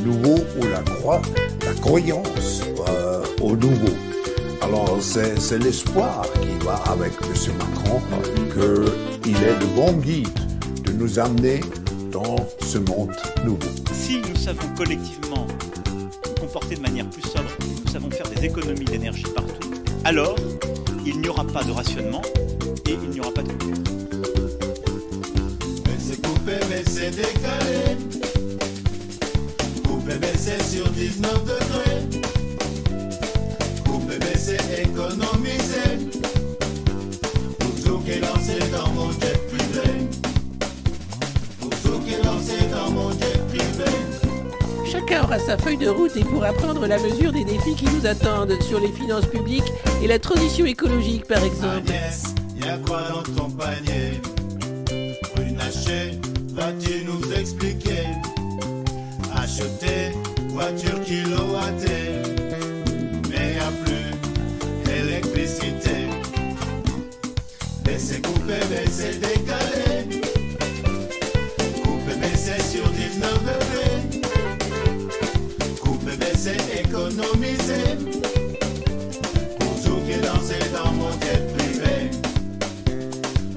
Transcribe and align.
nouveau 0.00 0.36
ou 0.58 0.64
la, 0.64 0.80
croix, 0.80 1.22
la 1.64 1.72
croyance 1.74 2.62
euh, 2.88 3.24
au 3.40 3.56
nouveau. 3.56 3.94
Alors 4.62 4.98
c'est 5.00 5.58
l'espoir 5.58 6.26
qui 6.40 6.64
va 6.64 6.74
avec 6.92 7.12
M. 7.22 7.54
Macron 7.58 8.00
qu'il 9.22 9.36
est 9.36 9.58
le 9.58 9.66
bon 9.74 9.92
guide 9.94 10.28
de 10.84 10.92
nous 10.92 11.18
amener 11.18 11.60
dans 12.12 12.36
ce 12.60 12.78
monde 12.78 13.14
nouveau. 13.44 13.58
Si 13.92 14.18
nous 14.18 14.36
savons 14.36 14.68
collectivement 14.76 15.46
nous 15.94 16.34
comporter 16.40 16.76
de 16.76 16.80
manière 16.80 17.08
plus 17.08 17.22
sobre, 17.22 17.50
nous 17.84 17.90
savons 17.90 18.10
faire 18.10 18.28
des 18.28 18.44
économies 18.44 18.84
d'énergie 18.84 19.24
partout, 19.34 19.70
alors 20.04 20.36
il 21.06 21.20
n'y 21.20 21.28
aura 21.28 21.44
pas 21.44 21.64
de 21.64 21.72
rationnement 21.72 22.22
et 22.86 22.96
il 23.02 23.10
n'y 23.10 23.20
aura 23.20 23.32
pas 23.32 23.42
de 23.42 23.52
coupure. 23.52 23.74
Mais 25.86 25.96
c'est 25.98 26.20
coupé, 26.20 26.52
mais 26.68 26.82
c'est 26.86 27.10
décalé. 27.10 27.89
C'est 30.22 30.62
sur 30.62 30.88
19 30.90 31.44
degrés. 31.44 32.00
Coupé, 33.84 34.14
mais 34.18 34.36
c'est 34.36 34.82
économisé. 34.82 36.08
Pour 37.84 38.04
qui 38.04 38.10
est 38.12 38.20
lancé 38.20 38.58
dans 38.72 38.88
mon 38.92 39.10
jet 39.12 39.38
privé. 39.48 40.08
Pour 41.60 42.04
qui 42.04 42.14
est 42.14 42.24
lancé 42.24 42.56
dans 42.72 42.90
mon 42.90 43.10
jet 43.10 43.38
privé. 43.48 43.90
Chacun 44.90 45.24
aura 45.24 45.38
sa 45.38 45.58
feuille 45.58 45.76
de 45.76 45.88
route 45.88 46.16
et 46.16 46.24
pourra 46.24 46.52
prendre 46.54 46.86
la 46.86 46.98
mesure 46.98 47.32
des 47.32 47.44
défis 47.44 47.74
qui 47.76 47.84
nous 47.86 48.06
attendent 48.06 48.60
sur 48.62 48.80
les 48.80 48.92
finances 48.92 49.26
publiques 49.26 49.72
et 50.02 50.06
la 50.08 50.18
transition 50.18 50.64
écologique 50.66 51.26
par 51.26 51.44
exemple. 51.44 51.88
Agnès, 51.88 52.34
y 52.56 52.68
a 52.68 52.78
quoi 52.78 53.02
dans 53.10 53.22
ton 53.34 53.50
panier? 53.50 54.20
Runacher, 55.36 56.18
vas-tu 56.54 56.99
nous 56.99 56.99
voiture 60.70 61.00
mais 63.28 63.54
y 63.54 63.58
a 63.58 63.70
plus 63.84 64.10
d'électricité. 64.84 65.96
Baisser, 67.84 68.20
couper, 68.20 68.60
baisser, 68.70 69.18
décaler. 69.18 70.20
Couper, 71.82 72.16
baisser 72.20 72.60
sur 72.62 72.88
19 72.88 73.38
degrés. 73.44 74.00
Couper, 75.80 76.16
baisser, 76.16 76.56
économiser. 76.84 77.96
Pour 79.58 80.04
qui 80.04 80.12
est 80.12 80.24
lancé 80.24 80.58
dans 80.72 80.92
mon 80.92 81.10
jet 81.12 81.42
privé. 81.56 82.10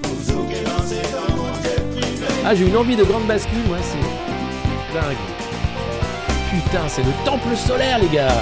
Pour 0.02 0.48
qui 0.48 0.56
est 0.56 0.64
lancé 0.64 1.02
dans 1.12 1.36
mon 1.36 1.54
jet 1.62 1.82
privé. 1.92 2.28
Ah, 2.46 2.56
j'ai 2.56 2.66
une 2.68 2.78
envie 2.78 2.96
de 2.96 3.04
grande 3.04 3.28
bascule, 3.28 3.68
moi, 3.68 3.78
c'est. 3.82 4.24
C'est 6.88 7.04
le 7.04 7.12
temple 7.24 7.56
solaire, 7.56 8.00
les 8.00 8.08
gars. 8.08 8.42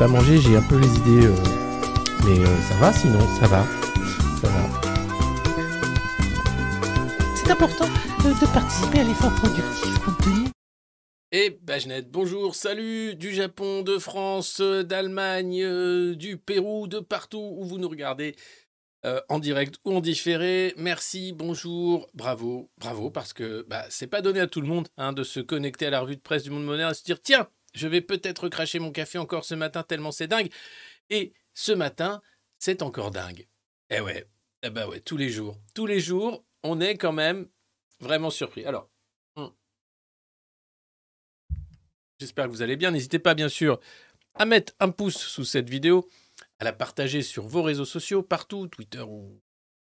Pas 0.00 0.08
mangé, 0.08 0.38
j'ai 0.40 0.56
un 0.56 0.62
peu 0.62 0.78
les 0.78 0.88
idées. 0.96 1.26
euh, 1.26 1.34
Mais 2.24 2.38
euh, 2.40 2.60
ça 2.62 2.74
va 2.76 2.90
sinon, 2.90 3.20
ça 3.38 3.46
va. 3.48 3.66
Ça 4.40 4.48
va. 4.48 4.80
C'est 7.36 7.50
important 7.50 7.84
euh, 8.24 8.32
de 8.32 8.46
participer 8.54 9.00
à 9.00 9.04
l'effort 9.04 9.34
productif 9.34 9.98
compte 9.98 10.16
tenu 10.22 10.48
Et 11.32 11.50
Bagenette, 11.62 12.10
bonjour, 12.10 12.54
salut 12.54 13.14
du 13.14 13.34
Japon, 13.34 13.82
de 13.82 13.98
France, 13.98 14.60
euh, 14.60 14.82
d'Allemagne, 14.84 15.62
euh, 15.62 16.14
du 16.16 16.38
Pérou, 16.38 16.86
de 16.86 17.00
partout 17.00 17.54
où 17.58 17.64
vous 17.66 17.76
nous 17.76 17.88
regardez. 17.90 18.36
euh, 19.04 19.20
en 19.28 19.38
direct 19.38 19.76
ou 19.84 19.94
en 19.96 20.00
différé. 20.00 20.72
Merci, 20.78 21.32
bonjour, 21.34 22.08
bravo, 22.14 22.70
bravo, 22.78 23.10
parce 23.10 23.34
que 23.34 23.66
bah, 23.68 23.84
c'est 23.90 24.06
pas 24.06 24.22
donné 24.22 24.40
à 24.40 24.46
tout 24.46 24.62
le 24.62 24.66
monde 24.66 24.88
hein, 24.96 25.12
de 25.12 25.24
se 25.24 25.40
connecter 25.40 25.86
à 25.86 25.90
la 25.90 26.00
revue 26.00 26.16
de 26.16 26.22
presse 26.22 26.42
du 26.44 26.50
monde 26.50 26.64
moderne 26.64 26.90
et 26.92 26.94
se 26.94 27.04
dire 27.04 27.20
tiens, 27.22 27.48
je 27.74 27.88
vais 27.88 28.00
peut-être 28.00 28.48
cracher 28.48 28.78
mon 28.78 28.92
café 28.92 29.18
encore 29.18 29.44
ce 29.44 29.54
matin 29.54 29.82
tellement 29.82 30.12
c'est 30.12 30.26
dingue. 30.26 30.50
Et 31.08 31.32
ce 31.54 31.72
matin, 31.72 32.22
c'est 32.58 32.82
encore 32.82 33.10
dingue. 33.10 33.46
Eh 33.90 34.00
ouais, 34.00 34.26
eh 34.62 34.70
ben 34.70 34.88
ouais, 34.88 35.00
tous 35.00 35.16
les 35.16 35.28
jours, 35.28 35.58
tous 35.74 35.86
les 35.86 36.00
jours, 36.00 36.44
on 36.62 36.80
est 36.80 36.96
quand 36.96 37.12
même 37.12 37.48
vraiment 37.98 38.30
surpris. 38.30 38.64
Alors, 38.64 38.88
hmm. 39.36 39.48
j'espère 42.18 42.46
que 42.46 42.50
vous 42.50 42.62
allez 42.62 42.76
bien. 42.76 42.90
N'hésitez 42.90 43.18
pas, 43.18 43.34
bien 43.34 43.48
sûr, 43.48 43.80
à 44.34 44.44
mettre 44.44 44.74
un 44.78 44.90
pouce 44.90 45.18
sous 45.18 45.44
cette 45.44 45.68
vidéo, 45.68 46.08
à 46.58 46.64
la 46.64 46.72
partager 46.72 47.22
sur 47.22 47.46
vos 47.46 47.62
réseaux 47.62 47.84
sociaux, 47.84 48.22
partout, 48.22 48.68
Twitter 48.68 49.02
ou 49.02 49.40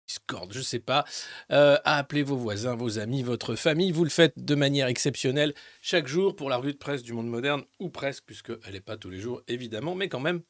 Discord, 0.08 0.52
je 0.54 0.62
sais 0.62 0.80
pas, 0.80 1.06
euh, 1.52 1.78
à 1.84 1.98
appeler 1.98 2.24
vos 2.24 2.38
voisins, 2.38 2.76
vos 2.76 3.00
amis, 3.00 3.24
votre 3.24 3.56
famille. 3.56 3.92
Vous 3.92 4.04
le 4.04 4.10
faites 4.10 4.34
de 4.38 4.56
manière 4.56 4.88
exceptionnelle 4.88 5.54
chaque 5.82 6.08
jour 6.08 6.36
pour 6.36 6.50
la 6.50 6.58
revue 6.58 6.74
de 6.74 6.78
presse 6.78 7.04
du 7.04 7.14
monde 7.14 7.28
moderne, 7.28 7.64
ou 7.80 7.90
presque, 7.90 8.24
puisqu'elle 8.26 8.74
n'est 8.74 8.82
pas 8.82 8.98
tous 8.98 9.10
les 9.10 9.20
jours, 9.20 9.42
évidemment, 9.48 9.96
mais 9.96 10.10
quand 10.10 10.20
même, 10.20 10.42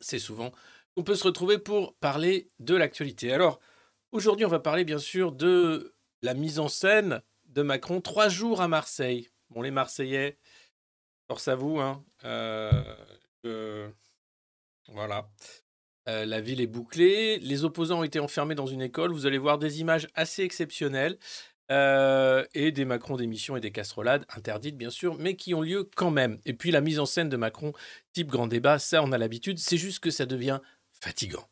c'est 0.00 0.18
souvent 0.18 0.52
qu'on 0.94 1.02
peut 1.02 1.14
se 1.14 1.24
retrouver 1.24 1.58
pour 1.58 1.94
parler 1.96 2.50
de 2.58 2.74
l'actualité. 2.74 3.32
Alors, 3.32 3.60
aujourd'hui, 4.12 4.46
on 4.46 4.50
va 4.50 4.60
parler 4.60 4.84
bien 4.84 4.98
sûr 4.98 5.32
de 5.32 5.94
la 6.22 6.34
mise 6.34 6.58
en 6.58 6.68
scène 6.68 7.22
de 7.46 7.62
Macron, 7.62 8.00
trois 8.00 8.28
jours 8.28 8.60
à 8.60 8.68
Marseille. 8.68 9.28
Bon, 9.50 9.62
les 9.62 9.70
Marseillais, 9.70 10.38
force 11.26 11.48
à 11.48 11.56
vous, 11.56 11.80
hein. 11.80 12.04
euh, 12.24 13.90
Voilà. 14.88 15.28
Euh, 16.10 16.26
la 16.26 16.40
ville 16.40 16.60
est 16.60 16.66
bouclée. 16.66 17.38
Les 17.38 17.64
opposants 17.64 18.00
ont 18.00 18.04
été 18.04 18.18
enfermés 18.20 18.54
dans 18.56 18.66
une 18.66 18.82
école. 18.82 19.12
Vous 19.12 19.26
allez 19.26 19.38
voir 19.38 19.58
des 19.58 19.80
images 19.80 20.08
assez 20.14 20.42
exceptionnelles. 20.42 21.16
euh, 21.70 22.44
et 22.52 22.72
des 22.72 22.84
Macron 22.84 23.16
d'émissions 23.16 23.56
et 23.56 23.60
des 23.60 23.70
casserolades, 23.70 24.24
interdites 24.34 24.76
bien 24.76 24.90
sûr, 24.90 25.14
mais 25.20 25.36
qui 25.36 25.54
ont 25.54 25.62
lieu 25.62 25.88
quand 25.94 26.10
même. 26.10 26.38
Et 26.44 26.52
puis 26.52 26.72
la 26.72 26.80
mise 26.80 26.98
en 26.98 27.06
scène 27.06 27.28
de 27.28 27.36
Macron, 27.36 27.72
type 28.12 28.26
grand 28.26 28.48
débat, 28.48 28.80
ça 28.80 29.04
on 29.04 29.12
a 29.12 29.18
l'habitude, 29.18 29.58
c'est 29.60 29.76
juste 29.76 30.00
que 30.00 30.10
ça 30.10 30.26
devient 30.26 30.58
fatigant. 30.90 31.48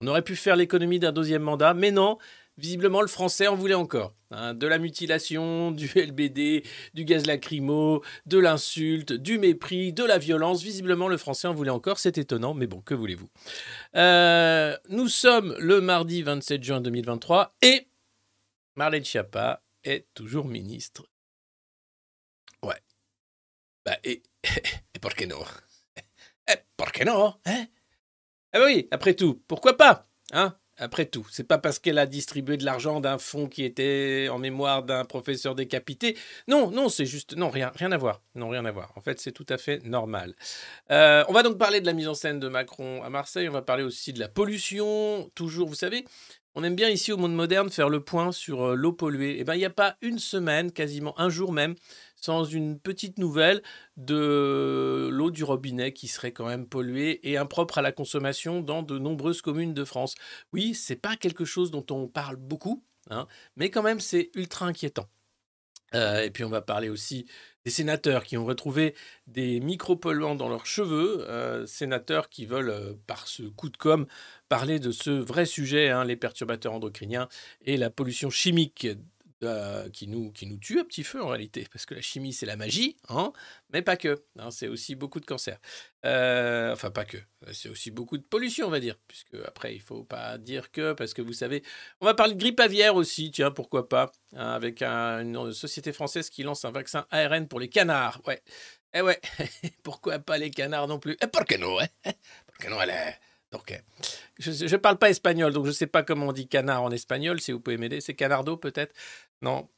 On 0.00 0.06
aurait 0.06 0.22
pu 0.22 0.34
faire 0.34 0.56
l'économie 0.56 0.98
d'un 0.98 1.12
deuxième 1.12 1.42
mandat, 1.42 1.74
mais 1.74 1.90
non, 1.90 2.16
visiblement 2.60 3.00
le 3.00 3.06
français 3.08 3.48
en 3.48 3.56
voulait 3.56 3.74
encore. 3.74 4.14
hein. 4.30 4.54
de 4.54 4.66
la 4.66 4.78
mutilation, 4.78 5.70
du 5.72 5.90
LBD, 5.96 6.62
du 6.94 7.04
gaz 7.04 7.26
lacrymo, 7.26 8.02
de 8.26 8.38
l'insulte, 8.38 9.12
du 9.12 9.38
mépris, 9.38 9.92
de 9.92 10.04
la 10.04 10.18
violence. 10.18 10.62
Visiblement 10.62 11.08
le 11.08 11.16
français 11.16 11.48
en 11.48 11.54
voulait 11.54 11.70
encore, 11.70 11.98
c'est 11.98 12.18
étonnant, 12.18 12.54
mais 12.54 12.66
bon, 12.66 12.80
que 12.82 12.94
voulez-vous? 12.94 13.28
Euh, 13.96 14.76
nous 14.90 15.08
sommes 15.08 15.56
le 15.58 15.80
mardi 15.80 16.22
27 16.22 16.62
juin 16.62 16.80
2023 16.80 17.56
et 17.62 17.88
Marlène 18.76 19.04
Schiappa 19.04 19.62
est 19.84 20.06
toujours 20.14 20.46
ministre. 20.46 21.06
Ouais. 22.62 22.80
Bah, 23.86 23.96
et, 24.04 24.22
et 24.94 24.98
por 25.00 25.14
qué 25.14 25.26
no 25.26 25.42
Eh, 26.48 26.56
por 26.76 26.92
qué 26.92 27.04
no 27.06 27.24
hein? 27.46 27.66
Ah 28.52 28.58
bah 28.58 28.64
oui, 28.66 28.88
après 28.90 29.14
tout, 29.14 29.42
pourquoi 29.48 29.76
pas 29.76 30.08
hein? 30.32 30.56
Après 30.80 31.04
tout, 31.04 31.26
c'est 31.30 31.46
pas 31.46 31.58
parce 31.58 31.78
qu'elle 31.78 31.98
a 31.98 32.06
distribué 32.06 32.56
de 32.56 32.64
l'argent 32.64 33.00
d'un 33.00 33.18
fonds 33.18 33.48
qui 33.48 33.64
était 33.64 34.28
en 34.30 34.38
mémoire 34.38 34.82
d'un 34.82 35.04
professeur 35.04 35.54
décapité. 35.54 36.16
Non, 36.48 36.70
non, 36.70 36.88
c'est 36.88 37.04
juste... 37.04 37.36
Non, 37.36 37.50
rien, 37.50 37.70
rien 37.74 37.92
à 37.92 37.98
voir. 37.98 38.22
Non, 38.34 38.48
rien 38.48 38.64
à 38.64 38.70
voir. 38.70 38.90
En 38.96 39.02
fait, 39.02 39.20
c'est 39.20 39.32
tout 39.32 39.46
à 39.50 39.58
fait 39.58 39.84
normal. 39.84 40.34
Euh, 40.90 41.22
on 41.28 41.34
va 41.34 41.42
donc 41.42 41.58
parler 41.58 41.82
de 41.82 41.86
la 41.86 41.92
mise 41.92 42.08
en 42.08 42.14
scène 42.14 42.40
de 42.40 42.48
Macron 42.48 43.02
à 43.02 43.10
Marseille. 43.10 43.46
On 43.46 43.52
va 43.52 43.60
parler 43.60 43.84
aussi 43.84 44.14
de 44.14 44.18
la 44.20 44.28
pollution. 44.28 45.30
Toujours, 45.34 45.68
vous 45.68 45.74
savez, 45.74 46.06
on 46.54 46.64
aime 46.64 46.74
bien 46.74 46.88
ici 46.88 47.12
au 47.12 47.16
monde 47.16 47.34
moderne 47.34 47.70
faire 47.70 47.88
le 47.88 48.02
point 48.02 48.32
sur 48.32 48.70
euh, 48.70 48.74
l'eau 48.74 48.92
polluée. 48.92 49.36
Eh 49.38 49.44
bien, 49.44 49.54
il 49.54 49.58
n'y 49.58 49.64
a 49.64 49.70
pas 49.70 49.96
une 50.00 50.18
semaine, 50.18 50.72
quasiment 50.72 51.18
un 51.20 51.28
jour 51.28 51.52
même, 51.52 51.76
sans 52.20 52.44
une 52.44 52.78
petite 52.78 53.18
nouvelle 53.18 53.62
de 53.96 55.08
l'eau 55.10 55.30
du 55.30 55.44
robinet 55.44 55.92
qui 55.92 56.08
serait 56.08 56.32
quand 56.32 56.46
même 56.46 56.66
polluée 56.66 57.20
et 57.28 57.36
impropre 57.36 57.78
à 57.78 57.82
la 57.82 57.92
consommation 57.92 58.60
dans 58.60 58.82
de 58.82 58.98
nombreuses 58.98 59.42
communes 59.42 59.74
de 59.74 59.84
France. 59.84 60.14
Oui, 60.52 60.74
c'est 60.74 60.96
pas 60.96 61.16
quelque 61.16 61.44
chose 61.44 61.70
dont 61.70 61.86
on 61.90 62.08
parle 62.08 62.36
beaucoup, 62.36 62.84
hein, 63.10 63.26
mais 63.56 63.70
quand 63.70 63.82
même 63.82 64.00
c'est 64.00 64.30
ultra 64.34 64.66
inquiétant. 64.66 65.08
Euh, 65.94 66.22
et 66.22 66.30
puis 66.30 66.44
on 66.44 66.48
va 66.48 66.62
parler 66.62 66.88
aussi 66.88 67.26
des 67.64 67.70
sénateurs 67.70 68.24
qui 68.24 68.36
ont 68.36 68.44
retrouvé 68.44 68.94
des 69.26 69.60
micropolluants 69.60 70.34
dans 70.34 70.48
leurs 70.48 70.66
cheveux, 70.66 71.28
euh, 71.28 71.66
sénateurs 71.66 72.28
qui 72.28 72.46
veulent, 72.46 72.70
euh, 72.70 72.94
par 73.06 73.26
ce 73.26 73.42
coup 73.42 73.68
de 73.68 73.76
com', 73.76 74.06
parler 74.48 74.78
de 74.78 74.92
ce 74.92 75.10
vrai 75.10 75.46
sujet, 75.46 75.88
hein, 75.88 76.04
les 76.04 76.16
perturbateurs 76.16 76.74
endocriniens 76.74 77.28
et 77.62 77.76
la 77.76 77.90
pollution 77.90 78.30
chimique 78.30 78.86
euh, 79.42 79.88
qui, 79.90 80.06
nous, 80.06 80.32
qui 80.32 80.46
nous 80.46 80.58
tue 80.58 80.80
à 80.80 80.84
petit 80.84 81.02
feu 81.04 81.22
en 81.22 81.28
réalité, 81.28 81.66
parce 81.72 81.86
que 81.86 81.94
la 81.94 82.00
chimie 82.02 82.32
c'est 82.32 82.46
la 82.46 82.56
magie, 82.56 82.96
hein, 83.08 83.32
mais 83.72 83.82
pas 83.82 83.96
que, 83.96 84.22
hein, 84.38 84.50
c'est 84.50 84.68
aussi 84.68 84.94
beaucoup 84.94 85.20
de 85.20 85.26
cancer. 85.26 85.58
Euh, 86.04 86.72
enfin 86.72 86.90
pas 86.90 87.04
que, 87.04 87.18
c'est 87.52 87.68
aussi 87.68 87.90
beaucoup 87.90 88.18
de 88.18 88.22
pollution 88.22 88.66
on 88.66 88.70
va 88.70 88.80
dire, 88.80 88.96
puisque 89.08 89.34
après 89.46 89.74
il 89.74 89.80
faut 89.80 90.04
pas 90.04 90.38
dire 90.38 90.70
que, 90.70 90.92
parce 90.92 91.14
que 91.14 91.22
vous 91.22 91.32
savez, 91.32 91.62
on 92.00 92.06
va 92.06 92.14
parler 92.14 92.34
de 92.34 92.38
grippe 92.40 92.60
aviaire 92.60 92.94
aussi, 92.96 93.30
tiens 93.30 93.50
pourquoi 93.50 93.88
pas, 93.88 94.12
hein, 94.34 94.50
avec 94.52 94.82
un- 94.82 95.20
une 95.22 95.52
société 95.52 95.92
française 95.92 96.30
qui 96.30 96.42
lance 96.42 96.64
un 96.64 96.70
vaccin 96.70 97.06
ARN 97.10 97.48
pour 97.48 97.60
les 97.60 97.68
canards, 97.68 98.20
ouais. 98.26 98.42
Eh 98.92 99.02
ouais, 99.02 99.20
pourquoi 99.84 100.18
pas 100.18 100.36
les 100.36 100.50
canards 100.50 100.88
non 100.88 100.98
plus? 100.98 101.16
Eh, 101.22 101.28
por 101.28 101.44
qué 101.44 101.58
no, 101.58 101.78
hein? 101.78 101.86
Por 102.46 102.56
qué 102.58 102.68
no, 102.68 102.80
elle 102.80 102.90
est... 102.90 103.29
Euh, 103.54 103.58
je 104.38 104.64
ne 104.64 104.76
parle 104.76 104.98
pas 104.98 105.10
espagnol, 105.10 105.52
donc 105.52 105.64
je 105.64 105.70
ne 105.70 105.74
sais 105.74 105.86
pas 105.86 106.02
comment 106.02 106.28
on 106.28 106.32
dit 106.32 106.48
canard 106.48 106.82
en 106.82 106.90
espagnol, 106.90 107.40
si 107.40 107.52
vous 107.52 107.60
pouvez 107.60 107.76
m'aider. 107.76 108.00
C'est 108.00 108.14
canardo 108.14 108.56
peut-être? 108.56 108.94
Non. 109.42 109.68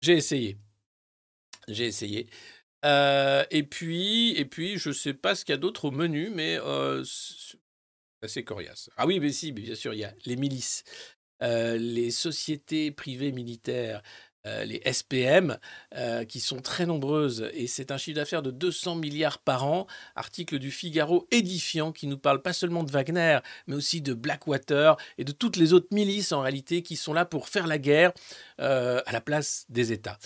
J'ai 0.00 0.14
essayé. 0.14 0.58
J'ai 1.68 1.86
essayé. 1.86 2.28
Euh, 2.84 3.44
et 3.50 3.62
puis, 3.62 4.30
et 4.36 4.44
puis, 4.44 4.78
je 4.78 4.88
ne 4.88 4.94
sais 4.94 5.14
pas 5.14 5.34
ce 5.34 5.44
qu'il 5.44 5.52
y 5.52 5.54
a 5.54 5.58
d'autre 5.58 5.86
au 5.86 5.90
menu, 5.90 6.30
mais 6.30 6.58
euh, 6.58 7.04
c'est 7.04 7.58
assez 8.22 8.44
coriace. 8.44 8.90
Ah 8.96 9.06
oui, 9.06 9.20
mais 9.20 9.30
si, 9.32 9.52
mais 9.52 9.60
bien 9.62 9.74
sûr, 9.74 9.94
il 9.94 10.00
y 10.00 10.04
a 10.04 10.14
les 10.24 10.36
milices, 10.36 10.84
euh, 11.42 11.76
les 11.76 12.10
sociétés 12.10 12.90
privées 12.90 13.32
militaires, 13.32 14.02
euh, 14.44 14.64
les 14.64 14.82
SPM, 14.92 15.56
euh, 15.94 16.24
qui 16.24 16.40
sont 16.40 16.60
très 16.60 16.84
nombreuses, 16.84 17.48
et 17.54 17.68
c'est 17.68 17.92
un 17.92 17.96
chiffre 17.96 18.16
d'affaires 18.16 18.42
de 18.42 18.50
200 18.50 18.96
milliards 18.96 19.38
par 19.38 19.64
an. 19.64 19.86
Article 20.16 20.58
du 20.58 20.72
Figaro 20.72 21.28
édifiant 21.30 21.92
qui 21.92 22.08
nous 22.08 22.18
parle 22.18 22.42
pas 22.42 22.52
seulement 22.52 22.82
de 22.82 22.90
Wagner, 22.90 23.38
mais 23.68 23.76
aussi 23.76 24.00
de 24.00 24.14
Blackwater 24.14 24.96
et 25.16 25.24
de 25.24 25.30
toutes 25.30 25.56
les 25.56 25.72
autres 25.72 25.94
milices 25.94 26.32
en 26.32 26.40
réalité 26.40 26.82
qui 26.82 26.96
sont 26.96 27.12
là 27.12 27.24
pour 27.24 27.48
faire 27.48 27.68
la 27.68 27.78
guerre 27.78 28.12
euh, 28.60 29.00
à 29.06 29.12
la 29.12 29.20
place 29.20 29.64
des 29.68 29.92
États, 29.92 30.18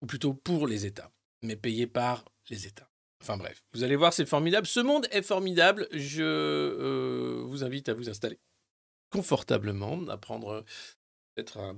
ou 0.00 0.06
plutôt 0.06 0.32
pour 0.32 0.68
les 0.68 0.86
États, 0.86 1.10
mais 1.42 1.56
payés 1.56 1.88
par 1.88 2.24
les 2.50 2.68
États. 2.68 2.88
Enfin 3.20 3.36
bref, 3.36 3.64
vous 3.74 3.82
allez 3.82 3.96
voir, 3.96 4.12
c'est 4.12 4.26
formidable. 4.26 4.68
Ce 4.68 4.78
monde 4.78 5.08
est 5.10 5.22
formidable. 5.22 5.88
Je 5.90 7.42
vous 7.42 7.64
invite 7.64 7.88
à 7.88 7.94
vous 7.94 8.08
installer 8.08 8.38
confortablement, 9.10 10.06
à 10.08 10.16
prendre 10.16 10.64
peut-être 11.34 11.58
un, 11.58 11.76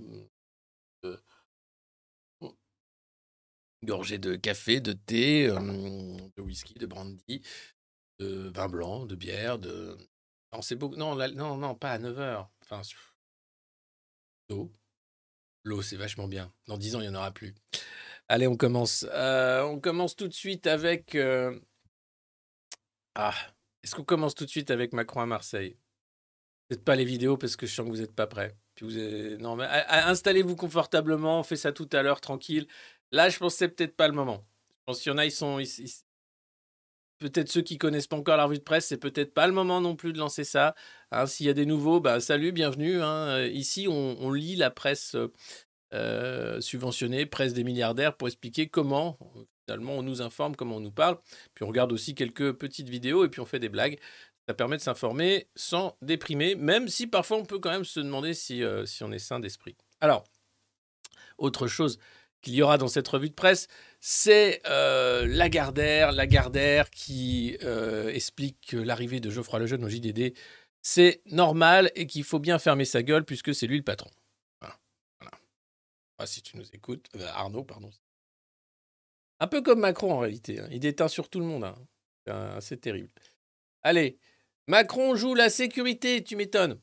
gorgée 3.85 4.19
de 4.19 4.37
café, 4.37 4.81
de 4.81 4.93
thé, 4.93 5.47
de 5.49 6.43
whisky, 6.43 6.75
de 6.75 6.87
brandy, 6.87 7.43
de 8.19 8.51
vin 8.55 8.69
blanc, 8.69 9.07
de 9.07 9.15
bière, 9.15 9.59
de... 9.59 9.97
Non, 10.53 10.63
c'est 10.63 10.77
beaucoup... 10.77 10.97
Non, 10.97 11.15
non, 11.35 11.57
non, 11.57 11.75
pas 11.75 11.93
à 11.93 11.99
9h. 11.99 12.47
Enfin, 12.65 12.83
l'eau. 14.51 14.73
L'eau, 15.65 15.83
c'est 15.83 15.97
vachement 15.97 16.29
bien. 16.29 16.53
Dans 16.67 16.77
10 16.79 16.97
ans, 16.97 17.01
il 17.01 17.09
n'y 17.09 17.17
en 17.17 17.19
aura 17.19 17.31
plus. 17.33 17.55
Allez, 18.29 18.47
on 18.47 18.57
commence. 18.57 19.07
Euh, 19.11 19.63
on 19.63 19.81
commence 19.81 20.15
tout 20.17 20.29
de 20.29 20.33
suite 20.33 20.67
avec... 20.67 21.15
euh, 21.15 21.59
Ah, 23.15 23.35
est-ce 23.83 23.95
qu'on 23.95 24.05
commence 24.05 24.35
tout 24.35 24.45
de 24.45 24.51
suite 24.51 24.71
avec 24.71 24.93
Macron 24.93 25.21
à 25.21 25.27
Marseille? 25.27 25.77
Peut-être 26.69 26.85
pas 26.85 26.97
les 26.97 27.05
vidéos 27.05 27.37
parce 27.37 27.57
que 27.57 27.67
je 27.67 27.75
sens 27.75 27.87
que 27.87 27.91
vous 27.91 28.01
n'êtes 28.01 28.15
pas 28.15 28.27
prêts. 28.27 28.57
Puis 28.75 28.87
vous 28.87 28.99
êtes- 28.99 29.41
Non, 29.41 29.57
mais 29.57 29.65
a- 29.65 29.89
a- 29.89 30.09
installez-vous 30.11 30.57
confortablement, 30.57 31.41
on 31.41 31.43
fait 31.43 31.57
ça 31.57 31.73
tout 31.73 31.89
à 31.93 32.03
l'heure, 32.03 32.21
tranquille. 32.21 32.67
Là, 33.13 33.29
je 33.29 33.39
pense 33.39 33.53
que 33.55 33.59
c'est 33.59 33.69
peut-être 33.69 33.95
pas 33.95 34.09
le 34.09 34.15
moment. 34.15 34.45
Je 34.71 34.85
pense 34.87 35.01
qu'il 35.01 35.13
y 35.13 35.15
en 35.15 35.19
a, 35.19 35.27
ils 35.27 35.31
sont. 35.31 35.61
Peut-être 37.19 37.51
ceux 37.51 37.63
qui 37.63 37.79
connaissent 37.79 38.09
pas 38.09 38.17
encore 38.17 38.37
la 38.37 38.47
revue 38.47 38.59
de 38.59 38.65
presse, 38.65 38.87
c'est 38.87 38.97
peut-être 38.97 39.33
pas 39.33 39.47
le 39.47 39.53
moment 39.53 39.81
non 39.81 39.95
plus 39.95 40.13
de 40.13 40.19
lancer 40.19 40.43
ça. 40.43 40.75
Hein, 41.13 41.27
S'il 41.27 41.47
y 41.47 41.51
a 41.51 41.53
des 41.53 41.67
nouveaux, 41.67 42.01
bah, 42.01 42.19
salut, 42.19 42.51
bienvenue. 42.51 43.01
hein. 43.01 43.29
Euh, 43.29 43.47
Ici, 43.47 43.87
on, 43.89 44.33
lit 44.33 44.57
la 44.57 44.71
presse 44.71 45.15
euh, 45.15 45.33
euh, 45.95 46.61
subventionnée, 46.61 47.27
presse 47.27 47.53
des 47.53 47.63
milliardaires, 47.63 48.17
pour 48.17 48.27
expliquer 48.27 48.67
comment, 48.67 49.19
finalement, 49.65 49.93
on 49.93 50.03
nous 50.03 50.21
informe, 50.21 50.57
comment 50.57 50.79
on 50.79 50.81
nous 50.81 50.91
parle. 50.91 51.21
Puis 51.55 51.63
on 51.65 51.69
regarde 51.69 51.93
aussi 51.93 52.17
quelques 52.17 52.55
petites 52.55 52.89
vidéos 52.89 53.25
et 53.25 53.29
puis 53.29 53.41
on 53.41 53.47
fait 53.47 53.61
des 53.61 53.69
blagues. 53.69 54.01
Ça 54.49 54.55
permet 54.55 54.79
de 54.79 54.83
s'informer 54.83 55.47
sans 55.55 55.97
déprimer, 56.03 56.57
même 56.57 56.89
si 56.89 57.07
parfois 57.07 57.37
on 57.37 57.45
peut 57.45 57.61
quand 57.61 57.71
même 57.71 57.85
se 57.85 58.01
demander 58.01 58.35
si, 58.35 58.65
si 58.87 59.05
on 59.05 59.13
est 59.13 59.21
sain 59.21 59.39
d'esprit. 59.39 59.77
Alors, 60.01 60.25
autre 61.39 61.69
chose 61.69 62.01
qu'il 62.43 62.55
y 62.55 62.63
aura 62.63 62.77
dans 62.77 62.89
cette 62.89 63.09
revue 63.09 63.31
de 63.31 63.35
presse, 63.35 63.69
c'est 64.01 64.61
euh, 64.67 65.27
Lagardère, 65.27 66.13
Lagardère 66.13 66.91
qui 66.91 67.57
euh, 67.63 68.11
explique 68.13 68.59
que 68.69 68.77
l'arrivée 68.77 69.21
de 69.21 69.31
Geoffroy 69.31 69.61
Lejeune 69.61 69.85
au 69.85 69.89
JDD, 69.89 70.35
c'est 70.83 71.23
normal 71.27 71.91
et 71.95 72.07
qu'il 72.07 72.25
faut 72.25 72.41
bien 72.41 72.59
fermer 72.59 72.85
sa 72.85 73.03
gueule 73.03 73.25
puisque 73.25 73.55
c'est 73.55 73.67
lui 73.67 73.79
le 73.79 73.85
patron. 73.85 74.11
Voilà. 74.61 74.77
Voilà. 75.21 76.27
Si 76.27 76.43
tu 76.43 76.57
nous 76.57 76.69
écoutes, 76.73 77.09
euh, 77.17 77.27
Arnaud, 77.33 77.65
pardon. 77.65 77.91
Un 79.41 79.47
peu 79.47 79.63
comme 79.63 79.81
Macron 79.81 80.13
en 80.13 80.19
réalité, 80.19 80.61
hein. 80.61 80.69
il 80.71 80.81
déteint 80.81 81.09
sur 81.09 81.29
tout 81.29 81.41
le 81.41 81.47
monde. 81.47 81.65
hein. 81.65 82.59
C'est 82.61 82.81
terrible. 82.81 83.11
Allez, 83.83 84.19
Macron 84.69 85.17
joue 85.17 85.35
la 85.35 85.51
sécurité, 85.51 86.23
tu 86.23 86.37
m'étonnes. 86.37 86.79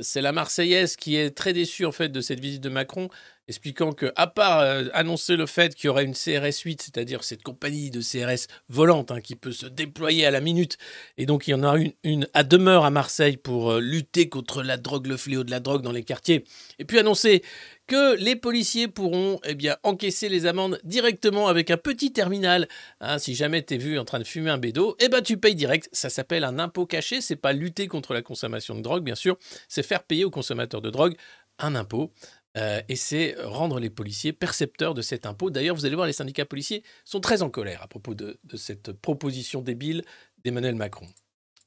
C'est 0.00 0.20
la 0.20 0.30
Marseillaise 0.30 0.94
qui 0.94 1.16
est 1.16 1.36
très 1.36 1.52
déçue 1.52 1.84
en 1.84 1.90
fait 1.90 2.08
de 2.10 2.20
cette 2.20 2.38
visite 2.38 2.62
de 2.62 2.68
Macron, 2.68 3.08
expliquant 3.48 3.92
que, 3.92 4.12
à 4.16 4.26
part 4.26 4.60
euh, 4.60 4.84
annoncer 4.92 5.36
le 5.36 5.46
fait 5.46 5.74
qu'il 5.74 5.88
y 5.88 5.90
aurait 5.90 6.04
une 6.04 6.14
CRS 6.14 6.60
8, 6.64 6.82
c'est-à-dire 6.82 7.24
cette 7.24 7.42
compagnie 7.42 7.90
de 7.90 8.00
CRS 8.00 8.46
volante 8.68 9.10
hein, 9.10 9.20
qui 9.20 9.36
peut 9.36 9.52
se 9.52 9.66
déployer 9.66 10.26
à 10.26 10.30
la 10.30 10.40
minute, 10.40 10.78
et 11.18 11.26
donc 11.26 11.46
il 11.46 11.52
y 11.52 11.54
en 11.54 11.62
aura 11.62 11.76
une, 12.02 12.26
à 12.32 12.42
demeure 12.42 12.84
à 12.84 12.90
Marseille 12.90 13.36
pour 13.36 13.72
euh, 13.72 13.80
lutter 13.80 14.28
contre 14.28 14.62
la 14.62 14.76
drogue, 14.76 15.06
le 15.06 15.16
fléau 15.16 15.44
de 15.44 15.50
la 15.50 15.60
drogue 15.60 15.82
dans 15.82 15.92
les 15.92 16.04
quartiers, 16.04 16.44
et 16.78 16.84
puis 16.84 16.98
annoncer 16.98 17.42
que 17.86 18.16
les 18.16 18.36
policiers 18.36 18.88
pourront 18.88 19.40
eh 19.44 19.54
bien, 19.54 19.76
encaisser 19.82 20.28
les 20.28 20.46
amendes 20.46 20.80
directement 20.84 21.48
avec 21.48 21.70
un 21.70 21.76
petit 21.76 22.12
terminal. 22.12 22.66
Hein, 23.00 23.18
si 23.18 23.34
jamais 23.34 23.62
tu 23.62 23.74
es 23.74 23.76
vu 23.76 23.98
en 23.98 24.04
train 24.04 24.18
de 24.18 24.24
fumer 24.24 24.50
un 24.50 24.58
bédo, 24.58 24.96
eh 25.00 25.08
ben, 25.08 25.20
tu 25.20 25.36
payes 25.36 25.54
direct. 25.54 25.88
Ça 25.92 26.08
s'appelle 26.08 26.44
un 26.44 26.58
impôt 26.58 26.86
caché. 26.86 27.20
C'est 27.20 27.36
pas 27.36 27.52
lutter 27.52 27.86
contre 27.86 28.14
la 28.14 28.22
consommation 28.22 28.74
de 28.74 28.80
drogue, 28.80 29.04
bien 29.04 29.14
sûr. 29.14 29.36
C'est 29.68 29.82
faire 29.82 30.02
payer 30.02 30.24
aux 30.24 30.30
consommateurs 30.30 30.80
de 30.80 30.90
drogue 30.90 31.14
un 31.58 31.74
impôt. 31.74 32.12
Euh, 32.56 32.80
et 32.88 32.96
c'est 32.96 33.34
rendre 33.40 33.80
les 33.80 33.90
policiers 33.90 34.32
percepteurs 34.32 34.94
de 34.94 35.02
cet 35.02 35.26
impôt. 35.26 35.50
D'ailleurs, 35.50 35.74
vous 35.74 35.86
allez 35.86 35.96
voir, 35.96 36.06
les 36.06 36.12
syndicats 36.12 36.44
policiers 36.44 36.84
sont 37.04 37.20
très 37.20 37.42
en 37.42 37.50
colère 37.50 37.82
à 37.82 37.88
propos 37.88 38.14
de, 38.14 38.38
cette 38.54 38.92
proposition 38.92 39.60
débile 39.60 40.04
d'Emmanuel 40.44 40.76
Macron. 40.76 41.06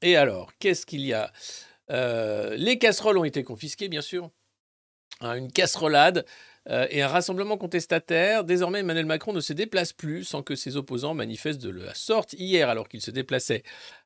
Et 0.00 0.16
alors, 0.16 0.52
qu'est-ce 0.58 0.86
qu'il 0.86 1.00
y 1.00 1.12
a? 1.12 1.32
Euh, 1.90 2.56
Les 2.56 2.78
casseroles 2.78 3.18
ont 3.18 3.24
été 3.24 3.42
confisquées, 3.44 3.88
bien 3.88 4.02
sûr. 4.02 4.30
Hein, 5.20 5.34
une 5.34 5.50
casserolade 5.50 6.24
euh, 6.68 6.86
et 6.90 7.02
un 7.02 7.08
rassemblement 7.08 7.56
contestataire. 7.56 8.44
Désormais, 8.44 8.80
Emmanuel 8.80 9.06
Macron 9.06 9.32
ne 9.32 9.40
se 9.40 9.52
déplace 9.52 9.92
plus 9.92 10.24
sans 10.24 10.42
que 10.42 10.54
ses 10.54 10.76
opposants 10.76 11.14
manifestent 11.14 11.62
de 11.62 11.70
la 11.70 11.94
sorte. 11.94 12.34
Hier, 12.34 12.68
alors 12.68 12.88
qu'il 12.88 13.00
se 13.00 13.10
déplaçait 13.10 13.62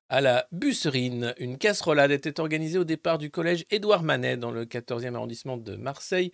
à 0.08 0.20
la 0.20 0.46
Busserine, 0.52 1.34
une 1.38 1.58
casserolade 1.58 2.10
était 2.10 2.38
organisée 2.38 2.78
au 2.78 2.84
départ 2.84 3.18
du 3.18 3.30
collège 3.30 3.64
Édouard 3.70 4.02
Manet 4.02 4.36
dans 4.36 4.50
le 4.50 4.64
14e 4.64 5.14
arrondissement 5.14 5.56
de 5.56 5.74
Marseille, 5.74 6.32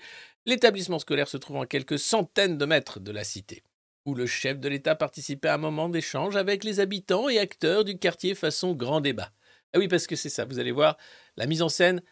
l'établissement 0.48 0.98
scolaire 0.98 1.28
se 1.28 1.36
trouvant 1.36 1.62
à 1.62 1.66
quelques 1.66 1.98
centaines 1.98 2.58
de 2.58 2.64
mètres 2.64 3.00
de 3.00 3.12
la 3.12 3.22
cité, 3.22 3.62
où 4.06 4.14
le 4.14 4.26
chef 4.26 4.58
de 4.58 4.68
l'État 4.68 4.94
participait 4.94 5.48
à 5.48 5.54
un 5.54 5.58
moment 5.58 5.88
d'échange 5.88 6.36
avec 6.36 6.64
les 6.64 6.80
habitants 6.80 7.28
et 7.28 7.38
acteurs 7.38 7.84
du 7.84 7.98
quartier 7.98 8.34
façon 8.34 8.72
grand 8.72 9.00
débat. 9.00 9.30
Ah 9.74 9.78
oui, 9.78 9.88
parce 9.88 10.06
que 10.06 10.16
c'est 10.16 10.30
ça, 10.30 10.46
vous 10.46 10.58
allez 10.58 10.72
voir, 10.72 10.96
la 11.36 11.46
mise 11.46 11.60
en 11.60 11.68
scène, 11.68 12.02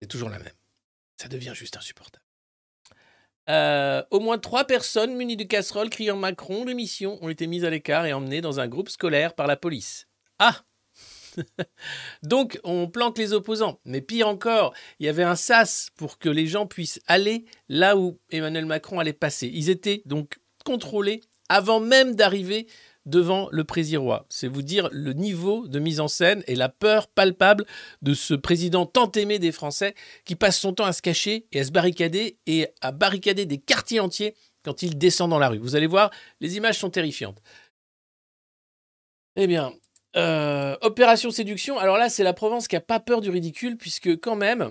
c'est 0.00 0.08
toujours 0.08 0.28
la 0.28 0.38
même. 0.38 0.52
Ça 1.20 1.28
devient 1.28 1.52
juste 1.54 1.76
insupportable. 1.76 2.24
Euh, 3.48 4.04
au 4.12 4.20
moins 4.20 4.38
trois 4.38 4.64
personnes 4.64 5.16
munies 5.16 5.36
de 5.36 5.42
casseroles 5.42 5.90
criant 5.90 6.16
Macron 6.16 6.64
de 6.64 6.72
mission 6.72 7.18
ont 7.20 7.28
été 7.28 7.48
mises 7.48 7.64
à 7.64 7.70
l'écart 7.70 8.06
et 8.06 8.12
emmenées 8.12 8.40
dans 8.40 8.60
un 8.60 8.68
groupe 8.68 8.88
scolaire 8.88 9.34
par 9.34 9.48
la 9.48 9.56
police. 9.56 10.06
Ah 10.38 10.62
Donc 12.22 12.58
on 12.64 12.88
planque 12.88 13.18
les 13.18 13.32
opposants. 13.32 13.80
Mais 13.84 14.00
pire 14.00 14.28
encore, 14.28 14.74
il 14.98 15.06
y 15.06 15.08
avait 15.08 15.22
un 15.22 15.36
sas 15.36 15.90
pour 15.96 16.18
que 16.18 16.28
les 16.28 16.46
gens 16.46 16.66
puissent 16.66 17.00
aller 17.06 17.44
là 17.68 17.96
où 17.96 18.18
Emmanuel 18.30 18.66
Macron 18.66 18.98
allait 18.98 19.12
passer. 19.12 19.50
Ils 19.52 19.70
étaient 19.70 20.02
donc 20.06 20.38
contrôlés 20.64 21.20
avant 21.48 21.80
même 21.80 22.14
d'arriver 22.14 22.66
devant 23.06 23.48
le 23.50 23.64
président. 23.64 24.24
C'est 24.28 24.46
vous 24.46 24.62
dire 24.62 24.88
le 24.92 25.12
niveau 25.12 25.66
de 25.66 25.78
mise 25.78 26.00
en 26.00 26.08
scène 26.08 26.44
et 26.46 26.54
la 26.54 26.68
peur 26.68 27.08
palpable 27.08 27.64
de 28.02 28.14
ce 28.14 28.34
président 28.34 28.86
tant 28.86 29.10
aimé 29.12 29.38
des 29.38 29.52
Français 29.52 29.94
qui 30.24 30.36
passe 30.36 30.58
son 30.58 30.72
temps 30.72 30.84
à 30.84 30.92
se 30.92 31.02
cacher 31.02 31.46
et 31.52 31.60
à 31.60 31.64
se 31.64 31.72
barricader 31.72 32.38
et 32.46 32.68
à 32.80 32.92
barricader 32.92 33.46
des 33.46 33.58
quartiers 33.58 34.00
entiers 34.00 34.36
quand 34.64 34.82
il 34.82 34.98
descend 34.98 35.30
dans 35.30 35.38
la 35.38 35.48
rue. 35.48 35.58
Vous 35.58 35.76
allez 35.76 35.86
voir, 35.86 36.10
les 36.40 36.56
images 36.56 36.78
sont 36.78 36.90
terrifiantes. 36.90 37.40
Eh 39.36 39.46
bien, 39.46 39.72
euh, 40.16 40.76
opération 40.80 41.30
séduction. 41.30 41.78
Alors 41.78 41.96
là, 41.96 42.08
c'est 42.08 42.24
la 42.24 42.32
Provence 42.32 42.68
qui 42.68 42.76
a 42.76 42.80
pas 42.80 43.00
peur 43.00 43.20
du 43.20 43.30
ridicule, 43.30 43.76
puisque 43.76 44.20
quand 44.20 44.36
même, 44.36 44.70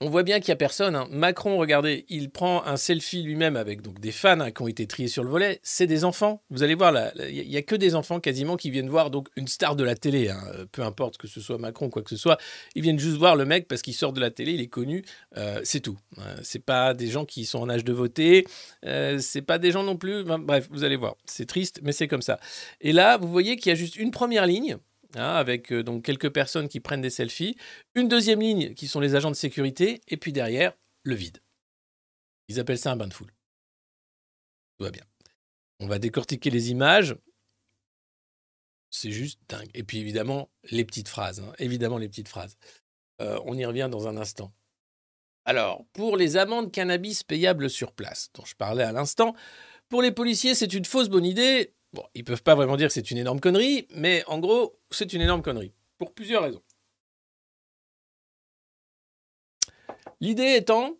on 0.00 0.10
voit 0.10 0.22
bien 0.22 0.38
qu'il 0.38 0.50
n'y 0.50 0.54
a 0.54 0.56
personne. 0.56 0.94
hein. 0.94 1.08
Macron, 1.10 1.58
regardez, 1.58 2.04
il 2.08 2.30
prend 2.30 2.64
un 2.64 2.76
selfie 2.76 3.22
lui-même 3.22 3.56
avec 3.56 3.82
donc 3.82 3.98
des 3.98 4.12
fans 4.12 4.38
hein, 4.40 4.52
qui 4.52 4.62
ont 4.62 4.68
été 4.68 4.86
triés 4.86 5.08
sur 5.08 5.24
le 5.24 5.30
volet. 5.30 5.58
C'est 5.64 5.88
des 5.88 6.04
enfants. 6.04 6.42
Vous 6.50 6.62
allez 6.62 6.74
voir, 6.76 6.94
il 7.28 7.48
n'y 7.48 7.56
a 7.56 7.62
que 7.62 7.74
des 7.74 7.94
enfants 7.96 8.20
quasiment 8.20 8.56
qui 8.56 8.70
viennent 8.70 8.88
voir 8.88 9.10
donc 9.10 9.28
une 9.36 9.48
star 9.48 9.74
de 9.74 9.82
la 9.82 9.96
télé. 9.96 10.28
hein. 10.28 10.40
Euh, 10.54 10.66
Peu 10.70 10.82
importe 10.82 11.16
que 11.16 11.26
ce 11.26 11.40
soit 11.40 11.58
Macron, 11.58 11.90
quoi 11.90 12.02
que 12.02 12.10
ce 12.10 12.16
soit, 12.16 12.38
ils 12.76 12.82
viennent 12.82 12.98
juste 12.98 13.16
voir 13.16 13.34
le 13.34 13.44
mec 13.44 13.66
parce 13.66 13.82
qu'il 13.82 13.94
sort 13.94 14.12
de 14.12 14.20
la 14.20 14.30
télé, 14.30 14.52
il 14.52 14.60
est 14.60 14.68
connu. 14.68 15.04
Euh, 15.36 15.60
c'est 15.64 15.80
tout. 15.80 15.98
Euh, 16.18 16.36
c'est 16.42 16.64
pas 16.64 16.94
des 16.94 17.08
gens 17.08 17.24
qui 17.24 17.44
sont 17.44 17.58
en 17.58 17.68
âge 17.68 17.84
de 17.84 17.92
voter. 17.92 18.46
Euh, 18.84 19.18
c'est 19.18 19.42
pas 19.42 19.58
des 19.58 19.72
gens 19.72 19.82
non 19.82 19.96
plus. 19.96 20.22
Bref, 20.22 20.68
vous 20.70 20.84
allez 20.84 20.96
voir. 20.96 21.16
C'est 21.24 21.46
triste, 21.46 21.80
mais 21.82 21.92
c'est 21.92 22.06
comme 22.08 22.22
ça. 22.22 22.38
Et 22.80 22.92
là, 22.92 23.16
vous 23.16 23.28
voyez 23.28 23.56
qu'il 23.56 23.70
y 23.70 23.72
a 23.72 23.76
juste 23.76 23.96
une 23.96 24.12
première 24.12 24.46
ligne. 24.46 24.78
Hein, 25.14 25.34
avec 25.34 25.72
euh, 25.72 25.82
donc 25.82 26.04
quelques 26.04 26.32
personnes 26.32 26.68
qui 26.68 26.80
prennent 26.80 27.00
des 27.00 27.10
selfies, 27.10 27.56
une 27.94 28.08
deuxième 28.08 28.40
ligne 28.40 28.74
qui 28.74 28.88
sont 28.88 29.00
les 29.00 29.14
agents 29.14 29.30
de 29.30 29.36
sécurité, 29.36 30.00
et 30.08 30.16
puis 30.16 30.32
derrière, 30.32 30.72
le 31.02 31.14
vide. 31.14 31.38
Ils 32.48 32.60
appellent 32.60 32.78
ça 32.78 32.92
un 32.92 32.96
bain 32.96 33.08
de 33.08 33.14
foule. 33.14 33.32
Tout 34.78 34.84
va 34.84 34.90
bien. 34.90 35.04
On 35.80 35.86
va 35.86 35.98
décortiquer 35.98 36.50
les 36.50 36.70
images. 36.70 37.16
C'est 38.90 39.10
juste 39.10 39.40
dingue. 39.48 39.70
Et 39.74 39.82
puis 39.82 39.98
évidemment, 39.98 40.50
les 40.70 40.84
petites 40.84 41.08
phrases. 41.08 41.40
hein. 41.40 41.52
Évidemment, 41.58 41.98
les 41.98 42.08
petites 42.08 42.28
phrases. 42.28 42.56
Euh, 43.20 43.38
on 43.44 43.56
y 43.56 43.64
revient 43.64 43.88
dans 43.90 44.08
un 44.08 44.16
instant. 44.16 44.52
Alors, 45.44 45.84
pour 45.92 46.16
les 46.16 46.36
amendes 46.36 46.72
cannabis 46.72 47.22
payables 47.22 47.70
sur 47.70 47.92
place, 47.92 48.30
dont 48.34 48.44
je 48.44 48.54
parlais 48.54 48.84
à 48.84 48.92
l'instant, 48.92 49.34
pour 49.88 50.02
les 50.02 50.12
policiers, 50.12 50.54
c'est 50.54 50.74
une 50.74 50.84
fausse 50.84 51.08
bonne 51.08 51.24
idée. 51.24 51.74
Bon, 51.92 52.04
ils 52.14 52.24
peuvent 52.24 52.42
pas 52.42 52.54
vraiment 52.54 52.76
dire 52.76 52.88
que 52.88 52.92
c'est 52.94 53.10
une 53.10 53.18
énorme 53.18 53.40
connerie, 53.40 53.86
mais 53.94 54.22
en 54.26 54.38
gros, 54.38 54.78
c'est 54.90 55.12
une 55.12 55.22
énorme 55.22 55.42
connerie. 55.42 55.72
Pour 55.96 56.12
plusieurs 56.12 56.42
raisons. 56.44 56.62
L'idée 60.20 60.56
étant. 60.56 60.96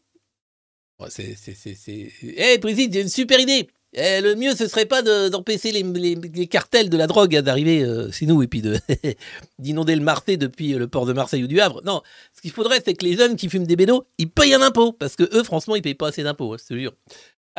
Bon, 0.99 1.07
c'est. 1.11 1.35
c'est- 1.37 2.13
Eh, 2.23 2.59
président, 2.59 2.93
j'ai 2.93 3.01
une 3.03 3.09
super 3.09 3.39
idée 3.39 3.69
Eh, 3.95 4.21
Le 4.21 4.35
mieux, 4.35 4.55
ce 4.55 4.67
serait 4.69 4.85
pas 4.87 5.01
de- 5.03 5.29
d'empêcher 5.29 5.73
les, 5.73 6.47
cartels 6.49 6.91
de 6.91 6.97
la 6.97 7.07
drogue 7.07 7.35
hein, 7.37 7.43
d'arriver 7.43 7.83
euh, 7.83 8.11
chez 8.13 8.27
nous 8.27 8.43
et 8.43 8.47
puis 8.47 8.61
de- 8.61 8.77
d'inonder 9.59 9.95
le 9.97 10.03
Marseille 10.03 10.37
depuis 10.37 10.73
le 10.75 10.89
port 10.89 11.07
de 11.07 11.13
Marseille 11.15 11.43
ou 11.43 11.47
du 11.47 11.59
Havre. 11.61 11.81
Non, 11.85 12.03
ce 12.35 12.43
qu'il 12.43 12.51
faudrait, 12.51 12.83
c'est 12.85 12.95
que 12.95 13.05
les 13.05 13.17
jeunes 13.17 13.37
qui 13.37 13.49
fument 13.49 13.67
des 13.67 13.77
bédos, 13.77 14.05
ils 14.19 14.31
payent 14.31 14.55
un 14.55 14.61
impôt. 14.63 14.93
Parce 14.93 15.17
que 15.17 15.25
eux, 15.35 15.43
franchement, 15.43 15.75
ils 15.77 15.83
payent 15.83 15.95
pas 15.95 16.09
assez 16.09 16.23
d'impôts, 16.23 16.53
hein, 16.53 16.57
je 16.61 16.67
te 16.75 16.79
jure. 16.79 16.93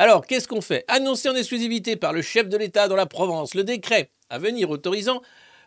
Alors, 0.00 0.26
qu'est-ce 0.26 0.48
qu'on 0.48 0.62
fait? 0.62 0.82
Annoncé 0.88 1.28
en 1.28 1.34
exclusivité 1.34 1.94
par 1.94 2.14
le 2.14 2.22
chef 2.22 2.48
de 2.48 2.56
l'État 2.56 2.88
dans 2.88 2.96
la 2.96 3.04
Provence, 3.04 3.52
le 3.54 3.64
décret 3.64 4.10
à 4.30 4.38
venir 4.38 4.70
autorisant 4.70 5.20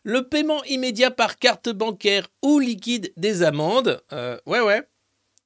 le 0.03 0.27
paiement 0.27 0.63
immédiat 0.63 1.11
par 1.11 1.37
carte 1.37 1.69
bancaire 1.69 2.27
ou 2.41 2.57
liquide 2.57 3.13
des 3.15 3.43
amendes. 3.43 4.01
Euh, 4.11 4.39
ouais, 4.47 4.59
ouais. 4.59 4.89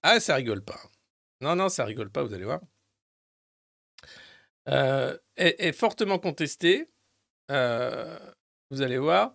Ah, 0.03 0.21
ça 0.21 0.35
rigole 0.35 0.63
pas. 0.63 0.79
Non, 1.41 1.53
non, 1.53 1.67
ça 1.67 1.83
rigole 1.83 2.09
pas, 2.09 2.23
vous 2.23 2.33
allez 2.33 2.45
voir. 2.45 2.61
Euh, 4.69 5.17
est, 5.35 5.73
fortement 5.73 6.17
contesté. 6.17 6.89
Euh, 7.51 8.17
vous 8.71 8.81
allez 8.81 8.99
voir. 8.99 9.33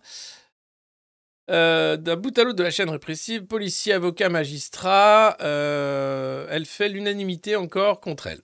D'un 1.47 2.15
bout 2.15 2.35
à 2.39 2.43
l'autre 2.43 2.57
de 2.57 2.63
la 2.63 2.71
chaîne 2.71 2.89
répressive, 2.89 3.45
policiers, 3.45 3.93
avocats, 3.93 4.29
magistrats, 4.29 5.37
elle 5.39 6.65
fait 6.65 6.89
l'unanimité 6.89 7.55
encore 7.55 8.01
contre 8.01 8.25
elle. 8.25 8.41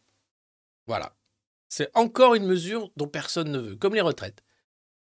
Voilà. 0.89 1.15
C'est 1.69 1.91
encore 1.93 2.33
une 2.33 2.47
mesure 2.47 2.91
dont 2.97 3.07
personne 3.07 3.51
ne 3.51 3.59
veut, 3.59 3.75
comme 3.75 3.93
les 3.93 4.01
retraites. 4.01 4.41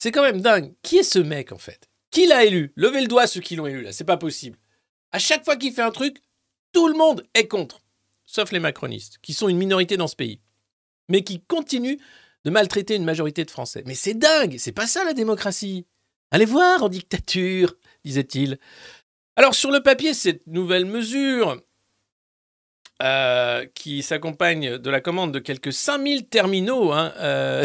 C'est 0.00 0.10
quand 0.10 0.22
même 0.22 0.40
dingue. 0.40 0.74
Qui 0.82 0.98
est 0.98 1.02
ce 1.04 1.20
mec 1.20 1.52
en 1.52 1.56
fait? 1.56 1.88
Qui 2.10 2.26
l'a 2.26 2.44
élu? 2.44 2.72
Levez 2.74 3.00
le 3.00 3.06
doigt 3.06 3.28
ceux 3.28 3.40
qui 3.40 3.54
l'ont 3.54 3.68
élu 3.68 3.82
là, 3.82 3.92
c'est 3.92 4.02
pas 4.02 4.16
possible. 4.16 4.58
À 5.12 5.20
chaque 5.20 5.44
fois 5.44 5.54
qu'il 5.56 5.72
fait 5.72 5.82
un 5.82 5.92
truc, 5.92 6.20
tout 6.72 6.88
le 6.88 6.94
monde 6.94 7.24
est 7.34 7.46
contre. 7.46 7.78
Sauf 8.26 8.50
les 8.50 8.58
macronistes, 8.58 9.18
qui 9.22 9.32
sont 9.32 9.48
une 9.48 9.56
minorité 9.56 9.96
dans 9.96 10.08
ce 10.08 10.16
pays. 10.16 10.40
Mais 11.08 11.22
qui 11.22 11.40
continuent 11.42 12.00
de 12.44 12.50
maltraiter 12.50 12.96
une 12.96 13.04
majorité 13.04 13.44
de 13.44 13.50
Français. 13.50 13.84
Mais 13.86 13.94
c'est 13.94 14.14
dingue, 14.14 14.56
c'est 14.58 14.72
pas 14.72 14.88
ça 14.88 15.04
la 15.04 15.14
démocratie. 15.14 15.86
Allez 16.32 16.44
voir 16.44 16.82
en 16.82 16.88
dictature, 16.88 17.76
disait-il. 18.04 18.58
Alors 19.36 19.54
sur 19.54 19.70
le 19.70 19.80
papier, 19.80 20.12
cette 20.12 20.44
nouvelle 20.48 20.86
mesure 20.86 21.62
euh, 23.02 23.64
qui 23.74 24.02
s'accompagne 24.02 24.78
de 24.78 24.90
la 24.90 25.00
commande 25.00 25.32
de 25.32 25.38
quelques 25.38 25.72
5000 25.72 26.26
terminaux, 26.26 26.92
hein, 26.92 27.12
euh, 27.18 27.64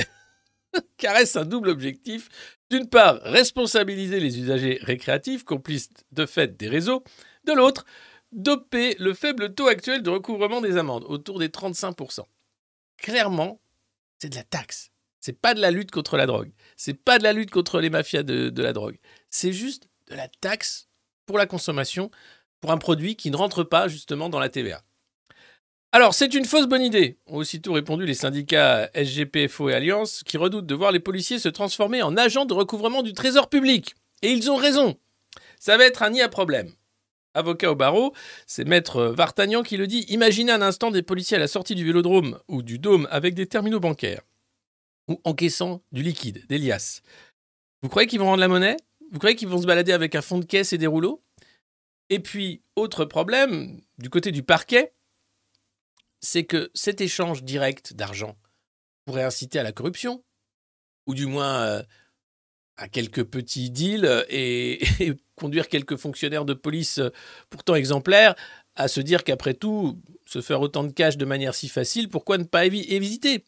caresse 0.98 1.36
un 1.36 1.46
double 1.46 1.70
objectif. 1.70 2.30
D'une 2.70 2.88
part, 2.88 3.20
responsabiliser 3.24 4.20
les 4.20 4.40
usagers 4.40 4.80
récréatifs, 4.82 5.44
complices 5.44 5.90
de 6.12 6.26
fait 6.26 6.58
des 6.58 6.70
réseaux. 6.70 7.04
De 7.46 7.54
l'autre, 7.54 7.86
doper 8.32 8.96
le 9.00 9.14
faible 9.14 9.54
taux 9.54 9.68
actuel 9.68 10.02
de 10.04 10.10
recouvrement 10.10 10.62
des 10.62 10.78
amendes, 10.78 11.04
autour 11.08 11.40
des 11.40 11.50
35%. 11.50 12.22
Clairement, 12.98 13.60
c'est 14.20 14.30
de 14.30 14.36
la 14.36 14.44
taxe. 14.44 14.92
C'est 15.20 15.40
pas 15.40 15.54
de 15.54 15.62
la 15.62 15.72
lutte 15.72 15.92
contre 15.92 16.18
la 16.18 16.26
drogue. 16.26 16.52
C'est 16.78 16.94
pas 16.94 17.18
de 17.18 17.24
la 17.24 17.34
lutte 17.34 17.52
contre 17.52 17.80
les 17.80 17.90
mafias 17.90 18.24
de 18.24 18.62
la 18.62 18.74
drogue. 18.74 19.00
C'est 19.30 19.54
juste 19.54 19.90
de 20.10 20.16
la 20.16 20.28
taxe 20.28 20.90
pour 21.26 21.38
la 21.38 21.46
consommation, 21.46 22.12
pour 22.62 22.72
un 22.72 22.78
produit 22.78 23.16
qui 23.16 23.32
ne 23.32 23.38
rentre 23.38 23.64
pas 23.64 23.88
justement 23.88 24.30
dans 24.30 24.40
la 24.40 24.50
TVA. 24.50 24.84
Alors, 25.96 26.16
c'est 26.16 26.34
une 26.34 26.46
fausse 26.46 26.66
bonne 26.66 26.82
idée, 26.82 27.20
ont 27.28 27.38
aussitôt 27.38 27.74
répondu 27.74 28.04
les 28.04 28.16
syndicats 28.16 28.90
SGPFO 28.96 29.70
et 29.70 29.76
Alliance, 29.76 30.24
qui 30.24 30.38
redoutent 30.38 30.66
de 30.66 30.74
voir 30.74 30.92
les 30.92 31.00
policiers 31.00 31.38
se 31.38 31.50
transformer 31.50 32.02
en 32.02 32.18
agents 32.18 32.46
de 32.46 32.54
recouvrement 32.56 33.04
du 33.04 33.14
trésor 33.14 33.48
public. 33.48 33.94
Et 34.24 34.32
ils 34.32 34.50
ont 34.50 34.56
raison. 34.56 34.98
Ça 35.60 35.78
va 35.78 35.86
être 35.86 36.02
un 36.02 36.10
nid 36.10 36.22
à 36.24 36.30
problème. 36.30 36.72
Avocat 37.36 37.70
au 37.70 37.76
barreau, 37.76 38.12
c'est 38.48 38.68
maître 38.68 39.04
Vartagnan 39.04 39.62
qui 39.62 39.78
le 39.78 39.86
dit. 39.86 40.04
Imaginez 40.10 40.52
un 40.52 40.64
instant 40.64 40.90
des 40.90 41.04
policiers 41.04 41.38
à 41.38 41.40
la 41.40 41.48
sortie 41.48 41.76
du 41.76 41.86
vélodrome 41.86 42.40
ou 42.48 42.64
du 42.64 42.80
dôme 42.80 43.08
avec 43.12 43.36
des 43.36 43.46
terminaux 43.46 43.80
bancaires 43.80 44.24
ou 45.08 45.22
encaissant 45.26 45.84
du 45.92 46.02
liquide, 46.02 46.44
des 46.48 46.58
liasses. 46.58 47.04
Vous 47.84 47.90
croyez 47.90 48.08
qu'ils 48.08 48.20
vont 48.20 48.26
rendre 48.26 48.40
la 48.40 48.48
monnaie? 48.48 48.78
Vous 49.12 49.20
croyez 49.20 49.36
qu'ils 49.36 49.48
vont 49.48 49.62
se 49.62 49.68
balader 49.68 49.92
avec 49.92 50.16
un 50.16 50.24
fond 50.24 50.40
de 50.40 50.46
caisse 50.46 50.74
et 50.74 50.80
des 50.80 50.88
rouleaux? 50.88 51.22
Et 52.10 52.18
puis, 52.18 52.64
autre 52.76 53.06
problème, 53.06 53.80
du 54.00 54.10
côté 54.10 54.32
du 54.32 54.42
parquet, 54.42 54.92
c'est 56.24 56.46
que 56.46 56.72
cet 56.74 57.02
échange 57.02 57.44
direct 57.44 57.94
d'argent 57.94 58.38
pourrait 59.06 59.24
inciter 59.24 59.60
à 59.60 59.64
la 59.64 59.74
corruption, 59.74 60.24
ou 61.06 61.14
du 61.14 61.26
moins 61.26 61.64
euh, 61.64 61.84
à 62.78 62.88
quelques 62.88 63.26
petits 63.26 63.70
deals 63.70 64.26
et, 64.30 64.82
conduire 65.36 65.68
quelques 65.68 65.98
fonctionnaires 65.98 66.46
de 66.46 66.54
police 66.54 67.00
euh, 67.00 67.10
pourtant 67.50 67.76
exemplaires 67.76 68.36
à 68.76 68.88
se 68.88 69.02
dire 69.02 69.24
qu'après 69.24 69.54
tout, 69.54 70.02
se 70.26 70.42
faire 70.42 70.62
autant 70.62 70.84
de 70.84 70.92
cash 70.92 71.18
de 71.18 71.26
manière 71.26 71.54
si 71.54 71.68
facile, 71.68 72.10
pourquoi 72.10 72.38
ne 72.38 72.44
pas 72.44 72.66
évi- 72.66 72.90
éviter? 72.90 73.46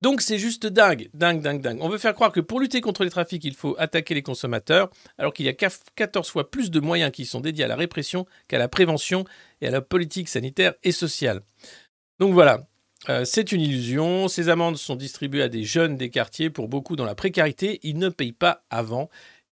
Donc 0.00 0.20
c'est 0.20 0.38
juste 0.38 0.66
dingue, 0.66 1.10
dingue, 1.12 1.42
dingue, 1.42 1.60
dingue. 1.60 1.78
On 1.80 1.88
veut 1.88 1.98
faire 1.98 2.14
croire 2.14 2.30
que 2.30 2.38
pour 2.38 2.60
lutter 2.60 2.80
contre 2.80 3.02
les 3.02 3.10
trafics, 3.10 3.44
il 3.44 3.54
faut 3.54 3.74
attaquer 3.78 4.14
les 4.14 4.22
consommateurs, 4.22 4.90
alors 5.18 5.34
qu'il 5.34 5.44
y 5.44 5.48
a 5.48 5.52
14 5.52 6.28
fois 6.28 6.50
plus 6.50 6.70
de 6.70 6.78
moyens 6.78 7.10
qui 7.10 7.26
sont 7.26 7.40
dédiés 7.40 7.64
à 7.64 7.68
la 7.68 7.74
répression 7.74 8.24
qu'à 8.46 8.58
la 8.58 8.68
prévention 8.68 9.24
et 9.60 9.66
à 9.66 9.70
la 9.72 9.80
politique 9.80 10.28
sanitaire 10.28 10.74
et 10.84 10.92
sociale. 10.92 11.42
Donc 12.18 12.32
voilà, 12.32 12.66
euh, 13.08 13.24
c'est 13.24 13.52
une 13.52 13.60
illusion. 13.60 14.28
Ces 14.28 14.48
amendes 14.48 14.76
sont 14.76 14.96
distribuées 14.96 15.42
à 15.42 15.48
des 15.48 15.64
jeunes 15.64 15.96
des 15.96 16.10
quartiers, 16.10 16.50
pour 16.50 16.68
beaucoup 16.68 16.96
dans 16.96 17.04
la 17.04 17.14
précarité. 17.14 17.80
Ils 17.82 17.98
ne 17.98 18.08
payent 18.08 18.32
pas 18.32 18.64
avant. 18.70 19.08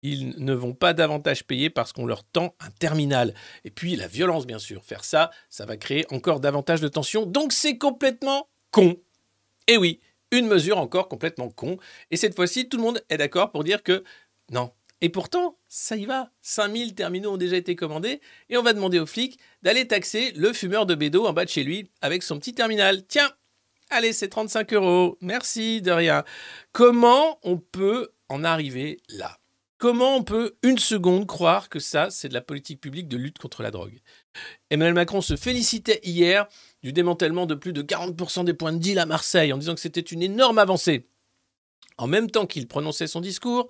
Ils 0.03 0.43
ne 0.45 0.53
vont 0.53 0.75
pas 0.75 0.95
davantage 0.95 1.45
payer 1.45 1.71
parce 1.71 1.93
qu'on 1.93 2.07
leur 2.07 2.25
tend 2.25 2.55
un 2.61 2.71
terminal. 2.71 3.35
Et 3.65 3.71
puis 3.71 3.95
la 3.95 4.09
violence, 4.09 4.47
bien 4.47 4.59
sûr. 4.59 4.85
Faire 4.85 5.05
ça, 5.05 5.31
ça 5.49 5.65
va 5.65 5.77
créer 5.77 6.07
encore 6.13 6.41
davantage 6.41 6.81
de 6.81 6.89
tensions. 6.89 7.27
Donc 7.27 7.53
c'est 7.53 7.79
complètement 7.79 8.49
con. 8.73 8.97
Et 9.69 9.77
oui, 9.77 10.01
une 10.33 10.47
mesure 10.47 10.79
encore 10.79 11.09
complètement 11.09 11.51
con. 11.51 11.77
Et 12.11 12.17
cette 12.17 12.35
fois-ci, 12.35 12.69
tout 12.69 12.79
le 12.79 12.83
monde 12.83 13.03
est 13.11 13.17
d'accord 13.17 13.53
pour 13.53 13.63
dire 13.63 13.83
que 13.83 14.03
non. 14.51 14.73
Et 15.03 15.09
pourtant, 15.09 15.59
ça 15.67 15.97
y 15.97 16.07
va. 16.07 16.31
5000 16.43 16.95
terminaux 16.95 17.33
ont 17.33 17.37
déjà 17.37 17.57
été 17.57 17.75
commandés 17.75 18.21
et 18.49 18.57
on 18.57 18.63
va 18.63 18.73
demander 18.73 19.01
aux 19.01 19.07
flics 19.07 19.39
d'aller 19.63 19.89
taxer 19.89 20.31
le 20.37 20.53
fumeur 20.53 20.87
de 20.87 20.95
bédo 20.95 21.27
en 21.27 21.33
bas 21.33 21.45
de 21.45 21.51
chez 21.51 21.65
lui 21.65 21.91
avec 22.01 22.23
son 22.23 22.39
petit 22.39 22.55
terminal. 22.55 23.05
Tiens, 23.09 23.29
allez, 23.91 24.13
c'est 24.13 24.29
35 24.29 24.73
euros. 24.75 25.19
Merci 25.21 25.83
de 25.83 25.91
rien. 25.91 26.23
Comment 26.71 27.41
on 27.43 27.59
peut 27.59 28.13
en 28.29 28.45
arriver 28.45 29.01
là? 29.09 29.39
Comment 29.77 30.17
on 30.17 30.23
peut 30.23 30.55
une 30.63 30.79
seconde 30.79 31.27
croire 31.27 31.69
que 31.69 31.81
ça, 31.81 32.09
c'est 32.11 32.29
de 32.29 32.35
la 32.35 32.41
politique 32.41 32.81
publique 32.81 33.09
de 33.09 33.17
lutte 33.17 33.39
contre 33.39 33.65
la 33.65 33.73
drogue? 33.73 34.01
Emmanuel 34.71 34.95
Macron 34.95 35.21
se 35.21 35.35
félicitait 35.35 35.99
hier 36.05 36.47
du 36.85 36.93
démantèlement 36.93 37.47
de 37.47 37.57
plus 37.57 37.73
de 37.73 37.83
40% 37.83 38.45
des 38.45 38.55
points 38.55 38.73
de 38.73 38.79
deal 38.79 39.01
à 39.01 39.07
Marseille 39.07 39.53
en 39.53 39.59
disant 39.59 39.75
que 39.75 39.81
c'était 39.81 40.01
une 40.01 40.23
énorme 40.23 40.59
avancée. 40.59 41.09
En 41.99 42.07
même 42.07 42.31
temps 42.31 42.47
qu'il 42.47 42.69
prononçait 42.69 43.09
son 43.09 43.21
discours, 43.21 43.69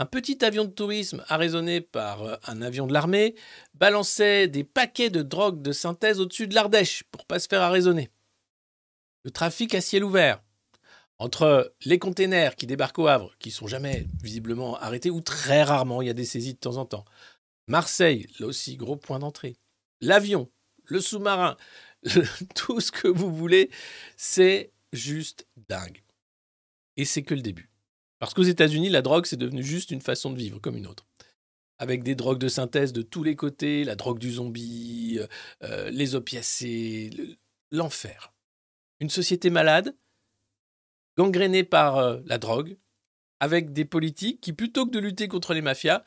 un 0.00 0.06
petit 0.06 0.42
avion 0.46 0.64
de 0.64 0.70
tourisme 0.70 1.22
arraisonné 1.28 1.82
par 1.82 2.22
euh, 2.22 2.36
un 2.46 2.62
avion 2.62 2.86
de 2.86 2.92
l'armée 2.94 3.34
balançait 3.74 4.48
des 4.48 4.64
paquets 4.64 5.10
de 5.10 5.20
drogue 5.20 5.60
de 5.60 5.72
synthèse 5.72 6.20
au-dessus 6.20 6.48
de 6.48 6.54
l'Ardèche 6.54 7.04
pour 7.10 7.26
pas 7.26 7.38
se 7.38 7.46
faire 7.46 7.60
arraisonner. 7.60 8.08
Le 9.24 9.30
trafic 9.30 9.74
à 9.74 9.82
ciel 9.82 10.02
ouvert, 10.02 10.42
entre 11.18 11.74
les 11.84 11.98
containers 11.98 12.56
qui 12.56 12.66
débarquent 12.66 13.00
au 13.00 13.08
Havre, 13.08 13.36
qui 13.38 13.50
sont 13.50 13.66
jamais 13.66 14.06
visiblement 14.22 14.78
arrêtés, 14.78 15.10
ou 15.10 15.20
très 15.20 15.62
rarement, 15.64 16.00
il 16.00 16.06
y 16.06 16.10
a 16.10 16.14
des 16.14 16.24
saisies 16.24 16.54
de 16.54 16.58
temps 16.58 16.78
en 16.78 16.86
temps. 16.86 17.04
Marseille, 17.66 18.26
là 18.38 18.46
aussi, 18.46 18.78
gros 18.78 18.96
point 18.96 19.18
d'entrée. 19.18 19.58
L'avion, 20.00 20.50
le 20.86 21.02
sous-marin, 21.02 21.58
tout 22.54 22.80
ce 22.80 22.90
que 22.90 23.06
vous 23.06 23.34
voulez, 23.34 23.68
c'est 24.16 24.72
juste 24.94 25.46
dingue. 25.68 26.02
Et 26.96 27.04
c'est 27.04 27.22
que 27.22 27.34
le 27.34 27.42
début. 27.42 27.69
Parce 28.20 28.34
qu'aux 28.34 28.42
États-Unis, 28.42 28.90
la 28.90 29.02
drogue, 29.02 29.24
c'est 29.26 29.38
devenu 29.38 29.64
juste 29.64 29.90
une 29.90 30.02
façon 30.02 30.30
de 30.30 30.36
vivre 30.36 30.60
comme 30.60 30.76
une 30.76 30.86
autre. 30.86 31.06
Avec 31.78 32.02
des 32.02 32.14
drogues 32.14 32.38
de 32.38 32.48
synthèse 32.48 32.92
de 32.92 33.00
tous 33.00 33.22
les 33.22 33.34
côtés, 33.34 33.82
la 33.82 33.96
drogue 33.96 34.18
du 34.18 34.30
zombie, 34.30 35.18
euh, 35.62 35.90
les 35.90 36.14
opiacés, 36.14 37.10
l'enfer. 37.70 38.34
Une 39.00 39.08
société 39.08 39.48
malade 39.48 39.96
gangrénée 41.16 41.64
par 41.64 41.96
euh, 41.96 42.20
la 42.26 42.36
drogue, 42.36 42.76
avec 43.40 43.72
des 43.72 43.86
politiques 43.86 44.42
qui, 44.42 44.52
plutôt 44.52 44.84
que 44.84 44.90
de 44.90 44.98
lutter 44.98 45.26
contre 45.26 45.54
les 45.54 45.62
mafias, 45.62 46.04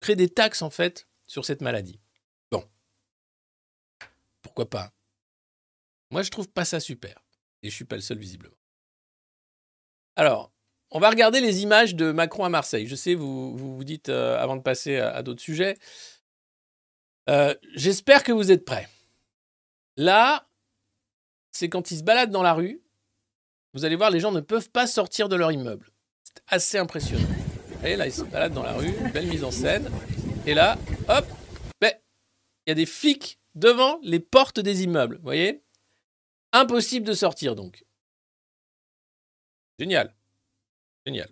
créent 0.00 0.16
des 0.16 0.30
taxes 0.30 0.62
en 0.62 0.70
fait 0.70 1.06
sur 1.26 1.44
cette 1.44 1.60
maladie. 1.60 2.00
Bon, 2.50 2.64
pourquoi 4.40 4.70
pas? 4.70 4.94
Moi, 6.10 6.22
je 6.22 6.30
trouve 6.30 6.48
pas 6.48 6.64
ça 6.64 6.80
super, 6.80 7.22
et 7.62 7.68
je 7.68 7.74
suis 7.74 7.84
pas 7.84 7.96
le 7.96 8.02
seul 8.02 8.18
visiblement. 8.18 8.56
Alors, 10.16 10.55
on 10.96 10.98
va 10.98 11.10
regarder 11.10 11.42
les 11.42 11.62
images 11.62 11.94
de 11.94 12.10
Macron 12.10 12.44
à 12.44 12.48
Marseille. 12.48 12.86
Je 12.86 12.94
sais, 12.94 13.14
vous 13.14 13.54
vous, 13.54 13.76
vous 13.76 13.84
dites 13.84 14.08
euh, 14.08 14.38
avant 14.38 14.56
de 14.56 14.62
passer 14.62 14.96
à, 14.96 15.22
d'autres 15.22 15.42
sujets. 15.42 15.76
Euh, 17.28 17.54
J'espère 17.74 18.24
que 18.24 18.32
vous 18.32 18.50
êtes 18.50 18.64
prêts. 18.64 18.88
Là, 19.98 20.48
c'est 21.52 21.68
quand 21.68 21.90
il 21.90 21.98
se 21.98 22.02
balade 22.02 22.30
dans 22.30 22.42
la 22.42 22.54
rue 22.54 22.82
vous 23.74 23.84
allez 23.84 23.96
voir, 23.96 24.10
les 24.10 24.20
gens 24.20 24.32
ne 24.32 24.40
peuvent 24.40 24.70
pas 24.70 24.86
sortir 24.86 25.28
de 25.28 25.36
leur 25.36 25.52
immeuble. 25.52 25.90
C'est 26.24 26.42
assez 26.46 26.78
impressionnant. 26.78 27.28
Et 27.84 27.94
là, 27.94 28.06
ils 28.06 28.12
se 28.12 28.22
baladent 28.22 28.54
dans 28.54 28.62
la 28.62 28.72
rue, 28.72 28.94
belle 29.12 29.26
mise 29.26 29.44
en 29.44 29.50
scène. 29.50 29.90
Et 30.46 30.54
là, 30.54 30.78
hop, 31.10 31.26
il 31.82 32.70
y 32.70 32.70
a 32.70 32.74
des 32.74 32.86
flics 32.86 33.38
devant 33.54 34.00
les 34.02 34.18
portes 34.18 34.60
des 34.60 34.82
immeubles. 34.82 35.16
Vous 35.16 35.24
voyez? 35.24 35.62
Impossible 36.52 37.06
de 37.06 37.12
sortir 37.12 37.54
donc. 37.54 37.84
Génial. 39.78 40.15
Génial. 41.06 41.28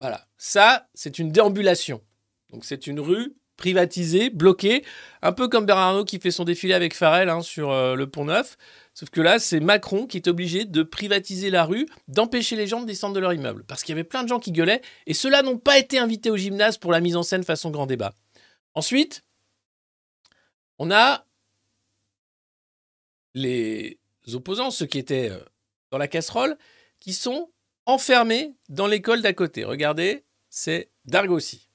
Voilà. 0.00 0.26
Ça, 0.36 0.88
c'est 0.94 1.18
une 1.18 1.32
déambulation. 1.32 2.02
Donc, 2.50 2.64
c'est 2.66 2.86
une 2.86 3.00
rue 3.00 3.34
privatisé, 3.56 4.30
bloqué, 4.30 4.84
un 5.22 5.32
peu 5.32 5.48
comme 5.48 5.64
Bernard 5.64 5.88
Arnault 5.88 6.04
qui 6.04 6.18
fait 6.18 6.30
son 6.30 6.44
défilé 6.44 6.74
avec 6.74 6.92
Farrell 6.92 7.28
hein, 7.28 7.40
sur 7.40 7.70
euh, 7.70 7.94
le 7.94 8.10
Pont 8.10 8.26
Neuf. 8.26 8.56
Sauf 8.92 9.10
que 9.10 9.20
là, 9.20 9.38
c'est 9.38 9.60
Macron 9.60 10.06
qui 10.06 10.18
est 10.18 10.28
obligé 10.28 10.64
de 10.64 10.82
privatiser 10.82 11.50
la 11.50 11.64
rue, 11.64 11.86
d'empêcher 12.08 12.56
les 12.56 12.66
gens 12.66 12.80
de 12.80 12.86
descendre 12.86 13.14
de 13.14 13.20
leur 13.20 13.32
immeuble. 13.32 13.64
Parce 13.64 13.82
qu'il 13.82 13.92
y 13.92 13.98
avait 13.98 14.04
plein 14.04 14.22
de 14.22 14.28
gens 14.28 14.40
qui 14.40 14.52
gueulaient, 14.52 14.82
et 15.06 15.14
ceux-là 15.14 15.42
n'ont 15.42 15.58
pas 15.58 15.78
été 15.78 15.98
invités 15.98 16.30
au 16.30 16.36
gymnase 16.36 16.78
pour 16.78 16.92
la 16.92 17.00
mise 17.00 17.16
en 17.16 17.22
scène 17.22 17.44
façon 17.44 17.70
grand 17.70 17.86
débat. 17.86 18.12
Ensuite, 18.74 19.24
on 20.78 20.90
a 20.90 21.24
les 23.34 23.98
opposants, 24.32 24.70
ceux 24.70 24.86
qui 24.86 24.98
étaient 24.98 25.30
euh, 25.30 25.40
dans 25.90 25.98
la 25.98 26.08
casserole, 26.08 26.56
qui 27.00 27.12
sont 27.12 27.50
enfermés 27.86 28.54
dans 28.68 28.86
l'école 28.86 29.22
d'à 29.22 29.32
côté. 29.32 29.64
Regardez, 29.64 30.24
c'est 30.48 30.90
Dargossi. 31.04 31.68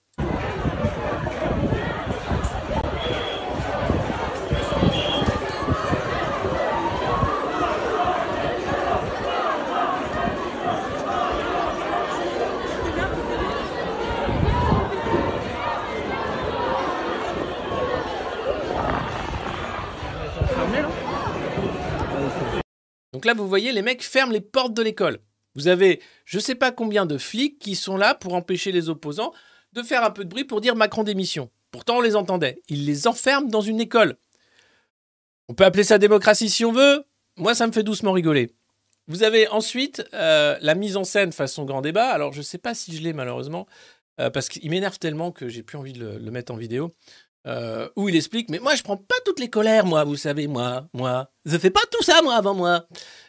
Donc 23.19 23.25
là, 23.25 23.33
vous 23.33 23.49
voyez, 23.49 23.73
les 23.73 23.81
mecs 23.81 24.01
ferment 24.01 24.31
les 24.31 24.39
portes 24.39 24.73
de 24.73 24.81
l'école. 24.81 25.19
Vous 25.53 25.67
avez 25.67 25.99
je 26.23 26.37
ne 26.37 26.41
sais 26.41 26.55
pas 26.55 26.71
combien 26.71 27.05
de 27.05 27.17
flics 27.17 27.59
qui 27.59 27.75
sont 27.75 27.97
là 27.97 28.15
pour 28.15 28.33
empêcher 28.33 28.71
les 28.71 28.87
opposants 28.87 29.33
de 29.73 29.83
faire 29.83 30.05
un 30.05 30.09
peu 30.09 30.23
de 30.23 30.29
bruit 30.29 30.45
pour 30.45 30.61
dire 30.61 30.73
Macron 30.73 31.03
démission. 31.03 31.49
Pourtant, 31.69 31.97
on 31.97 32.01
les 32.01 32.15
entendait. 32.15 32.61
Ils 32.69 32.85
les 32.85 33.07
enferment 33.07 33.49
dans 33.49 33.59
une 33.59 33.81
école. 33.81 34.15
On 35.49 35.53
peut 35.53 35.65
appeler 35.65 35.83
ça 35.83 35.97
démocratie 35.97 36.49
si 36.49 36.63
on 36.63 36.71
veut. 36.71 37.03
Moi, 37.35 37.55
ça 37.55 37.67
me 37.67 37.73
fait 37.73 37.83
doucement 37.83 38.13
rigoler. 38.13 38.55
Vous 39.09 39.23
avez 39.23 39.49
ensuite 39.49 40.01
euh, 40.13 40.55
la 40.61 40.73
mise 40.73 40.95
en 40.95 41.03
scène 41.03 41.33
façon 41.33 41.65
grand 41.65 41.81
débat. 41.81 42.07
Alors, 42.07 42.31
je 42.31 42.37
ne 42.37 42.43
sais 42.43 42.57
pas 42.57 42.73
si 42.73 42.95
je 42.95 43.01
l'ai 43.01 43.11
malheureusement, 43.11 43.67
euh, 44.21 44.29
parce 44.29 44.47
qu'il 44.47 44.69
m'énerve 44.69 44.97
tellement 44.97 45.33
que 45.33 45.49
j'ai 45.49 45.61
plus 45.61 45.77
envie 45.77 45.91
de 45.91 46.05
le 46.05 46.31
mettre 46.31 46.53
en 46.53 46.57
vidéo. 46.57 46.93
Euh, 47.49 47.89
où 47.95 48.09
il 48.09 48.15
explique 48.15 48.49
mais 48.49 48.59
moi 48.59 48.75
je 48.75 48.83
prends 48.83 48.97
pas 48.97 49.15
toutes 49.25 49.39
les 49.39 49.49
colères 49.49 49.85
moi 49.85 50.03
vous 50.03 50.17
savez 50.17 50.45
moi 50.47 50.87
moi. 50.93 51.31
Je 51.45 51.57
fais 51.57 51.71
pas 51.71 51.81
tout 51.91 52.03
ça 52.03 52.21
moi 52.21 52.35
avant 52.35 52.53
moi. 52.53 52.85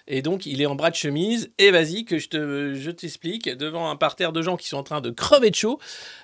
Et 0.07 0.21
donc 0.21 0.45
il 0.45 0.61
est 0.61 0.67
en 0.67 0.75
bras 0.75 0.91
de 0.91 0.95
chemise 0.95 1.53
et 1.57 1.71
vas-y 1.71 2.05
que 2.05 2.19
je 2.19 2.29
te 2.29 2.75
je 2.75 2.91
t'explique 2.91 3.49
devant 3.49 3.89
un 3.89 3.97
parterre 3.97 4.33
de 4.33 4.43
gens 4.43 4.59
qui 4.59 4.69
sont 4.69 4.77
en 4.77 4.83
train 4.83 5.01
de 5.01 5.11
crever 5.11 5.49
de 5.49 5.55
chaud 5.55 5.79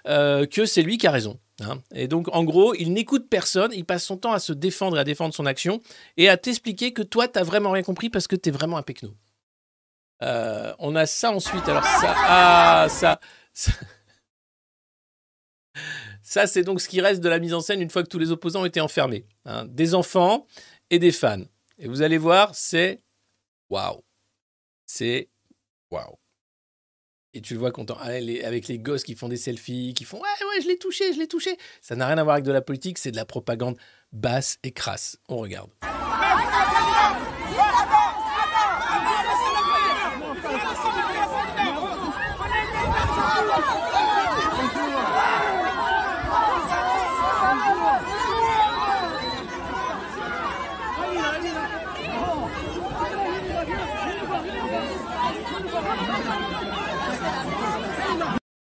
euh, 0.09 0.45
que 0.45 0.67
c'est 0.67 0.83
lui 0.83 0.99
qui 0.99 1.07
a 1.07 1.11
raison 1.11 1.39
hein. 1.63 1.79
et 1.95 2.07
donc 2.07 2.29
en 2.35 2.45
gros 2.45 2.75
il 2.75 2.93
n'écoute 2.93 3.29
personne 3.31 3.73
il 3.73 3.87
passe 3.87 4.05
son 4.05 4.19
temps 4.19 4.33
à 4.33 4.41
se 4.41 4.53
défendre 4.53 4.99
et 4.99 5.01
à 5.01 5.05
défendre 5.05 5.33
son 5.33 5.47
action 5.47 5.81
et 6.19 6.29
à 6.29 6.37
t'expliquer 6.37 6.93
que 6.93 7.03
toi 7.03 7.29
t'as 7.29 7.45
vraiment 7.45 7.71
rien 7.71 7.83
compris 7.83 8.11
parce 8.11 8.27
que 8.27 8.37
t'es 8.37 8.51
vraiment 8.51 8.77
un 8.77 8.83
pecno 8.83 9.15
euh, 10.23 10.75
on 10.81 10.97
a 10.97 11.07
ça 11.07 11.31
ensuite 11.31 11.67
alors 11.69 11.85
ça 11.85 12.15
ah 12.17 12.87
ça, 12.91 13.21
ça... 13.55 13.73
Ça, 16.29 16.49
c'est 16.49 16.65
donc 16.65 16.81
ce 16.81 16.89
qui 16.89 17.01
reste 17.01 17.21
de 17.21 17.29
la 17.29 17.39
mise 17.39 17.55
en 17.55 17.61
scène 17.61 17.81
une 17.81 17.89
fois 17.89 18.03
que 18.03 18.09
tous 18.09 18.19
les 18.19 18.33
opposants 18.33 18.63
ont 18.63 18.67
été 18.67 18.81
enfermés. 18.81 19.27
Hein. 19.45 19.65
Des 19.67 19.95
enfants 19.95 20.49
et 20.91 20.99
des 20.99 21.13
fans. 21.13 21.45
Et 21.79 21.87
vous 21.87 22.03
allez 22.03 22.19
voir, 22.19 22.53
c'est 22.53 23.01
waouh. 23.71 24.03
C'est 24.87 25.29
waouh. 25.93 26.19
Et 27.33 27.41
tu 27.41 27.55
le 27.55 27.61
vois 27.61 27.71
content 27.71 27.97
avec 28.01 28.67
les 28.67 28.79
gosses 28.81 29.05
qui 29.05 29.15
font 29.15 29.29
des 29.29 29.37
selfies, 29.37 29.95
qui 29.95 30.03
font 30.05 30.17
ouais 30.17 30.47
ouais 30.49 30.63
je 30.63 30.67
l'ai 30.67 30.79
touché, 30.79 31.13
je 31.13 31.19
l'ai 31.21 31.29
touché. 31.29 31.57
Ça 31.81 31.95
n'a 31.95 32.09
rien 32.09 32.19
à 32.19 32.25
voir 32.25 32.35
avec 32.35 32.45
de 32.45 32.51
la 32.51 32.63
politique, 32.63 32.99
c'est 32.99 33.13
de 33.13 33.17
la 33.17 33.25
propagande 33.25 33.79
basse 34.11 34.59
et 34.65 34.73
crasse. 34.73 35.19
On 35.29 35.37
regarde. 35.37 35.71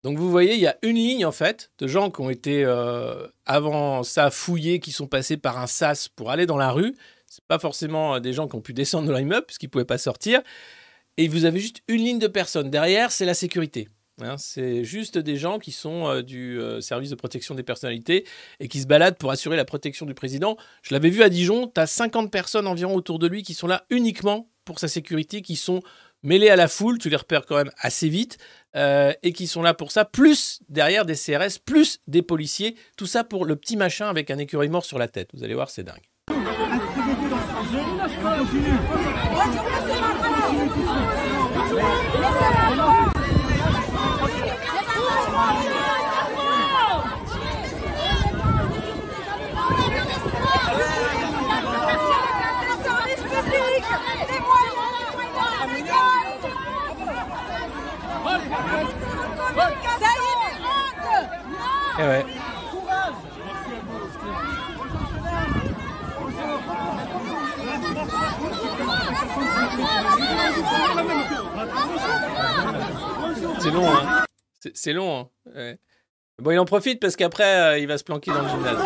Donc 0.04 0.18
vous 0.18 0.30
voyez, 0.30 0.52
il 0.52 0.60
y 0.60 0.66
a 0.66 0.76
une 0.82 0.96
ligne 0.96 1.24
en 1.24 1.32
fait 1.32 1.70
de 1.78 1.86
gens 1.86 2.10
qui 2.10 2.20
ont 2.20 2.28
été 2.28 2.62
euh, 2.62 3.26
avant 3.46 4.02
ça 4.02 4.30
fouillés, 4.30 4.78
qui 4.78 4.92
sont 4.92 5.06
passés 5.06 5.38
par 5.38 5.58
un 5.58 5.66
sas 5.66 6.08
pour 6.08 6.30
aller 6.30 6.44
dans 6.44 6.58
la 6.58 6.70
rue. 6.70 6.94
C'est 7.26 7.42
pas 7.48 7.58
forcément 7.58 8.16
euh, 8.16 8.20
des 8.20 8.34
gens 8.34 8.46
qui 8.46 8.54
ont 8.54 8.60
pu 8.60 8.74
descendre 8.74 9.08
dans 9.08 9.16
l'immeuble 9.16 9.46
puisqu'ils 9.46 9.70
pouvaient 9.70 9.86
pas 9.86 9.96
sortir. 9.96 10.42
Et 11.16 11.26
vous 11.26 11.46
avez 11.46 11.58
juste 11.58 11.80
une 11.88 12.02
ligne 12.02 12.18
de 12.18 12.26
personnes. 12.26 12.70
Derrière, 12.70 13.12
c'est 13.12 13.24
la 13.24 13.32
sécurité. 13.32 13.88
Hein, 14.20 14.36
c'est 14.36 14.84
juste 14.84 15.16
des 15.16 15.36
gens 15.36 15.58
qui 15.58 15.72
sont 15.72 16.06
euh, 16.06 16.22
du 16.22 16.60
service 16.80 17.08
de 17.08 17.14
protection 17.14 17.54
des 17.54 17.62
personnalités 17.62 18.26
et 18.60 18.68
qui 18.68 18.82
se 18.82 18.86
baladent 18.86 19.16
pour 19.16 19.30
assurer 19.30 19.56
la 19.56 19.64
protection 19.64 20.04
du 20.04 20.12
président. 20.12 20.58
Je 20.82 20.92
l'avais 20.92 21.08
vu 21.08 21.22
à 21.22 21.30
Dijon, 21.30 21.72
tu 21.74 21.80
as 21.80 21.86
50 21.86 22.30
personnes 22.30 22.66
environ 22.66 22.94
autour 22.94 23.18
de 23.18 23.26
lui 23.26 23.42
qui 23.42 23.54
sont 23.54 23.68
là 23.68 23.86
uniquement 23.88 24.50
pour 24.66 24.78
sa 24.78 24.88
sécurité, 24.88 25.40
qui 25.40 25.56
sont 25.56 25.82
mêlés 26.24 26.50
à 26.50 26.56
la 26.56 26.66
foule, 26.66 26.98
tu 26.98 27.08
les 27.08 27.16
repères 27.16 27.46
quand 27.46 27.56
même 27.56 27.70
assez 27.78 28.08
vite, 28.08 28.38
euh, 28.74 29.12
et 29.22 29.32
qui 29.32 29.46
sont 29.46 29.62
là 29.62 29.74
pour 29.74 29.92
ça, 29.92 30.04
plus 30.04 30.58
derrière 30.68 31.04
des 31.04 31.14
CRS, 31.14 31.60
plus 31.64 32.00
des 32.08 32.22
policiers, 32.22 32.74
tout 32.96 33.06
ça 33.06 33.22
pour 33.22 33.44
le 33.44 33.54
petit 33.54 33.76
machin 33.76 34.08
avec 34.08 34.30
un 34.30 34.38
écureuil 34.38 34.68
mort 34.68 34.84
sur 34.84 34.98
la 34.98 35.06
tête. 35.06 35.28
Vous 35.34 35.44
allez 35.44 35.54
voir, 35.54 35.70
c'est 35.70 35.84
dingue. 35.84 36.02
Eh. 61.96 62.24
C'est 73.60 73.70
long, 73.70 73.88
hein. 73.88 74.24
C'est- 74.74 74.92
long, 74.92 75.30
hein. 75.56 75.74
Bon, 76.38 76.50
il 76.50 76.58
en 76.58 76.64
profite 76.64 77.00
parce 77.00 77.16
qu'après, 77.16 77.60
euh, 77.60 77.78
il 77.78 77.86
va 77.86 77.96
se 77.96 78.04
planquer 78.04 78.32
dans 78.32 78.42
le 78.42 78.48
gymnase. 78.48 78.78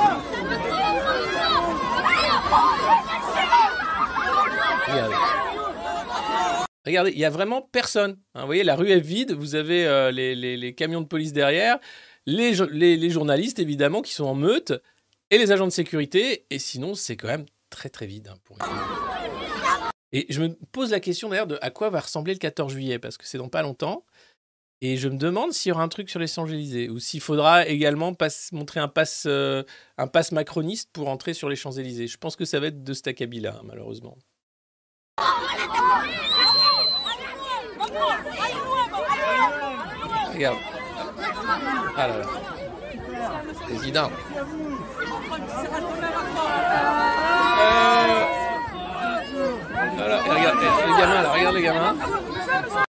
Regardez, 6.88 7.12
il 7.12 7.18
y 7.18 7.24
a 7.24 7.30
vraiment 7.30 7.62
personne. 7.62 8.18
hein. 8.34 8.40
vous 8.40 8.46
voyez, 8.46 8.64
la 8.64 8.74
rue 8.76 8.90
est 8.90 9.00
vide. 9.00 9.32
Vous 9.32 9.54
avez 9.54 9.86
euh, 9.86 10.10
les, 10.10 10.74
camions 10.74 11.00
de 11.02 11.06
police 11.06 11.32
derrière, 11.32 11.78
les, 12.26 12.54
jo- 12.54 12.68
les- 12.70 12.96
les 12.96 13.10
journalistes 13.10 13.58
évidemment 13.58 14.02
qui 14.02 14.12
sont 14.12 14.24
en 14.24 14.34
meute 14.34 14.72
et 15.30 15.38
les 15.38 15.52
agents 15.52 15.66
de 15.66 15.72
sécurité. 15.72 16.46
Et 16.50 16.58
sinon, 16.58 16.94
c'est 16.94 17.16
quand 17.16 17.28
même 17.28 17.46
très 17.70 17.88
très 17.90 18.06
vide. 18.06 18.28
hein, 18.60 19.90
Et 20.12 20.26
je 20.30 20.40
me 20.40 20.48
pose 20.72 20.90
la 20.90 21.00
question 21.00 21.28
d'ailleurs 21.28 21.46
de 21.46 21.58
à 21.60 21.70
quoi 21.70 21.90
va 21.90 22.00
ressembler 22.00 22.32
le 22.32 22.38
14 22.38 22.72
juillet 22.72 22.98
parce 22.98 23.18
que 23.18 23.26
c'est 23.26 23.38
dans 23.38 23.48
pas 23.50 23.62
longtemps. 23.62 24.04
Et 24.80 24.96
je 24.96 25.08
me 25.08 25.18
demande 25.18 25.52
s'il 25.52 25.70
y 25.70 25.72
aura 25.72 25.82
un 25.82 25.88
truc 25.88 26.08
sur 26.08 26.20
les 26.20 26.28
Champs-Élysées 26.28 26.88
ou 26.88 27.00
s'il 27.00 27.20
faudra 27.20 27.66
également 27.66 28.14
passe- 28.14 28.52
montrer 28.52 28.80
euh, 29.26 29.62
un 29.98 30.06
pass 30.06 30.32
macroniste 30.32 30.88
pour 30.92 31.08
entrer 31.08 31.34
sur 31.34 31.48
les 31.48 31.56
Champs-Élysées. 31.56 32.06
Je 32.06 32.16
pense 32.16 32.36
que 32.36 32.44
ça 32.44 32.60
va 32.60 32.68
être 32.68 32.82
de 32.84 32.92
cet 32.94 33.08
acabit-là, 33.08 33.56
hein, 33.58 33.62
malheureusement. 33.64 34.16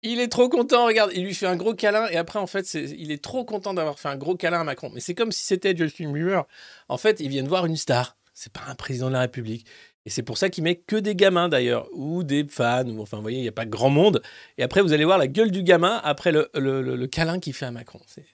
Il 0.04 0.20
est 0.20 0.28
trop 0.28 0.50
content, 0.50 0.86
regarde, 0.86 1.12
il 1.14 1.24
lui 1.24 1.34
fait 1.34 1.48
un 1.48 1.56
gros 1.56 1.74
câlin 1.74 2.08
et 2.10 2.18
après 2.18 2.40
en 2.40 2.48
fait, 2.48 2.74
il 2.74 3.12
est 3.12 3.24
trop 3.24 3.46
content 3.46 3.74
d'avoir 3.74 4.00
fait 4.00 4.10
un 4.10 4.18
gros 4.18 4.36
câlin 4.36 4.62
à 4.62 4.64
Macron. 4.64 4.92
Mais 4.94 5.00
c'est 5.00 5.16
comme 5.16 5.32
si 5.32 5.44
c'était 5.44 5.76
Justin 5.76 6.12
Bieber. 6.12 6.44
En 6.90 6.98
fait, 6.98 7.20
ils 7.20 7.30
viennent 7.30 7.48
voir 7.48 7.66
une 7.66 7.78
star. 7.78 8.16
C'est 8.34 8.52
pas 8.52 8.64
un 8.68 8.76
président 8.76 9.08
de 9.08 9.14
la 9.14 9.22
République. 9.22 9.66
Et 10.08 10.12
c'est 10.12 10.22
pour 10.22 10.38
ça 10.38 10.50
qu'il 10.50 10.64
met 10.64 10.76
que 10.76 10.96
des 10.98 11.16
gamins 11.16 11.50
d'ailleurs, 11.50 11.88
ou 11.92 12.24
des 12.24 12.46
fans, 12.48 12.86
ou 12.86 13.02
enfin, 13.02 13.18
vous 13.18 13.24
voyez, 13.24 13.40
il 13.40 13.42
n'y 13.42 13.48
a 13.48 13.52
pas 13.52 13.66
grand 13.66 13.90
monde. 13.90 14.22
Et 14.60 14.64
après, 14.64 14.82
vous 14.82 14.94
allez 14.94 15.04
voir 15.06 15.18
la 15.18 15.28
gueule 15.28 15.50
du 15.50 15.64
gamin 15.64 16.00
après 16.04 16.32
le, 16.32 16.48
le- 16.54 16.84
le- 16.84 16.96
le 16.96 17.08
câlin 17.08 17.40
qu'il 17.40 17.54
fait 17.54 17.66
à 17.66 17.72
Macron. 17.72 18.00
C'est- 18.06 18.26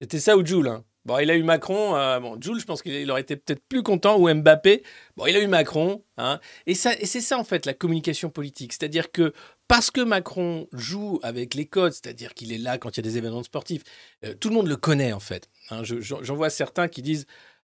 C'était 0.00 0.20
ça 0.20 0.36
ou 0.36 0.44
Jules. 0.44 0.68
hein? 0.68 0.84
Bon, 1.06 1.18
il 1.18 1.30
a 1.30 1.34
eu 1.36 1.42
Macron. 1.42 1.94
euh, 1.96 2.18
bon, 2.18 2.38
Jules, 2.40 2.58
je 2.60 2.64
pense 2.64 2.80
qu'il 2.82 2.94
il 2.94 3.10
aurait 3.10 3.20
été 3.20 3.36
peut-être 3.36 3.62
plus 3.68 3.82
content, 3.82 4.16
ou 4.18 4.32
Mbappé. 4.32 4.82
Bon, 5.16 5.26
il 5.26 5.36
a 5.36 5.40
eu 5.40 5.46
Macron. 5.46 6.02
hein. 6.16 6.40
Et, 6.66 6.74
ça, 6.74 6.92
et 6.98 7.04
c'est 7.06 7.20
ça, 7.20 7.38
en 7.38 7.44
fait, 7.44 7.66
la 7.66 7.74
communication 7.74 8.30
politique. 8.30 8.72
C'est-à-dire 8.72 9.12
que 9.12 9.32
parce 9.68 9.90
que 9.90 10.00
Macron 10.00 10.68
joue 10.72 11.18
avec 11.22 11.54
les 11.54 11.66
codes, 11.66 11.92
c'est-à-dire 11.92 12.34
qu'il 12.34 12.52
est 12.52 12.58
là 12.58 12.78
quand 12.78 12.90
il 12.96 12.98
y 12.98 13.00
a 13.00 13.02
des 13.10 13.16
événements 13.18 13.42
sportifs, 13.42 13.82
euh, 14.24 14.34
tout 14.34 14.48
le 14.50 14.54
monde 14.54 14.68
le 14.68 14.76
connaît, 14.76 15.12
en 15.12 15.20
fait. 15.20 15.48
hein. 15.70 15.82
Je- 15.84 16.00
J'en 16.00 16.34
vois 16.36 16.50
certains 16.50 16.88
qui 16.88 17.02
disent 17.02 17.26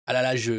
Ah 0.08 0.14
là 0.14 0.22
là, 0.22 0.36
je 0.36 0.52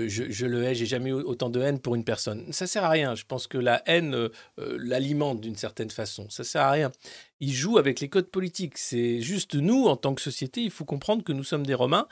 le 0.44 0.64
hais, 0.64 0.75
j'ai 0.75 0.87
jamais 0.87 1.11
eu 1.11 1.12
autant 1.12 1.51
de 1.51 1.61
haine 1.61 1.79
pour 1.79 1.94
une 1.94 2.03
personne. 2.03 2.53
Ça 2.53 2.66
sert 2.66 2.83
à 2.83 2.88
rien. 2.88 3.14
Je 3.14 3.22
pense 3.29 3.46
que 3.46 3.59
la 3.59 3.81
haine 3.87 4.12
euh, 4.12 4.29
euh, 4.59 4.77
l'alimente 4.81 5.40
d'une 5.40 5.55
certaine 5.55 5.90
façon. 5.90 6.29
Ça 6.31 6.42
sert 6.42 6.62
à 6.62 6.72
rien. 6.72 6.90
Il 7.38 7.53
joue 7.53 7.79
avec 7.79 8.01
les 8.01 8.09
codes 8.09 8.27
politiques. 8.29 8.77
C'est 8.77 9.20
juste 9.20 9.55
nous, 9.55 9.85
en 9.87 9.94
tant 9.96 10.16
que 10.16 10.20
société, 10.22 10.62
il 10.62 10.72
faut 10.72 10.85
comprendre 10.85 11.22
que 11.22 11.31
nous 11.33 11.44
sommes 11.44 11.64
des 11.64 11.75
Romains 11.75 12.09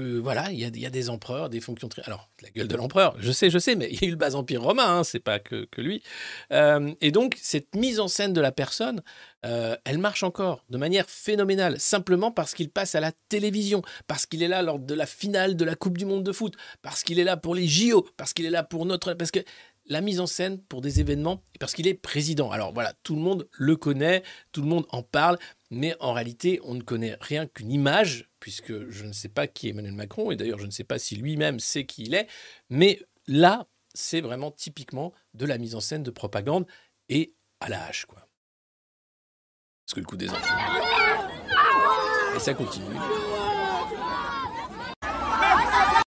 voilà, 0.00 0.50
il 0.50 0.58
y, 0.58 0.86
a, 0.86 0.90
des 0.90 1.10
empereurs, 1.10 1.48
des 1.48 1.60
fonctions. 1.60 1.88
Alors, 2.04 2.28
la 2.42 2.50
gueule 2.50 2.68
de 2.68 2.76
l'empereur, 2.76 3.16
je 3.18 3.32
sais, 3.32 3.50
je 3.50 3.58
sais, 3.58 3.74
mais 3.74 3.88
il 3.90 4.00
y 4.00 4.04
a 4.04 4.08
eu 4.08 4.10
le 4.10 4.16
bas 4.16 4.34
empire 4.34 4.62
romain, 4.62 4.98
hein, 4.98 5.04
c'est 5.04 5.20
pas 5.20 5.38
que, 5.38 5.66
lui. 5.78 6.02
Euh, 6.52 6.92
et 7.00 7.10
donc, 7.10 7.36
cette 7.40 7.74
mise 7.74 8.00
en 8.00 8.08
scène 8.08 8.32
de 8.32 8.40
la 8.40 8.52
personne, 8.52 9.02
euh, 9.44 9.76
elle 9.84 9.98
marche 9.98 10.22
encore 10.22 10.64
de 10.70 10.78
manière 10.78 11.08
phénoménale, 11.08 11.78
simplement 11.78 12.30
parce 12.30 12.54
qu'il 12.54 12.70
passe 12.70 12.94
à 12.94 13.00
la 13.00 13.12
télévision, 13.28 13.82
parce 14.06 14.26
qu'il 14.26 14.42
est 14.42 14.48
là 14.48 14.62
lors 14.62 14.78
de 14.78 14.94
la 14.94 15.06
finale 15.06 15.56
de 15.56 15.64
la 15.64 15.74
Coupe 15.74 15.98
du 15.98 16.06
Monde 16.06 16.24
de 16.24 16.32
foot, 16.32 16.54
parce 16.82 17.02
qu'il 17.02 17.18
est 17.18 17.24
là 17.24 17.36
pour 17.36 17.54
les 17.54 17.66
JO, 17.66 18.06
parce 18.16 18.32
qu'il 18.32 18.46
est 18.46 18.50
là 18.50 18.62
pour 18.62 18.86
notre... 18.86 19.14
Parce 19.14 19.30
que 19.30 19.40
la 19.86 20.00
mise 20.00 20.20
en 20.20 20.26
scène 20.26 20.58
pour 20.58 20.80
des 20.80 21.00
événements, 21.00 21.42
parce 21.60 21.74
qu'il 21.74 21.86
est 21.86 21.94
président. 21.94 22.50
Alors 22.50 22.72
voilà, 22.72 22.94
tout 23.02 23.14
le 23.14 23.20
monde 23.20 23.48
le 23.52 23.76
connaît, 23.76 24.22
tout 24.52 24.62
le 24.62 24.68
monde 24.68 24.86
en 24.90 25.02
parle, 25.02 25.38
mais 25.74 25.96
en 26.00 26.12
réalité, 26.12 26.60
on 26.64 26.74
ne 26.74 26.82
connaît 26.82 27.16
rien 27.20 27.46
qu'une 27.46 27.70
image, 27.70 28.30
puisque 28.40 28.88
je 28.88 29.04
ne 29.04 29.12
sais 29.12 29.28
pas 29.28 29.46
qui 29.46 29.66
est 29.66 29.70
Emmanuel 29.70 29.94
Macron, 29.94 30.30
et 30.30 30.36
d'ailleurs 30.36 30.58
je 30.58 30.66
ne 30.66 30.70
sais 30.70 30.84
pas 30.84 30.98
si 30.98 31.16
lui-même 31.16 31.60
sait 31.60 31.86
qui 31.86 32.04
il 32.04 32.14
est, 32.14 32.28
mais 32.70 33.00
là, 33.26 33.66
c'est 33.94 34.20
vraiment 34.20 34.50
typiquement 34.50 35.12
de 35.34 35.46
la 35.46 35.58
mise 35.58 35.74
en 35.74 35.80
scène 35.80 36.02
de 36.02 36.10
propagande 36.10 36.66
et 37.08 37.34
à 37.60 37.68
la 37.68 37.84
hache, 37.84 38.06
quoi. 38.06 38.28
Parce 39.86 39.94
que 39.94 40.00
le 40.00 40.06
coup 40.06 40.16
des 40.16 40.30
enfants. 40.30 40.56
Et 42.36 42.40
ça 42.40 42.54
continue. 42.54 42.96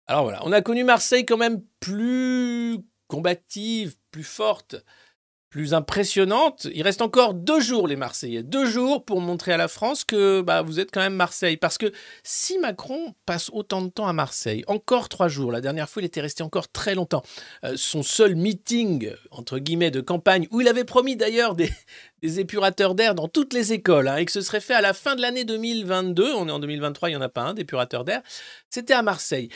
Alors 0.07 0.23
voilà, 0.23 0.41
on 0.45 0.53
a 0.53 0.61
connu 0.61 0.85
Marseille 0.85 1.25
quand 1.25 1.37
même 1.37 1.63
plus 1.81 2.79
combative, 3.09 3.97
plus 4.11 4.25
forte, 4.25 4.77
plus 5.55 5.73
impressionnante. 5.73 6.67
Il 6.75 6.83
reste 6.83 7.01
encore 7.01 7.33
deux 7.33 7.61
jours, 7.61 7.87
les 7.87 7.95
Marseillais. 7.95 8.43
Deux 8.43 8.67
jours 8.67 9.05
pour 9.05 9.21
montrer 9.21 9.53
à 9.53 9.57
la 9.57 9.69
France 9.69 10.03
que 10.03 10.41
bah, 10.41 10.63
vous 10.63 10.81
êtes 10.81 10.91
quand 10.91 11.01
même 11.01 11.15
Marseille. 11.15 11.57
Parce 11.57 11.79
que 11.79 11.93
si 12.25 12.59
Macron 12.59 13.15
passe 13.25 13.51
autant 13.53 13.81
de 13.81 13.89
temps 13.89 14.09
à 14.09 14.13
Marseille, 14.13 14.65
encore 14.67 15.09
trois 15.09 15.29
jours, 15.29 15.53
la 15.53 15.61
dernière 15.61 15.89
fois, 15.89 16.03
il 16.03 16.07
était 16.07 16.21
resté 16.21 16.43
encore 16.43 16.67
très 16.73 16.97
longtemps. 16.97 17.23
Euh, 17.65 17.75
son 17.77 18.03
seul 18.03 18.35
meeting, 18.35 19.13
entre 19.31 19.61
guillemets, 19.61 19.93
de 19.93 20.01
campagne, 20.01 20.49
où 20.51 20.61
il 20.61 20.67
avait 20.67 20.83
promis 20.83 21.15
d'ailleurs 21.15 21.55
des, 21.55 21.71
épurateurs 22.23 22.97
d'air 22.97 23.15
dans 23.15 23.29
toutes 23.29 23.53
les 23.53 23.73
écoles, 23.73 24.09
hein, 24.09 24.17
et 24.17 24.25
que 24.25 24.33
ce 24.33 24.41
serait 24.41 24.61
fait 24.61 24.75
à 24.75 24.81
la 24.81 24.93
fin 24.93 25.15
de 25.15 25.21
l'année 25.21 25.45
2022, 25.45 26.33
on 26.35 26.49
est 26.49 26.51
en 26.51 26.59
2023, 26.59 27.11
il 27.11 27.13
n'y 27.13 27.17
en 27.17 27.21
a 27.21 27.29
pas 27.29 27.43
un 27.43 27.55
d'épurateur 27.55 28.05
d'air, 28.05 28.23
c'était 28.71 28.95
à 28.95 29.03
Marseille. 29.03 29.51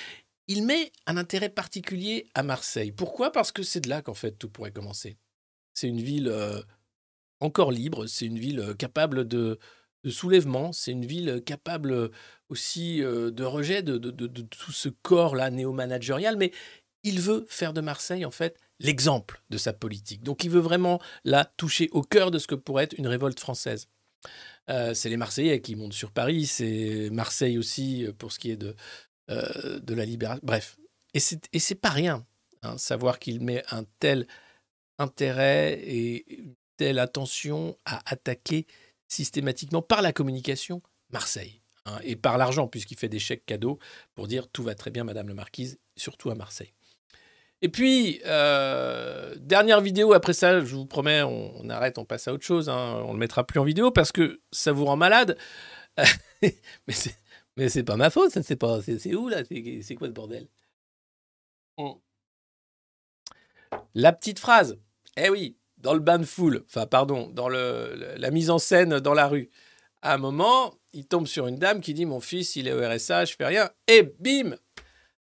Il 0.47 0.65
met 0.65 0.93
un 1.09 1.17
intérêt 1.17 1.49
particulier 1.49 2.29
à 2.37 2.45
Marseille. 2.45 2.93
Pourquoi? 2.93 3.33
Parce 3.33 3.51
que 3.51 3.65
c'est 3.65 3.81
de 3.81 3.89
là 3.89 4.01
qu'en 4.01 4.15
fait 4.15 4.39
tout 4.39 4.49
pourrait 4.49 4.71
commencer. 4.71 5.19
C'est 5.79 5.87
une 5.87 6.01
ville 6.01 6.27
euh, 6.29 6.61
encore 7.39 7.71
libre, 7.71 8.07
c'est 8.07 8.27
une 8.27 8.39
ville 8.39 8.59
euh, 8.59 8.75
capable 8.75 9.29
de, 9.29 9.61
soulèvement, 10.09 10.73
c'est 10.73 10.91
une 10.91 11.07
ville 11.07 11.29
euh, 11.29 11.41
capable 11.41 12.11
aussi 12.49 12.99
de 13.01 13.45
rejet 13.45 13.83
de, 13.83 13.99
tout 13.99 14.73
ce 14.73 14.89
corps-là 14.89 15.51
néo-managérial, 15.51 16.37
mais 16.37 16.51
il 17.05 17.21
veut 17.21 17.47
faire 17.49 17.73
de 17.73 17.81
Marseille, 17.81 18.25
en 18.25 18.31
fait, 18.33 18.59
l'exemple 18.81 19.41
de 19.51 19.59
sa 19.59 19.73
politique. 19.73 20.25
Donc 20.25 20.43
il 20.45 20.51
veut 20.51 20.61
vraiment 20.61 21.01
la 21.25 21.45
toucher 21.45 21.89
au 21.93 22.03
cœur 22.03 22.31
de 22.31 22.39
ce 22.39 22.47
que 22.47 22.55
pourrait 22.55 22.85
être 22.85 22.99
une 22.99 23.07
révolte 23.07 23.39
française. 23.39 23.89
C'est 24.67 25.09
les 25.09 25.17
Marseillais 25.17 25.61
qui 25.61 25.77
montent 25.77 25.93
sur 25.93 26.11
Paris, 26.11 26.47
c'est 26.47 27.09
Marseille 27.11 27.59
aussi 27.59 28.07
pour 28.19 28.33
ce 28.33 28.39
qui 28.39 28.51
est 28.51 28.57
de, 28.57 28.75
de 29.29 29.95
la 29.95 30.05
libération. 30.05 30.41
Bref, 30.43 30.79
et 31.15 31.21
c'est 31.21 31.49
et 31.53 31.59
c'est 31.59 31.75
pas 31.75 31.91
rien. 31.91 32.27
hein, 32.63 32.79
savoir 32.79 33.19
qu'il 33.19 33.43
met 33.43 33.63
un 33.71 33.85
tel 34.01 34.27
intérêt 34.99 35.75
et 35.81 36.35
une 36.41 36.55
telle 36.77 36.99
attention 36.99 37.77
à 37.85 38.01
attaquer 38.11 38.67
systématiquement 39.09 39.83
par 39.83 40.03
la 40.03 40.13
communication 40.13 40.83
Marseille. 41.11 41.63
hein, 41.87 41.99
et 42.05 42.17
par 42.17 42.39
l'argent, 42.39 42.69
puisqu'il 42.69 42.99
fait 42.99 43.09
des 43.09 43.19
chèques 43.19 43.47
cadeaux 43.47 43.79
pour 44.15 44.29
dire 44.29 44.49
tout 44.49 44.63
va 44.63 44.75
très 44.75 44.91
bien, 44.91 45.05
Madame 45.05 45.29
la 45.29 45.35
Marquise, 45.35 45.79
surtout 45.97 46.31
à 46.31 46.35
Marseille. 46.35 46.73
Et 47.63 47.69
puis, 47.69 48.21
euh, 48.27 49.35
dernière 49.41 49.81
vidéo, 49.81 50.13
après 50.13 50.33
ça, 50.33 50.61
je 50.61 50.75
vous 50.77 50.87
promets, 50.87 51.23
on, 51.23 51.57
on 51.61 51.69
arrête, 51.71 51.99
on 51.99 52.05
passe 52.05 52.29
à 52.29 52.33
autre 52.33 52.45
chose. 52.45 52.69
hein, 52.69 53.03
on 53.07 53.13
le 53.13 53.19
mettra 53.19 53.45
plus 53.47 53.59
en 53.61 53.65
vidéo 53.65 53.91
parce 53.91 54.13
que 54.13 54.41
ça 54.53 54.73
vous 54.73 54.85
rend 54.85 54.97
malade. 54.97 55.37
mais 56.43 56.95
c'est 56.95 57.17
mais 57.57 57.69
c'est 57.69 57.85
pas 57.85 57.97
ma 57.97 58.11
faute, 58.11 58.31
ça, 58.33 58.43
c'est 58.43 58.57
pas. 58.57 58.81
C'est 58.83 59.15
où 59.15 59.29
là 59.29 59.43
C'est 59.83 59.95
quoi 59.97 60.09
ce 60.09 60.13
bordel? 60.13 60.49
La 63.95 64.13
petite 64.13 64.39
phrase. 64.39 64.79
Eh 65.21 65.31
oui, 65.31 65.57
dans 65.79 65.95
le 65.95 66.01
bain 66.01 66.19
de 66.19 66.25
foule, 66.25 66.65
enfin 66.69 66.87
pardon, 66.87 67.29
dans 67.33 67.49
la 67.49 68.31
mise 68.31 68.51
en 68.51 68.59
scène 68.59 69.01
dans 69.01 69.15
la 69.15 69.27
rue. 69.27 69.51
À 70.03 70.15
un 70.15 70.19
moment, 70.19 70.75
il 70.93 71.07
tombe 71.07 71.27
sur 71.27 71.47
une 71.49 71.57
dame 71.57 71.81
qui 71.81 71.93
dit 71.95 72.07
Mon 72.07 72.21
fils, 72.21 72.57
il 72.57 72.69
est 72.69 72.73
au 72.73 72.81
RSA, 72.89 73.25
je 73.25 73.35
fais 73.37 73.47
rien. 73.47 73.69
Et 73.89 74.03
bim 74.21 74.55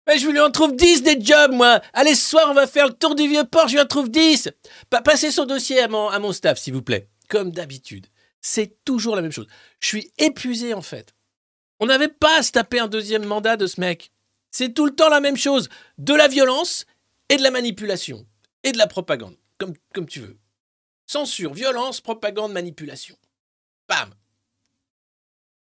Mais 0.08 0.18
je 0.18 0.28
lui 0.30 0.40
en 0.40 0.52
trouve 0.52 0.76
10 0.76 1.04
des 1.04 1.20
jobs, 1.22 1.52
moi 1.54 1.82
Allez, 1.94 2.14
ce 2.16 2.30
soir, 2.30 2.48
on 2.50 2.54
va 2.54 2.68
faire 2.68 2.88
le 2.88 2.94
tour 2.94 3.16
du 3.16 3.28
vieux 3.28 3.46
port, 3.46 3.68
je 3.70 3.76
lui 3.76 3.82
en 3.82 3.86
trouve 3.86 4.10
10 4.10 4.50
Pa- 4.90 5.02
Passez 5.02 5.32
son 5.32 5.46
dossier 5.46 5.80
à 5.80 5.88
mon, 5.88 6.10
à 6.10 6.20
mon 6.20 6.34
staff, 6.34 6.58
s'il 6.60 6.74
vous 6.74 6.82
plaît. 6.82 7.08
Comme 7.30 7.52
d'habitude. 7.52 8.08
C'est 8.42 8.84
toujours 8.86 9.16
la 9.16 9.22
même 9.22 9.32
chose. 9.32 9.48
Je 9.80 9.88
suis 9.88 10.12
épuisé, 10.20 10.74
en 10.74 10.82
fait. 10.82 11.16
On 11.80 11.88
n'avait 11.88 12.08
pas 12.10 12.38
à 12.40 12.44
se 12.44 12.52
taper 12.52 12.80
un 12.80 12.88
deuxième 12.88 13.26
mandat 13.26 13.58
de 13.58 13.66
ce 13.68 13.82
mec. 13.82 14.12
C'est 14.52 14.74
tout 14.74 14.86
le 14.86 14.94
temps 14.96 15.10
la 15.10 15.20
même 15.22 15.36
chose. 15.38 15.70
De 15.98 16.14
la 16.14 16.28
violence 16.28 16.86
et 17.30 17.38
de 17.38 17.44
la 17.44 17.50
manipulation. 17.52 18.26
Et 18.64 18.72
de 18.72 18.78
la 18.78 18.88
propagande. 18.88 19.36
Comme, 19.58 19.74
comme 19.94 20.06
tu 20.06 20.20
veux. 20.20 20.38
Censure, 21.06 21.54
violence, 21.54 22.02
propagande, 22.02 22.52
manipulation. 22.52 23.16
Bam 23.88 24.14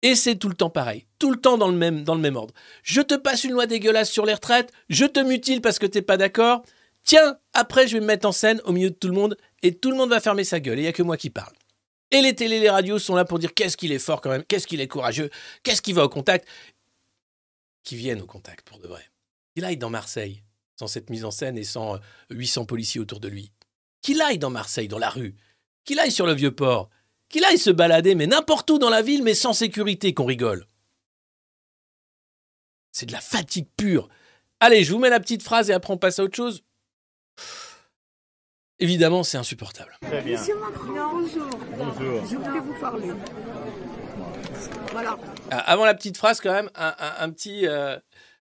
Et 0.01 0.15
c'est 0.15 0.35
tout 0.35 0.49
le 0.49 0.55
temps 0.55 0.69
pareil. 0.69 1.05
Tout 1.19 1.31
le 1.31 1.39
temps 1.39 1.57
dans 1.57 1.67
le 1.67 1.77
même, 1.77 2.03
dans 2.03 2.15
le 2.15 2.21
même 2.21 2.35
ordre. 2.35 2.53
Je 2.83 3.01
te 3.01 3.15
passe 3.15 3.43
une 3.43 3.51
loi 3.51 3.67
dégueulasse 3.67 4.09
sur 4.09 4.25
les 4.25 4.33
retraites. 4.33 4.71
Je 4.89 5.05
te 5.05 5.19
mutile 5.19 5.61
parce 5.61 5.79
que 5.79 5.85
t'es 5.85 6.01
pas 6.01 6.17
d'accord. 6.17 6.63
Tiens, 7.03 7.37
après, 7.53 7.87
je 7.87 7.97
vais 7.97 8.01
me 8.01 8.07
mettre 8.07 8.27
en 8.27 8.31
scène 8.31 8.61
au 8.65 8.71
milieu 8.71 8.89
de 8.89 8.95
tout 8.95 9.07
le 9.07 9.13
monde. 9.13 9.37
Et 9.61 9.75
tout 9.75 9.91
le 9.91 9.97
monde 9.97 10.09
va 10.09 10.21
fermer 10.21 10.43
sa 10.43 10.59
gueule. 10.59 10.79
Et 10.79 10.81
il 10.81 10.85
n'y 10.85 10.89
a 10.89 10.93
que 10.93 11.03
moi 11.03 11.17
qui 11.17 11.29
parle. 11.29 11.53
Et 12.11 12.21
les 12.21 12.35
télés, 12.35 12.59
les 12.59 12.69
radios 12.69 12.99
sont 12.99 13.15
là 13.15 13.25
pour 13.25 13.39
dire 13.39 13.53
qu'est-ce 13.53 13.77
qu'il 13.77 13.91
est 13.91 13.99
fort 13.99 14.21
quand 14.21 14.29
même, 14.29 14.43
qu'est-ce 14.43 14.67
qu'il 14.67 14.79
est 14.79 14.87
courageux, 14.87 15.29
qu'est-ce 15.63 15.81
qu'il 15.81 15.95
va 15.95 16.05
au 16.05 16.09
contact. 16.09 16.47
Qui 17.83 17.95
viennent 17.95 18.21
au 18.21 18.25
contact 18.25 18.67
pour 18.67 18.79
de 18.79 18.87
vrai. 18.87 19.03
Qu'il 19.53 19.65
aille 19.65 19.77
dans 19.77 19.89
Marseille, 19.89 20.43
sans 20.79 20.87
cette 20.87 21.09
mise 21.09 21.25
en 21.25 21.31
scène 21.31 21.57
et 21.57 21.63
sans 21.63 21.95
euh, 21.95 21.99
800 22.29 22.65
policiers 22.65 23.01
autour 23.01 23.19
de 23.19 23.27
lui. 23.27 23.51
Qu'il 24.05 24.21
aille 24.21 24.37
dans 24.37 24.51
Marseille, 24.51 24.87
dans 24.87 24.99
la 24.99 25.09
rue. 25.09 25.35
Qu'il 25.83 25.97
aille 25.99 26.11
sur 26.11 26.27
le 26.27 26.33
vieux 26.33 26.53
port. 26.53 26.91
Qu'il 27.27 27.43
aille 27.43 27.57
se 27.57 27.71
balader, 27.71 28.13
mais 28.13 28.27
n'importe 28.27 28.69
où 28.69 28.77
dans 28.77 28.91
la 28.91 29.01
ville, 29.01 29.23
mais 29.23 29.33
sans 29.33 29.51
sécurité, 29.53 30.13
qu'on 30.13 30.25
rigole. 30.25 30.67
C'est 32.91 33.07
de 33.07 33.11
la 33.11 33.19
fatigue 33.19 33.65
pure. 33.75 34.07
Allez, 34.59 34.83
je 34.83 34.91
vous 34.93 34.99
mets 34.99 35.09
la 35.09 35.19
petite 35.19 35.41
phrase 35.41 35.71
et 35.71 35.73
après 35.73 35.91
on 35.91 35.97
passe 35.97 36.19
à 36.19 36.23
autre 36.23 36.35
chose. 36.35 36.63
Évidemment, 38.77 39.23
c'est 39.23 39.39
insupportable. 39.39 39.97
Très 40.03 40.21
bien. 40.21 40.39
Monsieur 40.39 40.55
Macron, 40.59 41.09
bonjour. 41.11 41.49
Bonjour. 41.75 42.25
Je 42.27 42.35
voulais 42.35 42.59
vous 42.59 42.79
parler. 42.79 43.07
Voilà. 44.91 45.17
Ah, 45.49 45.57
Avant 45.71 45.85
la 45.85 45.95
petite 45.95 46.17
phrase, 46.17 46.41
quand 46.41 46.51
même, 46.53 46.69
un, 46.75 46.93
un- 46.99 47.15
un 47.23 47.31
petit. 47.31 47.65
euh, 47.65 47.97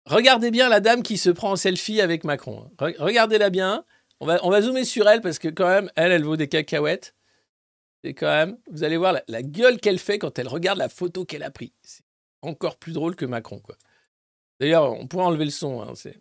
Regardez 0.06 0.52
bien 0.52 0.70
la 0.70 0.80
dame 0.80 1.02
qui 1.02 1.18
se 1.18 1.32
prend 1.32 1.54
en 1.54 1.56
selfie 1.56 2.02
avec 2.02 2.24
Macron. 2.24 2.70
Re- 2.78 2.98
Regardez-la 3.00 3.50
bien. 3.50 3.84
On 4.22 4.26
va, 4.26 4.40
on 4.44 4.50
va 4.50 4.62
zoomer 4.62 4.84
sur 4.86 5.08
elle 5.08 5.22
parce 5.22 5.40
que, 5.40 5.48
quand 5.48 5.68
même, 5.68 5.90
elle, 5.96 6.12
elle 6.12 6.24
vaut 6.24 6.36
des 6.38 6.48
cacahuètes. 6.48 7.16
Et 8.04 8.14
quand 8.14 8.28
même, 8.28 8.58
vous 8.72 8.84
allez 8.84 8.98
voir 8.98 9.14
la, 9.14 9.24
la 9.28 9.42
gueule 9.42 9.80
qu'elle 9.80 10.00
fait 10.00 10.20
quand 10.20 10.40
elle 10.40 10.48
regarde 10.48 10.78
la 10.78 10.90
photo 10.90 11.26
qu'elle 11.26 11.44
a 11.44 11.52
prise. 11.52 11.72
C'est 11.84 12.04
encore 12.42 12.78
plus 12.78 12.94
drôle 12.94 13.16
que 13.16 13.26
Macron, 13.26 13.60
quoi. 13.60 13.76
D'ailleurs, 14.60 14.92
on 14.94 15.08
pourra 15.08 15.26
enlever 15.26 15.46
le 15.46 15.52
son. 15.52 15.82
hein, 15.82 15.92
c'est- 15.96 16.20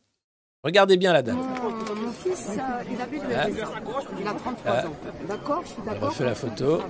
Regardez 0.65 0.97
bien 0.97 1.13
la 1.13 1.23
dame. 1.23 1.37
Mon, 1.37 1.45
mon 1.95 2.13
fils, 2.13 2.49
euh, 2.51 2.83
il 2.91 3.01
avait 3.01 3.17
le 3.19 3.37
Ah. 3.37 3.43
RSA. 3.47 3.81
Il 4.21 4.27
a 4.27 4.33
33 4.35 4.73
Ah. 4.73 4.87
ans. 4.89 4.97
D'accord 5.29 5.63
Je 5.63 5.69
suis 5.69 5.77
Elle 5.79 5.85
d'accord. 5.93 6.09
refait 6.09 6.25
la 6.25 6.35
photo. 6.35 6.83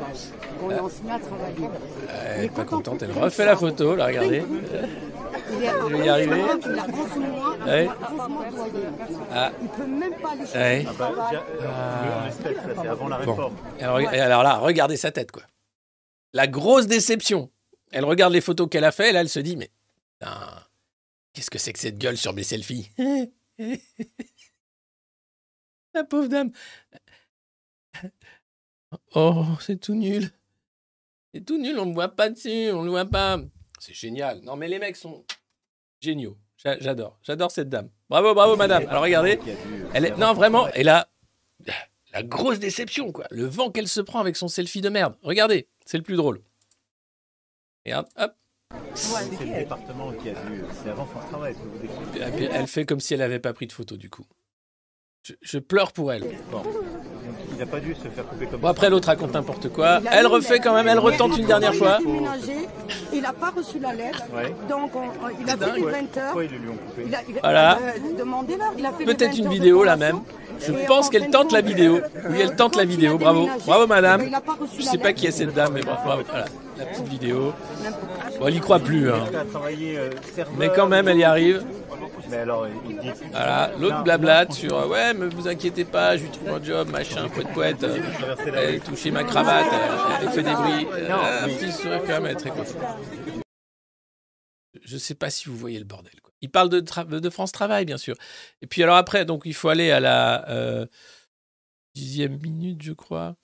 On 0.62 0.70
on 0.70 0.88
se 0.88 1.02
met 1.02 1.12
à 1.12 1.18
travailler. 1.18 1.68
Elle 2.08 2.38
Il 2.38 2.42
est 2.42 2.46
est 2.46 2.48
pas 2.48 2.64
content 2.64 2.92
contente. 2.92 3.02
Elle 3.02 3.12
refait 3.12 3.44
la 3.44 3.56
photo. 3.56 3.94
La 3.94 4.06
regardez. 4.06 4.42
Il 5.50 5.62
est 5.62 5.68
à 5.68 5.80
Je 5.80 5.86
vais 5.96 6.04
y 6.04 6.08
arriver. 6.08 6.42
11 6.42 6.44
mois, 6.44 6.58
Il 6.66 6.78
a 6.78 6.86
11 6.86 7.16
mois. 7.18 7.56
Il 7.58 7.64
Ouais. 7.68 7.84
doit 7.84 7.96
11 8.10 8.28
mois 8.30 8.50
doyer 8.50 8.72
maintenant. 8.98 9.26
Ah. 9.32 9.52
Il 9.62 9.68
peut 9.68 9.86
même 9.86 10.14
pas 10.20 10.30
aller 10.32 10.46
chercher 10.46 10.80
du 10.80 10.96
Bah, 10.98 11.12
euh, 11.62 12.30
ça, 12.30 12.48
c'est 12.82 12.88
avant 12.88 13.08
la 13.08 13.18
Bon. 13.24 13.32
réforme. 13.32 13.56
Alors, 13.80 14.00
et 14.00 14.20
alors 14.20 14.42
là, 14.42 14.58
regardez 14.58 14.96
sa 14.96 15.10
tête, 15.12 15.30
quoi. 15.32 15.42
La 16.32 16.46
grosse 16.46 16.86
déception. 16.86 17.50
Elle 17.90 18.04
regarde 18.04 18.32
les 18.32 18.40
photos 18.42 18.68
qu'elle 18.70 18.84
a 18.84 18.92
fait, 18.92 19.10
et 19.10 19.12
là, 19.12 19.20
elle 19.22 19.28
se 19.30 19.40
dit, 19.40 19.56
mais 19.56 19.70
putain, 20.20 20.38
qu'est-ce 21.32 21.50
que 21.50 21.58
c'est 21.58 21.72
que 21.72 21.78
cette 21.78 21.98
gueule 21.98 22.18
sur 22.18 22.32
mes 22.34 22.42
selfies? 22.42 22.90
La 25.94 26.04
pauvre 26.04 26.28
dame. 26.28 26.52
Oh, 29.14 29.44
c'est 29.60 29.80
tout 29.80 29.94
nul. 29.94 30.30
C'est 31.34 31.44
tout 31.44 31.58
nul, 31.58 31.78
on 31.78 31.86
ne 31.86 31.94
voit 31.94 32.08
pas 32.14 32.28
dessus, 32.30 32.70
on 32.72 32.80
ne 32.80 32.84
le 32.84 32.90
voit 32.90 33.04
pas. 33.06 33.38
C'est 33.80 33.94
génial. 33.94 34.40
Non, 34.42 34.56
mais 34.56 34.68
les 34.68 34.78
mecs 34.78 34.96
sont 34.96 35.24
géniaux. 36.00 36.36
J'a- 36.56 36.78
J'adore. 36.80 37.18
J'adore 37.22 37.50
cette 37.50 37.68
dame. 37.68 37.88
Bravo, 38.10 38.34
bravo, 38.34 38.56
madame. 38.56 38.86
Alors, 38.88 39.02
regardez. 39.02 39.38
Elle 39.94 40.06
est... 40.06 40.16
Non, 40.16 40.32
vraiment, 40.34 40.68
et 40.72 40.82
là, 40.82 41.08
la 42.12 42.22
grosse 42.22 42.58
déception, 42.58 43.12
quoi. 43.12 43.26
Le 43.30 43.44
vent 43.46 43.70
qu'elle 43.70 43.88
se 43.88 44.00
prend 44.00 44.18
avec 44.20 44.36
son 44.36 44.48
selfie 44.48 44.80
de 44.80 44.88
merde. 44.88 45.16
Regardez, 45.22 45.68
c'est 45.84 45.96
le 45.98 46.02
plus 46.02 46.16
drôle. 46.16 46.42
Regarde, 47.86 48.08
hop. 48.16 48.32
C'est 48.94 49.44
le 49.44 49.54
département 49.60 50.12
qui 50.12 50.30
a 50.30 50.34
dû. 50.34 50.62
C'est 50.82 50.90
avant 50.90 51.06
son 51.06 51.20
travail, 51.28 51.54
ce 51.54 51.58
que 51.60 51.64
vous 51.64 51.78
décrivez? 51.78 52.26
Et 52.26 52.32
puis, 52.32 52.48
Elle 52.52 52.66
fait 52.66 52.84
comme 52.84 53.00
si 53.00 53.14
elle 53.14 53.20
n'avait 53.20 53.38
pas 53.38 53.52
pris 53.52 53.66
de 53.66 53.72
photo, 53.72 53.96
du 53.96 54.10
coup. 54.10 54.24
Je, 55.22 55.34
je 55.42 55.58
pleure 55.58 55.92
pour 55.92 56.12
elle. 56.12 56.24
Bon. 56.50 56.62
Il 57.58 57.64
n'a 57.64 57.66
pas 57.66 57.80
dû 57.80 57.92
se 57.94 58.08
faire 58.08 58.24
couper 58.24 58.46
comme 58.46 58.60
Bon, 58.60 58.68
ça. 58.68 58.70
après, 58.70 58.88
l'autre 58.88 59.08
raconte 59.08 59.34
n'importe 59.34 59.68
quoi. 59.72 59.98
Elle 60.12 60.28
refait 60.28 60.60
quand 60.60 60.72
même, 60.74 60.86
elle 60.86 61.00
retente 61.00 61.36
une 61.36 61.46
dernière 61.46 61.72
il 61.74 61.78
fois. 61.78 61.98
Il 63.12 63.20
n'a 63.22 63.32
pas 63.32 63.50
reçu 63.50 63.80
la 63.80 63.92
lettre. 63.94 64.22
Ouais. 64.32 64.54
Donc, 64.68 64.94
on- 64.94 65.00
on- 65.00 65.28
il 65.40 65.50
a 65.50 65.56
fait 65.56 65.76
les 65.76 65.82
Ouais. 65.82 65.90
20 65.92 66.16
heures. 66.18 66.24
Pourquoi 66.26 66.44
ils 66.44 66.50
lui 66.50 66.68
ont 66.68 66.76
coupé 66.76 67.02
Il 67.06 67.14
a, 67.14 67.18
il 67.28 67.36
a- 67.36 67.40
Voilà. 67.42 67.78
euh, 67.78 69.04
Peut-être 69.04 69.32
20 69.32 69.38
une 69.38 69.48
vidéo, 69.48 69.82
là, 69.82 69.96
même. 69.96 70.20
Je 70.60 70.86
pense 70.86 71.06
en 71.06 71.10
qu'elle 71.10 71.30
tente 71.30 71.52
la 71.52 71.60
vidéo. 71.60 72.00
Oui, 72.30 72.38
elle 72.40 72.56
tente 72.56 72.76
la 72.76 72.82
a 72.82 72.84
vidéo. 72.84 73.18
Bravo. 73.18 73.48
Bravo, 73.66 73.86
madame. 73.86 74.22
a 74.34 74.42
Je 74.78 74.84
la 74.84 74.90
sais 74.90 74.98
pas 74.98 75.12
qui 75.12 75.26
est 75.26 75.30
cette 75.30 75.54
dame, 75.54 75.72
mais 75.74 75.80
bravo. 75.82 76.22
Voilà, 76.28 76.44
la 76.76 76.86
petite 76.86 77.08
vidéo. 77.08 77.52
Bon, 78.38 78.46
elle 78.48 78.56
y 78.56 78.60
croit 78.60 78.78
plus, 78.80 79.10
hein. 79.10 79.24
A. 79.32 80.44
Mais 80.58 80.70
quand 80.74 80.86
même, 80.86 81.08
elle 81.08 81.18
y 81.18 81.24
arrive. 81.24 81.64
Voilà, 83.32 83.70
l'autre 83.80 84.02
blablate 84.02 84.52
sur 84.52 84.76
euh, 84.76 84.86
ouais, 84.86 85.14
mais 85.14 85.26
vous 85.28 85.48
inquiétez 85.48 85.86
pas, 85.86 86.16
je 86.18 86.24
lui 86.24 86.30
trouve 86.30 86.50
un 86.50 86.62
job, 86.62 86.90
machin, 86.90 87.26
poète 87.28 87.48
poète. 87.54 87.84
euh, 87.84 87.96
Elle 88.54 88.74
rue. 88.74 88.80
touchait 88.80 89.10
ma 89.10 89.24
cravate, 89.24 89.64
elle, 90.20 90.28
fait 90.28 90.42
des 90.42 90.52
bruits. 90.52 90.86
euh, 91.24 91.44
un 91.44 91.48
petit 91.48 91.72
sourire 91.72 92.00
quand 92.06 92.12
même, 92.12 92.26
elle 92.26 92.32
est 92.32 92.34
très 92.34 92.50
contente. 92.50 92.76
Je 94.84 94.96
sais 94.98 95.14
pas 95.14 95.30
si 95.30 95.48
vous 95.48 95.56
voyez 95.56 95.78
le 95.78 95.86
bordel. 95.86 96.12
Quoi. 96.22 96.27
Il 96.40 96.50
parle 96.50 96.68
de, 96.68 96.80
tra- 96.80 97.06
de 97.06 97.30
France 97.30 97.52
Travail, 97.52 97.84
bien 97.84 97.98
sûr. 97.98 98.14
Et 98.62 98.66
puis 98.66 98.82
alors 98.82 98.96
après, 98.96 99.24
donc 99.24 99.42
il 99.44 99.54
faut 99.54 99.68
aller 99.68 99.90
à 99.90 100.00
la 100.00 100.48
euh, 100.48 100.86
dixième 101.94 102.38
minute, 102.40 102.82
je 102.82 102.92
crois. 102.92 103.36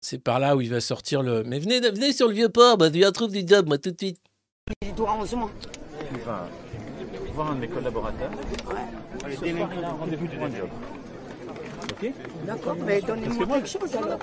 C'est 0.00 0.18
par 0.18 0.38
là 0.38 0.56
où 0.56 0.60
il 0.60 0.70
va 0.70 0.80
sortir 0.80 1.22
le. 1.22 1.42
Mais 1.44 1.58
venez, 1.58 1.80
venez 1.80 2.12
sur 2.12 2.28
le 2.28 2.34
vieux 2.34 2.48
port, 2.48 2.78
bah, 2.78 2.88
lui 2.88 3.04
trouve 3.12 3.32
du 3.32 3.46
job, 3.46 3.66
moi, 3.66 3.78
tout 3.78 3.90
de 3.90 3.98
suite. 3.98 4.20
Il 4.82 4.94
doit 4.94 5.12
11 5.12 5.34
mois. 5.34 5.50
Il 6.12 6.18
va 6.20 6.48
voir 7.34 7.50
un 7.50 7.54
de 7.56 7.60
mes 7.60 7.68
collaborateurs. 7.68 8.30
Ce 9.30 9.36
soir, 9.36 9.70
il 9.76 9.84
a 9.84 9.88
un 9.88 9.92
rendez-vous 9.92 10.26
un 10.26 10.56
job. 10.56 10.68
Ok 12.00 12.12
D'accord, 12.46 12.76
mais 12.84 13.00
donnez-moi 13.00 13.46
moi- 13.46 13.56
quelque 13.56 13.68
chose 13.68 13.96
alors. 13.96 14.18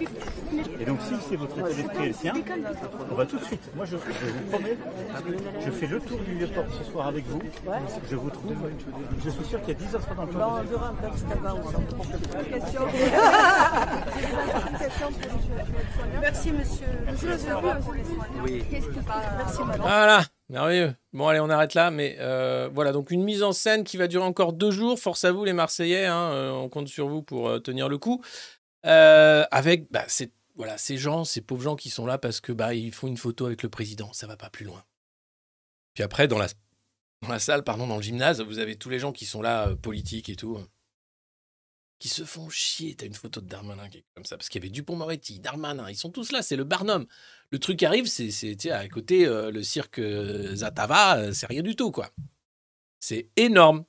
Et 0.79 0.85
donc, 0.85 0.99
si 1.01 1.13
c'est 1.29 1.35
votre 1.35 1.57
état 1.59 1.67
d'esprit 1.67 2.03
et 2.03 2.07
le 2.07 2.13
sien, 2.13 2.33
on 3.11 3.15
va 3.15 3.25
tout 3.25 3.38
de 3.38 3.43
suite. 3.43 3.75
Moi, 3.75 3.85
je, 3.85 3.97
je 3.97 4.31
vous 4.31 4.49
promets, 4.51 4.77
je 5.65 5.71
fais 5.71 5.88
le 5.88 5.99
tour 5.99 6.19
du 6.19 6.33
vieux 6.35 6.47
port 6.47 6.65
ce 6.77 6.83
soir 6.89 7.07
avec 7.07 7.25
vous. 7.27 7.39
Je 8.09 8.15
vous 8.15 8.29
trouve. 8.29 8.55
Je 9.23 9.29
suis 9.29 9.45
sûr 9.45 9.59
qu'il 9.61 9.69
y 9.69 9.71
a 9.71 9.88
10 9.88 9.95
offres 9.95 10.15
d'emploi. 10.15 10.63
Merci 16.21 16.51
monsieur. 16.51 16.85
Merci 17.05 17.25
madame. 17.25 17.81
Voilà, 19.81 20.21
merveilleux. 20.55 20.95
Bon, 21.13 21.27
allez, 21.27 21.39
on 21.39 21.49
arrête 21.49 21.73
là. 21.73 21.91
Mais 21.91 22.17
euh, 22.19 22.69
voilà, 22.73 22.91
donc 22.91 23.11
une 23.11 23.23
mise 23.23 23.43
en 23.43 23.53
scène 23.53 23.83
qui 23.83 23.97
va 23.97 24.07
durer 24.07 24.25
encore 24.25 24.53
deux 24.53 24.71
jours. 24.71 24.97
Force 24.97 25.23
à 25.23 25.31
vous, 25.31 25.45
les 25.45 25.53
Marseillais. 25.53 26.05
hein, 26.05 26.31
euh, 26.33 26.51
on 26.51 26.69
compte 26.69 26.87
sur 26.87 27.07
vous 27.07 27.21
pour 27.21 27.47
euh, 27.47 27.59
tenir 27.59 27.89
le 27.89 27.97
coup. 27.97 28.23
Avec 28.83 29.91
bah, 29.91 30.05
ces, 30.07 30.31
voilà, 30.55 30.77
ces 30.77 30.97
gens, 30.97 31.23
ces 31.23 31.41
pauvres 31.41 31.63
gens 31.63 31.75
qui 31.75 31.89
sont 31.89 32.05
là 32.05 32.17
parce 32.17 32.39
que 32.39 32.51
bah, 32.51 32.73
ils 32.73 32.93
font 32.93 33.07
une 33.07 33.17
photo 33.17 33.45
avec 33.45 33.63
le 33.63 33.69
président. 33.69 34.11
Ça 34.13 34.27
va 34.27 34.37
pas 34.37 34.49
plus 34.49 34.65
loin. 34.65 34.83
Puis 35.93 36.03
après, 36.03 36.27
dans 36.27 36.37
la, 36.37 36.47
dans 37.21 37.29
la 37.29 37.39
salle, 37.39 37.63
pardon, 37.63 37.87
dans 37.87 37.97
le 37.97 38.01
gymnase, 38.01 38.41
vous 38.41 38.59
avez 38.59 38.75
tous 38.75 38.89
les 38.89 38.99
gens 38.99 39.11
qui 39.11 39.25
sont 39.25 39.41
là, 39.41 39.75
politiques 39.81 40.29
et 40.29 40.35
tout, 40.35 40.59
qui 41.99 42.10
se 42.10 42.23
font 42.23 42.49
chier. 42.49 42.95
T'as 42.95 43.05
une 43.05 43.13
photo 43.13 43.41
de 43.41 43.47
Darmanin 43.47 43.89
qui 43.89 43.99
est 43.99 44.05
comme 44.15 44.25
ça, 44.25 44.38
parce 44.38 44.49
qu'il 44.49 44.62
y 44.62 44.65
avait 44.65 44.71
Dupont-Moretti, 44.71 45.39
Darmanin, 45.39 45.89
ils 45.89 45.95
sont 45.95 46.12
tous 46.12 46.31
là, 46.31 46.41
c'est 46.41 46.55
le 46.55 46.63
Barnum. 46.63 47.05
Le 47.51 47.60
truc 47.60 47.81
arrive, 47.84 48.08
c'est, 48.08 48.71
à 48.71 48.88
côté, 48.88 49.25
euh, 49.25 49.51
le 49.51 49.63
cirque 49.63 49.99
euh, 49.99 50.55
Zatava, 50.55 51.17
euh, 51.17 51.34
c'est 51.34 51.47
rien 51.47 51.62
du 51.62 51.75
tout, 51.75 51.91
quoi. 51.91 52.10
C'est 52.99 53.29
énorme. 53.38 53.86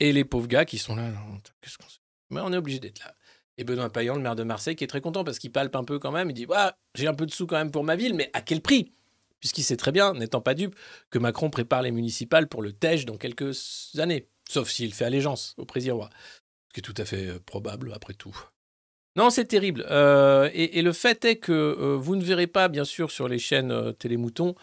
Et 0.00 0.12
les 0.12 0.24
pauvres 0.24 0.48
gars 0.48 0.64
qui 0.64 0.78
sont 0.78 0.96
là, 0.96 1.12
qu'est-ce 1.60 1.76
qu'on 1.76 1.84
Mais 2.30 2.40
on 2.40 2.52
est 2.52 2.56
obligé 2.56 2.78
d'être 2.80 3.00
là. 3.00 3.14
Et 3.58 3.64
Benoît 3.64 3.90
Payan, 3.90 4.14
le 4.14 4.22
maire 4.22 4.36
de 4.36 4.42
Marseille, 4.42 4.74
qui 4.74 4.84
est 4.84 4.86
très 4.86 5.02
content 5.02 5.22
parce 5.22 5.38
qu'il 5.38 5.52
palpe 5.52 5.76
un 5.76 5.84
peu 5.84 5.98
quand 5.98 6.12
même. 6.12 6.30
Il 6.30 6.32
dit 6.32 6.46
Ouais, 6.46 6.70
J'ai 6.94 7.06
un 7.06 7.14
peu 7.14 7.26
de 7.26 7.30
sous 7.30 7.46
quand 7.46 7.58
même 7.58 7.70
pour 7.70 7.84
ma 7.84 7.94
ville, 7.94 8.14
mais 8.14 8.30
à 8.32 8.40
quel 8.40 8.62
prix? 8.62 8.94
Puisqu'il 9.40 9.62
sait 9.62 9.76
très 9.76 9.92
bien, 9.92 10.14
n'étant 10.14 10.40
pas 10.40 10.54
dupe, 10.54 10.74
que 11.10 11.18
Macron 11.18 11.50
prépare 11.50 11.82
les 11.82 11.90
municipales 11.90 12.48
pour 12.48 12.62
le 12.62 12.72
Tej 12.72 13.04
dans 13.04 13.18
quelques 13.18 13.90
années. 13.98 14.28
Sauf 14.48 14.70
s'il 14.70 14.94
fait 14.94 15.04
allégeance 15.04 15.54
au 15.58 15.66
président 15.66 15.96
roi. 15.96 16.10
Ce 16.70 16.74
qui 16.74 16.80
est 16.80 16.94
tout 16.94 17.02
à 17.02 17.04
fait 17.04 17.26
euh, 17.26 17.40
probable 17.44 17.92
après 17.92 18.14
tout. 18.14 18.36
Non, 19.16 19.30
c'est 19.30 19.46
terrible. 19.46 19.84
Euh, 19.90 20.48
et, 20.54 20.82
le 20.82 20.92
fait 20.92 21.24
est 21.24 21.36
que 21.36 21.50
euh, 21.52 21.96
vous 21.96 22.14
ne 22.14 22.22
verrez 22.22 22.46
pas, 22.46 22.68
bien 22.68 22.84
sûr, 22.84 23.10
sur 23.10 23.26
les 23.26 23.40
chaînes 23.40 23.92
Télémouton, 23.98 24.54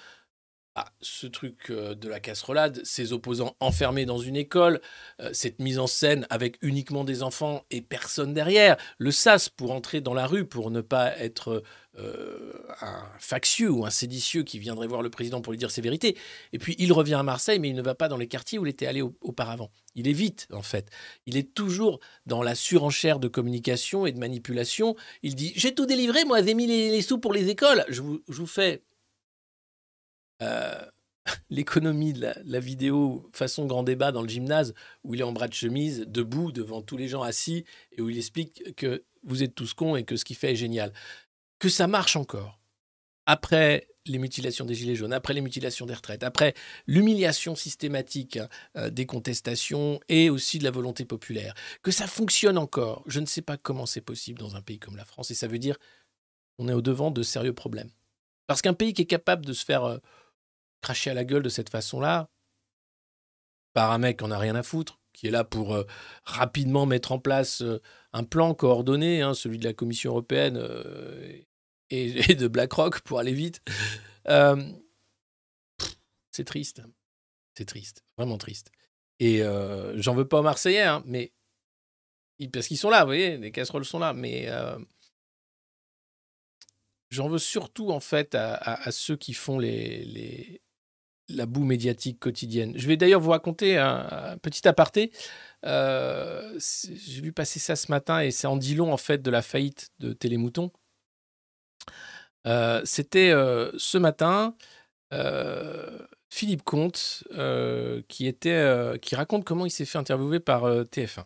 ah, 0.79 0.85
ce 1.01 1.25
truc 1.25 1.71
euh, 1.71 1.95
de 1.95 2.07
la 2.07 2.19
casserolade, 2.19 2.81
ces 2.83 3.11
opposants 3.11 3.55
enfermés 3.59 4.05
dans 4.05 4.19
une 4.19 4.35
école, 4.35 4.79
euh, 5.19 5.31
cette 5.33 5.57
mise 5.57 5.79
en 5.79 5.87
scène 5.87 6.27
avec 6.29 6.59
uniquement 6.61 7.03
des 7.03 7.23
enfants 7.23 7.65
et 7.71 7.81
personne 7.81 8.31
derrière, 8.31 8.77
le 8.99 9.09
sas 9.09 9.49
pour 9.49 9.71
entrer 9.71 10.01
dans 10.01 10.13
la 10.13 10.27
rue 10.27 10.45
pour 10.45 10.69
ne 10.69 10.81
pas 10.81 11.17
être 11.17 11.63
euh, 11.97 12.53
un 12.81 13.03
factieux 13.17 13.71
ou 13.71 13.87
un 13.87 13.89
séditieux 13.89 14.43
qui 14.43 14.59
viendrait 14.59 14.85
voir 14.85 15.01
le 15.01 15.09
président 15.09 15.41
pour 15.41 15.51
lui 15.51 15.57
dire 15.57 15.71
ses 15.71 15.81
vérités. 15.81 16.15
Et 16.53 16.59
puis 16.59 16.75
il 16.77 16.93
revient 16.93 17.15
à 17.15 17.23
Marseille, 17.23 17.57
mais 17.57 17.69
il 17.69 17.75
ne 17.75 17.81
va 17.81 17.95
pas 17.95 18.07
dans 18.07 18.17
les 18.17 18.27
quartiers 18.27 18.59
où 18.59 18.65
il 18.67 18.69
était 18.69 18.85
allé 18.85 19.01
au- 19.01 19.17
auparavant. 19.21 19.71
Il 19.95 20.07
évite, 20.07 20.47
en 20.53 20.61
fait. 20.61 20.91
Il 21.25 21.37
est 21.37 21.55
toujours 21.55 21.99
dans 22.27 22.43
la 22.43 22.53
surenchère 22.53 23.17
de 23.17 23.27
communication 23.27 24.05
et 24.05 24.11
de 24.11 24.19
manipulation. 24.19 24.95
Il 25.23 25.33
dit 25.33 25.53
J'ai 25.55 25.73
tout 25.73 25.87
délivré, 25.87 26.23
moi, 26.23 26.43
j'ai 26.43 26.53
mis 26.53 26.67
les, 26.67 27.01
sous 27.01 27.17
pour 27.17 27.33
les 27.33 27.49
écoles. 27.49 27.83
Je 27.89 28.03
vous 28.03 28.45
fais 28.45 28.83
euh, 30.41 30.85
l'économie 31.49 32.13
de 32.13 32.33
la, 32.43 32.59
vidéo 32.59 33.29
façon 33.33 33.65
grand 33.65 33.83
débat 33.83 34.11
dans 34.11 34.21
le 34.21 34.29
gymnase 34.29 34.73
où 35.03 35.13
il 35.13 35.21
est 35.21 35.23
en 35.23 35.33
bras 35.33 35.47
de 35.47 35.53
chemise, 35.53 36.05
debout 36.07 36.51
devant 36.51 36.81
tous 36.81 36.97
les 36.97 37.07
gens 37.07 37.21
assis 37.21 37.65
et 37.91 38.01
où 38.01 38.09
il 38.09 38.17
explique 38.17 38.75
que 38.75 39.03
vous 39.23 39.43
êtes 39.43 39.55
tous 39.55 39.73
cons 39.73 39.95
et 39.95 40.03
que 40.03 40.15
ce 40.15 40.25
qu'il 40.25 40.35
fait 40.35 40.51
est 40.51 40.55
génial. 40.55 40.93
Que 41.59 41.69
ça 41.69 41.87
marche 41.87 42.15
encore. 42.15 42.59
Après 43.25 43.87
les 44.05 44.19
mutilations 44.19 44.65
des 44.65 44.75
gilets 44.75 44.95
jaunes, 44.95 45.11
après 45.11 45.33
les 45.33 45.41
mutilations 45.41 45.85
des 45.85 45.93
retraites, 45.93 46.23
après 46.23 46.53
l'humiliation 46.85 47.55
systématique 47.55 48.37
hein, 48.37 48.47
euh, 48.77 48.89
des 48.89 49.05
contestations 49.05 49.99
et 50.07 50.29
aussi 50.29 50.59
de 50.59 50.63
la 50.63 50.71
volonté 50.71 51.03
populaire, 51.03 51.53
que 51.83 51.91
ça 51.91 52.07
fonctionne 52.07 52.57
encore. 52.57 53.03
Je 53.07 53.19
ne 53.19 53.25
sais 53.25 53.41
pas 53.41 53.57
comment 53.57 53.85
c'est 53.85 54.01
possible 54.01 54.39
dans 54.39 54.55
un 54.55 54.61
pays 54.61 54.79
comme 54.79 54.95
la 54.95 55.05
France 55.05 55.31
et 55.31 55.35
ça 55.35 55.47
veut 55.47 55.59
dire 55.59 55.77
qu'on 56.57 56.69
est 56.69 56.73
au 56.73 56.81
devant 56.81 57.11
de 57.11 57.21
sérieux 57.23 57.53
problèmes. 57.53 57.89
Parce 58.47 58.61
qu'un 58.61 58.73
pays 58.73 58.93
qui 58.93 59.01
est 59.01 59.05
capable 59.05 59.45
de 59.45 59.53
se 59.53 59.65
faire 59.65 59.83
euh, 59.83 59.97
cracher 60.81 61.09
à 61.11 61.13
la 61.13 61.25
gueule 61.25 61.43
de 61.43 61.49
cette 61.49 61.69
façon-là, 61.69 62.29
par 63.73 63.91
un 63.91 63.99
mec 63.99 64.17
qui 64.17 64.23
en 64.23 64.31
a 64.31 64.39
rien 64.39 64.55
à 64.55 64.63
foutre, 64.63 64.99
qui 65.13 65.27
est 65.27 65.31
là 65.31 65.43
pour 65.43 65.75
euh, 65.75 65.83
rapidement 66.23 66.85
mettre 66.85 67.11
en 67.11 67.19
place 67.19 67.61
euh, 67.61 67.81
un 68.13 68.23
plan 68.23 68.53
coordonné, 68.53 69.21
hein, 69.21 69.33
celui 69.33 69.57
de 69.57 69.65
la 69.65 69.73
Commission 69.73 70.11
européenne 70.11 70.57
euh, 70.57 71.41
et, 71.89 72.35
de 72.35 72.47
BlackRock 72.47 73.01
pour 73.01 73.19
aller 73.19 73.33
vite. 73.33 73.61
C'est 76.31 76.43
triste. 76.45 76.81
C'est 77.55 77.65
triste, 77.65 78.03
vraiment 78.17 78.37
triste. 78.37 78.71
Et 79.19 79.41
j'en 79.95 80.13
veux 80.13 80.27
pas 80.27 80.39
aux 80.39 80.43
Marseillais, 80.43 80.83
hein, 80.83 81.01
mais 81.05 81.33
parce 82.51 82.67
qu'ils 82.67 82.77
sont 82.77 82.91
là, 82.91 83.01
vous 83.01 83.09
voyez, 83.09 83.37
les 83.37 83.51
casseroles 83.51 83.85
sont 83.85 83.97
là, 83.97 84.13
mais 84.13 84.47
j'en 87.09 87.27
veux 87.27 87.39
surtout 87.39 87.89
en 87.89 87.99
fait 87.99 88.35
à, 88.35 88.91
ceux 88.91 89.15
qui 89.15 89.33
font 89.33 89.57
les- 89.57 90.61
la 91.29 91.45
boue 91.45 91.63
médiatique 91.65 92.19
quotidienne. 92.19 92.73
Je 92.75 92.87
vais 92.87 92.97
d'ailleurs 92.97 93.21
vous 93.21 93.31
raconter 93.31 93.77
un, 93.77 94.37
petit 94.41 94.67
aparté. 94.67 95.11
Euh, 95.65 96.57
J'ai 96.59 97.21
vu 97.21 97.31
passer 97.33 97.59
ça 97.59 97.75
ce 97.75 97.91
matin 97.91 98.21
et 98.21 98.31
c'est 98.31 98.47
en 98.47 98.57
dit 98.57 98.75
long 98.75 98.93
en 98.93 98.97
fait 98.97 99.21
de 99.21 99.31
la 99.31 99.41
faillite 99.41 99.89
de 99.99 100.13
Télémouton. 100.13 100.71
Euh, 102.45 102.81
C'était 102.85 103.31
euh, 103.31 103.71
ce 103.77 103.97
matin 103.97 104.55
Philippe 106.29 106.63
Comte 106.63 107.23
qui 108.07 109.15
raconte 109.15 109.45
comment 109.45 109.65
il 109.65 109.71
s'est 109.71 109.85
fait 109.85 109.97
interviewer 109.97 110.39
par 110.39 110.65
euh, 110.65 110.83
TF1. 110.83 111.25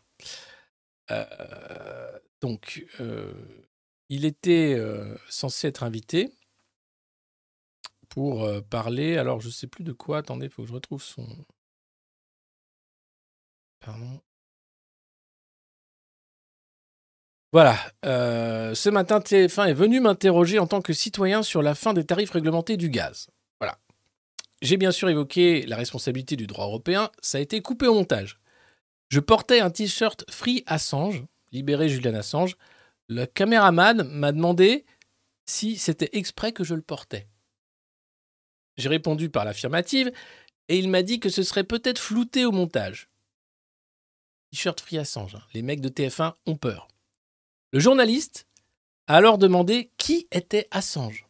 Euh, 1.11 2.19
donc, 2.41 2.85
il 4.09 4.25
était 4.25 4.81
censé 5.29 5.67
être 5.67 5.83
invité 5.83 6.31
pour 8.11 8.43
euh, 8.43 8.61
parler. 8.61 9.17
Alors, 9.17 9.39
je 9.41 9.49
sais 9.49 9.67
plus 9.67 9.83
de 9.83 9.93
quoi. 9.93 10.19
Attendez, 10.19 10.47
il 10.47 10.51
faut 10.51 10.61
que 10.63 10.67
je 10.67 10.73
retrouve 10.73 11.01
son. 11.01 11.25
Pardon. 13.79 14.21
Voilà. 17.53 17.77
euh, 18.05 18.75
ce 18.75 18.89
matin, 18.89 19.19
TF1 19.19 19.69
est 19.69 19.73
venu 19.73 19.99
m'interroger 19.99 20.59
en 20.59 20.67
tant 20.67 20.81
que 20.81 20.93
citoyen 20.93 21.41
sur 21.41 21.61
la 21.61 21.73
fin 21.73 21.93
des 21.93 22.05
tarifs 22.05 22.31
réglementés 22.31 22.77
du 22.77 22.89
gaz. 22.89 23.29
Voilà. 23.59 23.77
J'ai 24.61 24.77
bien 24.77 24.91
sûr 24.91 25.09
évoqué 25.09 25.65
la 25.65 25.77
responsabilité 25.77 26.35
du 26.35 26.47
droit 26.47 26.65
européen. 26.65 27.09
Ça 27.21 27.37
a 27.39 27.41
été 27.41 27.61
coupé 27.61 27.87
au 27.87 27.93
montage. 27.93 28.39
Je 29.09 29.19
portais 29.19 29.59
un 29.61 29.69
t-shirt 29.69 30.25
Free 30.29 30.63
Assange, 30.65 31.23
libéré 31.51 31.89
Julian 31.89 32.15
Assange. 32.15 32.55
Le 33.07 33.25
caméraman 33.25 34.03
m'a 34.03 34.31
demandé 34.31 34.85
si 35.45 35.77
c'était 35.77 36.09
exprès 36.13 36.51
que 36.53 36.63
je 36.63 36.75
le 36.75 36.81
portais. 36.81 37.27
J'ai 38.81 38.89
répondu 38.89 39.29
par 39.29 39.45
l'affirmative 39.45 40.11
et 40.67 40.77
il 40.77 40.89
m'a 40.89 41.03
dit 41.03 41.19
que 41.19 41.29
ce 41.29 41.43
serait 41.43 41.63
peut-être 41.63 41.99
flouté 41.99 42.45
au 42.45 42.51
montage. 42.51 43.09
T-shirt 44.51 44.81
Free 44.81 44.97
Assange. 44.97 45.35
hein. 45.35 45.43
Les 45.53 45.61
mecs 45.61 45.81
de 45.81 45.89
TF1 45.89 46.33
ont 46.45 46.55
peur. 46.55 46.87
Le 47.71 47.79
journaliste 47.79 48.47
a 49.07 49.15
alors 49.15 49.37
demandé 49.37 49.91
qui 49.97 50.27
était 50.31 50.67
Assange. 50.71 51.27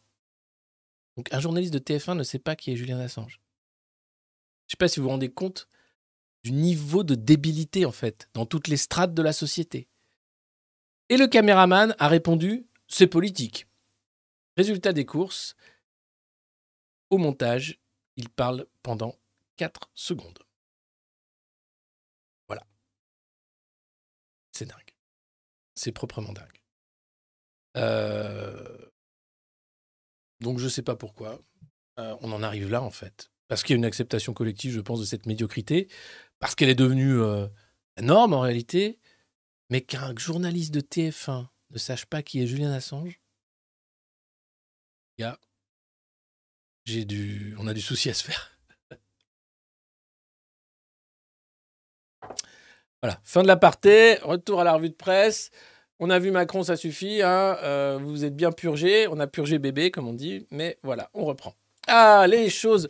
Donc 1.16 1.32
un 1.32 1.40
journaliste 1.40 1.74
de 1.74 1.78
TF1 1.78 2.16
ne 2.16 2.22
sait 2.22 2.38
pas 2.38 2.56
qui 2.56 2.72
est 2.72 2.76
Julian 2.76 2.98
Assange. 2.98 3.40
Je 4.66 4.68
ne 4.68 4.70
sais 4.70 4.76
pas 4.78 4.88
si 4.88 4.98
vous 4.98 5.04
vous 5.04 5.10
rendez 5.10 5.30
compte 5.30 5.68
du 6.42 6.52
niveau 6.52 7.04
de 7.04 7.14
débilité 7.14 7.84
en 7.84 7.92
fait 7.92 8.28
dans 8.32 8.46
toutes 8.46 8.68
les 8.68 8.78
strates 8.78 9.14
de 9.14 9.22
la 9.22 9.32
société. 9.32 9.88
Et 11.10 11.18
le 11.18 11.26
caméraman 11.26 11.94
a 11.98 12.08
répondu 12.08 12.66
c'est 12.88 13.06
politique. 13.06 13.66
Résultat 14.56 14.92
des 14.92 15.06
courses, 15.06 15.54
au 17.12 17.18
montage, 17.18 17.78
il 18.16 18.30
parle 18.30 18.66
pendant 18.82 19.14
4 19.56 19.90
secondes. 19.94 20.38
Voilà. 22.48 22.66
C'est 24.50 24.64
dingue. 24.64 24.94
C'est 25.74 25.92
proprement 25.92 26.32
dingue. 26.32 26.62
Euh, 27.76 28.90
Donc 30.40 30.58
je 30.58 30.64
ne 30.64 30.70
sais 30.70 30.82
pas 30.82 30.96
pourquoi. 30.96 31.38
Euh, 31.98 32.16
on 32.22 32.32
en 32.32 32.42
arrive 32.42 32.70
là 32.70 32.82
en 32.82 32.90
fait. 32.90 33.30
Parce 33.46 33.62
qu'il 33.62 33.74
y 33.74 33.76
a 33.76 33.78
une 33.78 33.84
acceptation 33.84 34.32
collective, 34.32 34.72
je 34.72 34.80
pense, 34.80 34.98
de 34.98 35.04
cette 35.04 35.26
médiocrité. 35.26 35.88
Parce 36.38 36.54
qu'elle 36.54 36.70
est 36.70 36.74
devenue 36.74 37.20
euh, 37.20 37.46
la 37.98 38.02
norme 38.04 38.32
en 38.32 38.40
réalité. 38.40 38.98
Mais 39.68 39.82
qu'un 39.82 40.16
journaliste 40.16 40.72
de 40.72 40.80
TF1 40.80 41.48
ne 41.70 41.78
sache 41.78 42.06
pas 42.06 42.22
qui 42.22 42.42
est 42.42 42.46
Julien 42.46 42.72
Assange, 42.72 43.20
il 45.18 45.22
y 45.22 45.24
a 45.24 45.38
j'ai 46.84 47.04
du, 47.04 47.54
on 47.58 47.66
a 47.66 47.74
du 47.74 47.80
souci 47.80 48.10
à 48.10 48.14
se 48.14 48.24
faire. 48.24 48.50
voilà, 53.02 53.20
fin 53.24 53.42
de 53.42 53.48
l'aparté, 53.48 54.16
retour 54.22 54.60
à 54.60 54.64
la 54.64 54.74
revue 54.74 54.90
de 54.90 54.94
presse. 54.94 55.50
On 55.98 56.10
a 56.10 56.18
vu 56.18 56.32
Macron, 56.32 56.64
ça 56.64 56.76
suffit. 56.76 57.22
hein, 57.22 57.56
euh, 57.62 57.98
vous 58.02 58.24
êtes 58.24 58.34
bien 58.34 58.50
purgé. 58.50 59.06
On 59.08 59.20
a 59.20 59.28
purgé 59.28 59.58
bébé, 59.60 59.90
comme 59.92 60.08
on 60.08 60.12
dit. 60.12 60.46
Mais 60.50 60.78
voilà, 60.82 61.10
on 61.14 61.24
reprend. 61.24 61.54
Ah, 61.86 62.26
les 62.28 62.50
choses 62.50 62.88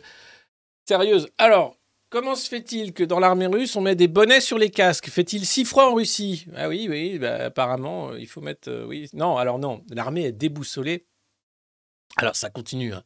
sérieuses. 0.87 1.29
Alors, 1.37 1.77
comment 2.09 2.35
se 2.35 2.49
fait-il 2.49 2.93
que 2.93 3.03
dans 3.03 3.19
l'armée 3.19 3.45
russe, 3.47 3.75
on 3.75 3.81
met 3.81 3.95
des 3.95 4.07
bonnets 4.07 4.41
sur 4.41 4.57
les 4.57 4.71
casques? 4.71 5.09
Fait-il 5.09 5.45
si 5.45 5.63
froid 5.65 5.85
en 5.85 5.93
Russie? 5.93 6.47
Ah 6.55 6.69
oui, 6.69 6.87
oui, 6.89 7.19
bah, 7.19 7.35
apparemment, 7.45 8.09
euh, 8.11 8.19
il 8.19 8.27
faut 8.27 8.41
mettre... 8.41 8.69
euh, 8.69 8.85
oui, 8.87 9.09
non, 9.13 9.37
alors 9.37 9.59
non, 9.59 9.83
l'armée 9.91 10.25
est 10.25 10.31
déboussolée. 10.31 11.05
Alors, 12.17 12.35
ça 12.35 12.49
continue. 12.49 12.93
hein 12.93 13.03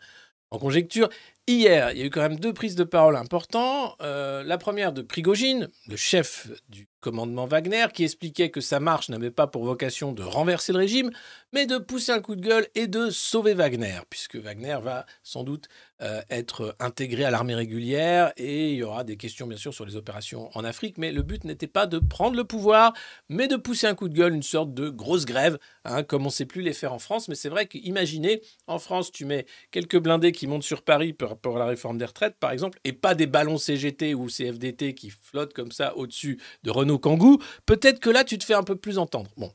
en 0.52 0.60
conjecture. 0.60 1.10
Hier, 1.50 1.91
il 1.93 2.00
y 2.00 2.02
a 2.02 2.06
eu 2.06 2.10
quand 2.10 2.20
même 2.20 2.41
deux 2.41 2.52
prises 2.52 2.76
de 2.76 2.84
parole 2.84 3.16
importantes. 3.16 3.95
Euh, 4.02 4.43
la 4.43 4.58
première 4.58 4.91
de 4.91 5.02
Prigogine, 5.02 5.70
le 5.88 5.95
chef 5.95 6.50
du 6.68 6.89
commandement 7.00 7.45
Wagner, 7.45 7.86
qui 7.93 8.04
expliquait 8.04 8.50
que 8.50 8.60
sa 8.60 8.82
marche 8.82 9.08
n'avait 9.08 9.32
pas 9.32 9.48
pour 9.48 9.64
vocation 9.64 10.12
de 10.12 10.24
renverser 10.24 10.74
le 10.74 10.80
régime, 10.80 11.10
mais 11.54 11.66
de 11.66 11.78
pousser 11.78 12.12
un 12.12 12.20
coup 12.20 12.36
de 12.36 12.41
gueule 12.41 12.68
et 12.76 12.88
de 12.88 13.10
sauver 13.10 13.54
Wagner, 13.54 14.00
puisque 14.10 14.36
Wagner 14.36 14.78
va 14.84 15.06
sans 15.24 15.45
doute 15.45 15.70
euh, 16.02 16.22
être 16.30 16.76
intégré 16.80 17.24
à 17.24 17.32
l'armée 17.32 17.56
régulière 17.56 18.34
et 18.36 18.72
il 18.72 18.76
y 18.76 18.84
aura 18.84 19.06
des 19.06 19.16
questions 19.16 19.48
bien 19.48 19.58
sûr 19.58 19.74
sur 19.74 19.86
les 19.86 19.95
opérations 19.95 20.50
en 20.54 20.66
Afrique, 20.66 20.98
mais 20.98 21.14
le 21.14 21.22
but 21.22 21.45
n'était 21.45 21.68
pas 21.68 21.86
de 21.86 21.98
prendre 22.00 22.36
le 22.36 22.43
pouvoir, 22.43 22.93
mais 23.30 23.48
de 23.48 23.56
pousser 23.56 23.88
un 23.88 23.95
coup 23.95 24.10
de 24.10 24.14
gueule, 24.14 24.36
une 24.36 24.43
sorte 24.43 24.74
de 24.74 24.89
grosse 24.89 25.26
grève, 25.26 25.58
hein, 25.86 26.04
comme 26.04 26.24
on 26.24 26.26
ne 26.26 26.32
sait 26.32 26.45
plus 26.45 26.62
les 26.62 26.74
faire 26.74 26.91
en 26.93 27.00
France. 27.00 27.30
Mais 27.30 27.36
c'est 27.36 27.50
vrai 27.50 27.68
qu'imaginez, 27.68 28.41
en 28.68 28.80
France, 28.80 29.12
tu 29.12 29.24
mets 29.24 29.45
quelques 29.72 29.98
blindés 29.98 30.34
qui 30.34 30.45
montent 30.45 30.64
sur 30.64 30.82
Paris 30.82 31.14
par 31.14 31.36
rapport 31.38 31.55
à 31.55 31.59
la 31.59 31.65
réforme 31.65 31.97
des 31.97 32.05
retraites, 32.05 32.35
par 32.39 32.51
exemple, 32.51 32.79
et 32.83 32.93
pas 32.93 33.15
des 33.15 33.27
ballons 33.27 33.57
CGT 33.57 34.13
ou 34.13 34.27
CFDT 34.27 34.93
qui 34.93 35.09
flottent 35.09 35.53
comme 35.53 35.71
ça 35.71 35.95
au-dessus 35.95 36.39
de 36.63 36.71
Renault 36.71 36.99
Kangoo, 36.99 37.39
peut-être 37.65 37.99
que 37.99 38.09
là, 38.09 38.23
tu 38.23 38.38
te 38.38 38.43
fais 38.43 38.53
un 38.55 38.63
peu 38.63 38.75
plus 38.75 38.97
entendre. 38.97 39.31
Bon, 39.38 39.51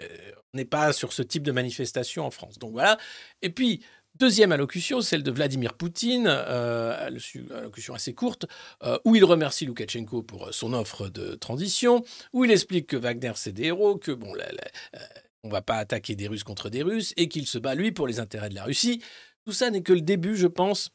euh, 0.00 0.06
on 0.52 0.56
n'est 0.58 0.64
pas 0.64 0.92
sur 0.92 1.12
ce 1.12 1.22
type 1.22 1.42
de 1.42 1.52
manifestation 1.52 2.24
en 2.26 2.30
France. 2.30 2.58
Donc 2.58 2.72
voilà. 2.72 2.98
Et 3.42 3.50
puis, 3.50 3.82
Deuxième 4.16 4.52
allocution, 4.52 5.00
celle 5.00 5.24
de 5.24 5.30
Vladimir 5.32 5.74
Poutine, 5.74 6.26
euh, 6.28 7.10
allocu- 7.10 7.50
allocution 7.52 7.94
assez 7.94 8.14
courte, 8.14 8.46
euh, 8.84 8.96
où 9.04 9.16
il 9.16 9.24
remercie 9.24 9.66
Loukachenko 9.66 10.22
pour 10.22 10.54
son 10.54 10.72
offre 10.72 11.08
de 11.08 11.34
transition, 11.34 12.04
où 12.32 12.44
il 12.44 12.52
explique 12.52 12.86
que 12.86 12.96
Wagner 12.96 13.32
c'est 13.34 13.50
des 13.50 13.64
héros, 13.64 13.96
que 13.96 14.12
bon, 14.12 14.32
la- 14.34 14.52
la- 14.52 15.00
euh, 15.00 15.04
on 15.42 15.48
va 15.48 15.62
pas 15.62 15.78
attaquer 15.78 16.14
des 16.14 16.28
Russes 16.28 16.44
contre 16.44 16.70
des 16.70 16.84
Russes, 16.84 17.12
et 17.16 17.28
qu'il 17.28 17.48
se 17.48 17.58
bat 17.58 17.74
lui 17.74 17.90
pour 17.90 18.06
les 18.06 18.20
intérêts 18.20 18.50
de 18.50 18.54
la 18.54 18.62
Russie. 18.62 19.02
Tout 19.44 19.52
ça 19.52 19.68
n'est 19.70 19.82
que 19.82 19.92
le 19.92 20.00
début, 20.00 20.36
je 20.36 20.46
pense, 20.46 20.90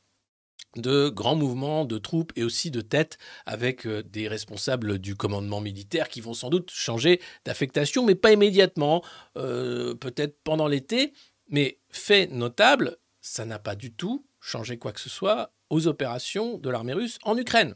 de 0.75 1.09
grands 1.09 1.35
mouvements 1.35 1.85
de 1.85 1.97
troupes 1.97 2.31
et 2.35 2.43
aussi 2.43 2.71
de 2.71 2.81
têtes 2.81 3.17
avec 3.45 3.85
euh, 3.85 4.03
des 4.03 4.27
responsables 4.27 4.99
du 4.99 5.15
commandement 5.15 5.61
militaire 5.61 6.09
qui 6.09 6.21
vont 6.21 6.33
sans 6.33 6.49
doute 6.49 6.71
changer 6.71 7.19
d'affectation, 7.45 8.05
mais 8.05 8.15
pas 8.15 8.31
immédiatement, 8.31 9.03
euh, 9.37 9.95
peut-être 9.95 10.37
pendant 10.43 10.67
l'été. 10.67 11.13
Mais 11.49 11.79
fait 11.89 12.27
notable, 12.27 12.97
ça 13.21 13.45
n'a 13.45 13.57
pas 13.57 13.75
du 13.75 13.91
tout 13.91 14.25
changé 14.39 14.77
quoi 14.77 14.91
que 14.91 14.99
ce 14.99 15.09
soit 15.09 15.51
aux 15.69 15.87
opérations 15.87 16.57
de 16.57 16.69
l'armée 16.69 16.93
russe 16.93 17.17
en 17.23 17.35
Ukraine. 17.37 17.75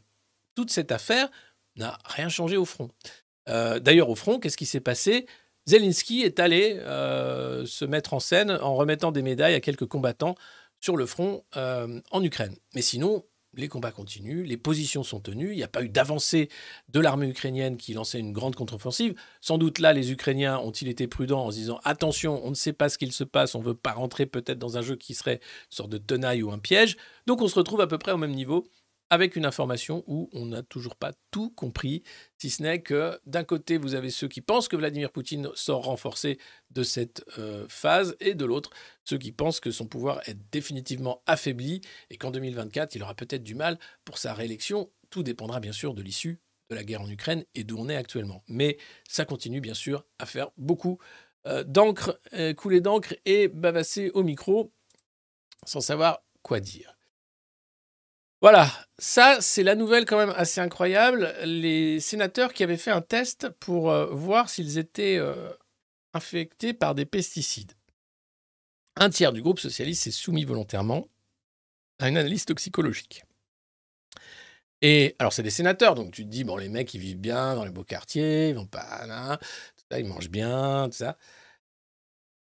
Toute 0.54 0.70
cette 0.70 0.92
affaire 0.92 1.28
n'a 1.76 1.98
rien 2.04 2.28
changé 2.28 2.56
au 2.56 2.64
front. 2.64 2.90
Euh, 3.48 3.80
D'ailleurs, 3.80 4.08
au 4.08 4.14
front, 4.14 4.38
qu'est-ce 4.38 4.56
qui 4.56 4.66
s'est 4.66 4.80
passé? 4.80 5.26
Zelensky 5.66 6.22
est 6.22 6.40
allé 6.40 6.78
se 7.64 7.86
mettre 7.86 8.12
en 8.12 8.20
scène 8.20 8.50
en 8.50 8.74
remettant 8.76 9.12
des 9.12 9.22
médailles 9.22 9.54
à 9.54 9.60
quelques 9.60 9.86
combattants 9.86 10.34
sur 10.84 10.98
le 10.98 11.06
front 11.06 11.42
euh, 11.56 11.98
en 12.10 12.22
Ukraine. 12.22 12.54
Mais 12.74 12.82
sinon, 12.82 13.24
les 13.54 13.68
combats 13.68 13.90
continuent, 13.90 14.44
les 14.44 14.58
positions 14.58 15.02
sont 15.02 15.18
tenues, 15.18 15.52
il 15.52 15.56
n'y 15.56 15.62
a 15.62 15.68
pas 15.68 15.82
eu 15.82 15.88
d'avancée 15.88 16.50
de 16.90 17.00
l'armée 17.00 17.26
ukrainienne 17.26 17.78
qui 17.78 17.94
lançait 17.94 18.18
une 18.18 18.34
grande 18.34 18.54
contre-offensive. 18.54 19.14
Sans 19.40 19.56
doute 19.56 19.78
là, 19.78 19.94
les 19.94 20.12
Ukrainiens 20.12 20.58
ont-ils 20.58 20.88
été 20.88 21.06
prudents 21.06 21.46
en 21.46 21.50
se 21.50 21.56
disant 21.56 21.80
attention, 21.84 22.44
on 22.44 22.50
ne 22.50 22.54
sait 22.54 22.74
pas 22.74 22.90
ce 22.90 22.98
qu'il 22.98 23.12
se 23.12 23.24
passe, 23.24 23.54
on 23.54 23.60
ne 23.60 23.64
veut 23.64 23.74
pas 23.74 23.92
rentrer 23.92 24.26
peut-être 24.26 24.58
dans 24.58 24.76
un 24.76 24.82
jeu 24.82 24.96
qui 24.96 25.14
serait 25.14 25.36
une 25.36 25.76
sorte 25.76 25.90
de 25.90 25.96
tenaille 25.96 26.42
ou 26.42 26.52
un 26.52 26.58
piège. 26.58 26.98
Donc 27.26 27.40
on 27.40 27.48
se 27.48 27.54
retrouve 27.54 27.80
à 27.80 27.86
peu 27.86 27.96
près 27.96 28.12
au 28.12 28.18
même 28.18 28.34
niveau 28.34 28.66
avec 29.10 29.36
une 29.36 29.46
information 29.46 30.02
où 30.06 30.28
on 30.32 30.46
n'a 30.46 30.62
toujours 30.62 30.96
pas 30.96 31.12
tout 31.30 31.50
compris, 31.50 32.02
si 32.38 32.50
ce 32.50 32.62
n'est 32.62 32.82
que 32.82 33.20
d'un 33.26 33.44
côté, 33.44 33.78
vous 33.78 33.94
avez 33.94 34.10
ceux 34.10 34.28
qui 34.28 34.40
pensent 34.40 34.68
que 34.68 34.76
Vladimir 34.76 35.10
Poutine 35.10 35.50
sort 35.54 35.84
renforcé 35.84 36.38
de 36.70 36.82
cette 36.82 37.24
euh, 37.38 37.66
phase, 37.68 38.16
et 38.20 38.34
de 38.34 38.44
l'autre, 38.44 38.70
ceux 39.04 39.18
qui 39.18 39.32
pensent 39.32 39.60
que 39.60 39.70
son 39.70 39.86
pouvoir 39.86 40.20
est 40.28 40.36
définitivement 40.50 41.22
affaibli 41.26 41.80
et 42.10 42.16
qu'en 42.16 42.30
2024, 42.30 42.94
il 42.94 43.02
aura 43.02 43.14
peut-être 43.14 43.44
du 43.44 43.54
mal 43.54 43.78
pour 44.04 44.18
sa 44.18 44.34
réélection. 44.34 44.90
Tout 45.10 45.22
dépendra 45.22 45.60
bien 45.60 45.72
sûr 45.72 45.94
de 45.94 46.02
l'issue 46.02 46.40
de 46.70 46.74
la 46.74 46.84
guerre 46.84 47.02
en 47.02 47.10
Ukraine 47.10 47.44
et 47.54 47.64
d'où 47.64 47.76
on 47.78 47.88
est 47.88 47.96
actuellement. 47.96 48.42
Mais 48.48 48.78
ça 49.08 49.24
continue 49.24 49.60
bien 49.60 49.74
sûr 49.74 50.04
à 50.18 50.26
faire 50.26 50.50
beaucoup 50.56 50.98
euh, 51.46 51.62
d'encre, 51.62 52.18
euh, 52.32 52.54
couler 52.54 52.80
d'encre 52.80 53.14
et 53.26 53.48
bavasser 53.48 54.10
au 54.14 54.22
micro 54.22 54.72
sans 55.66 55.80
savoir 55.80 56.22
quoi 56.42 56.60
dire. 56.60 56.93
Voilà, 58.44 58.70
ça 58.98 59.38
c'est 59.40 59.62
la 59.62 59.74
nouvelle 59.74 60.04
quand 60.04 60.18
même 60.18 60.34
assez 60.36 60.60
incroyable. 60.60 61.34
Les 61.46 61.98
sénateurs 61.98 62.52
qui 62.52 62.62
avaient 62.62 62.76
fait 62.76 62.90
un 62.90 63.00
test 63.00 63.48
pour 63.58 63.90
euh, 63.90 64.04
voir 64.12 64.50
s'ils 64.50 64.76
étaient 64.76 65.16
euh, 65.16 65.48
infectés 66.12 66.74
par 66.74 66.94
des 66.94 67.06
pesticides. 67.06 67.72
Un 68.96 69.08
tiers 69.08 69.32
du 69.32 69.40
groupe 69.40 69.60
socialiste 69.60 70.02
s'est 70.02 70.10
soumis 70.10 70.44
volontairement 70.44 71.08
à 71.98 72.10
une 72.10 72.18
analyse 72.18 72.44
toxicologique. 72.44 73.24
Et 74.82 75.16
alors 75.18 75.32
c'est 75.32 75.42
des 75.42 75.48
sénateurs, 75.48 75.94
donc 75.94 76.12
tu 76.12 76.22
te 76.22 76.28
dis, 76.28 76.44
bon 76.44 76.58
les 76.58 76.68
mecs 76.68 76.92
ils 76.92 77.00
vivent 77.00 77.16
bien 77.16 77.54
dans 77.54 77.64
les 77.64 77.70
beaux 77.70 77.82
quartiers, 77.82 78.50
ils 78.50 78.54
vont 78.54 78.66
pas 78.66 79.06
là, 79.06 79.38
ils 79.98 80.04
mangent 80.04 80.28
bien, 80.28 80.90
tout 80.90 80.98
ça. 80.98 81.16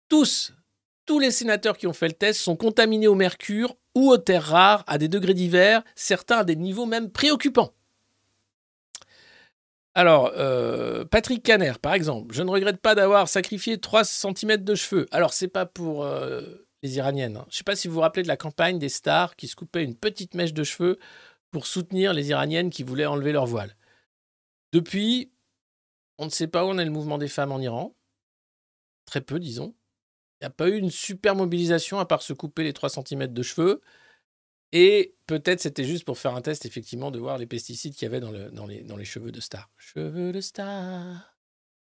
Tous, 0.07 0.53
tous 1.11 1.19
les 1.19 1.31
sénateurs 1.31 1.77
qui 1.77 1.87
ont 1.87 1.93
fait 1.93 2.07
le 2.07 2.13
test 2.13 2.39
sont 2.39 2.55
contaminés 2.55 3.09
au 3.09 3.15
mercure 3.15 3.75
ou 3.95 4.11
aux 4.11 4.17
terres 4.17 4.45
rares 4.45 4.85
à 4.87 4.97
des 4.97 5.09
degrés 5.09 5.33
divers, 5.33 5.83
certains 5.93 6.37
à 6.37 6.43
des 6.45 6.55
niveaux 6.55 6.85
même 6.85 7.11
préoccupants. 7.11 7.73
Alors, 9.93 10.31
euh, 10.37 11.03
Patrick 11.03 11.43
Caner, 11.43 11.73
par 11.81 11.95
exemple, 11.95 12.33
je 12.33 12.43
ne 12.43 12.49
regrette 12.49 12.79
pas 12.79 12.95
d'avoir 12.95 13.27
sacrifié 13.27 13.77
3 13.77 14.05
cm 14.05 14.63
de 14.63 14.73
cheveux. 14.73 15.05
Alors, 15.11 15.33
c'est 15.33 15.49
pas 15.49 15.65
pour 15.65 16.05
euh, 16.05 16.43
les 16.81 16.95
Iraniennes. 16.95 17.35
hein. 17.35 17.45
Je 17.49 17.55
ne 17.55 17.57
sais 17.57 17.63
pas 17.65 17.75
si 17.75 17.89
vous 17.89 17.95
vous 17.95 17.99
rappelez 17.99 18.23
de 18.23 18.29
la 18.29 18.37
campagne 18.37 18.79
des 18.79 18.87
stars 18.87 19.35
qui 19.35 19.49
se 19.49 19.57
coupaient 19.57 19.83
une 19.83 19.97
petite 19.97 20.33
mèche 20.33 20.53
de 20.53 20.63
cheveux 20.63 20.97
pour 21.51 21.65
soutenir 21.65 22.13
les 22.13 22.29
Iraniennes 22.29 22.69
qui 22.69 22.83
voulaient 22.83 23.05
enlever 23.05 23.33
leur 23.33 23.47
voile. 23.47 23.75
Depuis, 24.71 25.29
on 26.17 26.23
ne 26.23 26.31
sait 26.31 26.47
pas 26.47 26.63
où 26.63 26.69
en 26.69 26.77
est 26.77 26.85
le 26.85 26.91
mouvement 26.91 27.17
des 27.17 27.27
femmes 27.27 27.51
en 27.51 27.59
Iran. 27.59 27.93
Très 29.05 29.19
peu, 29.19 29.41
disons. 29.41 29.75
Il 30.41 30.45
n'y 30.45 30.47
a 30.47 30.51
pas 30.51 30.69
eu 30.69 30.77
une 30.77 30.89
super 30.89 31.35
mobilisation 31.35 31.99
à 31.99 32.05
part 32.05 32.23
se 32.23 32.33
couper 32.33 32.63
les 32.63 32.73
3 32.73 32.89
cm 32.89 33.27
de 33.27 33.43
cheveux. 33.43 33.81
Et 34.71 35.13
peut-être 35.27 35.59
c'était 35.59 35.83
juste 35.83 36.03
pour 36.03 36.17
faire 36.17 36.33
un 36.35 36.41
test, 36.41 36.65
effectivement, 36.65 37.11
de 37.11 37.19
voir 37.19 37.37
les 37.37 37.45
pesticides 37.45 37.93
qu'il 37.93 38.03
y 38.03 38.07
avait 38.07 38.19
dans, 38.19 38.31
dans 38.51 38.65
les, 38.65 38.81
dans 38.81 38.97
les 38.97 39.05
cheveux 39.05 39.31
de 39.31 39.39
star. 39.39 39.69
Cheveux 39.77 40.31
de 40.31 40.41
star, 40.41 41.35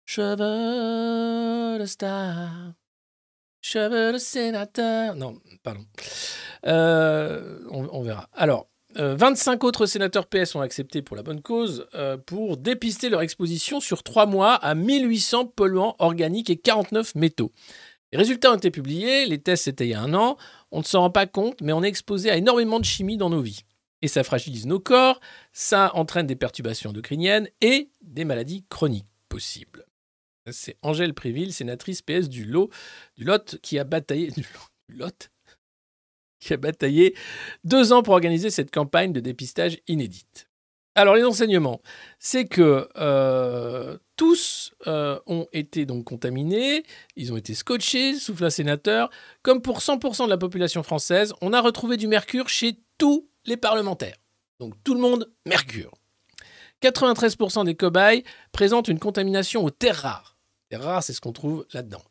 cheveux 0.04 1.78
de 1.78 1.86
star, 1.86 2.72
cheveux 3.60 4.14
de 4.14 4.18
sénateur. 4.18 5.14
Non, 5.14 5.38
pardon. 5.62 5.84
Euh, 6.66 7.60
on, 7.70 8.02
verra. 8.02 8.28
Alors, 8.32 8.68
euh, 8.96 9.14
25 9.14 9.62
autres 9.62 9.86
sénateurs 9.86 10.26
PS 10.26 10.54
ont 10.54 10.60
accepté 10.60 11.02
pour 11.02 11.16
la 11.16 11.22
bonne 11.22 11.42
cause 11.42 11.86
euh, 11.94 12.16
pour 12.16 12.56
dépister 12.56 13.10
leur 13.10 13.20
exposition 13.20 13.80
sur 13.80 14.02
trois 14.02 14.26
mois 14.26 14.54
à 14.54 14.74
1800 14.74 15.46
polluants 15.46 15.96
organiques 15.98 16.50
et 16.50 16.56
49 16.56 17.14
métaux. 17.14 17.52
Les 18.12 18.18
résultats 18.18 18.52
ont 18.52 18.56
été 18.56 18.70
publiés, 18.70 19.26
les 19.26 19.40
tests 19.40 19.64
c'était 19.64 19.86
il 19.86 19.90
y 19.90 19.94
a 19.94 20.00
un 20.00 20.14
an, 20.14 20.36
on 20.72 20.80
ne 20.80 20.84
s'en 20.84 21.00
rend 21.00 21.10
pas 21.10 21.26
compte, 21.26 21.60
mais 21.60 21.72
on 21.72 21.82
est 21.82 21.88
exposé 21.88 22.30
à 22.30 22.36
énormément 22.36 22.80
de 22.80 22.84
chimie 22.84 23.16
dans 23.16 23.30
nos 23.30 23.40
vies. 23.40 23.62
Et 24.02 24.08
ça 24.08 24.24
fragilise 24.24 24.66
nos 24.66 24.80
corps, 24.80 25.20
ça 25.52 25.94
entraîne 25.94 26.26
des 26.26 26.36
perturbations 26.36 26.90
endocriniennes 26.90 27.48
et 27.60 27.90
des 28.02 28.24
maladies 28.24 28.64
chroniques 28.68 29.06
possibles. 29.28 29.86
C'est 30.50 30.76
Angèle 30.82 31.14
Préville, 31.14 31.52
sénatrice 31.52 32.02
PS 32.02 32.28
du 32.28 32.44
Lot, 32.44 32.70
du 33.16 33.24
Lot, 33.24 33.58
qui 33.62 33.78
a 33.78 33.84
bataillé, 33.84 34.30
du 34.30 34.40
Lot, 34.40 34.70
du 34.88 34.96
Lot, 34.96 35.30
qui 36.40 36.52
a 36.54 36.56
bataillé 36.56 37.14
deux 37.62 37.92
ans 37.92 38.02
pour 38.02 38.14
organiser 38.14 38.50
cette 38.50 38.72
campagne 38.72 39.12
de 39.12 39.20
dépistage 39.20 39.78
inédite. 39.86 40.49
Alors 41.00 41.14
les 41.14 41.24
enseignements, 41.24 41.80
c'est 42.18 42.44
que 42.44 42.86
euh, 42.98 43.96
tous 44.16 44.74
euh, 44.86 45.18
ont 45.26 45.46
été 45.50 45.86
donc 45.86 46.04
contaminés, 46.04 46.82
ils 47.16 47.32
ont 47.32 47.38
été 47.38 47.54
scotchés, 47.54 48.16
souffle 48.16 48.44
un 48.44 48.50
sénateur. 48.50 49.08
Comme 49.40 49.62
pour 49.62 49.78
100% 49.78 50.26
de 50.26 50.28
la 50.28 50.36
population 50.36 50.82
française, 50.82 51.32
on 51.40 51.54
a 51.54 51.62
retrouvé 51.62 51.96
du 51.96 52.06
mercure 52.06 52.50
chez 52.50 52.80
tous 52.98 53.30
les 53.46 53.56
parlementaires. 53.56 54.18
Donc 54.58 54.74
tout 54.84 54.92
le 54.92 55.00
monde, 55.00 55.32
mercure. 55.46 55.90
93% 56.82 57.64
des 57.64 57.76
cobayes 57.76 58.22
présentent 58.52 58.88
une 58.88 58.98
contamination 58.98 59.64
aux 59.64 59.70
terres 59.70 60.02
rares. 60.02 60.36
Terres 60.68 60.82
rares, 60.82 61.02
c'est 61.02 61.14
ce 61.14 61.22
qu'on 61.22 61.32
trouve 61.32 61.64
là-dedans. 61.72 62.02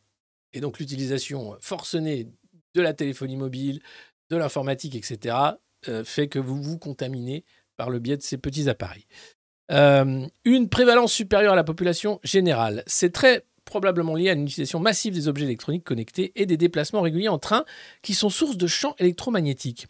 Et 0.53 0.61
donc 0.61 0.79
l'utilisation 0.79 1.55
forcenée 1.61 2.27
de 2.73 2.81
la 2.81 2.95
téléphonie 2.95 3.37
mobile, 3.37 3.83
de 4.31 4.35
l'informatique, 4.35 4.95
etc., 4.95 5.35
euh, 5.87 6.03
fait 6.03 6.27
que 6.27 6.39
vous 6.39 6.59
vous 6.61 6.79
contaminez 6.79 7.45
par 7.79 7.89
le 7.89 7.99
biais 7.99 8.17
de 8.17 8.21
ces 8.21 8.37
petits 8.37 8.67
appareils. 8.67 9.05
Euh, 9.71 10.27
une 10.43 10.67
prévalence 10.67 11.13
supérieure 11.13 11.53
à 11.53 11.55
la 11.55 11.63
population 11.63 12.19
générale. 12.25 12.83
C'est 12.87 13.13
très 13.13 13.45
probablement 13.63 14.15
lié 14.15 14.29
à 14.29 14.33
une 14.33 14.43
utilisation 14.43 14.81
massive 14.81 15.13
des 15.13 15.29
objets 15.29 15.45
électroniques 15.45 15.85
connectés 15.85 16.33
et 16.35 16.45
des 16.45 16.57
déplacements 16.57 16.99
réguliers 16.99 17.29
en 17.29 17.39
train 17.39 17.63
qui 18.01 18.15
sont 18.15 18.29
source 18.29 18.57
de 18.57 18.67
champs 18.67 18.95
électromagnétiques. 18.99 19.87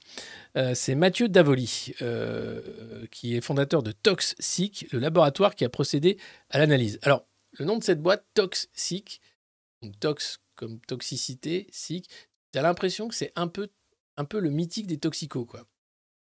Euh, 0.55 0.73
C'est 0.75 0.93
Mathieu 0.93 1.29
Davoli, 1.29 1.95
euh, 2.03 2.61
qui 3.09 3.35
est 3.35 3.41
fondateur 3.41 3.81
de 3.81 3.91
ToxSeek, 3.91 4.89
le 4.91 4.99
laboratoire 4.99 5.55
qui 5.55 5.65
a 5.65 5.69
procédé 5.69 6.19
à 6.51 6.59
l'analyse. 6.59 6.99
Alors, 7.01 7.25
le 7.57 7.65
nom 7.65 7.77
de 7.77 7.83
cette 7.83 8.03
boîte, 8.03 8.23
donc 8.35 9.99
tox 9.99 10.37
comme 10.55 10.79
toxicité, 10.81 11.65
Seek, 11.71 12.07
tu 12.51 12.59
as 12.59 12.61
l'impression 12.61 13.07
que 13.07 13.15
c'est 13.15 13.31
un 13.35 13.47
peu, 13.47 13.69
un 14.17 14.25
peu 14.25 14.39
le 14.39 14.51
mythique 14.51 14.85
des 14.85 14.99
toxicos, 14.99 15.45
quoi. 15.45 15.65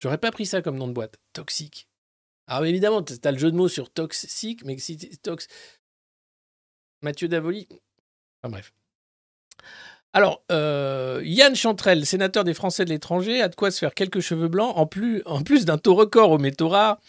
J'aurais 0.03 0.17
pas 0.17 0.31
pris 0.31 0.45
ça 0.45 0.61
comme 0.61 0.75
nom 0.75 0.89
de 0.89 0.91
boîte. 0.91 1.17
Toxique. 1.31 1.87
Alors 2.47 2.65
évidemment, 2.65 3.01
tu 3.01 3.13
as 3.23 3.31
le 3.31 3.37
jeu 3.37 3.49
de 3.49 3.55
mots 3.55 3.69
sur 3.69 3.89
toxique, 3.89 4.65
mais 4.65 4.77
si 4.77 4.97
tox... 5.19 5.47
Mathieu 7.01 7.29
Davoli. 7.29 7.69
Enfin 8.41 8.51
bref. 8.51 8.73
Alors, 10.11 10.43
euh, 10.51 11.21
Yann 11.23 11.55
Chantrel, 11.55 12.05
sénateur 12.05 12.43
des 12.43 12.53
Français 12.53 12.83
de 12.83 12.89
l'étranger, 12.89 13.41
a 13.41 13.47
de 13.47 13.55
quoi 13.55 13.71
se 13.71 13.79
faire 13.79 13.93
quelques 13.93 14.19
cheveux 14.19 14.49
blancs, 14.49 14.73
en 14.75 14.85
plus, 14.85 15.21
en 15.25 15.41
plus 15.41 15.63
d'un 15.63 15.77
taux 15.77 15.95
record 15.95 16.31
aux 16.31 16.37
métaux 16.37 16.67
rares. 16.67 16.99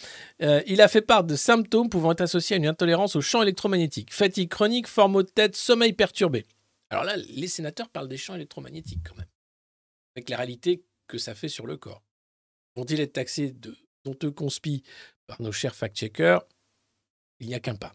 Euh, 0.40 0.62
il 0.68 0.80
a 0.80 0.86
fait 0.86 1.02
part 1.02 1.24
de 1.24 1.34
symptômes 1.34 1.88
pouvant 1.88 2.12
être 2.12 2.20
associés 2.20 2.54
à 2.54 2.58
une 2.58 2.68
intolérance 2.68 3.16
aux 3.16 3.20
champs 3.20 3.42
électromagnétiques. 3.42 4.14
Fatigue 4.14 4.50
chronique, 4.50 4.86
forme 4.86 5.24
de 5.24 5.28
tête, 5.28 5.56
sommeil 5.56 5.94
perturbé. 5.94 6.46
Alors 6.90 7.02
là, 7.02 7.16
les 7.16 7.48
sénateurs 7.48 7.88
parlent 7.88 8.08
des 8.08 8.16
champs 8.18 8.36
électromagnétiques 8.36 9.02
quand 9.04 9.16
même. 9.16 9.26
Avec 10.14 10.28
la 10.28 10.36
réalité 10.36 10.84
que 11.08 11.18
ça 11.18 11.34
fait 11.34 11.48
sur 11.48 11.66
le 11.66 11.76
corps. 11.76 12.03
Vont-ils 12.76 13.00
être 13.00 13.12
taxés 13.14 13.50
de 13.52 13.76
honteux 14.04 14.30
conspi 14.30 14.82
par 15.26 15.40
nos 15.40 15.52
chers 15.52 15.74
fact-checkers 15.74 16.42
Il 17.40 17.48
n'y 17.48 17.54
a 17.54 17.60
qu'un 17.60 17.76
pas. 17.76 17.94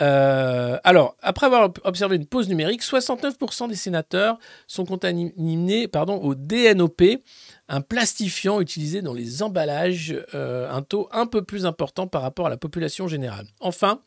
Euh, 0.00 0.78
alors, 0.84 1.16
après 1.20 1.46
avoir 1.46 1.64
ob- 1.66 1.78
observé 1.84 2.16
une 2.16 2.26
pause 2.26 2.48
numérique, 2.48 2.82
69% 2.82 3.68
des 3.68 3.76
sénateurs 3.76 4.38
sont 4.66 4.84
contaminés 4.84 5.86
pardon, 5.86 6.16
au 6.16 6.34
DNOP, 6.34 7.22
un 7.68 7.80
plastifiant 7.82 8.60
utilisé 8.60 9.02
dans 9.02 9.12
les 9.12 9.42
emballages, 9.42 10.16
euh, 10.34 10.68
un 10.70 10.82
taux 10.82 11.08
un 11.12 11.26
peu 11.26 11.44
plus 11.44 11.66
important 11.66 12.06
par 12.06 12.22
rapport 12.22 12.46
à 12.46 12.50
la 12.50 12.56
population 12.56 13.06
générale. 13.06 13.46
Enfin, 13.60 14.00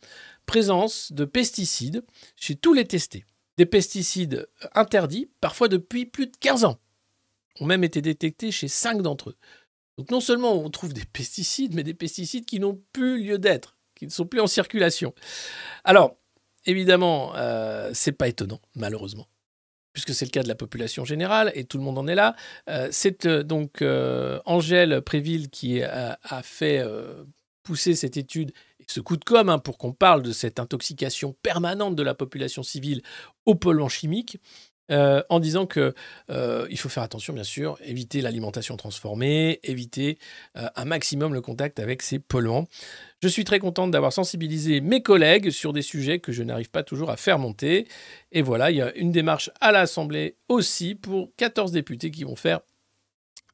présence 0.47 1.11
de 1.13 1.23
pesticides 1.23 2.03
chez 2.35 2.55
tous 2.55 2.73
les 2.73 2.85
testés. 2.85 3.25
Des 3.57 3.65
pesticides 3.65 4.49
interdits, 4.73 5.29
parfois 5.39 5.69
depuis 5.69 6.05
plus 6.05 6.25
de 6.27 6.35
15 6.39 6.65
ans, 6.65 6.77
ont 7.59 7.65
même 7.65 7.83
été 7.83 8.01
détectés 8.01 8.51
chez 8.51 8.67
5 8.67 9.01
d'entre 9.01 9.31
eux. 9.31 9.37
Donc 9.97 10.11
non 10.11 10.19
seulement 10.19 10.53
on 10.53 10.69
trouve 10.69 10.93
des 10.93 11.05
pesticides, 11.05 11.73
mais 11.73 11.83
des 11.83 11.93
pesticides 11.93 12.45
qui 12.45 12.59
n'ont 12.59 12.81
plus 12.91 13.23
lieu 13.23 13.37
d'être, 13.37 13.77
qui 13.95 14.05
ne 14.05 14.11
sont 14.11 14.25
plus 14.25 14.41
en 14.41 14.47
circulation. 14.47 15.13
Alors, 15.83 16.17
évidemment, 16.65 17.33
euh, 17.35 17.91
c'est 17.93 18.11
pas 18.11 18.27
étonnant, 18.27 18.59
malheureusement, 18.75 19.27
puisque 19.93 20.13
c'est 20.13 20.25
le 20.25 20.31
cas 20.31 20.43
de 20.43 20.49
la 20.49 20.55
population 20.55 21.05
générale 21.05 21.51
et 21.55 21.63
tout 21.63 21.77
le 21.77 21.83
monde 21.83 21.97
en 21.97 22.07
est 22.07 22.15
là. 22.15 22.35
Euh, 22.69 22.89
c'est 22.91 23.25
euh, 23.25 23.43
donc 23.43 23.81
euh, 23.81 24.39
Angèle 24.45 25.01
Préville 25.01 25.49
qui 25.49 25.81
a, 25.81 26.17
fait 26.43 26.83
pousser 27.63 27.95
cette 27.95 28.17
étude 28.17 28.51
ce 28.87 28.99
coup 28.99 29.17
de 29.17 29.23
com' 29.23 29.49
hein, 29.49 29.57
pour 29.57 29.77
qu'on 29.77 29.93
parle 29.93 30.21
de 30.21 30.31
cette 30.31 30.59
intoxication 30.59 31.35
permanente 31.41 31.95
de 31.95 32.03
la 32.03 32.13
population 32.13 32.61
civile 32.61 33.01
aux 33.45 33.55
polluants 33.55 33.89
chimiques. 33.89 34.37
Euh, 34.91 35.23
en 35.29 35.39
disant 35.39 35.65
que 35.65 35.95
euh, 36.29 36.67
il 36.69 36.77
faut 36.77 36.89
faire 36.89 37.01
attention, 37.01 37.33
bien 37.33 37.43
sûr, 37.43 37.79
éviter 37.83 38.21
l'alimentation 38.21 38.77
transformée, 38.77 39.59
éviter 39.63 40.19
euh, 40.57 40.67
un 40.75 40.85
maximum 40.85 41.33
le 41.33 41.41
contact 41.41 41.79
avec 41.79 42.03
ces 42.03 42.19
polluants. 42.19 42.67
Je 43.23 43.27
suis 43.27 43.45
très 43.45 43.57
contente 43.57 43.89
d'avoir 43.89 44.13
sensibilisé 44.13 44.81
mes 44.81 45.01
collègues 45.01 45.49
sur 45.49 45.73
des 45.73 45.81
sujets 45.81 46.19
que 46.19 46.31
je 46.31 46.43
n'arrive 46.43 46.69
pas 46.69 46.83
toujours 46.83 47.09
à 47.09 47.17
faire 47.17 47.39
monter. 47.39 47.87
Et 48.31 48.43
voilà, 48.43 48.69
il 48.69 48.77
y 48.77 48.81
a 48.81 48.95
une 48.95 49.11
démarche 49.11 49.49
à 49.59 49.71
l'Assemblée 49.71 50.37
aussi 50.49 50.93
pour 50.93 51.31
14 51.37 51.71
députés 51.71 52.11
qui 52.11 52.23
vont 52.23 52.35
faire 52.35 52.59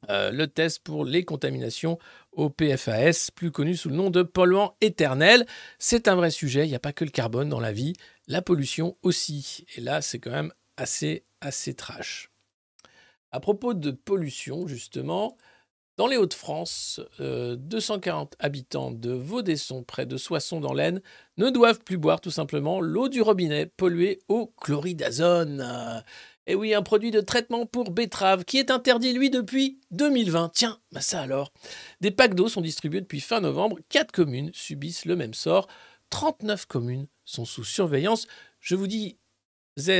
le 0.08 0.46
test 0.46 0.80
pour 0.82 1.04
les 1.04 1.24
contaminations 1.24 1.96
au 2.32 2.50
PFAS, 2.50 3.30
plus 3.32 3.52
connu 3.52 3.76
sous 3.76 3.88
le 3.88 3.94
nom 3.94 4.10
de 4.10 4.22
polluant 4.22 4.74
éternel. 4.80 5.46
C'est 5.78 6.08
un 6.08 6.16
vrai 6.16 6.32
sujet, 6.32 6.66
il 6.66 6.70
n'y 6.70 6.74
a 6.74 6.80
pas 6.80 6.92
que 6.92 7.04
le 7.04 7.12
carbone 7.12 7.48
dans 7.48 7.60
la 7.60 7.70
vie, 7.70 7.92
la 8.26 8.42
pollution 8.42 8.96
aussi. 9.02 9.64
Et 9.76 9.80
là, 9.80 10.02
c'est 10.02 10.18
quand 10.18 10.32
même 10.32 10.52
assez, 10.82 11.24
assez 11.40 11.74
trash. 11.74 12.30
À 13.30 13.40
propos 13.40 13.72
de 13.72 13.90
pollution, 13.90 14.66
justement, 14.66 15.38
dans 15.96 16.06
les 16.06 16.16
Hauts-de-France, 16.16 17.00
euh, 17.20 17.56
240 17.56 18.34
habitants 18.38 18.90
de 18.90 19.12
Vaudesson, 19.12 19.84
près 19.84 20.06
de 20.06 20.16
Soissons 20.16 20.60
dans 20.60 20.74
l'Aisne, 20.74 21.00
ne 21.36 21.50
doivent 21.50 21.80
plus 21.80 21.98
boire 21.98 22.20
tout 22.20 22.30
simplement 22.30 22.80
l'eau 22.80 23.08
du 23.08 23.22
robinet 23.22 23.66
polluée 23.66 24.20
au 24.28 24.52
chloridazone. 24.60 26.02
Et 26.46 26.54
oui, 26.54 26.74
un 26.74 26.82
produit 26.82 27.10
de 27.10 27.20
traitement 27.20 27.66
pour 27.66 27.90
betterave 27.90 28.44
qui 28.44 28.58
est 28.58 28.70
interdit, 28.70 29.12
lui, 29.12 29.30
depuis 29.30 29.80
2020. 29.92 30.50
Tiens, 30.54 30.78
bah 30.90 31.00
ça 31.00 31.20
alors. 31.20 31.52
Des 32.00 32.10
packs 32.10 32.34
d'eau 32.34 32.48
sont 32.48 32.60
distribués 32.60 33.00
depuis 33.00 33.20
fin 33.20 33.40
novembre. 33.40 33.78
Quatre 33.88 34.12
communes 34.12 34.50
subissent 34.52 35.04
le 35.04 35.14
même 35.14 35.34
sort. 35.34 35.68
39 36.10 36.66
communes 36.66 37.06
sont 37.24 37.44
sous 37.44 37.64
surveillance. 37.64 38.26
Je 38.60 38.74
vous 38.74 38.86
dis, 38.86 39.18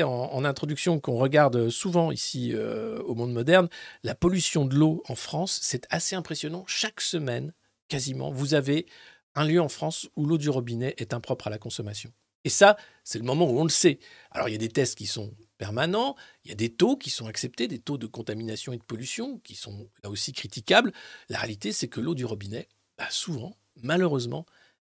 en, 0.03 0.09
en 0.09 0.45
introduction 0.45 1.01
qu'on 1.01 1.16
regarde 1.16 1.70
souvent 1.70 2.12
ici 2.12 2.53
euh, 2.55 3.03
au 3.03 3.14
monde 3.14 3.33
moderne, 3.33 3.68
la 4.03 4.14
pollution 4.14 4.64
de 4.64 4.75
l'eau 4.75 5.03
en 5.09 5.14
France, 5.14 5.59
c'est 5.62 5.87
assez 5.91 6.14
impressionnant. 6.14 6.64
Chaque 6.66 7.01
semaine, 7.01 7.53
quasiment, 7.89 8.31
vous 8.31 8.55
avez 8.55 8.87
un 9.35 9.45
lieu 9.45 9.61
en 9.61 9.68
France 9.68 10.09
où 10.16 10.27
l'eau 10.27 10.39
du 10.39 10.51
robinet 10.51 10.95
est 10.99 11.14
impropre 11.14 11.47
à 11.47 11.51
la 11.51 11.59
consommation. 11.59 12.12
Et 12.45 12.51
ça, 12.51 12.77
c'est 13.05 13.18
le 13.18 13.25
moment 13.25 13.49
où 13.49 13.59
on 13.59 13.64
le 13.64 13.70
sait. 13.70 13.99
Alors, 14.31 14.49
il 14.49 14.53
y 14.53 14.57
a 14.57 14.59
des 14.59 14.68
tests 14.68 14.99
qui 14.99 15.07
sont 15.07 15.33
permanents, 15.59 16.16
il 16.45 16.51
y 16.51 16.53
a 16.53 16.57
des 16.57 16.75
taux 16.75 16.97
qui 16.97 17.11
sont 17.11 17.27
acceptés, 17.27 17.68
des 17.68 17.79
taux 17.79 17.99
de 17.99 18.07
contamination 18.07 18.73
et 18.73 18.79
de 18.79 18.83
pollution 18.83 19.39
qui 19.39 19.55
sont 19.55 19.89
là 20.03 20.11
aussi 20.11 20.33
critiquables. 20.33 20.93
La 21.29 21.39
réalité, 21.39 21.73
c'est 21.73 21.89
que 21.89 22.01
l'eau 22.01 22.14
du 22.14 22.25
robinet, 22.25 22.68
bah, 22.99 23.07
souvent, 23.11 23.57
malheureusement, 23.77 24.45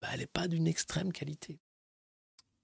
bah, 0.01 0.09
elle 0.13 0.21
n'est 0.21 0.27
pas 0.27 0.49
d'une 0.49 0.67
extrême 0.67 1.13
qualité. 1.13 1.59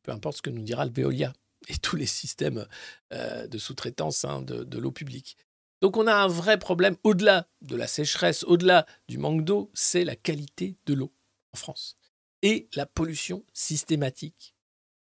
Peu 0.03 0.13
importe 0.13 0.39
ce 0.39 0.43
que 0.43 0.51
nous 0.51 0.63
dira 0.63 0.87
le 0.87 0.93
Veolia 0.93 1.35
et 1.69 1.77
tous 1.77 1.97
les 1.97 2.07
systèmes 2.07 2.67
euh, 3.13 3.47
de 3.47 3.59
sous-traitance 3.59 4.25
hein, 4.25 4.43
de, 4.43 4.79
l'eau 4.79 4.93
publique. 4.93 5.37
Donc 5.81 5.97
on 5.97 6.07
a 6.07 6.15
un 6.15 6.29
vrai 6.29 6.59
problème 6.59 6.97
au-delà 7.05 7.49
de 7.63 7.77
la 7.77 7.87
sécheresse, 7.87 8.45
au-delà 8.45 8.87
du 9.09 9.19
manque 9.19 9.45
d'eau, 9.45 9.71
c'est 9.75 10.05
la 10.05 10.17
qualité 10.17 10.77
de 10.87 10.95
l'eau 10.95 11.13
en 11.55 11.57
France. 11.57 11.97
Et 12.43 12.69
la 12.75 12.87
pollution 12.87 13.45
systématique, 13.53 14.55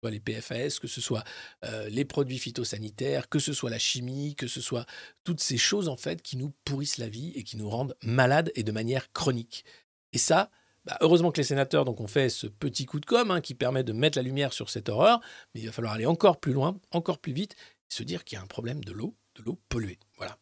que 0.02 0.10
ce 0.10 0.10
soit 0.10 0.12
les 0.12 0.20
PFAS, 0.20 0.80
que 0.80 0.88
ce 0.88 1.02
soit 1.02 1.24
euh, 1.64 1.90
les 1.90 2.06
produits 2.06 2.40
phytosanitaires, 2.40 3.30
que 3.30 3.40
ce 3.40 3.54
soit 3.54 3.70
la 3.70 3.80
chimie, 3.80 4.36
que 4.36 4.48
ce 4.48 4.62
soit 4.62 4.86
toutes 5.24 5.42
ces 5.42 5.58
choses 5.58 5.88
en 5.88 5.98
fait 5.98 6.22
qui 6.22 6.38
nous 6.38 6.54
pourrissent 6.64 6.98
la 6.98 7.10
vie 7.10 7.32
et 7.36 7.44
qui 7.44 7.58
nous 7.58 7.70
rendent 7.70 7.96
malades 8.04 8.52
et 8.56 8.64
de 8.64 8.72
manière 8.72 9.12
chronique. 9.12 9.66
Et 10.14 10.18
ça, 10.18 10.50
bah, 10.86 10.98
heureusement 11.02 11.32
que 11.32 11.38
les 11.38 11.44
sénateurs 11.44 11.86
donc, 11.86 12.00
ont 12.00 12.08
fait 12.08 12.30
ce 12.30 12.48
petit 12.48 12.86
coup 12.86 13.00
de 13.00 13.06
com' 13.06 13.32
hein, 13.32 13.42
qui 13.42 13.56
permet 13.56 13.84
de 13.84 13.94
mettre 13.94 14.18
la 14.18 14.24
lumière 14.24 14.54
sur 14.54 14.70
cette 14.70 14.90
horreur, 14.90 15.20
mais 15.54 15.62
il 15.62 15.66
va 15.66 15.72
falloir 15.72 15.94
aller 15.94 16.06
encore 16.06 16.40
plus 16.40 16.54
loin, 16.54 16.80
encore 16.92 17.20
plus 17.20 17.34
vite, 17.34 17.54
et 17.54 17.94
se 17.94 18.04
dire 18.04 18.24
qu'il 18.24 18.38
y 18.38 18.40
a 18.40 18.44
un 18.44 18.48
problème 18.48 18.84
de 18.84 18.92
l'eau, 18.92 19.16
de 19.36 19.44
l'eau 19.44 19.60
polluée. 19.70 20.00
Voilà. 20.18 20.38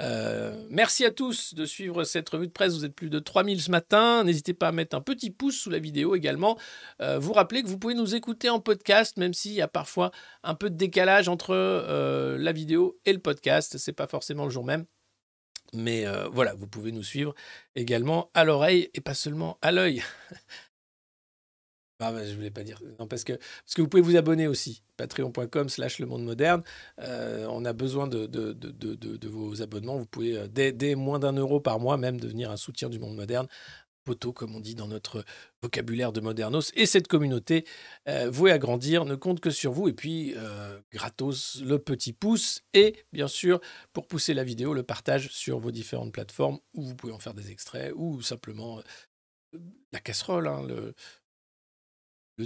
Euh, 0.00 0.66
merci 0.70 1.04
à 1.04 1.10
tous 1.10 1.54
de 1.54 1.64
suivre 1.64 2.04
cette 2.04 2.28
revue 2.28 2.46
de 2.46 2.52
presse. 2.52 2.74
Vous 2.74 2.84
êtes 2.84 2.94
plus 2.94 3.10
de 3.10 3.18
3000 3.18 3.60
ce 3.62 3.70
matin. 3.70 4.24
N'hésitez 4.24 4.54
pas 4.54 4.68
à 4.68 4.72
mettre 4.72 4.96
un 4.96 5.00
petit 5.00 5.30
pouce 5.30 5.56
sous 5.56 5.70
la 5.70 5.78
vidéo 5.78 6.14
également. 6.14 6.58
Euh, 7.00 7.18
vous 7.18 7.32
rappelez 7.32 7.62
que 7.62 7.68
vous 7.68 7.78
pouvez 7.78 7.94
nous 7.94 8.14
écouter 8.14 8.50
en 8.50 8.60
podcast, 8.60 9.16
même 9.16 9.34
s'il 9.34 9.52
y 9.52 9.62
a 9.62 9.68
parfois 9.68 10.10
un 10.42 10.54
peu 10.54 10.70
de 10.70 10.76
décalage 10.76 11.28
entre 11.28 11.54
euh, 11.54 12.36
la 12.38 12.52
vidéo 12.52 12.98
et 13.04 13.12
le 13.12 13.20
podcast. 13.20 13.78
C'est 13.78 13.92
pas 13.92 14.06
forcément 14.06 14.44
le 14.44 14.50
jour 14.50 14.64
même. 14.64 14.84
Mais 15.74 16.06
euh, 16.06 16.28
voilà, 16.28 16.54
vous 16.54 16.66
pouvez 16.66 16.92
nous 16.92 17.02
suivre 17.02 17.34
également 17.74 18.30
à 18.34 18.44
l'oreille 18.44 18.90
et 18.94 19.00
pas 19.00 19.14
seulement 19.14 19.58
à 19.62 19.72
l'œil. 19.72 20.02
Ah, 22.04 22.10
bah, 22.10 22.26
je 22.26 22.34
voulais 22.34 22.50
pas 22.50 22.64
dire. 22.64 22.80
Non, 22.98 23.06
parce 23.06 23.22
que, 23.22 23.34
parce 23.34 23.74
que 23.76 23.80
vous 23.80 23.86
pouvez 23.86 24.02
vous 24.02 24.16
abonner 24.16 24.48
aussi. 24.48 24.82
Patreon.com 24.96 25.68
slash 25.68 26.00
le 26.00 26.06
monde 26.06 26.24
moderne. 26.24 26.62
Euh, 26.98 27.46
on 27.48 27.64
a 27.64 27.72
besoin 27.72 28.08
de, 28.08 28.26
de, 28.26 28.52
de, 28.52 28.96
de, 28.96 29.28
vos 29.28 29.62
abonnements. 29.62 29.98
Vous 29.98 30.06
pouvez, 30.06 30.36
euh, 30.36 30.48
dès, 30.48 30.72
dès 30.72 30.96
moins 30.96 31.20
d'un 31.20 31.32
euro 31.34 31.60
par 31.60 31.78
mois, 31.78 31.96
même 31.96 32.18
devenir 32.18 32.50
un 32.50 32.56
soutien 32.56 32.88
du 32.88 32.98
monde 32.98 33.14
moderne. 33.14 33.46
Poteau, 34.04 34.32
comme 34.32 34.54
on 34.54 34.60
dit 34.60 34.74
dans 34.74 34.88
notre 34.88 35.24
vocabulaire 35.62 36.12
de 36.12 36.20
Modernos. 36.20 36.72
Et 36.74 36.86
cette 36.86 37.08
communauté 37.08 37.64
euh, 38.08 38.30
vouée 38.30 38.52
à 38.52 38.58
grandir 38.58 39.04
ne 39.04 39.14
compte 39.14 39.40
que 39.40 39.50
sur 39.50 39.72
vous. 39.72 39.88
Et 39.88 39.92
puis, 39.92 40.34
euh, 40.36 40.80
gratos, 40.92 41.60
le 41.62 41.78
petit 41.78 42.12
pouce. 42.12 42.62
Et 42.74 43.04
bien 43.12 43.28
sûr, 43.28 43.60
pour 43.92 44.06
pousser 44.08 44.34
la 44.34 44.44
vidéo, 44.44 44.74
le 44.74 44.82
partage 44.82 45.30
sur 45.30 45.58
vos 45.58 45.70
différentes 45.70 46.12
plateformes 46.12 46.58
où 46.74 46.82
vous 46.82 46.94
pouvez 46.94 47.12
en 47.12 47.18
faire 47.18 47.34
des 47.34 47.50
extraits 47.50 47.92
ou 47.94 48.22
simplement 48.22 48.80
euh, 49.54 49.58
la 49.92 50.00
casserole, 50.00 50.48
hein, 50.48 50.62
le, 50.62 50.94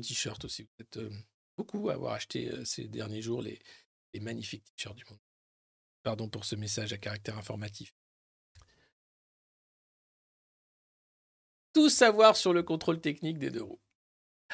t-shirt 0.00 0.44
aussi. 0.44 0.64
Vous 0.64 0.82
êtes 0.82 0.96
euh, 0.98 1.10
beaucoup 1.56 1.88
à 1.88 1.94
avoir 1.94 2.12
acheté 2.12 2.52
ces 2.66 2.86
derniers 2.86 3.22
jours 3.22 3.40
les 3.40 3.58
magnifiques 4.20 4.64
t-shirts 4.64 4.96
du 4.96 5.04
monde. 5.08 5.18
Pardon 6.02 6.28
pour 6.28 6.44
ce 6.44 6.54
message 6.54 6.92
à 6.92 6.98
caractère 6.98 7.36
informatif. 7.36 7.92
Tout 11.76 11.90
savoir 11.90 12.38
sur 12.38 12.54
le 12.54 12.62
contrôle 12.62 13.02
technique 13.02 13.36
des 13.36 13.50
deux 13.50 13.62
roues. 13.62 13.78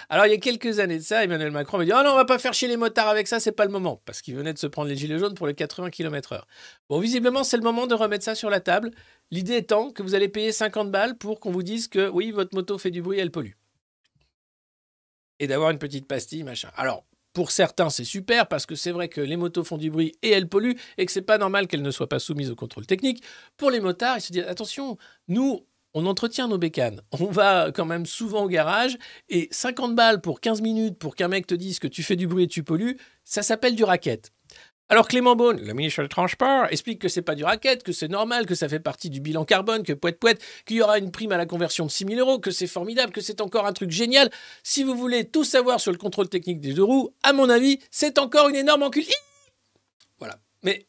Alors, 0.08 0.26
il 0.26 0.30
y 0.30 0.34
a 0.34 0.38
quelques 0.38 0.80
années 0.80 0.98
de 0.98 1.04
ça, 1.04 1.22
Emmanuel 1.22 1.52
Macron 1.52 1.78
m'a 1.78 1.84
dit 1.84 1.92
Ah 1.92 2.02
non, 2.02 2.10
on 2.10 2.16
va 2.16 2.24
pas 2.24 2.40
faire 2.40 2.52
chier 2.52 2.66
les 2.66 2.76
motards 2.76 3.06
avec 3.06 3.28
ça, 3.28 3.38
c'est 3.38 3.52
pas 3.52 3.64
le 3.64 3.70
moment. 3.70 4.02
Parce 4.06 4.22
qu'il 4.22 4.34
venait 4.34 4.52
de 4.52 4.58
se 4.58 4.66
prendre 4.66 4.88
les 4.88 4.96
gilets 4.96 5.20
jaunes 5.20 5.34
pour 5.34 5.46
les 5.46 5.54
80 5.54 5.90
km/h. 5.90 6.42
Bon, 6.88 6.98
visiblement, 6.98 7.44
c'est 7.44 7.56
le 7.56 7.62
moment 7.62 7.86
de 7.86 7.94
remettre 7.94 8.24
ça 8.24 8.34
sur 8.34 8.50
la 8.50 8.58
table. 8.58 8.90
L'idée 9.30 9.58
étant 9.58 9.92
que 9.92 10.02
vous 10.02 10.16
allez 10.16 10.28
payer 10.28 10.50
50 10.50 10.90
balles 10.90 11.16
pour 11.16 11.38
qu'on 11.38 11.52
vous 11.52 11.62
dise 11.62 11.86
que 11.86 12.08
oui, 12.08 12.32
votre 12.32 12.56
moto 12.56 12.76
fait 12.76 12.90
du 12.90 13.02
bruit, 13.02 13.20
elle 13.20 13.30
pollue 13.30 13.52
et 15.38 15.46
d'avoir 15.46 15.70
une 15.70 15.78
petite 15.78 16.08
pastille, 16.08 16.42
machin. 16.42 16.70
Alors, 16.76 17.04
pour 17.32 17.50
certains, 17.50 17.88
c'est 17.88 18.04
super 18.04 18.46
parce 18.48 18.66
que 18.66 18.74
c'est 18.74 18.90
vrai 18.90 19.08
que 19.08 19.20
les 19.20 19.36
motos 19.36 19.64
font 19.64 19.78
du 19.78 19.90
bruit 19.90 20.12
et 20.22 20.30
elles 20.30 20.48
polluent 20.48 20.76
et 20.98 21.06
que 21.06 21.12
c'est 21.12 21.22
pas 21.22 21.38
normal 21.38 21.66
qu'elles 21.66 21.82
ne 21.82 21.90
soient 21.92 22.08
pas 22.08 22.18
soumises 22.18 22.50
au 22.50 22.56
contrôle 22.56 22.86
technique. 22.86 23.22
Pour 23.56 23.70
les 23.70 23.80
motards, 23.80 24.18
ils 24.18 24.20
se 24.20 24.32
disent 24.32 24.44
attention, 24.46 24.98
nous, 25.28 25.66
on 25.95 26.07
entretient 26.07 26.49
nos 26.49 26.59
bécanes. 26.59 27.03
On 27.12 27.26
va 27.26 27.70
quand 27.72 27.84
même 27.84 28.07
souvent 28.07 28.45
au 28.45 28.49
garage 28.49 28.99
et 29.28 29.49
50 29.51 29.95
balles 29.95 30.20
pour 30.20 30.40
15 30.40 30.61
minutes 30.61 30.99
pour 30.99 31.14
qu'un 31.14 31.28
mec 31.28 31.47
te 31.47 31.55
dise 31.55 31.78
que 31.78 31.88
tu 31.88 32.03
fais 32.03 32.16
du 32.16 32.26
bruit 32.26 32.45
et 32.45 32.49
tu 32.49 32.62
pollues, 32.62 32.99
ça 33.24 33.43
s'appelle 33.43 33.74
du 33.74 33.84
racket. 33.84 34.32
Alors 34.88 35.09
Clément 35.09 35.36
Beaune, 35.36 35.59
le 35.59 35.72
ministre 35.72 36.03
du 36.03 36.09
Transport, 36.09 36.66
explique 36.70 37.01
que 37.01 37.09
c'est 37.09 37.22
pas 37.22 37.34
du 37.34 37.45
racket, 37.45 37.82
que 37.82 37.93
c'est 37.93 38.09
normal, 38.09 38.45
que 38.45 38.55
ça 38.55 38.68
fait 38.68 38.78
partie 38.78 39.09
du 39.09 39.20
bilan 39.20 39.47
carbone, 39.47 39.84
que 39.84 39.95
poète 39.95 40.18
poète, 40.18 40.43
qu'il 40.66 40.76
y 40.76 40.82
aura 40.82 40.99
une 40.99 41.11
prime 41.11 41.32
à 41.32 41.38
la 41.38 41.47
conversion 41.47 41.86
de 41.86 41.90
6 41.90 42.05
000 42.09 42.20
euros, 42.20 42.38
que 42.38 42.51
c'est 42.51 42.66
formidable, 42.66 43.11
que 43.11 43.22
c'est 43.22 43.40
encore 43.40 43.64
un 43.64 43.72
truc 43.72 43.90
génial. 43.90 44.30
Si 44.62 44.82
vous 44.82 44.95
voulez 44.95 45.24
tout 45.24 45.45
savoir 45.45 45.80
sur 45.80 45.93
le 45.93 45.99
contrôle 45.99 46.28
technique 46.28 46.61
des 46.61 46.74
deux 46.74 46.82
roues, 46.82 47.14
à 47.22 47.32
mon 47.32 47.49
avis, 47.49 47.78
c'est 47.90 48.18
encore 48.18 48.51
une 48.51 48.57
énorme 48.57 48.82
encul. 48.82 49.05
Voilà. 50.18 50.38
Mais 50.62 50.86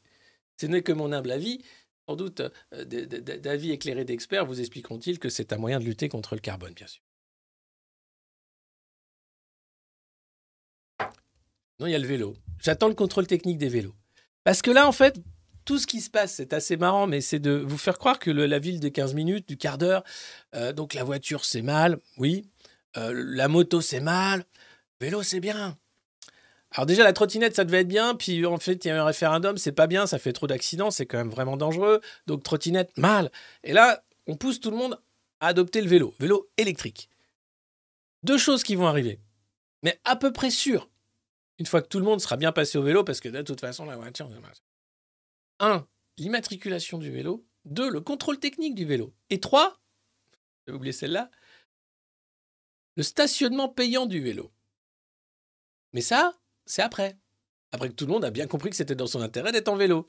ce 0.59 0.65
n'est 0.65 0.81
que 0.81 0.91
mon 0.91 1.13
humble 1.13 1.31
avis. 1.31 1.63
Sans 2.07 2.15
doute, 2.15 2.41
euh, 2.73 2.85
d'avis 2.85 3.71
éclairés 3.71 4.05
d'experts 4.05 4.45
vous 4.45 4.59
expliqueront-ils 4.59 5.19
que 5.19 5.29
c'est 5.29 5.53
un 5.53 5.57
moyen 5.57 5.79
de 5.79 5.85
lutter 5.85 6.09
contre 6.09 6.35
le 6.35 6.41
carbone, 6.41 6.73
bien 6.73 6.87
sûr. 6.87 7.01
Non, 11.79 11.87
il 11.87 11.91
y 11.91 11.95
a 11.95 11.99
le 11.99 12.07
vélo. 12.07 12.35
J'attends 12.59 12.87
le 12.87 12.93
contrôle 12.93 13.27
technique 13.27 13.57
des 13.57 13.69
vélos. 13.69 13.95
Parce 14.43 14.61
que 14.61 14.71
là, 14.71 14.87
en 14.87 14.91
fait, 14.91 15.19
tout 15.65 15.77
ce 15.79 15.87
qui 15.87 16.01
se 16.01 16.09
passe, 16.09 16.35
c'est 16.35 16.53
assez 16.53 16.77
marrant, 16.77 17.07
mais 17.07 17.21
c'est 17.21 17.39
de 17.39 17.51
vous 17.51 17.77
faire 17.77 17.97
croire 17.97 18.19
que 18.19 18.31
la 18.31 18.59
ville 18.59 18.79
de 18.79 18.89
15 18.89 19.13
minutes, 19.13 19.47
du 19.47 19.57
quart 19.57 19.77
d'heure, 19.77 20.03
euh, 20.55 20.73
donc 20.73 20.93
la 20.93 21.03
voiture, 21.03 21.45
c'est 21.45 21.61
mal, 21.61 21.99
oui. 22.17 22.49
Euh, 22.97 23.13
la 23.13 23.47
moto, 23.47 23.81
c'est 23.81 24.01
mal. 24.01 24.45
Vélo, 24.99 25.23
c'est 25.23 25.39
bien. 25.39 25.77
Alors 26.73 26.87
déjà, 26.87 27.03
la 27.03 27.13
trottinette, 27.13 27.55
ça 27.55 27.65
devait 27.65 27.81
être 27.81 27.87
bien. 27.87 28.15
Puis 28.15 28.45
en 28.45 28.57
fait, 28.57 28.83
il 28.83 28.87
y 28.87 28.91
a 28.91 29.01
un 29.01 29.05
référendum, 29.05 29.57
c'est 29.57 29.71
pas 29.71 29.87
bien, 29.87 30.07
ça 30.07 30.17
fait 30.17 30.33
trop 30.33 30.47
d'accidents, 30.47 30.91
c'est 30.91 31.05
quand 31.05 31.17
même 31.17 31.29
vraiment 31.29 31.55
dangereux. 31.55 32.01
Donc 32.25 32.43
trottinette, 32.43 32.97
mal. 32.97 33.31
Et 33.63 33.73
là, 33.73 34.03
on 34.27 34.35
pousse 34.35 34.59
tout 34.59 34.71
le 34.71 34.77
monde 34.77 34.99
à 35.39 35.47
adopter 35.47 35.81
le 35.81 35.87
vélo, 35.87 36.15
vélo 36.19 36.49
électrique. 36.57 37.09
Deux 38.23 38.37
choses 38.37 38.63
qui 38.63 38.75
vont 38.75 38.87
arriver, 38.87 39.19
mais 39.83 39.99
à 40.03 40.15
peu 40.15 40.31
près 40.33 40.49
sûr. 40.49 40.89
Une 41.59 41.65
fois 41.67 41.81
que 41.81 41.87
tout 41.87 41.99
le 41.99 42.05
monde 42.05 42.19
sera 42.19 42.37
bien 42.37 42.51
passé 42.51 42.77
au 42.77 42.83
vélo, 42.83 43.03
parce 43.03 43.19
que 43.19 43.29
de 43.29 43.41
toute 43.43 43.59
façon, 43.59 43.85
la 43.85 43.95
voiture. 43.95 44.29
Un, 45.59 45.87
l'immatriculation 46.17 46.97
du 46.97 47.11
vélo. 47.11 47.45
Deux, 47.65 47.89
le 47.89 48.01
contrôle 48.01 48.39
technique 48.39 48.75
du 48.75 48.85
vélo. 48.85 49.13
Et 49.29 49.39
trois, 49.39 49.79
j'ai 50.65 50.73
oublié 50.73 50.91
celle-là, 50.91 51.29
le 52.95 53.03
stationnement 53.03 53.69
payant 53.69 54.05
du 54.05 54.21
vélo. 54.21 54.51
Mais 55.93 56.01
ça, 56.01 56.33
c'est 56.65 56.81
après. 56.81 57.17
Après 57.71 57.89
que 57.89 57.93
tout 57.93 58.05
le 58.05 58.11
monde 58.11 58.25
a 58.25 58.31
bien 58.31 58.47
compris 58.47 58.69
que 58.69 58.75
c'était 58.75 58.95
dans 58.95 59.07
son 59.07 59.21
intérêt 59.21 59.51
d'être 59.51 59.69
en 59.69 59.75
vélo. 59.75 60.07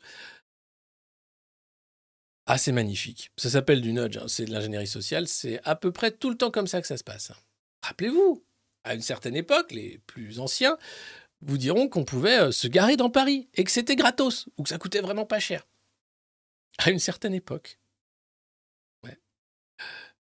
Ah, 2.46 2.58
c'est 2.58 2.72
magnifique. 2.72 3.32
Ça 3.38 3.48
s'appelle 3.48 3.80
du 3.80 3.92
nudge, 3.92 4.18
hein, 4.18 4.28
c'est 4.28 4.44
de 4.44 4.52
l'ingénierie 4.52 4.86
sociale. 4.86 5.26
C'est 5.26 5.60
à 5.64 5.74
peu 5.76 5.92
près 5.92 6.10
tout 6.10 6.28
le 6.28 6.36
temps 6.36 6.50
comme 6.50 6.66
ça 6.66 6.80
que 6.82 6.86
ça 6.86 6.98
se 6.98 7.04
passe. 7.04 7.32
Rappelez-vous, 7.82 8.44
à 8.84 8.94
une 8.94 9.00
certaine 9.00 9.34
époque, 9.34 9.72
les 9.72 9.98
plus 10.06 10.40
anciens 10.40 10.76
vous 11.40 11.58
diront 11.58 11.88
qu'on 11.88 12.04
pouvait 12.04 12.38
euh, 12.40 12.52
se 12.52 12.68
garer 12.68 12.96
dans 12.96 13.10
Paris 13.10 13.48
et 13.54 13.64
que 13.64 13.70
c'était 13.70 13.96
gratos 13.96 14.48
ou 14.56 14.62
que 14.62 14.68
ça 14.68 14.78
coûtait 14.78 15.00
vraiment 15.00 15.26
pas 15.26 15.40
cher. 15.40 15.66
À 16.78 16.90
une 16.90 16.98
certaine 16.98 17.34
époque. 17.34 17.78
Ouais. 19.02 19.18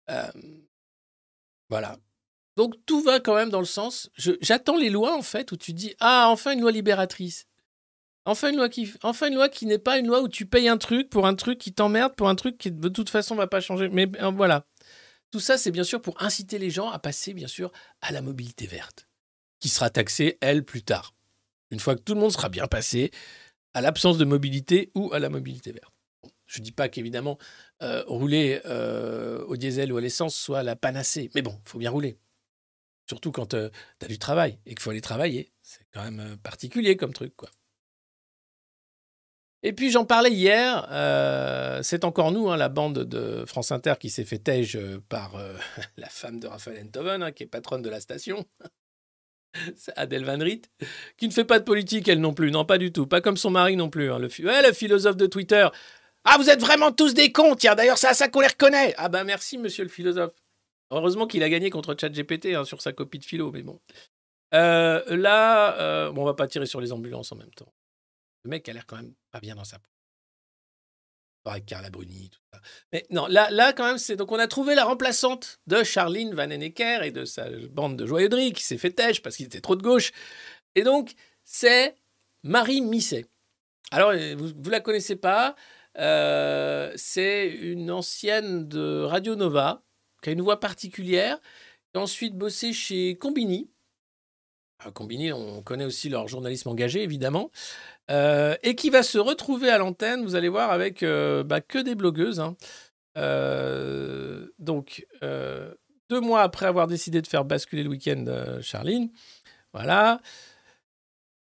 Euh, 0.09 0.31
voilà. 1.69 1.97
Donc 2.55 2.75
tout 2.85 3.01
va 3.01 3.19
quand 3.19 3.35
même 3.35 3.49
dans 3.49 3.59
le 3.59 3.65
sens. 3.65 4.09
J'attends 4.41 4.77
les 4.77 4.89
lois 4.89 5.17
en 5.17 5.21
fait 5.21 5.51
où 5.51 5.57
tu 5.57 5.73
dis 5.73 5.95
ah 5.99 6.27
enfin 6.29 6.53
une 6.53 6.61
loi 6.61 6.71
libératrice. 6.71 7.47
Enfin 8.25 8.51
une 8.51 8.57
loi 8.57 8.69
qui, 8.69 8.93
enfin 9.03 9.27
une 9.27 9.35
loi 9.35 9.49
qui 9.49 9.65
n'est 9.65 9.79
pas 9.79 9.97
une 9.97 10.07
loi 10.07 10.21
où 10.21 10.29
tu 10.29 10.45
payes 10.45 10.69
un 10.69 10.77
truc 10.77 11.09
pour 11.09 11.27
un 11.27 11.35
truc 11.35 11.57
qui 11.57 11.73
t'emmerde 11.73 12.15
pour 12.15 12.29
un 12.29 12.35
truc 12.35 12.57
qui 12.57 12.71
de 12.71 12.89
toute 12.89 13.09
façon 13.09 13.35
va 13.35 13.47
pas 13.47 13.59
changer. 13.59 13.89
Mais 13.89 14.07
euh, 14.21 14.31
voilà. 14.31 14.65
Tout 15.31 15.39
ça 15.39 15.57
c'est 15.57 15.71
bien 15.71 15.83
sûr 15.83 16.01
pour 16.01 16.21
inciter 16.21 16.59
les 16.59 16.69
gens 16.69 16.89
à 16.89 16.99
passer 16.99 17.33
bien 17.33 17.47
sûr 17.47 17.71
à 18.01 18.11
la 18.11 18.21
mobilité 18.21 18.67
verte, 18.67 19.07
qui 19.59 19.67
sera 19.67 19.89
taxée 19.89 20.37
elle 20.41 20.63
plus 20.63 20.83
tard. 20.83 21.15
Une 21.71 21.79
fois 21.79 21.95
que 21.95 22.01
tout 22.01 22.13
le 22.13 22.19
monde 22.19 22.31
sera 22.31 22.49
bien 22.49 22.67
passé 22.67 23.09
à 23.73 23.81
l'absence 23.81 24.19
de 24.19 24.25
mobilité 24.25 24.91
ou 24.93 25.11
à 25.11 25.19
la 25.19 25.29
mobilité 25.29 25.71
verte. 25.71 25.91
Je 26.45 26.59
ne 26.59 26.65
dis 26.65 26.71
pas 26.71 26.87
qu'évidemment 26.87 27.39
euh, 27.81 28.03
rouler 28.05 28.61
euh, 28.65 29.43
au 29.45 29.57
diesel 29.57 29.91
ou 29.91 29.97
à 29.97 30.01
l'essence 30.01 30.35
soit 30.35 30.61
la 30.61 30.75
panacée, 30.75 31.31
mais 31.33 31.41
bon, 31.41 31.59
faut 31.65 31.79
bien 31.79 31.89
rouler. 31.89 32.19
Surtout 33.07 33.31
quand 33.31 33.47
tu 33.47 33.57
as 33.57 34.07
du 34.07 34.17
travail 34.17 34.59
et 34.65 34.71
qu'il 34.71 34.79
faut 34.79 34.91
aller 34.91 35.01
travailler. 35.01 35.51
C'est 35.61 35.85
quand 35.93 36.03
même 36.03 36.19
euh, 36.19 36.35
particulier 36.37 36.97
comme 36.97 37.13
truc, 37.13 37.35
quoi. 37.35 37.49
Et 39.65 39.71
puis 39.71 39.91
j'en 39.91 40.03
parlais 40.03 40.31
hier, 40.31 40.85
euh, 40.91 41.79
c'est 41.83 42.03
encore 42.03 42.33
nous, 42.33 42.49
hein, 42.49 42.57
la 42.57 42.67
bande 42.67 42.99
de 42.99 43.45
France 43.45 43.71
Inter 43.71 43.93
qui 43.97 44.09
s'est 44.09 44.25
fait 44.25 44.37
tège 44.37 44.75
euh, 44.75 45.01
par 45.07 45.37
euh, 45.37 45.53
la 45.97 46.09
femme 46.09 46.41
de 46.41 46.47
Raphaël 46.47 46.83
Enthoven, 46.85 47.23
hein, 47.23 47.31
qui 47.31 47.43
est 47.43 47.47
patronne 47.47 47.81
de 47.81 47.89
la 47.89 48.01
station, 48.01 48.45
Adèle 49.95 50.25
Van 50.25 50.37
Riet, 50.37 50.63
qui 51.17 51.29
ne 51.29 51.33
fait 51.33 51.45
pas 51.45 51.59
de 51.59 51.63
politique, 51.63 52.09
elle 52.09 52.19
non 52.19 52.33
plus, 52.33 52.51
non 52.51 52.65
pas 52.65 52.77
du 52.77 52.91
tout, 52.91 53.07
pas 53.07 53.21
comme 53.21 53.37
son 53.37 53.51
mari 53.51 53.77
non 53.77 53.89
plus, 53.89 54.11
hein, 54.11 54.19
le 54.19 54.73
philosophe 54.73 55.15
de 55.15 55.27
Twitter. 55.27 55.69
Ah, 56.25 56.35
vous 56.37 56.49
êtes 56.49 56.61
vraiment 56.61 56.91
tous 56.91 57.13
des 57.13 57.31
cons, 57.31 57.55
tiens, 57.55 57.75
d'ailleurs 57.75 57.97
c'est 57.97 58.07
à 58.07 58.13
ça 58.13 58.27
qu'on 58.27 58.41
les 58.41 58.47
reconnaît. 58.47 58.93
Ah 58.97 59.07
ben 59.07 59.23
merci 59.23 59.57
monsieur 59.57 59.83
le 59.83 59.89
philosophe. 59.89 60.33
Heureusement 60.95 61.27
qu'il 61.27 61.43
a 61.43 61.49
gagné 61.49 61.69
contre 61.69 61.95
ChatGPT 61.99 62.47
hein, 62.55 62.65
sur 62.65 62.81
sa 62.81 62.93
copie 62.93 63.19
de 63.19 63.25
philo, 63.25 63.51
mais 63.51 63.63
bon. 63.63 63.79
Euh, 64.53 65.03
là, 65.15 65.79
euh, 65.79 66.11
bon, 66.11 66.21
on 66.21 66.25
va 66.25 66.35
pas 66.35 66.47
tirer 66.47 66.65
sur 66.65 66.79
les 66.79 66.91
ambulances 66.91 67.31
en 67.31 67.35
même 67.35 67.53
temps. 67.53 67.73
Le 68.43 68.49
mec 68.49 68.67
a 68.69 68.73
l'air 68.73 68.85
quand 68.85 68.97
même 68.97 69.13
pas 69.31 69.39
bien 69.39 69.55
dans 69.55 69.63
sa 69.63 69.79
peau. 69.79 69.89
Avec 71.45 71.65
Carla 71.65 71.89
Bruni, 71.89 72.29
tout 72.29 72.39
ça. 72.53 72.61
Mais 72.93 73.05
non, 73.09 73.27
là, 73.27 73.49
là 73.51 73.73
quand 73.73 73.85
même, 73.85 73.97
c'est. 73.97 74.15
Donc, 74.15 74.31
on 74.31 74.39
a 74.39 74.47
trouvé 74.47 74.75
la 74.75 74.85
remplaçante 74.85 75.59
de 75.67 75.83
Charline 75.83 76.33
Van 76.33 76.49
Enecker 76.49 77.03
et 77.03 77.11
de 77.11 77.25
sa 77.25 77.49
bande 77.69 77.97
de 77.97 78.05
joyeuderie 78.05 78.53
qui 78.53 78.63
s'est 78.63 78.77
fait 78.77 78.91
têche 78.91 79.21
parce 79.21 79.35
qu'il 79.35 79.47
était 79.47 79.59
trop 79.59 79.75
de 79.75 79.81
gauche. 79.81 80.11
Et 80.75 80.83
donc, 80.83 81.13
c'est 81.43 81.95
Marie 82.43 82.79
Misset. 82.81 83.25
Alors, 83.91 84.11
euh, 84.11 84.35
vous 84.37 84.53
ne 84.53 84.69
la 84.69 84.79
connaissez 84.79 85.15
pas. 85.17 85.55
euh, 85.97 86.91
c'est 86.95 87.47
une 87.49 87.91
ancienne 87.91 88.67
de 88.69 89.03
Radio 89.03 89.35
Nova 89.35 89.83
une 90.31 90.41
voix 90.41 90.59
particulière. 90.59 91.39
A 91.95 91.99
ensuite 91.99 92.35
bossé 92.35 92.73
chez 92.73 93.15
Combini. 93.15 93.69
Euh, 94.85 94.91
Combini, 94.91 95.31
on 95.31 95.61
connaît 95.61 95.85
aussi 95.85 96.09
leur 96.09 96.27
journalisme 96.27 96.69
engagé, 96.69 97.03
évidemment. 97.03 97.51
Euh, 98.11 98.55
et 98.63 98.75
qui 98.75 98.89
va 98.89 99.03
se 99.03 99.17
retrouver 99.17 99.69
à 99.69 99.77
l'antenne, 99.77 100.23
vous 100.23 100.35
allez 100.35 100.49
voir, 100.49 100.71
avec 100.71 101.03
euh, 101.03 101.43
bah, 101.43 101.61
que 101.61 101.79
des 101.79 101.95
blogueuses. 101.95 102.39
hein. 102.39 102.55
Donc, 104.59 105.05
deux 105.21 106.19
mois 106.19 106.41
après 106.41 106.65
avoir 106.65 106.87
décidé 106.87 107.21
de 107.21 107.27
faire 107.27 107.45
basculer 107.45 107.83
le 107.83 107.89
week-end 107.89 108.25
Charline, 108.61 109.11
voilà. 109.71 110.19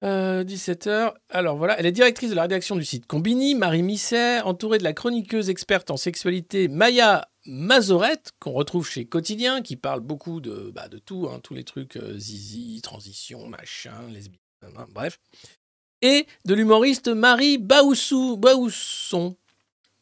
17h. 0.03 1.13
Alors 1.29 1.57
voilà, 1.57 1.79
elle 1.79 1.85
est 1.85 1.91
directrice 1.91 2.29
de 2.29 2.35
la 2.35 2.43
rédaction 2.43 2.75
du 2.75 2.85
site 2.85 3.07
Combini, 3.07 3.55
Marie 3.55 3.81
Misset, 3.81 4.41
entourée 4.41 4.77
de 4.77 4.83
la 4.83 4.93
chroniqueuse 4.93 5.49
experte 5.49 5.89
en 5.89 5.97
sexualité 5.97 6.67
Maya 6.67 7.29
Mazorette, 7.45 8.31
qu'on 8.39 8.51
retrouve 8.51 8.87
chez 8.87 9.05
Quotidien, 9.05 9.61
qui 9.61 9.75
parle 9.75 10.01
beaucoup 10.01 10.41
de, 10.41 10.71
bah, 10.73 10.87
de 10.87 10.97
tout, 10.97 11.27
hein, 11.31 11.39
tous 11.43 11.53
les 11.53 11.63
trucs 11.63 11.95
euh, 11.97 12.17
zizi, 12.17 12.81
transition, 12.81 13.47
machin, 13.47 14.07
lesbienne, 14.11 14.39
bref. 14.89 15.19
Et 16.01 16.27
de 16.45 16.53
l'humoriste 16.53 17.07
Marie 17.07 17.57
Baoussou, 17.57 18.37
Baousson. 18.37 19.35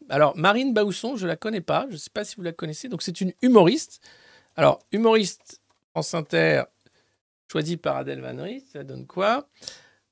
Alors, 0.10 0.36
Marine 0.36 0.74
Baousson, 0.74 1.16
je 1.16 1.28
la 1.28 1.36
connais 1.36 1.62
pas, 1.62 1.86
je 1.90 1.94
ne 1.94 1.98
sais 1.98 2.10
pas 2.14 2.26
si 2.26 2.36
vous 2.36 2.42
la 2.44 2.52
connaissez, 2.52 2.90
donc 2.90 3.02
c'est 3.02 3.22
une 3.22 3.34
humoriste. 3.42 4.02
Alors, 4.56 4.80
humoriste 4.92 5.62
France 5.92 6.14
Inter, 6.14 6.64
choisie 7.52 7.78
par 7.78 7.98
Adèle 7.98 8.22
Van 8.22 8.42
Riet, 8.42 8.64
ça 8.72 8.84
donne 8.84 9.06
quoi? 9.06 9.48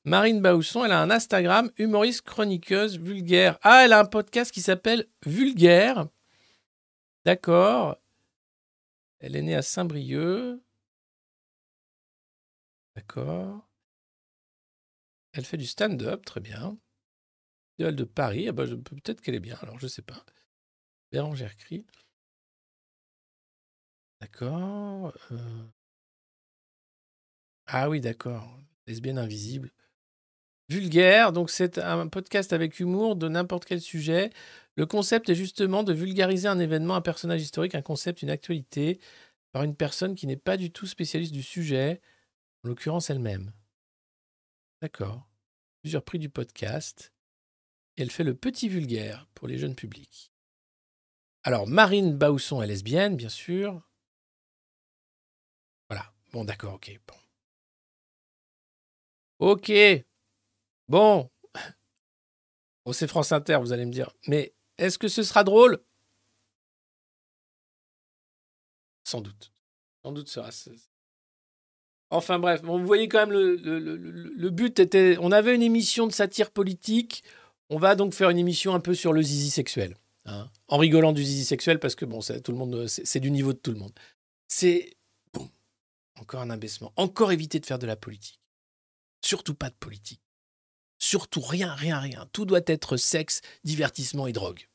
Marine 0.03 0.41
Baousson, 0.41 0.83
elle 0.83 0.91
a 0.91 1.01
un 1.01 1.11
Instagram, 1.11 1.71
humoriste, 1.77 2.23
chroniqueuse, 2.23 2.97
vulgaire. 2.97 3.59
Ah, 3.61 3.85
elle 3.85 3.93
a 3.93 3.99
un 3.99 4.05
podcast 4.05 4.51
qui 4.51 4.61
s'appelle 4.61 5.07
Vulgaire. 5.25 6.07
D'accord. 7.23 7.97
Elle 9.19 9.35
est 9.35 9.43
née 9.43 9.55
à 9.55 9.61
Saint-Brieuc. 9.61 10.59
D'accord. 12.95 13.67
Elle 15.33 15.45
fait 15.45 15.57
du 15.57 15.67
stand-up, 15.67 16.25
très 16.25 16.39
bien. 16.41 16.77
Festival 17.77 17.95
de 17.95 18.03
Paris, 18.03 18.47
ah 18.47 18.51
bah, 18.51 18.65
peut-être 18.65 19.21
qu'elle 19.21 19.35
est 19.35 19.39
bien, 19.39 19.57
alors 19.61 19.79
je 19.79 19.87
sais 19.87 20.01
pas. 20.01 20.25
Bérangère 21.11 21.55
Cri. 21.57 21.85
D'accord. 24.19 25.13
euh. 25.31 25.65
Ah 27.65 27.89
oui, 27.89 28.01
d'accord. 28.01 28.59
Lesbienne 28.87 29.17
invisible. 29.17 29.71
Vulgaire, 30.71 31.33
donc 31.33 31.49
c'est 31.49 31.77
un 31.79 32.07
podcast 32.07 32.53
avec 32.53 32.79
humour 32.79 33.17
de 33.17 33.27
n'importe 33.27 33.65
quel 33.65 33.81
sujet. 33.81 34.29
Le 34.77 34.85
concept 34.85 35.29
est 35.29 35.35
justement 35.35 35.83
de 35.83 35.91
vulgariser 35.91 36.47
un 36.47 36.59
événement, 36.59 36.95
un 36.95 37.01
personnage 37.01 37.41
historique, 37.41 37.75
un 37.75 37.81
concept, 37.81 38.21
une 38.21 38.29
actualité, 38.29 39.01
par 39.51 39.63
une 39.63 39.75
personne 39.75 40.15
qui 40.15 40.27
n'est 40.27 40.37
pas 40.37 40.55
du 40.55 40.71
tout 40.71 40.87
spécialiste 40.87 41.33
du 41.33 41.43
sujet, 41.43 41.99
en 42.63 42.69
l'occurrence 42.69 43.09
elle-même. 43.09 43.51
D'accord. 44.81 45.27
Plusieurs 45.81 46.03
prix 46.03 46.19
du 46.19 46.29
podcast. 46.29 47.11
Elle 47.97 48.09
fait 48.09 48.23
le 48.23 48.33
petit 48.33 48.69
vulgaire 48.69 49.27
pour 49.35 49.49
les 49.49 49.57
jeunes 49.57 49.75
publics. 49.75 50.31
Alors, 51.43 51.67
Marine 51.67 52.17
Bausson 52.17 52.61
est 52.61 52.67
lesbienne, 52.67 53.17
bien 53.17 53.27
sûr. 53.27 53.81
Voilà. 55.89 56.13
Bon, 56.31 56.45
d'accord, 56.45 56.75
ok. 56.75 56.97
Bon. 57.07 57.15
Ok. 59.39 59.71
Bon. 60.91 61.29
Bon, 62.85 62.91
c'est 62.91 63.07
France 63.07 63.31
Inter, 63.31 63.59
vous 63.61 63.71
allez 63.71 63.85
me 63.85 63.93
dire. 63.93 64.11
Mais 64.27 64.53
est-ce 64.77 64.99
que 64.99 65.07
ce 65.07 65.23
sera 65.23 65.45
drôle? 65.45 65.81
Sans 69.05 69.21
doute. 69.21 69.53
Sans 70.03 70.11
doute 70.11 70.27
sera. 70.27 70.49
Enfin 72.09 72.39
bref, 72.39 72.61
bon, 72.61 72.77
vous 72.77 72.85
voyez 72.85 73.07
quand 73.07 73.25
même 73.25 73.31
le, 73.31 74.49
but 74.49 74.79
était. 74.79 75.15
On 75.21 75.31
avait 75.31 75.55
une 75.55 75.61
émission 75.63 76.07
de 76.07 76.11
satire 76.11 76.51
politique. 76.51 77.23
On 77.69 77.77
va 77.77 77.95
donc 77.95 78.13
faire 78.13 78.29
une 78.29 78.39
émission 78.39 78.75
un 78.75 78.81
peu 78.81 78.93
sur 78.93 79.13
le 79.13 79.21
zizi 79.21 79.49
sexuel. 79.49 79.95
hein. 80.25 80.51
en 80.67 80.77
rigolant 80.77 81.13
du 81.13 81.23
zizi 81.23 81.45
sexuel 81.45 81.79
parce 81.79 81.95
que 81.95 82.03
bon, 82.03 82.19
tout 82.19 82.51
le 82.51 82.57
monde, 82.57 82.87
c'est 82.87 83.21
du 83.21 83.31
niveau 83.31 83.53
de 83.53 83.59
tout 83.59 83.71
le 83.71 83.79
monde. 83.79 83.93
C'est 84.49 84.97
bon, 85.31 85.49
encore 86.19 86.41
un 86.41 86.49
abaissement. 86.49 86.91
Encore 86.97 87.31
éviter 87.31 87.61
de 87.61 87.65
faire 87.65 87.79
de 87.79 87.87
la 87.87 87.95
politique. 87.95 88.41
Surtout 89.21 89.55
pas 89.55 89.69
de 89.69 89.75
politique. 89.75 90.19
Surtout 91.03 91.41
rien, 91.41 91.73
rien, 91.73 91.99
rien. 91.99 92.27
Tout 92.31 92.45
doit 92.45 92.61
être 92.67 92.95
sexe, 92.95 93.41
divertissement 93.63 94.27
et 94.27 94.33
drogue. 94.33 94.67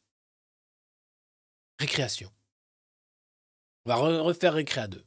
Récréation. 1.79 2.33
On 3.85 3.91
va 3.91 3.97
re- 3.97 4.19
refaire 4.19 4.55
récré 4.55 4.81
à 4.81 4.89
deux. 4.89 5.05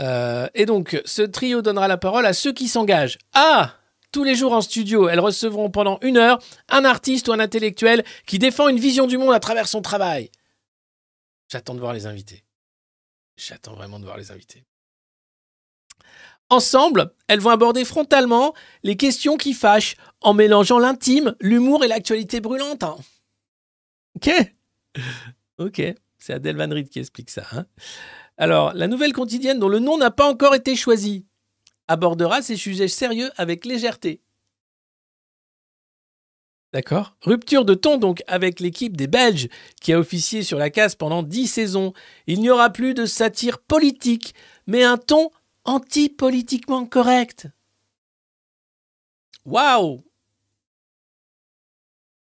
Euh, 0.00 0.48
et 0.52 0.66
donc, 0.66 1.00
ce 1.06 1.22
trio 1.22 1.62
donnera 1.62 1.88
la 1.88 1.96
parole 1.96 2.26
à 2.26 2.34
ceux 2.34 2.52
qui 2.52 2.68
s'engagent. 2.68 3.16
Ah 3.32 3.74
Tous 4.12 4.22
les 4.22 4.34
jours 4.34 4.52
en 4.52 4.60
studio, 4.60 5.08
elles 5.08 5.18
recevront 5.18 5.70
pendant 5.70 5.98
une 6.02 6.18
heure 6.18 6.38
un 6.68 6.84
artiste 6.84 7.28
ou 7.28 7.32
un 7.32 7.40
intellectuel 7.40 8.04
qui 8.26 8.38
défend 8.38 8.68
une 8.68 8.78
vision 8.78 9.06
du 9.06 9.16
monde 9.16 9.32
à 9.32 9.40
travers 9.40 9.66
son 9.66 9.80
travail. 9.80 10.30
J'attends 11.50 11.74
de 11.74 11.80
voir 11.80 11.94
les 11.94 12.04
invités. 12.04 12.44
J'attends 13.38 13.72
vraiment 13.74 13.98
de 13.98 14.04
voir 14.04 14.18
les 14.18 14.30
invités. 14.30 14.66
Ensemble, 16.50 17.12
elles 17.26 17.40
vont 17.40 17.50
aborder 17.50 17.84
frontalement 17.84 18.54
les 18.82 18.96
questions 18.96 19.36
qui 19.36 19.52
fâchent 19.52 19.96
en 20.22 20.32
mélangeant 20.32 20.78
l'intime, 20.78 21.34
l'humour 21.40 21.84
et 21.84 21.88
l'actualité 21.88 22.40
brûlante. 22.40 22.84
Ok 24.16 24.30
Ok, 25.58 25.82
c'est 26.18 26.32
Adèle 26.32 26.56
Van 26.56 26.70
Riet 26.70 26.84
qui 26.84 27.00
explique 27.00 27.30
ça. 27.30 27.44
hein. 27.52 27.66
Alors, 28.36 28.72
la 28.72 28.86
nouvelle 28.86 29.12
quotidienne 29.12 29.58
dont 29.58 29.68
le 29.68 29.80
nom 29.80 29.98
n'a 29.98 30.10
pas 30.10 30.28
encore 30.28 30.54
été 30.54 30.76
choisi 30.76 31.26
abordera 31.88 32.42
ces 32.42 32.56
sujets 32.56 32.88
sérieux 32.88 33.30
avec 33.36 33.64
légèreté. 33.64 34.22
D'accord 36.72 37.16
Rupture 37.22 37.64
de 37.64 37.72
ton 37.72 37.96
donc 37.96 38.22
avec 38.26 38.60
l'équipe 38.60 38.96
des 38.96 39.06
Belges 39.06 39.48
qui 39.80 39.94
a 39.94 39.98
officié 39.98 40.42
sur 40.42 40.58
la 40.58 40.68
case 40.68 40.94
pendant 40.94 41.22
dix 41.22 41.46
saisons. 41.46 41.94
Il 42.26 42.40
n'y 42.40 42.50
aura 42.50 42.68
plus 42.70 42.92
de 42.92 43.06
satire 43.06 43.58
politique, 43.58 44.34
mais 44.66 44.84
un 44.84 44.98
ton 44.98 45.30
anti-politiquement 45.68 46.86
correct. 46.86 47.46
Waouh 49.44 50.02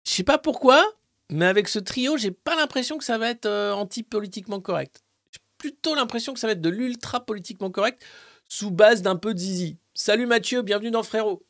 Je 0.07 0.13
sais 0.13 0.23
pas 0.23 0.39
pourquoi, 0.39 0.85
mais 1.29 1.47
avec 1.47 1.67
ce 1.67 1.81
trio, 1.81 2.17
j'ai 2.17 2.31
pas 2.31 2.55
l'impression 2.55 2.99
que 2.99 3.05
ça 3.05 3.19
va 3.19 3.31
être 3.31 3.47
euh, 3.47 3.73
anti-politiquement 3.73 4.61
correct. 4.61 5.03
J'ai 5.33 5.41
plutôt 5.59 5.97
l'impression 5.97 6.33
que 6.33 6.39
ça 6.39 6.47
va 6.47 6.53
être 6.53 6.61
de 6.61 6.69
l'ultra 6.69 7.25
politiquement 7.25 7.71
correct 7.71 8.05
sous 8.49 8.71
base 8.71 9.03
d'un 9.03 9.17
peu 9.17 9.35
de 9.35 9.39
zizi. 9.41 9.77
Salut 9.93 10.27
Mathieu, 10.27 10.63
bienvenue 10.63 10.93
dans 10.93 11.03
Frérot. 11.03 11.43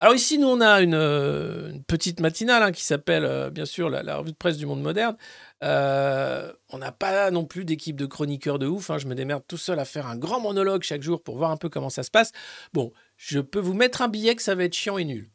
Alors 0.00 0.14
ici, 0.14 0.38
nous, 0.38 0.48
on 0.48 0.60
a 0.60 0.82
une, 0.82 0.94
euh, 0.94 1.72
petite 1.86 2.20
matinale 2.20 2.62
hein, 2.62 2.72
qui 2.72 2.82
s'appelle, 2.82 3.24
euh, 3.24 3.48
bien 3.48 3.64
sûr, 3.64 3.88
la, 3.88 4.16
revue 4.18 4.32
de 4.32 4.36
presse 4.36 4.58
du 4.58 4.66
monde 4.66 4.82
moderne. 4.82 5.16
Euh, 5.62 6.52
on 6.68 6.78
n'a 6.78 6.92
pas 6.92 7.30
non 7.30 7.46
plus 7.46 7.64
d'équipe 7.64 7.96
de 7.96 8.04
chroniqueurs 8.04 8.58
de 8.58 8.66
ouf. 8.66 8.90
hein. 8.90 8.98
Je 8.98 9.06
me 9.06 9.14
démerde 9.14 9.44
tout 9.48 9.56
seul 9.56 9.78
à 9.78 9.84
faire 9.86 10.06
un 10.06 10.16
grand 10.16 10.40
monologue 10.40 10.82
chaque 10.82 11.02
jour 11.02 11.22
pour 11.22 11.38
voir 11.38 11.50
un 11.50 11.56
peu 11.56 11.70
comment 11.70 11.90
ça 11.90 12.02
se 12.02 12.10
passe. 12.10 12.32
Bon, 12.74 12.92
je 13.16 13.40
peux 13.40 13.60
vous 13.60 13.72
mettre 13.72 14.02
un 14.02 14.08
billet 14.08 14.34
que 14.34 14.42
ça 14.42 14.54
va 14.54 14.64
être 14.64 14.74
chiant 14.74 14.98
et 14.98 15.04
nul. 15.06 15.30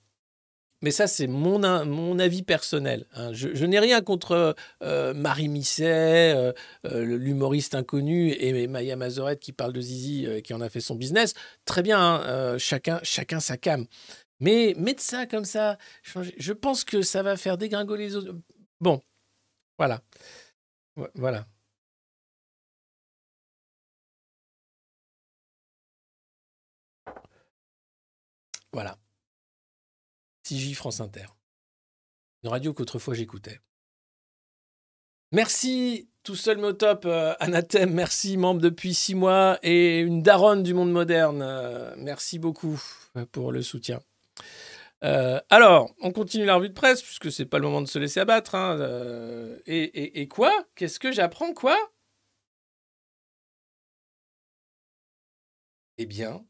Mais 0.81 0.91
ça, 0.91 1.07
c'est 1.07 1.27
mon, 1.27 1.59
mon 1.85 2.19
avis 2.19 2.43
personnel. 2.43 3.07
hein. 3.15 3.31
Je, 3.33 3.65
n'ai 3.65 3.79
rien 3.79 4.01
contre 4.01 4.55
Marie 4.81 5.49
Misset, 5.49 6.53
l'humoriste 6.83 7.75
inconnu, 7.75 8.31
et 8.31 8.67
Maya 8.67 8.95
Mazorette 8.95 9.39
qui 9.41 9.51
parle 9.51 9.73
de 9.73 9.81
Zizi, 9.81 10.27
qui 10.43 10.53
en 10.53 10.61
a 10.61 10.69
fait 10.69 10.79
son 10.79 10.95
business. 10.95 11.33
Très 11.65 11.81
bien, 11.81 12.55
chacun, 12.57 12.99
chacun 13.03 13.39
sa 13.41 13.57
cam. 13.57 13.87
Mais 14.39 14.73
mettre 14.77 15.01
ça 15.03 15.25
comme 15.25 15.45
ça, 15.45 15.77
je 16.03 16.53
pense 16.53 16.83
que 16.83 17.01
ça 17.01 17.23
va 17.23 17.35
faire 17.37 17.57
dégringoler 17.57 18.05
les 18.07 18.15
autres. 18.15 18.35
Bon, 18.79 19.01
voilà. 19.77 20.01
Vo- 20.95 21.09
Voilà. 21.15 21.45
Voilà. 28.71 28.97
TJ 30.43 30.73
France 30.75 31.01
Inter. 31.01 31.25
Une 32.43 32.49
radio 32.49 32.73
qu'autrefois 32.73 33.13
j'écoutais. 33.13 33.59
Merci, 35.31 36.09
tout 36.23 36.35
seul 36.35 36.57
mais 36.57 36.67
au 36.67 37.05
euh, 37.05 37.35
Anathème, 37.39 37.93
merci, 37.93 38.35
membre 38.37 38.61
depuis 38.61 38.93
six 38.95 39.13
mois 39.13 39.59
et 39.61 39.99
une 39.99 40.23
daronne 40.23 40.63
du 40.63 40.73
monde 40.73 40.91
moderne. 40.91 41.41
euh, 41.43 41.93
merci 41.97 42.39
beaucoup 42.39 42.81
euh, 43.15 43.25
pour 43.31 43.51
le 43.51 43.61
soutien. 43.61 43.99
Euh, 45.03 45.39
alors, 45.49 45.93
on 46.01 46.11
continue 46.11 46.45
la 46.45 46.55
revue 46.55 46.69
de 46.69 46.73
presse, 46.73 47.01
puisque 47.01 47.31
c'est 47.31 47.45
pas 47.45 47.57
le 47.59 47.65
moment 47.65 47.81
de 47.81 47.87
se 47.87 47.99
laisser 47.99 48.19
abattre. 48.19 48.55
hein, 48.55 48.77
euh, 48.79 49.57
et, 49.65 49.83
et- 49.83 50.21
et 50.21 50.27
quoi? 50.27 50.51
Qu'est-ce 50.75 50.99
que 50.99 51.11
j'apprends 51.11 51.53
Quoi? 51.53 51.77
Eh 55.99 56.07
bien, 56.07 56.47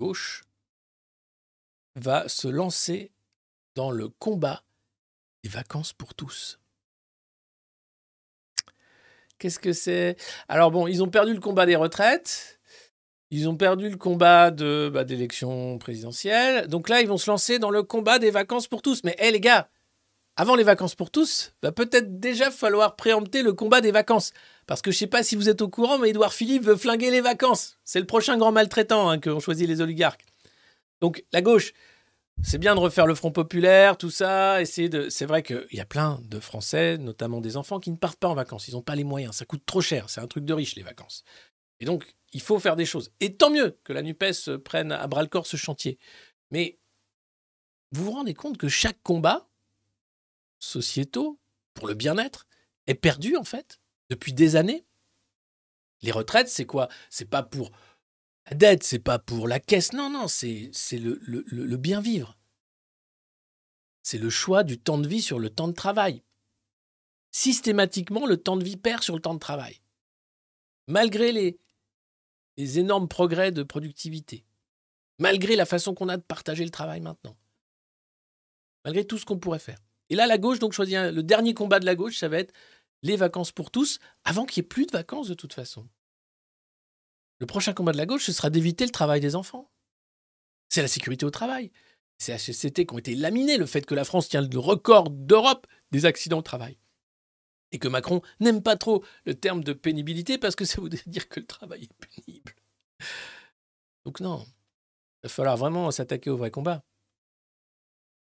gauche 0.00 0.42
va 1.96 2.28
se 2.30 2.48
lancer 2.48 3.12
dans 3.74 3.90
le 3.90 4.08
combat 4.08 4.64
des 5.44 5.50
vacances 5.50 5.92
pour 5.92 6.14
tous. 6.14 6.60
Qu'est-ce 9.38 9.58
que 9.60 9.72
c'est? 9.72 10.16
Alors 10.48 10.70
bon, 10.70 10.86
ils 10.86 11.02
ont 11.02 11.08
perdu 11.08 11.32
le 11.32 11.40
combat 11.40 11.66
des 11.66 11.76
retraites. 11.76 12.57
Ils 13.30 13.48
ont 13.48 13.56
perdu 13.56 13.90
le 13.90 13.96
combat 13.96 14.50
de 14.50 14.90
bah, 14.92 15.04
d'élection 15.04 15.78
présidentielle. 15.78 16.66
Donc 16.66 16.88
là, 16.88 17.02
ils 17.02 17.08
vont 17.08 17.18
se 17.18 17.30
lancer 17.30 17.58
dans 17.58 17.70
le 17.70 17.82
combat 17.82 18.18
des 18.18 18.30
vacances 18.30 18.68
pour 18.68 18.80
tous. 18.80 19.04
Mais 19.04 19.14
hé 19.18 19.30
les 19.30 19.40
gars, 19.40 19.68
avant 20.36 20.54
les 20.54 20.64
vacances 20.64 20.94
pour 20.94 21.10
tous, 21.10 21.52
va 21.62 21.72
peut-être 21.72 22.20
déjà 22.20 22.50
falloir 22.50 22.96
préempter 22.96 23.42
le 23.42 23.52
combat 23.52 23.80
des 23.80 23.90
vacances. 23.90 24.32
Parce 24.66 24.80
que 24.80 24.90
je 24.90 24.98
sais 24.98 25.06
pas 25.06 25.22
si 25.22 25.36
vous 25.36 25.48
êtes 25.48 25.60
au 25.60 25.68
courant, 25.68 25.98
mais 25.98 26.10
Édouard 26.10 26.32
Philippe 26.32 26.64
veut 26.64 26.76
flinguer 26.76 27.10
les 27.10 27.20
vacances. 27.20 27.78
C'est 27.84 28.00
le 28.00 28.06
prochain 28.06 28.38
grand 28.38 28.52
maltraitant 28.52 29.10
hein, 29.10 29.18
que 29.18 29.30
ont 29.30 29.40
choisi 29.40 29.66
les 29.66 29.80
oligarques. 29.80 30.24
Donc 31.00 31.24
la 31.32 31.42
gauche, 31.42 31.72
c'est 32.42 32.58
bien 32.58 32.74
de 32.74 32.80
refaire 32.80 33.06
le 33.06 33.14
Front 33.14 33.32
populaire, 33.32 33.96
tout 33.96 34.10
ça, 34.10 34.62
essayer 34.62 34.88
de. 34.88 35.08
C'est 35.08 35.26
vrai 35.26 35.42
qu'il 35.42 35.66
y 35.72 35.80
a 35.80 35.84
plein 35.84 36.20
de 36.24 36.38
Français, 36.38 36.98
notamment 36.98 37.40
des 37.40 37.56
enfants, 37.56 37.80
qui 37.80 37.90
ne 37.90 37.96
partent 37.96 38.18
pas 38.18 38.28
en 38.28 38.34
vacances. 38.34 38.68
Ils 38.68 38.74
n'ont 38.74 38.82
pas 38.82 38.94
les 38.94 39.04
moyens. 39.04 39.36
Ça 39.36 39.44
coûte 39.44 39.62
trop 39.66 39.80
cher. 39.80 40.08
C'est 40.08 40.20
un 40.20 40.26
truc 40.28 40.44
de 40.44 40.54
riche 40.54 40.76
les 40.76 40.82
vacances. 40.82 41.24
Et 41.80 41.84
donc, 41.84 42.06
il 42.32 42.40
faut 42.40 42.58
faire 42.58 42.76
des 42.76 42.86
choses. 42.86 43.10
Et 43.20 43.36
tant 43.36 43.50
mieux 43.50 43.78
que 43.84 43.92
la 43.92 44.02
Nupes 44.02 44.22
euh, 44.48 44.58
prenne 44.58 44.92
à 44.92 45.06
bras 45.06 45.22
le 45.22 45.28
corps 45.28 45.46
ce 45.46 45.56
chantier. 45.56 45.98
Mais 46.50 46.78
vous 47.92 48.04
vous 48.04 48.12
rendez 48.12 48.34
compte 48.34 48.58
que 48.58 48.68
chaque 48.68 49.02
combat 49.02 49.48
sociétaux 50.58 51.38
pour 51.74 51.88
le 51.88 51.94
bien-être 51.94 52.46
est 52.86 52.94
perdu 52.94 53.36
en 53.36 53.44
fait 53.44 53.80
depuis 54.10 54.32
des 54.32 54.56
années. 54.56 54.84
Les 56.02 56.12
retraites, 56.12 56.48
c'est 56.48 56.66
quoi? 56.66 56.88
C'est 57.10 57.28
pas 57.28 57.42
pour 57.42 57.70
la 58.50 58.56
dette, 58.56 58.84
c'est 58.84 58.98
pas 58.98 59.18
pour 59.18 59.48
la 59.48 59.60
caisse. 59.60 59.92
Non, 59.92 60.10
non, 60.10 60.28
c'est 60.28 60.70
le- 60.92 61.18
le- 61.22 61.44
le 61.48 61.76
bien 61.76 62.00
vivre. 62.00 62.36
C'est 64.02 64.18
le 64.18 64.30
choix 64.30 64.64
du 64.64 64.78
temps 64.78 64.98
de 64.98 65.08
vie 65.08 65.20
sur 65.22 65.38
le 65.38 65.50
temps 65.50 65.68
de 65.68 65.74
travail. 65.74 66.22
Systématiquement, 67.30 68.26
le 68.26 68.36
temps 68.38 68.56
de 68.56 68.64
vie 68.64 68.76
perd 68.76 69.02
sur 69.02 69.14
le 69.14 69.20
temps 69.20 69.34
de 69.34 69.38
travail. 69.38 69.80
Malgré 70.86 71.32
les, 71.32 71.58
les 72.58 72.78
énormes 72.78 73.08
progrès 73.08 73.52
de 73.52 73.62
productivité, 73.62 74.44
malgré 75.18 75.56
la 75.56 75.64
façon 75.64 75.94
qu'on 75.94 76.08
a 76.08 76.16
de 76.16 76.22
partager 76.22 76.64
le 76.64 76.70
travail 76.70 77.00
maintenant, 77.00 77.38
malgré 78.84 79.06
tout 79.06 79.16
ce 79.16 79.24
qu'on 79.24 79.38
pourrait 79.38 79.58
faire. 79.58 79.78
Et 80.10 80.16
là, 80.16 80.26
la 80.26 80.38
gauche, 80.38 80.58
donc, 80.58 80.72
choisit 80.72 80.96
le 80.96 81.22
dernier 81.22 81.54
combat 81.54 81.80
de 81.80 81.86
la 81.86 81.94
gauche, 81.94 82.18
ça 82.18 82.28
va 82.28 82.38
être 82.38 82.52
les 83.02 83.16
vacances 83.16 83.52
pour 83.52 83.70
tous, 83.70 84.00
avant 84.24 84.44
qu'il 84.44 84.60
n'y 84.60 84.66
ait 84.66 84.68
plus 84.68 84.86
de 84.86 84.92
vacances 84.92 85.28
de 85.28 85.34
toute 85.34 85.54
façon. 85.54 85.88
Le 87.38 87.46
prochain 87.46 87.72
combat 87.72 87.92
de 87.92 87.96
la 87.96 88.06
gauche, 88.06 88.24
ce 88.24 88.32
sera 88.32 88.50
d'éviter 88.50 88.84
le 88.84 88.90
travail 88.90 89.20
des 89.20 89.36
enfants. 89.36 89.70
C'est 90.68 90.82
la 90.82 90.88
sécurité 90.88 91.24
au 91.24 91.30
travail. 91.30 91.70
C'est 92.18 92.36
HSCT 92.36 92.86
qui 92.86 92.94
ont 92.94 92.98
été 92.98 93.14
laminés, 93.14 93.58
le 93.58 93.66
fait 93.66 93.86
que 93.86 93.94
la 93.94 94.04
France 94.04 94.28
tient 94.28 94.42
le 94.42 94.58
record 94.58 95.10
d'Europe 95.10 95.68
des 95.92 96.04
accidents 96.04 96.40
au 96.40 96.42
travail. 96.42 96.76
Et 97.72 97.78
que 97.78 97.88
Macron 97.88 98.22
n'aime 98.40 98.62
pas 98.62 98.76
trop 98.76 99.04
le 99.24 99.34
terme 99.34 99.62
de 99.62 99.72
pénibilité 99.72 100.38
parce 100.38 100.56
que 100.56 100.64
ça 100.64 100.80
voudrait 100.80 101.02
dire 101.06 101.28
que 101.28 101.40
le 101.40 101.46
travail 101.46 101.84
est 101.84 102.22
pénible. 102.24 102.54
Donc 104.04 104.20
non, 104.20 104.46
il 104.46 105.24
va 105.24 105.28
falloir 105.28 105.56
vraiment 105.56 105.90
s'attaquer 105.90 106.30
au 106.30 106.36
vrai 106.36 106.50
combat. 106.50 106.82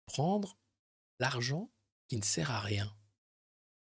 Prendre 0.07 0.59
l'argent 1.19 1.71
qui 2.09 2.17
ne 2.17 2.23
sert 2.23 2.51
à 2.51 2.61
rien. 2.61 2.93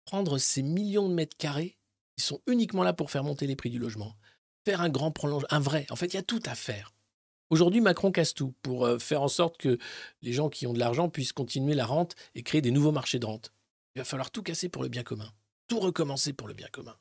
Prendre 0.05 0.39
ces 0.39 0.63
millions 0.63 1.09
de 1.09 1.15
mètres 1.15 1.37
carrés 1.37 1.77
qui 2.17 2.25
sont 2.25 2.41
uniquement 2.47 2.83
là 2.83 2.93
pour 2.93 3.11
faire 3.11 3.25
monter 3.25 3.47
les 3.47 3.57
prix 3.57 3.71
du 3.71 3.79
logement. 3.79 4.17
Faire 4.65 4.81
un 4.81 4.89
grand 4.89 5.11
prolongement, 5.11 5.49
un 5.51 5.61
vrai. 5.61 5.87
En 5.91 5.97
fait, 5.97 6.07
il 6.07 6.15
y 6.15 6.19
a 6.19 6.23
tout 6.23 6.43
à 6.47 6.55
faire. 6.55 6.95
Aujourd'hui, 7.51 7.81
Macron 7.81 8.13
casse 8.13 8.33
tout 8.33 8.55
pour 8.63 8.87
euh, 8.87 8.99
faire 8.99 9.21
en 9.21 9.29
sorte 9.29 9.59
que 9.59 9.79
les 10.23 10.33
gens 10.33 10.49
qui 10.49 10.67
ont 10.67 10.73
de 10.73 10.79
l'argent 10.79 11.11
puissent 11.11 11.33
continuer 11.33 11.75
la 11.75 11.85
rente 11.85 12.15
et 12.35 12.43
créer 12.43 12.63
des 12.63 12.71
nouveaux 12.71 12.93
marchés 12.93 13.19
de 13.19 13.27
rente. 13.27 13.53
Il 13.95 13.99
va 13.99 14.05
falloir 14.05 14.31
tout 14.31 14.43
casser 14.43 14.69
pour 14.69 14.83
le 14.83 14.89
bien 14.89 15.03
commun. 15.03 15.31
Tout 15.69 15.81
recommencer 15.81 16.33
pour 16.33 16.49
le 16.49 16.55
bien 16.55 16.69
commun. 16.69 16.97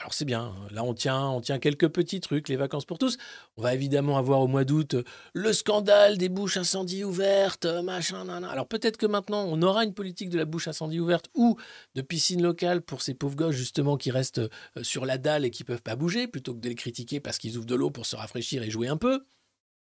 Alors 0.00 0.14
c'est 0.14 0.24
bien, 0.24 0.42
hein. 0.42 0.68
là 0.70 0.84
on 0.84 0.94
tient, 0.94 1.28
on 1.28 1.40
tient 1.40 1.58
quelques 1.58 1.88
petits 1.88 2.20
trucs, 2.20 2.48
les 2.48 2.54
vacances 2.54 2.84
pour 2.84 2.98
tous. 2.98 3.18
On 3.56 3.62
va 3.62 3.74
évidemment 3.74 4.16
avoir 4.16 4.40
au 4.40 4.46
mois 4.46 4.64
d'août 4.64 4.94
euh, 4.94 5.02
le 5.34 5.52
scandale 5.52 6.18
des 6.18 6.28
bouches 6.28 6.56
incendie 6.56 7.02
ouvertes, 7.02 7.64
euh, 7.64 7.82
machin, 7.82 8.24
nan, 8.24 8.44
Alors 8.44 8.68
peut-être 8.68 8.96
que 8.96 9.06
maintenant 9.06 9.44
on 9.48 9.60
aura 9.60 9.82
une 9.82 9.94
politique 9.94 10.30
de 10.30 10.38
la 10.38 10.44
bouche 10.44 10.68
incendie 10.68 11.00
ouverte 11.00 11.28
ou 11.34 11.56
de 11.96 12.02
piscine 12.02 12.40
locale 12.40 12.80
pour 12.80 13.02
ces 13.02 13.12
pauvres 13.12 13.34
gosses 13.34 13.56
justement 13.56 13.96
qui 13.96 14.12
restent 14.12 14.38
euh, 14.38 14.82
sur 14.82 15.04
la 15.04 15.18
dalle 15.18 15.44
et 15.44 15.50
qui 15.50 15.64
peuvent 15.64 15.82
pas 15.82 15.96
bouger, 15.96 16.28
plutôt 16.28 16.54
que 16.54 16.60
de 16.60 16.68
les 16.68 16.76
critiquer 16.76 17.18
parce 17.18 17.38
qu'ils 17.38 17.56
ouvrent 17.56 17.66
de 17.66 17.74
l'eau 17.74 17.90
pour 17.90 18.06
se 18.06 18.14
rafraîchir 18.14 18.62
et 18.62 18.70
jouer 18.70 18.86
un 18.86 18.98
peu. 18.98 19.26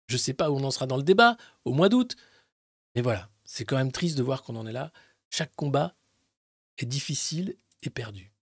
Je 0.05 0.17
sais 0.17 0.33
pas 0.33 0.51
où 0.51 0.57
on 0.57 0.63
en 0.63 0.71
sera 0.71 0.85
dans 0.85 0.97
le 0.97 1.03
débat, 1.03 1.37
au 1.65 1.73
mois 1.73 1.89
d'août. 1.89 2.15
Mais 2.95 3.01
voilà, 3.01 3.29
c'est 3.45 3.65
quand 3.65 3.77
même 3.77 3.91
triste 3.91 4.19
de 4.19 4.23
voir 4.23 4.43
qu'on 4.43 4.57
en 4.57 4.67
est 4.67 4.73
là. 4.73 4.91
Chaque 5.31 5.55
combat 5.55 5.95
est 6.77 6.85
difficile 6.85 7.55
perdu. 7.89 8.33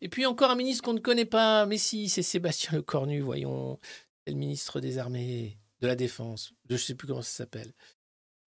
Et 0.00 0.08
puis 0.08 0.26
encore 0.26 0.50
un 0.50 0.56
ministre 0.56 0.82
qu'on 0.82 0.94
ne 0.94 0.98
connaît 0.98 1.24
pas, 1.24 1.64
mais 1.66 1.78
si, 1.78 2.08
c'est 2.08 2.22
Sébastien 2.22 2.72
Lecornu, 2.76 3.20
voyons, 3.20 3.78
c'est 4.24 4.32
le 4.32 4.38
ministre 4.38 4.80
des 4.80 4.98
Armées, 4.98 5.58
de 5.82 5.86
la 5.88 5.96
Défense, 5.96 6.54
je 6.68 6.74
ne 6.74 6.78
sais 6.78 6.94
plus 6.94 7.06
comment 7.06 7.22
ça 7.22 7.30
s'appelle, 7.30 7.72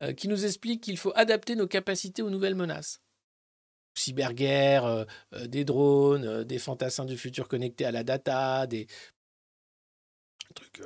euh, 0.01 0.13
qui 0.13 0.27
nous 0.27 0.45
explique 0.45 0.81
qu'il 0.81 0.97
faut 0.97 1.11
adapter 1.15 1.55
nos 1.55 1.67
capacités 1.67 2.21
aux 2.21 2.29
nouvelles 2.29 2.55
menaces. 2.55 3.01
Cyberguerre, 3.93 4.85
euh, 4.85 5.05
euh, 5.33 5.47
des 5.47 5.63
drones, 5.63 6.43
des 6.43 6.59
fantassins 6.59 7.05
du 7.05 7.17
futur 7.17 7.47
connectés 7.47 7.85
à 7.85 7.91
la 7.91 8.03
data, 8.03 8.67
des 8.67 8.87
trucs, 10.53 10.81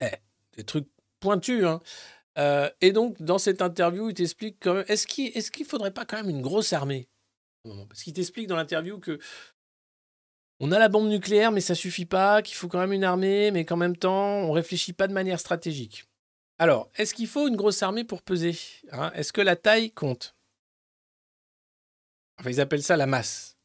eh, 0.00 0.16
des 0.56 0.64
trucs 0.64 0.88
pointus. 1.20 1.64
Hein. 1.64 1.80
Et 2.80 2.92
donc, 2.92 3.20
dans 3.20 3.38
cette 3.38 3.62
interview, 3.62 4.10
il 4.10 4.14
t'explique 4.14 4.66
est-ce 4.86 5.06
qu'il 5.06 5.32
qu'il 5.32 5.66
faudrait 5.66 5.92
pas 5.92 6.04
quand 6.04 6.16
même 6.16 6.30
une 6.30 6.42
grosse 6.42 6.72
armée? 6.72 7.08
Parce 7.88 8.02
qu'il 8.02 8.12
t'explique 8.12 8.46
dans 8.46 8.56
l'interview 8.56 8.98
que 8.98 9.18
on 10.58 10.72
a 10.72 10.78
la 10.78 10.88
bombe 10.88 11.08
nucléaire, 11.08 11.52
mais 11.52 11.60
ça 11.60 11.74
suffit 11.74 12.06
pas, 12.06 12.40
qu'il 12.40 12.56
faut 12.56 12.68
quand 12.68 12.78
même 12.78 12.92
une 12.92 13.04
armée, 13.04 13.50
mais 13.50 13.64
qu'en 13.64 13.76
même 13.76 13.96
temps, 13.96 14.38
on 14.38 14.52
réfléchit 14.52 14.94
pas 14.94 15.06
de 15.06 15.12
manière 15.12 15.38
stratégique. 15.38 16.04
Alors, 16.58 16.90
est-ce 16.94 17.12
qu'il 17.12 17.26
faut 17.26 17.46
une 17.46 17.56
grosse 17.56 17.82
armée 17.82 18.04
pour 18.04 18.22
peser 18.22 18.56
hein? 18.90 19.12
Est-ce 19.14 19.32
que 19.32 19.42
la 19.42 19.56
taille 19.56 19.92
compte? 19.92 20.34
Enfin, 22.38 22.50
ils 22.50 22.60
appellent 22.60 22.82
ça 22.82 22.96
la 22.96 23.06
masse. 23.06 23.58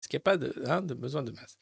Est-ce 0.00 0.08
qu'il 0.08 0.18
n'y 0.18 0.22
a 0.22 0.24
pas 0.24 0.36
de, 0.36 0.62
hein, 0.66 0.82
de 0.82 0.94
besoin 0.94 1.22
de 1.22 1.32
masse? 1.32 1.58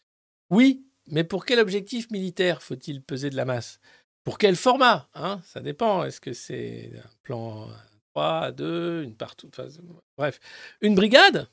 Oui, 0.50 0.84
mais 1.06 1.24
pour 1.24 1.44
quel 1.44 1.60
objectif 1.60 2.10
militaire 2.10 2.62
faut-il 2.62 3.02
peser 3.02 3.30
de 3.30 3.36
la 3.36 3.44
masse? 3.44 3.78
Pour 4.24 4.38
quel 4.38 4.56
format 4.56 5.08
hein? 5.14 5.40
Ça 5.44 5.60
dépend. 5.60 6.04
Est-ce 6.04 6.20
que 6.20 6.32
c'est 6.32 6.92
un 6.96 7.10
plan 7.22 7.68
3, 8.14 8.52
2, 8.52 9.04
une 9.04 9.16
partout 9.16 9.48
enfin, 9.48 9.68
Bref. 10.16 10.40
Une 10.80 10.94
brigade? 10.94 11.48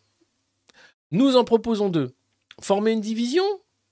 Nous 1.11 1.35
en 1.35 1.43
proposons 1.43 1.89
deux. 1.89 2.15
Former 2.61 2.91
une 2.91 3.01
division, 3.01 3.43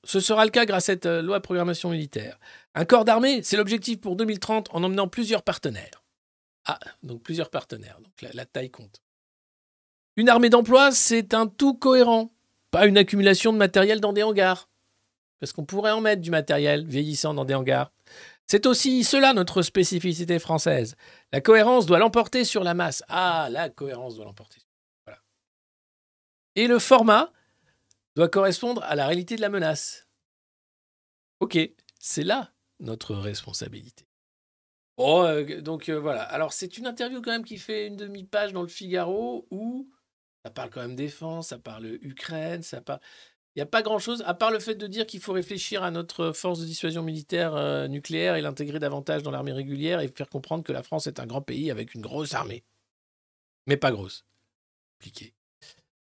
ce 0.03 0.20
sera 0.20 0.45
le 0.45 0.51
cas 0.51 0.66
grâce 0.66 0.84
à 0.84 0.93
cette 0.93 1.05
euh, 1.05 1.22
loi 1.22 1.39
de 1.39 1.43
programmation 1.43 1.89
militaire. 1.89 2.39
Un 2.76 2.86
corps 2.86 3.05
d'armée, 3.05 3.41
c'est 3.43 3.57
l'objectif 3.57 3.99
pour 3.99 4.16
2030 4.16 4.70
en 4.72 4.84
emmenant 4.84 5.07
plusieurs 5.07 5.43
partenaires. 5.43 6.03
Ah, 6.66 6.80
donc 7.01 7.22
plusieurs 7.22 7.49
partenaires, 7.49 7.99
donc 8.01 8.22
la, 8.22 8.30
la 8.34 8.45
taille 8.45 8.72
compte. 8.72 9.01
Une 10.16 10.30
armée 10.30 10.49
d'emploi, 10.49 10.91
c'est 10.91 11.34
un 11.34 11.47
tout 11.47 11.74
cohérent, 11.74 12.32
pas 12.72 12.86
une 12.86 12.97
accumulation 12.97 13.51
de 13.51 13.57
matériel 13.57 13.99
dans 13.99 14.14
des 14.14 14.24
hangars. 14.24 14.70
Parce 15.39 15.51
qu'on 15.51 15.66
pourrait 15.66 15.91
en 15.91 15.99
mettre 15.99 16.22
du 16.22 16.32
matériel 16.32 16.86
vieillissant 16.86 17.34
dans 17.34 17.43
des 17.43 17.53
hangars. 17.53 17.91
C'est 18.47 18.66
aussi 18.66 19.03
cela 19.03 19.34
notre 19.34 19.61
spécificité 19.61 20.39
française. 20.39 20.95
La 21.32 21.41
cohérence 21.41 21.86
doit 21.86 21.99
l'emporter 21.99 22.45
sur 22.45 22.64
la 22.64 22.74
masse. 22.74 23.03
Ah, 23.09 23.49
la 23.51 23.70
cohérence 23.70 24.16
doit 24.16 24.26
l'emporter. 24.26 24.61
Et 26.56 26.68
le 26.68 26.80
format 26.80 27.32
doit 28.16 28.30
correspondre 28.30 28.84
à 28.84 28.95
la 28.95 29.08
réalité 29.08 29.36
de 29.36 29.41
la 29.41 29.49
menace. 29.49 30.08
Ok, 31.39 31.58
c'est 31.99 32.24
là 32.24 32.54
notre 32.80 33.16
responsabilité. 33.16 34.06
Bon, 34.97 35.24
euh, 35.24 35.62
donc 35.62 35.89
euh, 35.89 35.99
voilà. 35.99 36.22
Alors 36.22 36.54
c'est 36.54 36.78
une 36.78 36.86
interview 36.86 37.22
quand 37.22 37.32
même 37.32 37.45
qui 37.45 37.58
fait 37.58 37.88
une 37.88 37.95
demi-page 37.95 38.54
dans 38.54 38.62
le 38.62 38.68
Figaro 38.68 39.47
où 39.49 39.89
ça 40.45 40.51
parle 40.51 40.70
quand 40.70 40.82
même 40.82 40.95
défense, 40.95 41.49
ça 41.49 41.58
parle 41.58 41.86
Ukraine, 42.01 42.62
ça 42.62 42.82
parle. 42.82 42.99
Il 43.56 43.60
n'y 43.60 43.64
a 43.64 43.68
pas 43.68 43.84
grand-chose, 43.84 44.24
à 44.26 44.34
part 44.34 44.51
le 44.51 44.60
fait 44.60 44.76
de 44.76 44.88
dire 44.88 45.06
qu'il 45.06 45.20
faut 45.20 45.32
réfléchir 45.32 45.84
à 45.84 45.91
notre 45.91 46.32
force 46.32 46.60
de 46.60 46.66
dissuasion 46.66 47.04
militaire 47.04 47.56
euh, 47.56 47.88
nucléaire 47.88 48.36
et 48.36 48.41
l'intégrer 48.41 48.80
davantage 48.80 49.22
dans 49.24 49.32
l'armée 49.32 49.51
régulière 49.51 49.99
et 49.99 50.08
faire 50.08 50.30
comprendre 50.30 50.64
que 50.64 50.72
la 50.72 50.84
France 50.84 51.08
est 51.08 51.20
un 51.20 51.28
grand 51.28 51.41
pays 51.41 51.70
avec 51.70 51.93
une 51.93 52.01
grosse 52.01 52.34
armée. 52.34 52.64
Mais 53.68 53.78
pas 53.78 53.91
grosse. 53.91 54.26
Compliqué. 54.97 55.34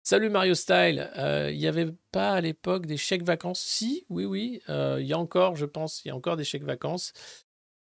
Salut 0.10 0.32
Mario 0.32 0.55
Style. 0.55 1.07
Euh, 1.18 1.51
Il 1.51 1.60
n'y 1.60 1.68
avait 1.68 1.91
pas 2.12 2.32
à 2.32 2.41
l'époque 2.41 2.88
des 2.88 2.97
chèques 2.97 3.22
vacances? 3.22 3.62
Si, 3.62 4.07
oui, 4.10 4.26
oui. 4.26 4.60
Euh, 4.68 4.97
Il 4.99 5.05
y 5.05 5.14
a 5.14 5.20
encore, 5.20 5.55
je 5.55 5.68
pense, 5.68 6.03
il 6.03 6.07
y 6.07 6.12
a 6.12 6.16
encore 6.16 6.36
des 6.36 6.43
chèques 6.43 6.64
vacances. 6.64 7.14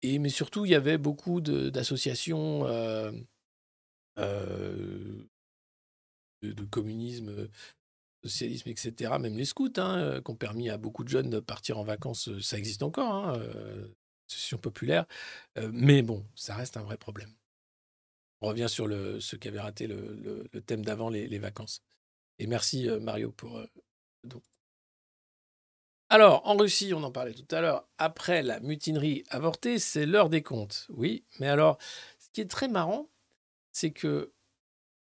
Et, 0.01 0.17
mais 0.17 0.29
surtout, 0.29 0.65
il 0.65 0.71
y 0.71 0.75
avait 0.75 0.97
beaucoup 0.97 1.39
d'associations 1.39 2.65
euh, 2.65 3.11
de, 6.41 6.65
communisme, 6.71 7.47
socialisme, 8.23 8.69
etc. 8.69 9.19
Même 9.19 9.37
les 9.37 9.45
scouts, 9.45 9.73
hein, 9.77 10.19
qui 10.25 10.31
ont 10.31 10.35
permis 10.35 10.71
à 10.71 10.77
beaucoup 10.77 11.03
de 11.03 11.09
jeunes 11.09 11.29
de 11.29 11.39
partir 11.39 11.77
en 11.77 11.83
vacances. 11.83 12.31
Ça 12.41 12.57
existe 12.57 12.81
encore, 12.81 13.13
hein, 13.13 13.39
association 14.27 14.57
populaire. 14.57 15.05
Mais 15.71 16.01
bon, 16.01 16.25
ça 16.33 16.55
reste 16.55 16.75
un 16.75 16.83
vrai 16.83 16.97
problème. 16.97 17.35
On 18.41 18.47
revient 18.47 18.67
sur 18.67 18.87
le, 18.87 19.19
ce 19.19 19.35
qui 19.35 19.47
avait 19.47 19.59
raté 19.59 19.85
le, 19.85 20.47
thème 20.65 20.83
d'avant, 20.83 21.11
les 21.11 21.37
vacances. 21.37 21.83
Et 22.39 22.47
merci 22.47 22.89
euh, 22.89 22.99
Mario 22.99 23.31
pour 23.31 23.57
euh, 23.57 23.65
le 24.23 24.29
don. 24.29 24.41
Alors, 26.09 26.45
en 26.45 26.55
Russie, 26.55 26.93
on 26.93 27.03
en 27.03 27.11
parlait 27.11 27.33
tout 27.33 27.47
à 27.55 27.61
l'heure, 27.61 27.87
après 27.97 28.43
la 28.43 28.59
mutinerie 28.59 29.23
avortée, 29.29 29.79
c'est 29.79 30.05
l'heure 30.05 30.29
des 30.29 30.43
comptes. 30.43 30.85
Oui, 30.89 31.25
mais 31.39 31.47
alors, 31.47 31.77
ce 32.19 32.29
qui 32.31 32.41
est 32.41 32.49
très 32.49 32.67
marrant, 32.67 33.09
c'est 33.71 33.91
que 33.91 34.31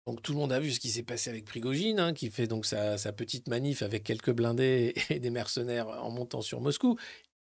donc 0.06 0.20
tout 0.20 0.32
le 0.32 0.38
monde 0.38 0.52
a 0.52 0.60
vu 0.60 0.70
ce 0.70 0.80
qui 0.80 0.90
s'est 0.90 1.02
passé 1.02 1.30
avec 1.30 1.46
Prigogine, 1.46 1.98
hein, 1.98 2.12
qui 2.12 2.30
fait 2.30 2.46
donc 2.46 2.66
sa, 2.66 2.96
petite 3.12 3.48
manif 3.48 3.82
avec 3.82 4.04
quelques 4.04 4.32
blindés 4.32 4.94
et 5.10 5.18
des 5.18 5.30
mercenaires 5.30 5.88
en 5.88 6.10
montant 6.10 6.42
sur 6.42 6.60
Moscou. 6.60 6.98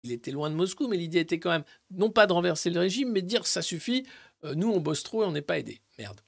Il 0.03 0.11
était 0.11 0.31
loin 0.31 0.49
de 0.49 0.55
Moscou, 0.55 0.87
mais 0.87 0.97
l'idée 0.97 1.19
était 1.19 1.39
quand 1.39 1.51
même 1.51 1.63
non 1.91 2.09
pas 2.09 2.27
de 2.27 2.33
renverser 2.33 2.69
le 2.69 2.79
régime, 2.79 3.11
mais 3.11 3.21
de 3.21 3.27
dire 3.27 3.47
ça 3.47 3.61
suffit, 3.61 4.05
euh, 4.43 4.55
nous 4.55 4.69
on 4.69 4.79
bosse 4.79 5.03
trop 5.03 5.23
et 5.23 5.25
on 5.25 5.31
n'est 5.31 5.41
pas 5.41 5.57
aidés. 5.57 5.81
Merde. 5.97 6.21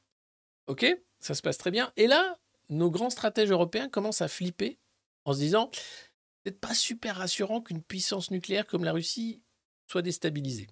Ok, 0.67 0.85
ça 1.19 1.33
se 1.33 1.41
passe 1.41 1.57
très 1.57 1.71
bien. 1.71 1.91
Et 1.97 2.07
là, 2.07 2.37
nos 2.72 2.89
grands 2.89 3.09
stratèges 3.09 3.51
européens 3.51 3.89
commencent 3.89 4.22
à 4.22 4.28
flipper 4.28 4.80
en 5.26 5.34
se 5.34 5.39
disant 5.39 5.69
c'est 6.45 6.59
pas 6.59 6.74
super 6.74 7.17
rassurant 7.17 7.61
qu'une 7.61 7.84
puissance 7.84 8.32
nucléaire 8.32 8.65
comme 8.65 8.84
la 8.84 8.93
Russie 8.93 9.41
soit 9.88 10.01
déstabilisée. 10.01 10.67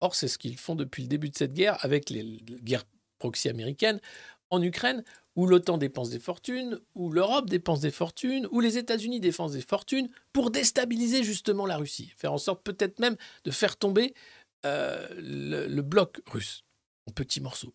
Or, 0.00 0.14
c'est 0.14 0.28
ce 0.28 0.36
qu'ils 0.36 0.58
font 0.58 0.74
depuis 0.74 1.02
le 1.04 1.08
début 1.08 1.30
de 1.30 1.36
cette 1.36 1.54
guerre 1.54 1.82
avec 1.84 2.10
les 2.10 2.42
guerres 2.42 2.84
proxy 3.18 3.48
américaines 3.48 4.00
en 4.50 4.60
Ukraine, 4.60 5.02
où 5.34 5.46
l'OTAN 5.46 5.78
dépense 5.78 6.10
des 6.10 6.18
fortunes, 6.18 6.78
où 6.94 7.10
l'Europe 7.10 7.48
dépense 7.48 7.80
des 7.80 7.90
fortunes, 7.90 8.46
où 8.50 8.60
les 8.60 8.76
États-Unis 8.76 9.20
dépensent 9.20 9.54
des 9.54 9.62
fortunes 9.62 10.10
pour 10.32 10.50
déstabiliser 10.50 11.22
justement 11.22 11.64
la 11.64 11.78
Russie, 11.78 12.12
faire 12.16 12.34
en 12.34 12.38
sorte 12.38 12.62
peut-être 12.62 12.98
même 12.98 13.16
de 13.44 13.50
faire 13.50 13.78
tomber 13.78 14.12
euh, 14.66 15.08
le 15.16 15.80
bloc 15.80 16.20
russe 16.26 16.64
en 17.08 17.12
petits 17.12 17.40
morceaux. 17.40 17.72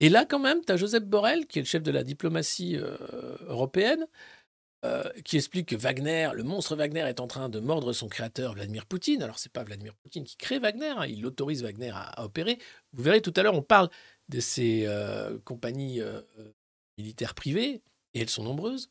Et 0.00 0.08
là, 0.08 0.24
quand 0.24 0.38
même, 0.38 0.64
tu 0.64 0.72
as 0.72 0.76
Joseph 0.76 1.04
Borrell, 1.04 1.46
qui 1.46 1.58
est 1.58 1.62
le 1.62 1.66
chef 1.66 1.82
de 1.82 1.90
la 1.90 2.04
diplomatie 2.04 2.76
euh, 2.76 2.96
européenne, 3.46 4.06
euh, 4.84 5.02
qui 5.24 5.36
explique 5.36 5.70
que 5.70 5.76
Wagner, 5.76 6.30
le 6.34 6.44
monstre 6.44 6.76
Wagner, 6.76 7.00
est 7.00 7.20
en 7.20 7.26
train 7.26 7.48
de 7.48 7.58
mordre 7.58 7.92
son 7.92 8.08
créateur 8.08 8.54
Vladimir 8.54 8.86
Poutine. 8.86 9.22
Alors, 9.22 9.38
c'est 9.38 9.52
pas 9.52 9.64
Vladimir 9.64 9.94
Poutine 9.96 10.24
qui 10.24 10.36
crée 10.36 10.60
Wagner, 10.60 10.94
hein, 10.96 11.06
il 11.06 11.26
autorise 11.26 11.62
Wagner 11.62 11.90
à, 11.92 12.24
opérer. 12.24 12.58
Vous 12.92 13.02
verrez 13.02 13.20
tout 13.20 13.32
à 13.36 13.42
l'heure, 13.42 13.54
on 13.54 13.62
parle 13.62 13.90
de 14.28 14.40
ces 14.40 14.84
euh, 14.86 15.38
compagnies 15.44 16.00
militaires 16.96 17.34
privées, 17.34 17.82
et 18.14 18.20
elles 18.20 18.30
sont 18.30 18.44
nombreuses. 18.44 18.90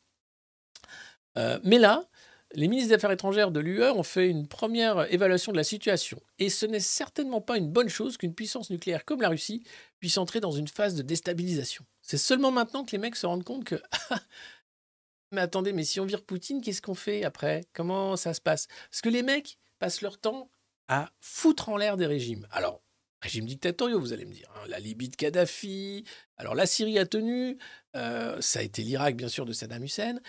Mais 1.64 1.78
là, 1.78 2.10
les 2.54 2.68
ministres 2.68 2.90
des 2.90 2.96
Affaires 2.96 3.12
étrangères 3.12 3.52
de 3.52 3.60
l'UE 3.60 3.84
ont 3.84 4.04
fait 4.04 4.30
une 4.30 4.48
première 4.48 5.12
évaluation 5.14 5.52
de 5.52 5.58
la 5.58 5.64
situation. 5.64 6.22
Et 6.40 6.50
ce 6.50 6.66
n'est 6.66 6.80
certainement 6.80 7.42
pas 7.42 7.58
une 7.58 7.70
bonne 7.70 7.90
chose 7.90 8.18
qu'une 8.18 8.34
puissance 8.34 8.70
nucléaire 8.70 9.06
comme 9.06 9.22
la 9.22 9.30
Russie 9.30 9.64
puisse 10.00 10.18
entrer 10.18 10.40
dans 10.40 10.52
une 10.52 10.68
phase 10.68 10.96
de 10.96 11.02
déstabilisation. 11.02 11.86
C'est 12.02 12.18
seulement 12.18 12.52
maintenant 12.52 12.86
que 12.86 12.92
les 12.92 12.98
mecs 13.00 13.16
se 13.16 13.26
rendent 13.26 13.44
compte 13.44 13.66
que 13.66 13.76
mais 15.32 15.42
attendez, 15.42 15.74
mais 15.74 15.84
si 15.84 16.00
on 16.00 16.06
vire 16.06 16.24
Poutine, 16.24 16.62
qu'est-ce 16.62 16.82
qu'on 16.82 16.96
fait 16.96 17.24
après? 17.24 17.66
Comment 17.74 18.16
ça 18.16 18.34
se 18.34 18.42
passe? 18.42 18.68
Parce 18.90 19.02
que 19.02 19.10
les 19.10 19.24
mecs 19.24 19.58
passent 19.80 20.02
leur 20.02 20.18
temps 20.20 20.50
à 20.88 21.12
foutre 21.20 21.70
en 21.70 21.78
l'air 21.78 21.98
des 21.98 22.06
régimes. 22.06 22.48
Alors, 22.52 22.82
régime 23.22 23.46
dictatoriaux, 23.46 24.00
vous 24.00 24.14
allez 24.14 24.26
me 24.26 24.34
dire. 24.34 24.50
hein, 24.56 24.68
la 24.70 24.80
Libye 24.80 25.10
de 25.10 25.16
Kadhafi, 25.18 26.06
alors 26.38 26.56
la 26.56 26.66
Syrie 26.66 26.98
a 26.98 27.06
tenu, 27.06 27.58
euh, 27.96 28.40
ça 28.40 28.60
a 28.60 28.62
été 28.62 28.84
l'Irak, 28.84 29.18
bien 29.18 29.28
sûr, 29.28 29.46
de 29.46 29.52
Saddam 29.52 29.84
Hussein, 29.84 30.20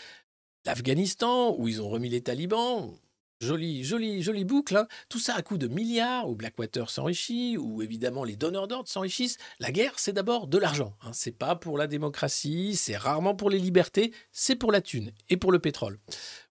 l'Afghanistan, 0.65 1.55
où 1.57 1.69
ils 1.69 1.81
ont 1.81 1.89
remis 1.89 2.09
les 2.09 2.23
talibans. 2.23 2.95
Jolie, 3.41 3.85
jolie, 3.85 4.21
jolie 4.23 4.45
boucle. 4.45 4.77
hein. 4.77 4.89
Tout 5.09 5.21
ça 5.21 5.37
à 5.37 5.43
coût 5.43 5.59
de 5.59 5.69
milliards, 5.69 6.29
où 6.29 6.35
Blackwater 6.35 6.91
s'enrichit, 6.91 7.57
où 7.57 7.83
évidemment 7.83 8.25
les 8.25 8.35
donneurs 8.35 8.67
d'ordre 8.67 8.89
s'enrichissent. 8.89 9.39
La 9.61 9.71
guerre, 9.71 9.97
c'est 9.97 10.13
d'abord 10.13 10.49
de 10.49 10.59
l'argent. 10.59 10.97
Hein. 11.03 11.13
C'est 11.13 11.31
pas 11.33 11.55
pour 11.55 11.79
la 11.79 11.87
démocratie, 11.87 12.75
c'est 12.75 12.97
rarement 12.97 13.37
pour 13.37 13.49
les 13.49 13.61
libertés, 13.61 14.13
c'est 14.33 14.57
pour 14.57 14.73
la 14.73 14.81
thune 14.81 15.13
et 15.29 15.37
pour 15.37 15.53
le 15.53 15.61
pétrole 15.61 16.01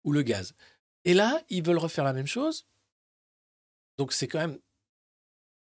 ou 0.05 0.13
le 0.13 0.21
gaz. 0.21 0.53
Et 1.03 1.13
là, 1.13 1.41
ils 1.49 1.63
veulent 1.63 1.77
refaire 1.77 2.05
la 2.05 2.13
même 2.13 2.27
chose. 2.27 2.65
Donc 3.97 4.13
c'est 4.13 4.27
quand 4.27 4.39
même 4.39 4.57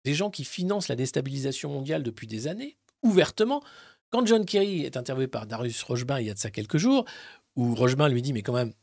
des 0.04 0.14
gens 0.14 0.30
qui 0.30 0.44
financent 0.44 0.90
la 0.90 0.96
déstabilisation 0.96 1.70
mondiale 1.70 2.04
depuis 2.04 2.28
des 2.28 2.48
années, 2.48 2.78
ouvertement. 3.02 3.64
Quand 4.10 4.26
John 4.26 4.46
Kerry 4.46 4.84
est 4.84 4.98
interviewé 4.98 5.28
par 5.28 5.48
Darius 5.48 5.82
Rochebin 5.84 6.20
il 6.20 6.28
y 6.28 6.30
a 6.30 6.34
de 6.34 6.40
ça 6.40 6.52
quelques 6.52 6.78
jours, 6.78 7.06
où 7.56 7.76
Rochebin 7.76 8.10
lui 8.10 8.22
dit 8.22 8.34
Mais 8.34 8.42
quand 8.42 8.54
même, 8.54 8.74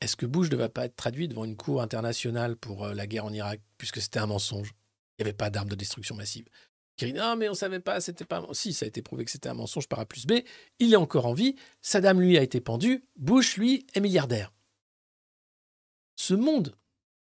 est-ce 0.00 0.16
que 0.16 0.26
Bush 0.26 0.50
ne 0.50 0.56
va 0.56 0.68
pas 0.68 0.86
être 0.86 0.96
traduit 0.96 1.28
devant 1.28 1.44
une 1.44 1.56
cour 1.56 1.80
internationale 1.82 2.56
pour 2.56 2.84
euh, 2.84 2.94
la 2.94 3.06
guerre 3.06 3.24
en 3.24 3.32
Irak, 3.32 3.60
puisque 3.78 4.00
c'était 4.00 4.18
un 4.18 4.26
mensonge? 4.26 4.74
Il 5.18 5.22
n'y 5.22 5.28
avait 5.28 5.36
pas 5.36 5.50
d'armes 5.50 5.68
de 5.68 5.74
destruction 5.74 6.16
massive. 6.16 6.46
Kerry 6.96 7.12
dit 7.12 7.18
Non, 7.18 7.36
mais 7.36 7.48
on 7.48 7.52
ne 7.52 7.56
savait 7.56 7.80
pas, 7.80 8.00
c'était 8.00 8.24
pas. 8.24 8.46
Si, 8.52 8.72
ça 8.72 8.84
a 8.84 8.88
été 8.88 9.02
prouvé 9.02 9.24
que 9.24 9.30
c'était 9.30 9.48
un 9.48 9.54
mensonge 9.54 9.88
par 9.88 10.00
A 10.00 10.06
plus 10.06 10.26
B. 10.26 10.40
Il 10.78 10.92
est 10.92 10.96
encore 10.96 11.26
en 11.26 11.34
vie. 11.34 11.56
Saddam, 11.80 12.20
lui, 12.20 12.36
a 12.38 12.42
été 12.42 12.60
pendu. 12.60 13.04
Bush, 13.16 13.56
lui, 13.56 13.86
est 13.94 14.00
milliardaire. 14.00 14.52
Ce 16.16 16.34
monde, 16.34 16.76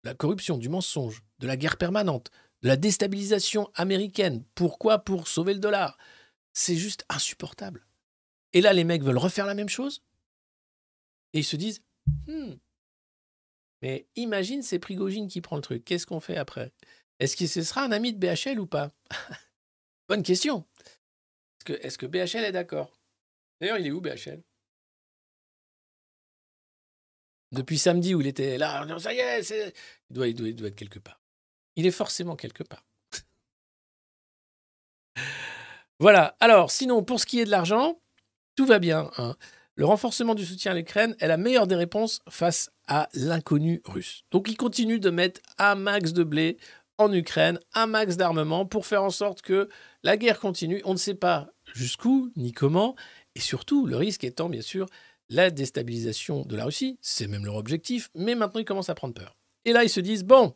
la 0.05 0.15
corruption, 0.15 0.59
du 0.59 0.69
mensonge, 0.69 1.23
de 1.39 1.47
la 1.47 1.57
guerre 1.57 1.77
permanente, 1.77 2.31
de 2.63 2.69
la 2.69 2.77
déstabilisation 2.77 3.71
américaine. 3.75 4.45
Pourquoi? 4.55 4.99
Pour 4.99 5.29
sauver 5.29 5.55
le 5.55 5.61
dollar. 5.61 5.97
C'est 6.53 6.77
juste 6.77 7.05
insupportable. 7.09 7.87
Et 8.53 8.61
là, 8.61 8.73
les 8.73 8.85
mecs 8.85 9.03
veulent 9.03 9.19
refaire 9.19 9.47
la 9.47 9.55
même 9.55 9.69
chose? 9.69 10.03
Et 11.33 11.41
ils 11.41 11.45
se 11.45 11.57
disent 11.57 11.83
Hmm. 12.27 12.55
Mais 13.83 14.07
imagine, 14.17 14.63
c'est 14.63 14.79
Prigogine 14.79 15.29
qui 15.29 15.41
prend 15.41 15.57
le 15.57 15.63
truc. 15.63 15.85
Qu'est-ce 15.85 16.07
qu'on 16.07 16.21
fait 16.21 16.37
après? 16.37 16.73
Est-ce 17.19 17.37
que 17.37 17.47
ce 17.47 17.63
sera 17.63 17.85
un 17.85 17.93
ami 17.93 18.13
de 18.13 18.19
BHL 18.19 18.59
ou 18.59 18.67
pas? 18.67 18.93
Bonne 20.09 20.23
question. 20.23 20.67
Est-ce 21.69 21.99
que, 21.99 22.07
BHL 22.07 22.45
est 22.45 22.53
d'accord? 22.53 22.93
D'ailleurs, 23.61 23.79
il 23.79 23.87
est 23.87 23.93
où 23.93 24.01
BHL 24.01 24.43
Depuis 27.53 27.79
samedi 27.79 28.15
où 28.15 28.21
il 28.21 28.27
était 28.27 28.59
là, 28.59 28.85
non, 28.87 28.99
ça 28.99 29.13
y 29.13 29.19
est, 29.19 29.75
il 30.11 30.15
doit, 30.15 30.27
il 30.27 30.41
il 30.41 30.65
être 30.65 30.75
quelque 30.75 30.99
part. 30.99 31.21
Il 31.77 31.87
est 31.87 31.93
forcément 31.93 32.35
quelque 32.35 32.63
part. 32.63 32.85
voilà. 36.01 36.37
Alors, 36.41 36.71
sinon, 36.71 37.05
pour 37.05 37.21
ce 37.21 37.27
qui 37.27 37.41
est 37.41 37.45
de 37.45 37.51
l'argent, 37.51 38.01
tout 38.57 38.67
va 38.67 38.79
bien. 38.79 39.11
hein. 39.19 39.37
Le 39.75 39.87
renforcement 39.87 40.35
du 40.35 40.45
soutien 40.45 40.73
à 40.73 40.75
l'Ukraine 40.75 41.17
est 41.19 41.27
la 41.27 41.39
meilleure 41.39 41.67
des 41.67 41.77
réponses 41.77 42.21
face 42.29 42.71
à 42.87 43.09
l'inconnu 43.15 43.81
russe. 43.87 44.25
Donc, 44.31 44.49
il 44.49 44.57
continue 44.57 45.01
de 45.01 45.09
mettre 45.09 45.41
un 45.57 45.77
max 45.77 46.13
de 46.13 46.25
blé 46.25 46.59
en 46.99 47.11
Ukraine, 47.11 47.59
un 47.73 47.87
max 47.87 48.19
d'armement 48.19 48.67
pour 48.67 48.85
faire 48.85 49.03
en 49.03 49.11
sorte 49.11 49.41
que 49.41 49.71
la 50.03 50.19
guerre 50.19 50.41
continue. 50.41 50.83
On 50.85 50.93
ne 50.93 50.99
sait 50.99 51.15
pas 51.15 51.49
jusqu'où 51.73 52.31
ni 52.37 52.53
comment. 52.53 52.97
Et 53.35 53.41
surtout, 53.41 53.87
le 53.87 53.97
risque 53.97 54.25
étant, 54.25 54.51
bien 54.51 54.61
sûr, 54.61 54.87
la 55.31 55.51
déstabilisation 55.51 56.43
de 56.43 56.55
la 56.55 56.67
Russie. 56.67 56.99
C'est 57.01 57.27
même 57.27 57.47
leur 57.47 57.57
objectif. 57.57 58.11
Mais 58.15 58.35
maintenant, 58.35 58.61
ils 58.61 58.67
commencent 58.67 58.91
à 58.91 58.95
prendre 58.95 59.15
peur. 59.15 59.39
Et 59.65 59.73
là, 59.73 59.85
ils 59.85 59.89
se 59.89 60.01
disent, 60.01 60.25
bon, 60.25 60.55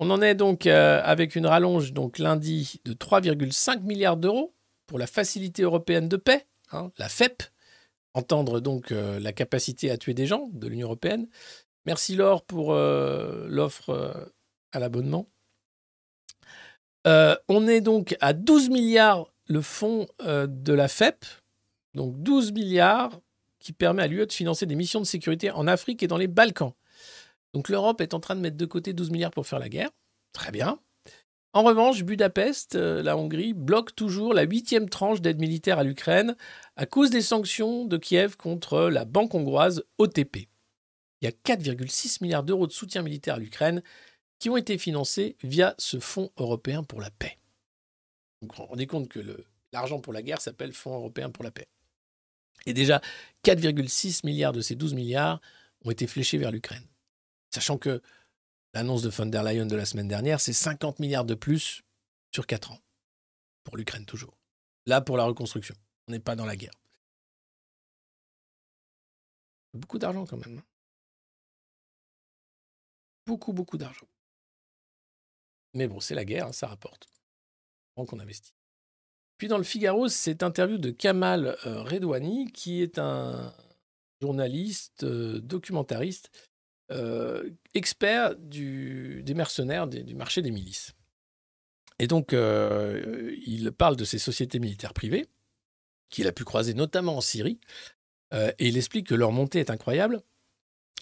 on 0.00 0.10
en 0.10 0.22
est 0.22 0.34
donc 0.34 0.66
euh, 0.66 1.00
avec 1.04 1.36
une 1.36 1.46
rallonge 1.46 1.92
donc 1.92 2.18
lundi 2.18 2.80
de 2.84 2.94
3,5 2.94 3.82
milliards 3.82 4.16
d'euros 4.16 4.54
pour 4.88 4.98
la 4.98 5.06
Facilité 5.06 5.62
européenne 5.62 6.08
de 6.08 6.16
paix, 6.16 6.48
hein, 6.72 6.90
la 6.98 7.08
FEP, 7.08 7.44
entendre 8.14 8.60
donc 8.60 8.92
euh, 8.92 9.20
la 9.20 9.32
capacité 9.32 9.90
à 9.90 9.96
tuer 9.96 10.14
des 10.14 10.26
gens 10.26 10.48
de 10.52 10.66
l'Union 10.66 10.86
européenne. 10.88 11.28
Merci 11.86 12.16
Laure 12.16 12.44
pour 12.44 12.72
euh, 12.72 13.46
l'offre 13.48 13.90
euh, 13.90 14.12
à 14.72 14.78
l'abonnement. 14.78 15.28
On 17.04 17.66
est 17.66 17.80
donc 17.80 18.16
à 18.20 18.32
12 18.32 18.68
milliards 18.68 19.32
le 19.46 19.62
fonds 19.62 20.06
de 20.20 20.72
la 20.72 20.86
FEP, 20.86 21.24
donc 21.94 22.22
12 22.22 22.52
milliards 22.52 23.18
qui 23.58 23.72
permet 23.72 24.02
à 24.02 24.06
l'UE 24.06 24.26
de 24.26 24.32
financer 24.32 24.66
des 24.66 24.74
missions 24.74 25.00
de 25.00 25.06
sécurité 25.06 25.50
en 25.50 25.66
Afrique 25.66 26.02
et 26.02 26.06
dans 26.06 26.18
les 26.18 26.28
Balkans. 26.28 26.74
Donc 27.54 27.68
l'Europe 27.68 28.00
est 28.00 28.14
en 28.14 28.20
train 28.20 28.36
de 28.36 28.40
mettre 28.40 28.58
de 28.58 28.66
côté 28.66 28.92
12 28.92 29.10
milliards 29.10 29.30
pour 29.30 29.46
faire 29.46 29.58
la 29.58 29.68
guerre. 29.68 29.90
Très 30.32 30.52
bien. 30.52 30.78
En 31.52 31.64
revanche, 31.64 32.04
Budapest, 32.04 32.76
euh, 32.76 33.02
la 33.02 33.16
Hongrie, 33.16 33.54
bloque 33.54 33.96
toujours 33.96 34.34
la 34.34 34.42
huitième 34.42 34.88
tranche 34.88 35.20
d'aide 35.20 35.40
militaire 35.40 35.80
à 35.80 35.84
l'Ukraine 35.84 36.36
à 36.76 36.86
cause 36.86 37.10
des 37.10 37.22
sanctions 37.22 37.84
de 37.84 37.96
Kiev 37.96 38.36
contre 38.36 38.82
la 38.82 39.04
banque 39.04 39.34
hongroise 39.34 39.84
OTP. 39.98 40.48
Il 41.20 41.24
y 41.24 41.26
a 41.26 41.32
4,6 41.32 42.18
milliards 42.22 42.44
d'euros 42.44 42.68
de 42.68 42.72
soutien 42.72 43.02
militaire 43.02 43.34
à 43.34 43.38
l'Ukraine 43.38 43.82
qui 44.38 44.48
ont 44.48 44.56
été 44.56 44.78
financés 44.78 45.36
via 45.42 45.74
ce 45.76 45.98
Fonds 45.98 46.30
européen 46.36 46.84
pour 46.84 47.00
la 47.00 47.10
paix. 47.10 47.36
Donc, 48.42 48.54
vous 48.54 48.64
rendez 48.66 48.86
compte 48.86 49.08
que 49.08 49.20
l'argent 49.72 50.00
pour 50.00 50.12
la 50.12 50.22
guerre 50.22 50.40
s'appelle 50.40 50.72
Fonds 50.72 50.94
européen 50.94 51.30
pour 51.30 51.42
la 51.42 51.50
paix. 51.50 51.66
Et 52.64 52.72
déjà, 52.74 53.00
4,6 53.44 54.24
milliards 54.24 54.52
de 54.52 54.60
ces 54.60 54.76
12 54.76 54.94
milliards 54.94 55.40
ont 55.84 55.90
été 55.90 56.06
fléchés 56.06 56.38
vers 56.38 56.52
l'Ukraine. 56.52 56.86
Sachant 57.52 57.76
que 57.76 58.00
l'annonce 58.74 59.02
de 59.02 59.10
von 59.10 59.26
der 59.26 59.42
Leyen 59.42 59.66
de 59.66 59.76
la 59.76 59.84
semaine 59.84 60.08
dernière, 60.08 60.40
c'est 60.40 60.52
50 60.52 60.98
milliards 60.98 61.24
de 61.24 61.34
plus 61.34 61.82
sur 62.32 62.46
4 62.46 62.72
ans. 62.72 62.78
Pour 63.64 63.76
l'Ukraine 63.76 64.06
toujours. 64.06 64.36
Là, 64.86 65.00
pour 65.00 65.16
la 65.16 65.24
reconstruction. 65.24 65.74
On 66.08 66.12
n'est 66.12 66.20
pas 66.20 66.36
dans 66.36 66.46
la 66.46 66.56
guerre. 66.56 66.72
Beaucoup 69.74 69.98
d'argent 69.98 70.26
quand 70.26 70.36
même. 70.38 70.58
hein. 70.58 70.64
Beaucoup, 73.26 73.52
beaucoup 73.52 73.78
d'argent. 73.78 74.06
Mais 75.74 75.86
bon, 75.86 76.00
c'est 76.00 76.14
la 76.16 76.24
guerre, 76.24 76.46
hein, 76.48 76.52
ça 76.52 76.66
rapporte. 76.66 77.08
Donc 77.96 78.12
on 78.12 78.18
investit. 78.18 78.54
Puis 79.38 79.46
dans 79.48 79.58
le 79.58 79.64
Figaro, 79.64 80.08
cette 80.08 80.42
interview 80.42 80.78
de 80.78 80.90
Kamal 80.90 81.56
euh, 81.66 81.82
Redouani, 81.82 82.50
qui 82.52 82.82
est 82.82 82.98
un 82.98 83.54
journaliste, 84.20 85.04
euh, 85.04 85.40
documentariste, 85.40 86.30
euh, 86.90 87.50
expert 87.74 88.34
des 88.36 89.34
mercenaires, 89.34 89.86
du 89.86 90.14
marché 90.14 90.42
des 90.42 90.50
milices. 90.50 90.94
Et 92.00 92.06
donc, 92.06 92.32
euh, 92.32 93.36
il 93.46 93.70
parle 93.72 93.94
de 93.94 94.04
ces 94.04 94.18
sociétés 94.18 94.58
militaires 94.58 94.94
privées, 94.94 95.26
qu'il 96.08 96.26
a 96.26 96.32
pu 96.32 96.44
croiser 96.44 96.74
notamment 96.74 97.18
en 97.18 97.20
Syrie, 97.20 97.60
euh, 98.32 98.50
et 98.58 98.68
il 98.68 98.76
explique 98.76 99.06
que 99.08 99.14
leur 99.14 99.32
montée 99.32 99.60
est 99.60 99.70
incroyable. 99.70 100.22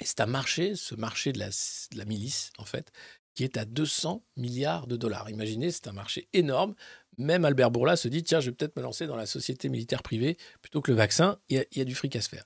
Et 0.00 0.04
c'est 0.04 0.20
un 0.20 0.26
marché, 0.26 0.74
ce 0.74 0.94
marché 0.94 1.32
de 1.32 1.38
la, 1.38 1.48
de 1.48 1.98
la 1.98 2.04
milice, 2.04 2.50
en 2.58 2.64
fait, 2.64 2.90
qui 3.34 3.44
est 3.44 3.56
à 3.56 3.64
200 3.64 4.24
milliards 4.36 4.88
de 4.88 4.96
dollars. 4.96 5.30
Imaginez, 5.30 5.70
c'est 5.70 5.86
un 5.86 5.92
marché 5.92 6.28
énorme. 6.32 6.74
Même 7.16 7.44
Albert 7.44 7.70
Bourla 7.70 7.96
se 7.96 8.08
dit, 8.08 8.24
tiens, 8.24 8.40
je 8.40 8.50
vais 8.50 8.56
peut-être 8.56 8.76
me 8.76 8.82
lancer 8.82 9.06
dans 9.06 9.16
la 9.16 9.26
société 9.26 9.68
militaire 9.68 10.02
privée 10.02 10.36
plutôt 10.62 10.80
que 10.80 10.90
le 10.90 10.96
vaccin. 10.96 11.38
Il 11.48 11.56
y 11.56 11.60
a, 11.60 11.64
il 11.70 11.78
y 11.78 11.80
a 11.80 11.84
du 11.84 11.94
fric 11.94 12.16
à 12.16 12.20
se 12.20 12.28
faire. 12.28 12.44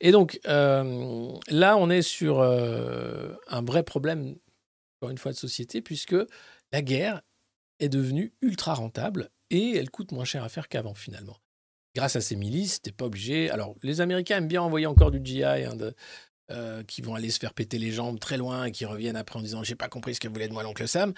Et 0.00 0.12
donc, 0.12 0.40
euh, 0.46 1.32
là, 1.48 1.76
on 1.76 1.90
est 1.90 2.02
sur 2.02 2.40
euh, 2.40 3.32
un 3.48 3.62
vrai 3.62 3.82
problème, 3.82 4.36
encore 5.00 5.10
une 5.10 5.18
fois, 5.18 5.32
de 5.32 5.36
société, 5.36 5.80
puisque 5.80 6.16
la 6.72 6.82
guerre 6.82 7.22
est 7.80 7.88
devenue 7.88 8.32
ultra 8.40 8.74
rentable 8.74 9.30
et 9.50 9.76
elle 9.76 9.90
coûte 9.90 10.12
moins 10.12 10.24
cher 10.24 10.44
à 10.44 10.48
faire 10.48 10.68
qu'avant, 10.68 10.94
finalement. 10.94 11.36
Grâce 11.94 12.16
à 12.16 12.20
ces 12.20 12.36
milices, 12.36 12.80
t'es 12.80 12.92
pas 12.92 13.04
obligé. 13.04 13.50
Alors, 13.50 13.74
les 13.82 14.00
Américains 14.00 14.38
aiment 14.38 14.48
bien 14.48 14.62
envoyer 14.62 14.86
encore 14.86 15.10
du 15.10 15.20
GI, 15.22 15.44
hein, 15.44 15.76
euh, 16.50 16.82
qui 16.84 17.02
vont 17.02 17.14
aller 17.14 17.30
se 17.30 17.38
faire 17.38 17.52
péter 17.52 17.78
les 17.78 17.92
jambes 17.92 18.18
très 18.18 18.38
loin 18.38 18.64
et 18.64 18.72
qui 18.72 18.84
reviennent 18.84 19.16
après 19.16 19.38
en 19.38 19.42
disant 19.42 19.62
J'ai 19.62 19.74
pas 19.74 19.88
compris 19.88 20.14
ce 20.14 20.20
que 20.20 20.28
voulait 20.28 20.48
de 20.48 20.52
moi 20.52 20.62
l'oncle 20.62 20.88
Sam. 20.88 21.12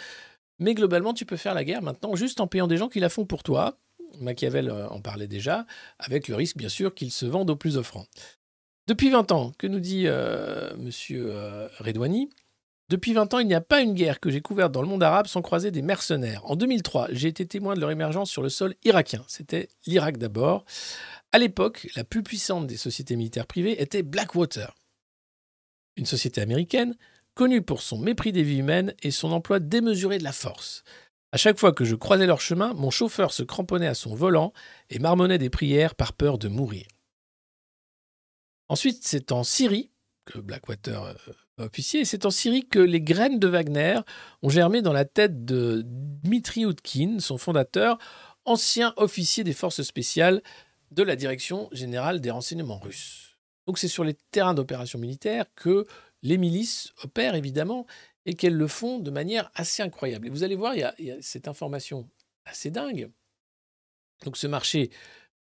Mais 0.58 0.74
globalement, 0.74 1.14
tu 1.14 1.26
peux 1.26 1.36
faire 1.36 1.54
la 1.54 1.64
guerre 1.64 1.82
maintenant 1.82 2.14
juste 2.16 2.40
en 2.40 2.46
payant 2.46 2.66
des 2.66 2.76
gens 2.76 2.88
qui 2.88 3.00
la 3.00 3.08
font 3.08 3.24
pour 3.24 3.42
toi. 3.42 3.78
Machiavel 4.20 4.70
en 4.70 5.00
parlait 5.00 5.26
déjà, 5.26 5.66
avec 5.98 6.28
le 6.28 6.36
risque, 6.36 6.56
bien 6.56 6.68
sûr, 6.68 6.94
qu'ils 6.94 7.10
se 7.10 7.26
vendent 7.26 7.50
au 7.50 7.56
plus 7.56 7.76
offrant. 7.76 8.06
Depuis 8.86 9.08
20 9.08 9.32
ans, 9.32 9.52
que 9.56 9.66
nous 9.66 9.80
dit 9.80 10.04
euh, 10.06 10.76
Monsieur 10.76 11.28
euh, 11.30 11.68
Redouani 11.78 12.28
Depuis 12.90 13.14
20 13.14 13.32
ans, 13.32 13.38
il 13.38 13.46
n'y 13.46 13.54
a 13.54 13.62
pas 13.62 13.80
une 13.80 13.94
guerre 13.94 14.20
que 14.20 14.28
j'ai 14.28 14.42
couverte 14.42 14.72
dans 14.72 14.82
le 14.82 14.88
monde 14.88 15.02
arabe 15.02 15.26
sans 15.26 15.40
croiser 15.40 15.70
des 15.70 15.80
mercenaires. 15.80 16.42
En 16.44 16.54
2003, 16.54 17.08
j'ai 17.10 17.28
été 17.28 17.46
témoin 17.46 17.74
de 17.74 17.80
leur 17.80 17.90
émergence 17.90 18.30
sur 18.30 18.42
le 18.42 18.50
sol 18.50 18.74
irakien. 18.84 19.24
C'était 19.26 19.70
l'Irak 19.86 20.18
d'abord. 20.18 20.66
À 21.32 21.38
l'époque, 21.38 21.88
la 21.96 22.04
plus 22.04 22.22
puissante 22.22 22.66
des 22.66 22.76
sociétés 22.76 23.16
militaires 23.16 23.46
privées 23.46 23.80
était 23.80 24.02
Blackwater, 24.02 24.74
une 25.96 26.06
société 26.06 26.42
américaine 26.42 26.94
connue 27.34 27.62
pour 27.62 27.80
son 27.80 27.98
mépris 27.98 28.32
des 28.32 28.42
vies 28.42 28.58
humaines 28.58 28.92
et 29.02 29.10
son 29.10 29.32
emploi 29.32 29.60
démesuré 29.60 30.18
de 30.18 30.24
la 30.24 30.32
force. 30.32 30.84
À 31.32 31.38
chaque 31.38 31.58
fois 31.58 31.72
que 31.72 31.86
je 31.86 31.96
croisais 31.96 32.26
leur 32.26 32.40
chemin, 32.40 32.74
mon 32.74 32.90
chauffeur 32.90 33.32
se 33.32 33.42
cramponnait 33.42 33.88
à 33.88 33.94
son 33.94 34.14
volant 34.14 34.52
et 34.90 34.98
marmonnait 34.98 35.38
des 35.38 35.50
prières 35.50 35.94
par 35.94 36.12
peur 36.12 36.36
de 36.38 36.48
mourir. 36.48 36.84
Ensuite, 38.68 39.00
c'est 39.02 39.32
en 39.32 39.44
Syrie 39.44 39.90
que 40.24 40.38
Blackwater 40.38 41.02
euh, 41.02 41.64
officier. 41.64 42.00
Et 42.00 42.04
c'est 42.04 42.26
en 42.26 42.30
Syrie 42.30 42.66
que 42.66 42.78
les 42.78 43.00
graines 43.00 43.38
de 43.38 43.48
Wagner 43.48 44.00
ont 44.42 44.48
germé 44.48 44.82
dans 44.82 44.92
la 44.92 45.04
tête 45.04 45.44
de 45.44 45.82
Dmitri 45.84 46.64
Utkin, 46.64 47.18
son 47.20 47.38
fondateur, 47.38 47.98
ancien 48.44 48.94
officier 48.96 49.44
des 49.44 49.52
forces 49.52 49.82
spéciales 49.82 50.42
de 50.90 51.02
la 51.02 51.16
direction 51.16 51.68
générale 51.72 52.20
des 52.20 52.30
renseignements 52.30 52.78
russes. 52.78 53.36
Donc 53.66 53.78
c'est 53.78 53.88
sur 53.88 54.04
les 54.04 54.14
terrains 54.30 54.54
d'opérations 54.54 54.98
militaires 54.98 55.46
que 55.54 55.86
les 56.22 56.38
milices 56.38 56.92
opèrent 57.02 57.34
évidemment 57.34 57.86
et 58.26 58.34
qu'elles 58.34 58.56
le 58.56 58.68
font 58.68 58.98
de 58.98 59.10
manière 59.10 59.50
assez 59.54 59.82
incroyable. 59.82 60.26
Et 60.26 60.30
vous 60.30 60.42
allez 60.42 60.56
voir, 60.56 60.74
il 60.74 60.80
y 61.04 61.10
a 61.10 61.16
cette 61.20 61.48
information 61.48 62.08
assez 62.44 62.70
dingue. 62.70 63.10
Donc 64.24 64.36
ce 64.36 64.46
marché 64.46 64.90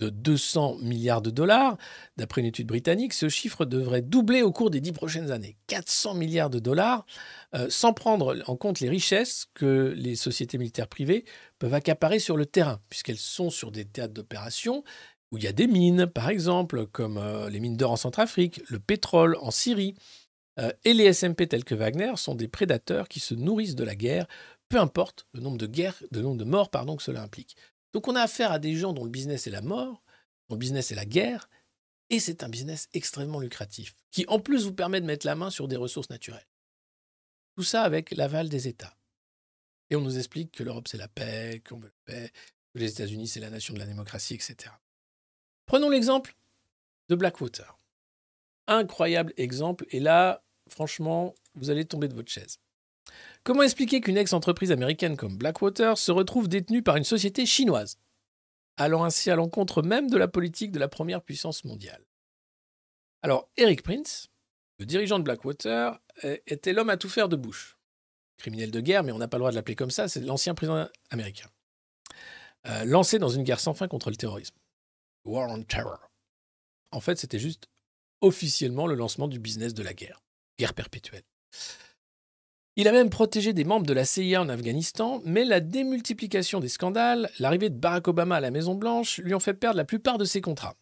de 0.02 0.10
200 0.10 0.78
milliards 0.82 1.22
de 1.22 1.30
dollars, 1.30 1.78
d'après 2.18 2.41
une 2.41 2.47
étude 2.47 2.68
britannique, 2.68 3.14
ce 3.14 3.30
chiffre 3.30 3.66
devrait 3.66 4.02
doubler 4.02 4.41
au 4.41 4.52
cours 4.52 4.72
des 4.72 4.82
dix 4.82 4.91
prochaines 4.91 5.32
années. 5.32 5.58
400 5.68 6.16
milliards 6.16 6.49
de 6.49 6.60
dollars, 6.60 7.06
euh, 7.54 7.68
sans 7.70 7.93
prendre 7.93 8.41
en 8.47 8.56
compte 8.56 8.80
les 8.80 8.89
richesses 8.89 9.45
que 9.54 9.93
les 9.95 10.16
sociétés 10.16 10.58
militaires 10.58 10.88
privées 10.88 11.24
peuvent 11.60 11.74
accaparer 11.74 12.20
sur 12.20 12.36
le 12.36 12.47
terrain, 12.47 12.80
puisqu'elles 12.89 13.18
sont 13.18 13.52
sur 13.52 13.72
des 13.72 13.86
théâtres 13.86 14.14
d'opération 14.14 14.84
où 15.32 15.38
il 15.38 15.43
y 15.43 15.47
a 15.47 15.54
des 15.54 15.68
mines, 15.68 16.08
par 16.08 16.30
exemple, 16.30 16.88
comme 16.88 17.18
euh, 17.18 17.49
les 17.49 17.60
mines 17.60 17.78
d'or 17.78 17.91
en 17.91 17.95
Centrafrique, 17.95 18.62
le 18.70 18.80
pétrole 18.80 19.38
en 19.39 19.52
Syrie. 19.52 19.95
Euh, 20.60 20.72
et 20.84 20.93
les 20.93 21.14
SMP 21.14 21.47
tels 21.47 21.64
que 21.64 21.76
Wagner 21.76 22.12
sont 22.18 22.36
des 22.36 22.49
prédateurs 22.49 23.08
qui 23.08 23.22
se 23.22 23.34
nourrissent 23.34 23.76
de 23.76 23.86
la 23.86 23.95
guerre, 23.95 24.28
peu 24.68 24.80
importe 24.80 25.26
le 25.34 25.41
nombre 25.41 25.58
de 25.58 25.68
guerres, 25.68 26.02
le 26.12 26.22
nombre 26.22 26.38
de 26.38 26.43
morts 26.43 26.70
pardon, 26.70 26.97
que 26.97 27.04
cela 27.04 27.22
implique. 27.22 27.56
Donc 27.93 28.07
on 28.07 28.15
a 28.15 28.21
affaire 28.21 28.51
à 28.51 28.59
des 28.59 28.75
gens 28.75 28.93
dont 28.93 29.03
le 29.03 29.09
business 29.09 29.47
est 29.47 29.51
la 29.51 29.61
mort, 29.61 30.03
dont 30.49 30.55
le 30.55 30.59
business 30.59 30.91
est 30.91 30.95
la 30.95 31.05
guerre, 31.05 31.49
et 32.09 32.19
c'est 32.19 32.43
un 32.43 32.49
business 32.49 32.89
extrêmement 32.93 33.39
lucratif, 33.39 33.95
qui 34.11 34.25
en 34.27 34.39
plus 34.39 34.65
vous 34.65 34.73
permet 34.73 35.01
de 35.01 35.05
mettre 35.05 35.25
la 35.25 35.35
main 35.35 35.49
sur 35.49 35.67
des 35.67 35.77
ressources 35.77 36.09
naturelles. 36.09 36.47
Tout 37.55 37.63
ça 37.63 37.83
avec 37.83 38.11
l'aval 38.11 38.49
des 38.49 38.67
États. 38.67 38.97
Et 39.89 39.95
on 39.95 40.01
nous 40.01 40.17
explique 40.17 40.51
que 40.51 40.63
l'Europe 40.63 40.87
c'est 40.87 40.97
la 40.97 41.07
paix, 41.07 41.61
qu'on 41.67 41.77
veut 41.77 41.91
la 42.07 42.13
paix, 42.13 42.31
que 42.73 42.79
les 42.79 42.91
États-Unis 42.91 43.27
c'est 43.27 43.39
la 43.39 43.49
nation 43.49 43.73
de 43.73 43.79
la 43.79 43.85
démocratie, 43.85 44.35
etc. 44.35 44.73
Prenons 45.65 45.89
l'exemple 45.89 46.35
de 47.09 47.15
Blackwater. 47.15 47.77
Incroyable 48.67 49.33
exemple, 49.37 49.85
et 49.89 49.99
là, 49.99 50.43
franchement, 50.69 51.33
vous 51.55 51.69
allez 51.69 51.85
tomber 51.85 52.07
de 52.07 52.13
votre 52.13 52.31
chaise. 52.31 52.59
Comment 53.43 53.63
expliquer 53.63 54.01
qu'une 54.01 54.17
ex-entreprise 54.17 54.71
américaine 54.71 55.17
comme 55.17 55.35
Blackwater 55.35 55.97
se 55.97 56.11
retrouve 56.11 56.47
détenue 56.47 56.83
par 56.83 56.95
une 56.97 57.03
société 57.03 57.45
chinoise, 57.45 57.97
allant 58.77 59.03
ainsi 59.03 59.31
à 59.31 59.35
l'encontre 59.35 59.81
même 59.81 60.09
de 60.09 60.17
la 60.17 60.27
politique 60.27 60.71
de 60.71 60.79
la 60.79 60.87
première 60.87 61.23
puissance 61.23 61.63
mondiale 61.65 62.05
Alors, 63.23 63.49
Eric 63.57 63.81
Prince, 63.81 64.29
le 64.77 64.85
dirigeant 64.85 65.17
de 65.17 65.23
Blackwater, 65.23 65.99
était 66.45 66.73
l'homme 66.73 66.89
à 66.89 66.97
tout 66.97 67.09
faire 67.09 67.29
de 67.29 67.35
Bush. 67.35 67.77
Criminel 68.37 68.71
de 68.71 68.79
guerre, 68.79 69.03
mais 69.03 69.11
on 69.11 69.17
n'a 69.17 69.27
pas 69.27 69.37
le 69.37 69.41
droit 69.41 69.51
de 69.51 69.55
l'appeler 69.55 69.75
comme 69.75 69.91
ça, 69.91 70.07
c'est 70.07 70.21
l'ancien 70.21 70.53
président 70.53 70.87
américain. 71.09 71.49
Euh, 72.67 72.85
lancé 72.85 73.17
dans 73.17 73.29
une 73.29 73.43
guerre 73.43 73.59
sans 73.59 73.73
fin 73.73 73.87
contre 73.87 74.09
le 74.09 74.15
terrorisme. 74.15 74.55
War 75.25 75.49
on 75.49 75.63
Terror. 75.63 76.11
En 76.91 76.99
fait, 76.99 77.17
c'était 77.17 77.39
juste 77.39 77.69
officiellement 78.21 78.85
le 78.85 78.95
lancement 78.95 79.27
du 79.27 79.39
business 79.39 79.73
de 79.73 79.81
la 79.81 79.93
guerre. 79.93 80.21
Guerre 80.59 80.73
perpétuelle. 80.73 81.23
Il 82.78 82.88
a 82.88 82.93
même 82.93 83.09
protégé 83.09 83.51
des 83.51 83.65
membres 83.65 83.86
de 83.86 83.93
la 83.93 84.05
CIA 84.05 84.41
en 84.41 84.47
Afghanistan, 84.47 85.22
mais 85.26 85.43
la 85.43 85.59
démultiplication 85.59 86.61
des 86.61 86.69
scandales, 86.69 87.30
l'arrivée 87.39 87.69
de 87.69 87.78
Barack 87.78 88.07
Obama 88.07 88.38
à 88.38 88.39
la 88.39 88.51
Maison-Blanche 88.51 89.19
lui 89.19 89.34
ont 89.36 89.41
fait 89.41 89.53
perdre 89.53 89.78
la 89.78 89.84
plupart 89.84 90.17
de 90.17 90.24
ses 90.24 90.39
contrats. 90.39 90.78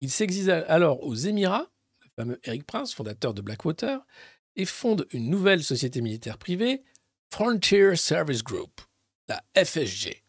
Il 0.00 0.10
s'exile 0.10 0.50
alors 0.50 1.04
aux 1.04 1.14
Émirats, 1.14 1.70
le 2.02 2.10
fameux 2.16 2.40
Eric 2.42 2.64
Prince, 2.64 2.92
fondateur 2.92 3.34
de 3.34 3.42
Blackwater, 3.42 4.04
et 4.56 4.64
fonde 4.64 5.06
une 5.12 5.30
nouvelle 5.30 5.62
société 5.62 6.00
militaire 6.00 6.38
privée, 6.38 6.82
Frontier 7.30 7.94
Service 7.94 8.42
Group, 8.42 8.80
la 9.28 9.42
FSG. 9.54 10.24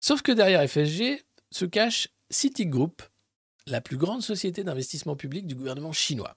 Sauf 0.00 0.20
que 0.20 0.32
derrière 0.32 0.68
FSG 0.68 1.24
se 1.50 1.64
cache 1.64 2.08
Citigroup, 2.28 3.02
la 3.66 3.80
plus 3.80 3.96
grande 3.96 4.22
société 4.22 4.64
d'investissement 4.64 5.16
public 5.16 5.46
du 5.46 5.54
gouvernement 5.54 5.92
chinois. 5.92 6.36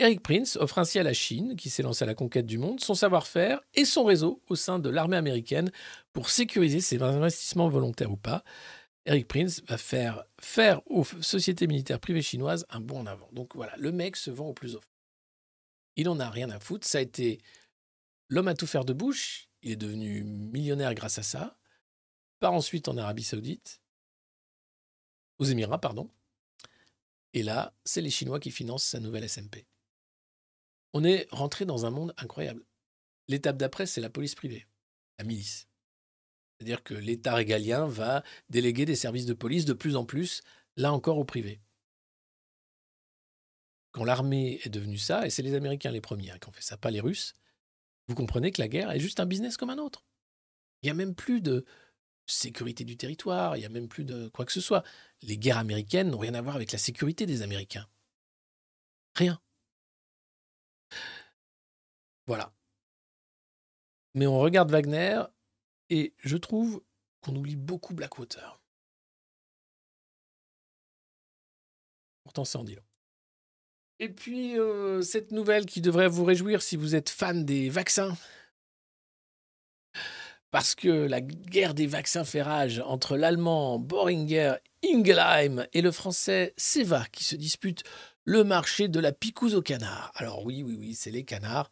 Eric 0.00 0.22
Prince 0.22 0.56
offre 0.56 0.78
ainsi 0.78 0.98
à 0.98 1.02
la 1.02 1.12
Chine, 1.12 1.56
qui 1.56 1.68
s'est 1.68 1.82
lancée 1.82 2.04
à 2.04 2.06
la 2.06 2.14
conquête 2.14 2.46
du 2.46 2.56
monde, 2.56 2.80
son 2.80 2.94
savoir-faire 2.94 3.60
et 3.74 3.84
son 3.84 4.02
réseau 4.02 4.40
au 4.48 4.56
sein 4.56 4.78
de 4.78 4.88
l'armée 4.88 5.18
américaine 5.18 5.70
pour 6.14 6.30
sécuriser 6.30 6.80
ses 6.80 7.02
investissements 7.02 7.68
volontaires 7.68 8.10
ou 8.10 8.16
pas. 8.16 8.42
Eric 9.04 9.28
Prince 9.28 9.62
va 9.66 9.76
faire 9.76 10.24
faire 10.40 10.80
aux 10.90 11.04
sociétés 11.04 11.66
militaires 11.66 12.00
privées 12.00 12.22
chinoises 12.22 12.64
un 12.70 12.80
bond 12.80 13.00
en 13.00 13.06
avant. 13.06 13.28
Donc 13.32 13.54
voilà, 13.54 13.76
le 13.76 13.92
mec 13.92 14.16
se 14.16 14.30
vend 14.30 14.48
au 14.48 14.54
plus 14.54 14.74
offrant. 14.74 14.90
Il 15.96 16.08
en 16.08 16.18
a 16.18 16.30
rien 16.30 16.48
à 16.48 16.58
foutre. 16.58 16.86
Ça 16.86 16.96
a 16.96 17.02
été 17.02 17.38
l'homme 18.28 18.48
à 18.48 18.54
tout 18.54 18.66
faire 18.66 18.86
de 18.86 18.94
Bush. 18.94 19.50
Il 19.60 19.70
est 19.70 19.76
devenu 19.76 20.24
millionnaire 20.24 20.94
grâce 20.94 21.18
à 21.18 21.22
ça. 21.22 21.58
Part 22.38 22.54
ensuite 22.54 22.88
en 22.88 22.96
Arabie 22.96 23.22
Saoudite, 23.22 23.82
aux 25.38 25.44
Émirats, 25.44 25.78
pardon. 25.78 26.08
Et 27.34 27.42
là, 27.42 27.74
c'est 27.84 28.00
les 28.00 28.08
Chinois 28.08 28.40
qui 28.40 28.50
financent 28.50 28.84
sa 28.84 28.98
nouvelle 28.98 29.28
SMP. 29.28 29.66
On 30.92 31.04
est 31.04 31.28
rentré 31.30 31.64
dans 31.64 31.86
un 31.86 31.90
monde 31.90 32.14
incroyable. 32.16 32.64
L'étape 33.28 33.56
d'après, 33.56 33.86
c'est 33.86 34.00
la 34.00 34.10
police 34.10 34.34
privée, 34.34 34.66
la 35.18 35.24
milice. 35.24 35.68
C'est-à-dire 36.58 36.82
que 36.82 36.94
l'État 36.94 37.34
régalien 37.34 37.86
va 37.86 38.22
déléguer 38.50 38.84
des 38.84 38.96
services 38.96 39.26
de 39.26 39.32
police 39.32 39.64
de 39.64 39.72
plus 39.72 39.96
en 39.96 40.04
plus, 40.04 40.42
là 40.76 40.92
encore 40.92 41.18
au 41.18 41.24
privé. 41.24 41.60
Quand 43.92 44.04
l'armée 44.04 44.60
est 44.64 44.68
devenue 44.68 44.98
ça, 44.98 45.26
et 45.26 45.30
c'est 45.30 45.42
les 45.42 45.54
Américains 45.54 45.90
les 45.90 46.00
premiers 46.00 46.30
hein, 46.30 46.38
qui 46.38 46.48
ont 46.48 46.52
fait 46.52 46.62
ça, 46.62 46.76
pas 46.76 46.90
les 46.90 47.00
Russes, 47.00 47.34
vous 48.08 48.14
comprenez 48.14 48.50
que 48.50 48.60
la 48.60 48.68
guerre 48.68 48.90
est 48.90 49.00
juste 49.00 49.20
un 49.20 49.26
business 49.26 49.56
comme 49.56 49.70
un 49.70 49.78
autre. 49.78 50.04
Il 50.82 50.86
n'y 50.86 50.90
a 50.90 50.94
même 50.94 51.14
plus 51.14 51.40
de 51.40 51.64
sécurité 52.26 52.84
du 52.84 52.96
territoire, 52.96 53.56
il 53.56 53.60
n'y 53.60 53.66
a 53.66 53.70
même 53.70 53.88
plus 53.88 54.04
de 54.04 54.28
quoi 54.28 54.44
que 54.44 54.52
ce 54.52 54.60
soit. 54.60 54.84
Les 55.22 55.38
guerres 55.38 55.58
américaines 55.58 56.10
n'ont 56.10 56.18
rien 56.18 56.34
à 56.34 56.42
voir 56.42 56.56
avec 56.56 56.72
la 56.72 56.78
sécurité 56.78 57.26
des 57.26 57.42
Américains. 57.42 57.86
Rien. 59.14 59.40
Voilà. 62.26 62.52
Mais 64.14 64.26
on 64.26 64.38
regarde 64.38 64.70
Wagner 64.70 65.22
et 65.88 66.14
je 66.18 66.36
trouve 66.36 66.82
qu'on 67.20 67.36
oublie 67.36 67.56
beaucoup 67.56 67.94
Blackwater. 67.94 68.60
Pourtant, 72.24 72.44
c'est 72.44 72.58
en 72.58 72.64
dit. 72.64 72.76
Et 73.98 74.08
puis, 74.08 74.58
euh, 74.58 75.02
cette 75.02 75.30
nouvelle 75.30 75.66
qui 75.66 75.80
devrait 75.80 76.08
vous 76.08 76.24
réjouir 76.24 76.62
si 76.62 76.76
vous 76.76 76.94
êtes 76.94 77.10
fan 77.10 77.44
des 77.44 77.68
vaccins. 77.68 78.16
Parce 80.50 80.74
que 80.74 80.88
la 80.88 81.20
guerre 81.20 81.74
des 81.74 81.86
vaccins 81.86 82.24
fait 82.24 82.42
rage 82.42 82.80
entre 82.80 83.16
l'allemand 83.16 83.78
Boehringer 83.78 84.54
Ingelheim 84.84 85.66
et 85.72 85.82
le 85.82 85.92
français 85.92 86.54
Seva 86.56 87.04
qui 87.12 87.24
se 87.24 87.36
disputent 87.36 87.84
le 88.24 88.42
marché 88.42 88.88
de 88.88 89.00
la 89.00 89.12
picouse 89.12 89.54
aux 89.54 89.62
canards. 89.62 90.12
Alors 90.14 90.44
oui, 90.44 90.62
oui, 90.62 90.76
oui, 90.78 90.94
c'est 90.94 91.10
les 91.10 91.24
canards 91.24 91.70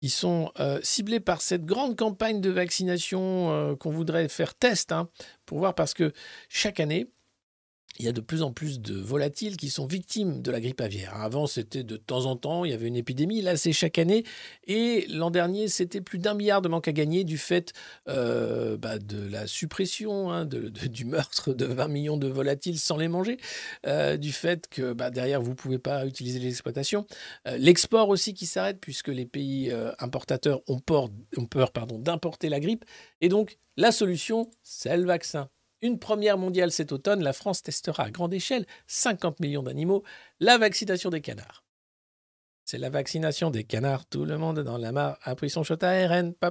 qui 0.00 0.10
sont 0.10 0.52
euh, 0.60 0.78
ciblés 0.82 1.20
par 1.20 1.40
cette 1.40 1.64
grande 1.64 1.96
campagne 1.96 2.40
de 2.40 2.50
vaccination 2.50 3.50
euh, 3.50 3.76
qu'on 3.76 3.90
voudrait 3.90 4.28
faire 4.28 4.54
test 4.54 4.92
hein, 4.92 5.08
pour 5.46 5.58
voir 5.58 5.74
parce 5.74 5.94
que 5.94 6.12
chaque 6.48 6.80
année, 6.80 7.10
il 7.98 8.04
y 8.04 8.08
a 8.08 8.12
de 8.12 8.20
plus 8.20 8.42
en 8.42 8.52
plus 8.52 8.80
de 8.80 8.94
volatiles 8.94 9.56
qui 9.56 9.70
sont 9.70 9.86
victimes 9.86 10.42
de 10.42 10.50
la 10.50 10.60
grippe 10.60 10.80
aviaire. 10.80 11.14
Avant, 11.14 11.46
c'était 11.46 11.82
de 11.82 11.96
temps 11.96 12.26
en 12.26 12.36
temps, 12.36 12.64
il 12.64 12.70
y 12.70 12.74
avait 12.74 12.88
une 12.88 12.96
épidémie. 12.96 13.42
Là, 13.42 13.56
c'est 13.56 13.72
chaque 13.72 13.98
année. 13.98 14.24
Et 14.66 15.06
l'an 15.08 15.30
dernier, 15.30 15.68
c'était 15.68 16.00
plus 16.00 16.18
d'un 16.18 16.34
milliard 16.34 16.62
de 16.62 16.68
manques 16.68 16.88
à 16.88 16.92
gagner 16.92 17.24
du 17.24 17.38
fait 17.38 17.72
euh, 18.08 18.76
bah, 18.76 18.98
de 18.98 19.28
la 19.28 19.46
suppression, 19.46 20.30
hein, 20.30 20.44
du 20.44 21.04
meurtre 21.04 21.54
de 21.54 21.64
20 21.64 21.88
millions 21.88 22.16
de 22.16 22.28
volatiles 22.28 22.78
sans 22.78 22.96
les 22.96 23.08
manger, 23.08 23.38
euh, 23.86 24.16
du 24.16 24.32
fait 24.32 24.68
que 24.68 24.92
bah, 24.92 25.10
derrière, 25.10 25.40
vous 25.40 25.50
ne 25.50 25.56
pouvez 25.56 25.78
pas 25.78 26.06
utiliser 26.06 26.38
l'exploitation. 26.38 27.06
Euh, 27.46 27.56
L'export 27.58 28.08
aussi 28.08 28.34
qui 28.34 28.46
s'arrête, 28.46 28.80
puisque 28.80 29.08
les 29.08 29.26
pays 29.26 29.70
euh, 29.70 29.92
importateurs 29.98 30.60
ont 30.68 30.78
peur, 30.78 31.08
d'importer 31.98 32.48
la 32.48 32.60
grippe. 32.60 32.84
Et 33.20 33.28
donc, 33.28 33.58
la 33.76 33.92
solution, 33.92 34.50
c'est 34.62 34.96
le 34.96 35.04
vaccin. 35.04 35.48
Une 35.82 35.98
première 35.98 36.38
mondiale 36.38 36.72
cet 36.72 36.92
automne, 36.92 37.22
la 37.22 37.32
France 37.32 37.62
testera 37.62 38.04
à 38.04 38.10
grande 38.10 38.32
échelle 38.32 38.66
50 38.86 39.40
millions 39.40 39.62
d'animaux 39.62 40.02
la 40.40 40.58
vaccination 40.58 41.10
des 41.10 41.20
canards. 41.20 41.64
C'est 42.64 42.78
la 42.78 42.90
vaccination 42.90 43.50
des 43.50 43.62
canards, 43.62 44.06
tout 44.06 44.24
le 44.24 44.38
monde 44.38 44.60
dans 44.60 44.78
la 44.78 44.90
mare 44.90 45.18
a 45.22 45.36
pris 45.36 45.50
son 45.50 45.62
shot 45.62 45.82
ARN. 45.82 46.34
Vous 46.42 46.50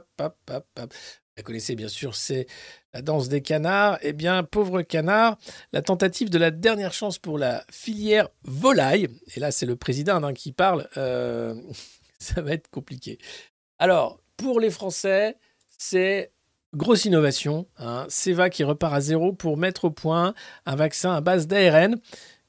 la 1.38 1.44
connaissez 1.44 1.76
bien 1.76 1.90
sûr, 1.90 2.16
c'est 2.16 2.48
la 2.94 3.02
danse 3.02 3.28
des 3.28 3.42
canards. 3.42 4.00
Eh 4.02 4.14
bien, 4.14 4.44
pauvre 4.44 4.82
canard, 4.84 5.38
la 5.74 5.82
tentative 5.82 6.30
de 6.30 6.38
la 6.38 6.52
dernière 6.52 6.94
chance 6.94 7.20
pour 7.20 7.38
la 7.38 7.66
filière 7.70 8.30
volaille, 8.44 9.10
et 9.36 9.42
là 9.42 9.52
c'est 9.52 9.66
le 9.66 9.76
président 9.76 10.24
hein, 10.24 10.34
qui 10.34 10.54
parle, 10.54 10.88
euh, 10.96 11.54
ça 12.20 12.42
va 12.42 12.54
être 12.54 12.70
compliqué. 12.70 13.18
Alors, 13.78 14.22
pour 14.38 14.62
les 14.62 14.72
Français, 14.72 15.36
c'est 15.78 16.32
Grosse 16.76 17.06
innovation, 17.06 17.68
hein. 17.78 18.06
Seva 18.10 18.50
qui 18.50 18.66
repart 18.66 18.94
à 18.94 19.00
zéro 19.00 19.32
pour 19.32 19.56
mettre 19.56 19.86
au 19.86 19.92
point 19.92 20.34
un 20.66 20.76
vaccin 20.76 21.14
à 21.14 21.22
base 21.22 21.48
d'ARN 21.48 21.96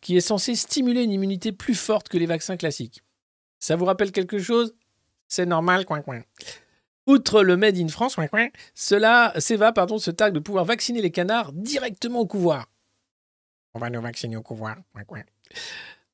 qui 0.01 0.17
est 0.17 0.21
censé 0.21 0.57
stimuler 0.57 1.05
une 1.05 1.13
immunité 1.13 1.53
plus 1.53 1.77
forte 1.77 2.09
que 2.09 2.19
les 2.19 2.27
vaccins 2.27 2.57
classiques. 2.57 3.05
Ça 3.61 3.77
vous 3.77 3.85
rappelle 3.85 4.11
quelque 4.11 4.39
chose? 4.39 4.75
C'est 5.29 5.47
normal, 5.47 5.85
coin 5.85 6.03
coin. 6.03 6.23
Outre 7.07 7.43
le 7.43 7.57
Made 7.57 7.79
in 7.79 7.87
France, 7.87 8.17
coin 8.17 8.27
coin, 8.27 8.49
cela, 8.75 9.33
Seva, 9.39 9.73
pardon, 9.73 9.99
se 9.99 10.11
targue 10.11 10.35
de 10.35 10.41
pouvoir 10.41 10.65
vacciner 10.65 11.01
les 11.01 11.13
canards 11.13 11.53
directement 11.53 12.19
au 12.21 12.27
couvoir. 12.27 12.67
On 13.75 13.79
va 13.79 13.91
nous 13.91 14.01
vacciner 14.01 14.37
au 14.37 14.43
couvoir, 14.43 14.77
coin 14.93 15.05
coin. 15.05 15.23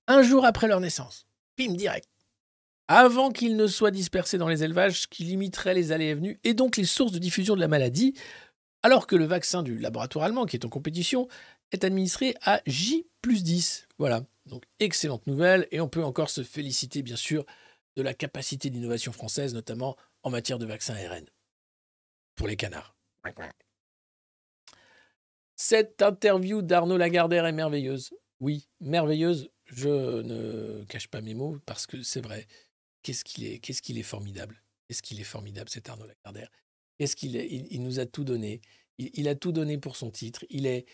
Un 0.07 0.23
jour 0.23 0.45
après 0.45 0.69
leur 0.69 0.81
naissance, 0.81 1.27
pim 1.57 1.73
direct. 1.73 2.12
Avant 2.95 3.31
qu'ils 3.31 3.57
ne 3.57 3.69
soient 3.69 3.91
dispersés 3.91 4.37
dans 4.37 4.49
les 4.49 4.65
élevages, 4.65 5.01
ce 5.01 5.07
qui 5.07 5.25
limiterait 5.25 5.73
les 5.73 5.93
allées 5.93 6.09
et 6.09 6.15
venues 6.15 6.39
et 6.45 6.53
donc 6.53 6.77
les 6.77 6.85
sources 6.85 7.13
de 7.13 7.19
diffusion 7.19 7.55
de 7.55 7.61
la 7.61 7.67
maladie, 7.67 8.13
alors 8.83 9.07
que 9.07 9.17
le 9.17 9.25
vaccin 9.25 9.63
du 9.63 9.79
laboratoire 9.79 10.27
allemand, 10.27 10.45
qui 10.45 10.57
est 10.57 10.67
en 10.67 10.69
compétition, 10.69 11.27
est 11.71 11.85
administré 11.85 12.35
à 12.43 12.61
J 12.67 13.07
plus 13.23 13.45
10. 13.45 13.89
Voilà, 13.97 14.27
donc 14.45 14.65
excellente 14.79 15.27
nouvelle, 15.27 15.67
et 15.71 15.81
on 15.81 15.89
peut 15.89 16.05
encore 16.05 16.29
se 16.29 16.43
féliciter, 16.43 17.01
bien 17.01 17.17
sûr, 17.17 17.47
de 17.97 18.03
la 18.03 18.13
capacité 18.13 18.69
d'innovation 18.69 19.13
française, 19.13 19.55
notamment 19.55 19.97
en 20.23 20.29
matière 20.29 20.59
de 20.59 20.67
vaccins 20.67 20.95
ARN. 20.95 21.25
Pour 22.35 22.47
les 22.47 22.57
canards. 22.57 22.95
Cette 25.57 26.03
interview 26.03 26.61
d'Arnaud 26.61 26.99
Lagardère 26.99 27.47
est 27.47 27.53
merveilleuse. 27.53 28.13
Oui, 28.41 28.69
merveilleuse. 28.81 29.49
Je 29.65 29.89
ne 30.21 30.85
cache 30.91 31.09
pas 31.09 31.23
mes 31.23 31.33
mots 31.33 31.57
parce 31.65 31.87
que 31.87 32.03
c'est 32.03 32.21
vrai. 32.21 32.47
Qu'est-ce 33.03 33.25
qu'il 33.25 33.45
est, 33.45 33.59
qu'est-ce 33.59 33.83
qu'il 33.83 33.99
est 33.99 34.05
formidable? 34.05 34.63
Qu'est-ce 34.87 35.03
qu'il 35.03 35.21
est 35.21 35.25
formidable, 35.25 35.69
cet 35.69 35.89
Arnaud 35.89 36.07
Lagardère. 36.07 36.51
Qu'est-ce 36.99 37.17
qu'il 37.17 37.37
il, 37.37 37.83
nous 37.83 37.99
a 37.99 38.07
tout 38.07 38.25
donné. 38.25 38.61
Il, 38.99 39.29
a 39.29 39.35
tout 39.35 39.53
donné 39.53 39.79
pour 39.79 39.97
son 39.97 40.11
titre. 40.11 40.45
Il 40.51 40.67
est, 40.67 40.87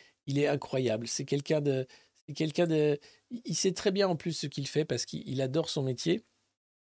incroyable. 0.47 1.09
C'est 1.09 1.25
quelqu'un 1.25 1.61
de, 1.61 1.87
c'est 2.27 2.35
quelqu'un 2.35 2.67
de, 2.67 2.99
il 3.45 3.57
sait 3.57 3.73
très 3.73 3.91
bien 3.91 4.09
en 4.09 4.17
plus 4.17 4.33
ce 4.33 4.47
qu'il 4.47 4.67
fait 4.67 4.85
parce 4.85 5.05
qu'il 5.05 5.29
il 5.29 5.43
adore 5.43 5.69
son 5.69 5.83
métier. 5.83 6.23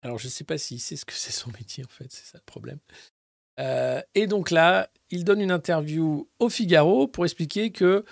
Alors 0.02 0.18
je 0.18 0.26
ne 0.26 0.32
sais 0.32 0.44
pas 0.44 0.58
s'il 0.58 0.80
sait 0.80 0.96
ce 0.96 1.06
que 1.06 1.14
c'est 1.14 1.32
son 1.32 1.52
métier 1.52 1.84
en 1.84 1.90
fait, 1.90 2.12
c'est 2.12 2.26
ça 2.26 2.38
le 2.38 2.46
problème. 2.46 2.80
Euh, 3.60 4.02
et 4.14 4.28
donc 4.28 4.52
là, 4.52 4.92
il 5.10 5.24
donne 5.24 5.42
une 5.42 5.52
interview 5.52 6.30
au 6.40 6.50
Figaro 6.50 7.08
pour 7.08 7.26
expliquer 7.26 7.72
que 7.72 8.06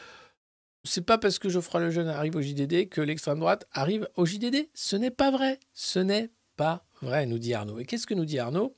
c'est 0.83 1.05
pas 1.05 1.17
parce 1.17 1.39
que 1.39 1.49
Geoffroy 1.49 1.81
Lejeune 1.81 2.07
arrive 2.07 2.35
au 2.35 2.41
JDD 2.41 2.89
que 2.89 3.01
l'extrême 3.01 3.39
droite 3.39 3.67
arrive 3.71 4.07
au 4.15 4.25
JDD. 4.25 4.69
Ce 4.73 4.95
n'est 4.95 5.11
pas 5.11 5.31
vrai. 5.31 5.59
Ce 5.73 5.99
n'est 5.99 6.31
pas 6.55 6.85
vrai, 7.01 7.25
nous 7.25 7.39
dit 7.39 7.53
Arnaud. 7.53 7.79
Et 7.79 7.85
qu'est-ce 7.85 8.07
que 8.07 8.13
nous 8.13 8.25
dit 8.25 8.39
Arnaud? 8.39 8.75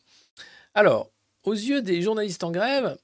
Alors, 0.73 1.11
aux 1.43 1.53
yeux 1.53 1.81
des 1.81 2.01
journalistes 2.01 2.43
en 2.43 2.51
grève, 2.51 2.97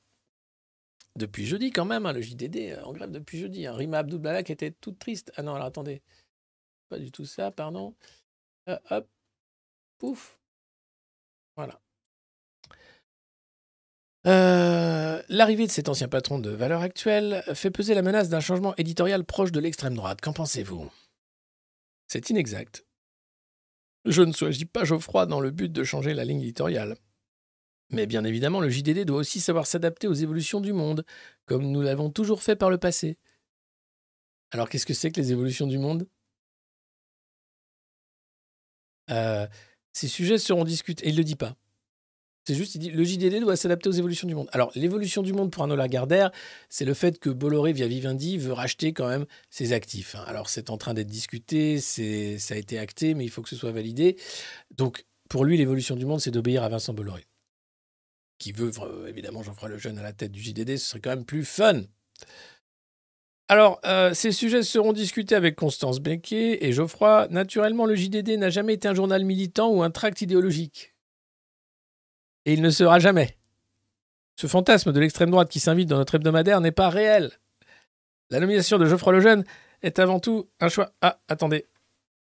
depuis 1.15 1.45
jeudi 1.45 1.71
quand 1.71 1.85
même, 1.85 2.05
hein, 2.05 2.13
le 2.13 2.21
JDD 2.21 2.57
euh, 2.71 2.83
en 2.83 2.93
grève 2.93 3.11
depuis 3.11 3.39
jeudi. 3.39 3.65
Hein, 3.67 3.73
Rima 3.73 3.99
Abdulbalak 3.99 4.49
était 4.49 4.71
toute 4.71 4.97
triste. 4.99 5.31
Ah 5.35 5.43
non, 5.43 5.55
alors 5.55 5.67
attendez. 5.67 6.01
Pas 6.89 6.99
du 6.99 7.11
tout 7.11 7.25
ça, 7.25 7.51
pardon. 7.51 7.95
Euh, 8.67 8.77
hop. 8.89 9.07
Pouf. 9.99 10.39
Voilà. 11.55 11.79
Euh, 14.25 15.21
L'arrivée 15.29 15.67
de 15.67 15.71
cet 15.71 15.89
ancien 15.89 16.07
patron 16.07 16.39
de 16.39 16.49
Valeurs 16.49 16.81
Actuelles 16.81 17.43
fait 17.53 17.71
peser 17.71 17.93
la 17.93 18.01
menace 18.01 18.29
d'un 18.29 18.39
changement 18.39 18.75
éditorial 18.77 19.23
proche 19.23 19.51
de 19.51 19.59
l'extrême 19.59 19.95
droite. 19.95 20.21
Qu'en 20.21 20.33
pensez-vous? 20.33 20.91
C'est 22.07 22.29
inexact. 22.29 22.85
Je 24.05 24.21
ne 24.21 24.33
choisis 24.33 24.65
pas 24.65 24.83
Geoffroy 24.83 25.25
dans 25.25 25.39
le 25.39 25.51
but 25.51 25.71
de 25.71 25.83
changer 25.83 26.13
la 26.13 26.25
ligne 26.25 26.41
éditoriale. 26.41 26.97
Mais 27.91 28.05
bien 28.07 28.23
évidemment, 28.23 28.59
le 28.59 28.69
JDD 28.69 29.05
doit 29.05 29.17
aussi 29.17 29.39
savoir 29.39 29.67
s'adapter 29.67 30.07
aux 30.07 30.13
évolutions 30.13 30.61
du 30.61 30.73
monde, 30.73 31.05
comme 31.45 31.69
nous 31.71 31.81
l'avons 31.81 32.09
toujours 32.09 32.41
fait 32.41 32.55
par 32.55 32.69
le 32.69 32.77
passé. 32.77 33.17
Alors 34.51 34.69
qu'est-ce 34.69 34.85
que 34.85 34.93
c'est 34.93 35.11
que 35.11 35.19
les 35.19 35.31
évolutions 35.31 35.67
du 35.67 35.77
monde? 35.77 36.07
Euh, 39.09 39.47
Ces 39.93 40.07
sujets 40.07 40.37
seront 40.37 40.63
discutés. 40.63 41.05
Et 41.05 41.09
il 41.09 41.13
ne 41.13 41.19
le 41.19 41.23
dit 41.23 41.35
pas. 41.35 41.55
C'est 42.45 42.55
juste, 42.55 42.75
il 42.75 42.79
dit, 42.79 42.89
le 42.89 43.03
JDD 43.05 43.39
doit 43.39 43.55
s'adapter 43.55 43.87
aux 43.87 43.93
évolutions 43.93 44.27
du 44.27 44.35
monde. 44.35 44.49
Alors, 44.51 44.71
l'évolution 44.75 45.21
du 45.21 45.31
monde 45.31 45.49
pour 45.49 45.61
Arnaud 45.61 45.77
Lagardère, 45.77 46.31
c'est 46.67 46.83
le 46.83 46.93
fait 46.93 47.17
que 47.17 47.29
Bolloré, 47.29 47.71
via 47.71 47.87
Vivendi, 47.87 48.37
veut 48.37 48.51
racheter 48.51 48.91
quand 48.91 49.07
même 49.07 49.25
ses 49.49 49.71
actifs. 49.71 50.15
hein. 50.15 50.23
Alors, 50.27 50.49
c'est 50.49 50.69
en 50.69 50.77
train 50.77 50.93
d'être 50.93 51.07
discuté, 51.07 51.79
ça 51.79 52.53
a 52.53 52.57
été 52.57 52.77
acté, 52.77 53.13
mais 53.13 53.23
il 53.23 53.29
faut 53.29 53.41
que 53.41 53.49
ce 53.49 53.55
soit 53.55 53.71
validé. 53.71 54.17
Donc, 54.75 55.05
pour 55.29 55.45
lui, 55.45 55.57
l'évolution 55.57 55.95
du 55.95 56.05
monde, 56.05 56.19
c'est 56.19 56.31
d'obéir 56.31 56.63
à 56.63 56.69
Vincent 56.69 56.93
Bolloré. 56.93 57.25
Qui 58.39 58.51
veut, 58.51 58.71
évidemment, 59.07 59.41
Jean-François 59.41 59.69
Lejeune 59.69 59.97
à 59.97 60.03
la 60.03 60.11
tête 60.11 60.31
du 60.31 60.41
JDD, 60.41 60.75
ce 60.75 60.89
serait 60.89 60.99
quand 60.99 61.11
même 61.11 61.25
plus 61.25 61.45
fun. 61.45 61.83
Alors, 63.47 63.79
euh, 63.85 64.13
ces 64.13 64.31
sujets 64.31 64.63
seront 64.63 64.93
discutés 64.93 65.35
avec 65.35 65.55
Constance 65.55 65.99
Becquet 65.99 66.65
et 66.65 66.73
Geoffroy. 66.73 67.27
Naturellement, 67.29 67.85
le 67.85 67.95
JDD 67.95 68.37
n'a 68.37 68.49
jamais 68.49 68.73
été 68.73 68.87
un 68.87 68.93
journal 68.93 69.23
militant 69.23 69.69
ou 69.69 69.83
un 69.83 69.91
tract 69.91 70.21
idéologique. 70.21 70.92
Et 72.45 72.53
il 72.53 72.61
ne 72.61 72.69
sera 72.69 72.99
jamais. 72.99 73.37
Ce 74.35 74.47
fantasme 74.47 74.91
de 74.91 74.99
l'extrême 74.99 75.31
droite 75.31 75.49
qui 75.49 75.59
s'invite 75.59 75.89
dans 75.89 75.97
notre 75.97 76.15
hebdomadaire 76.15 76.61
n'est 76.61 76.71
pas 76.71 76.89
réel. 76.89 77.31
La 78.29 78.39
nomination 78.39 78.77
de 78.77 78.85
Geoffroy 78.85 79.13
Lejeune 79.13 79.43
est 79.81 79.99
avant 79.99 80.19
tout 80.19 80.49
un 80.59 80.69
choix. 80.69 80.93
Ah, 81.01 81.19
attendez. 81.27 81.67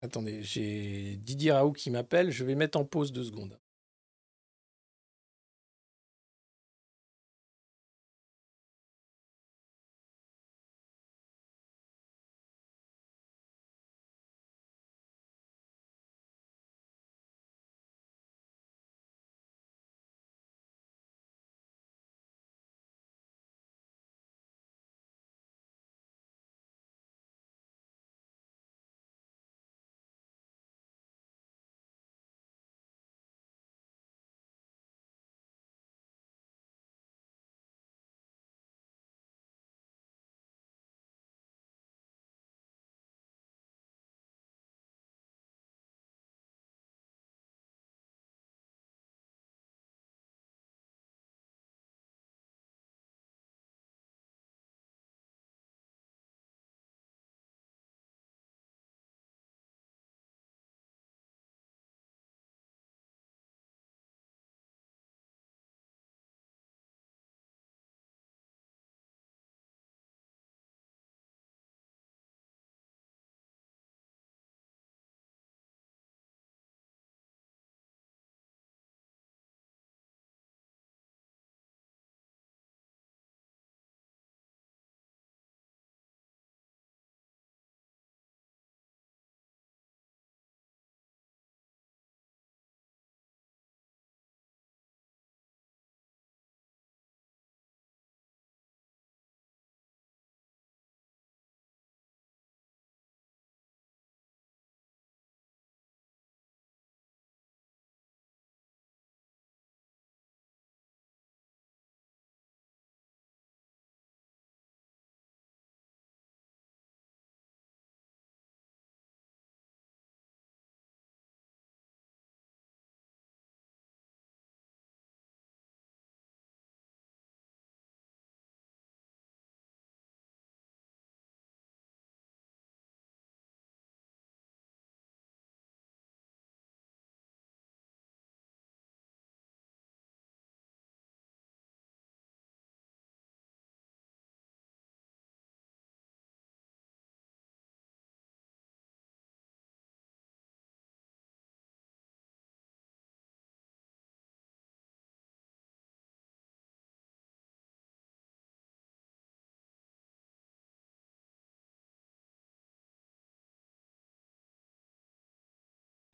Attendez, 0.02 0.44
j'ai 0.44 1.18
Didier 1.18 1.52
Raoult 1.52 1.74
qui 1.74 1.90
m'appelle. 1.90 2.32
Je 2.32 2.44
vais 2.44 2.56
mettre 2.56 2.78
en 2.78 2.86
pause 2.86 3.12
deux 3.12 3.24
secondes. 3.24 3.58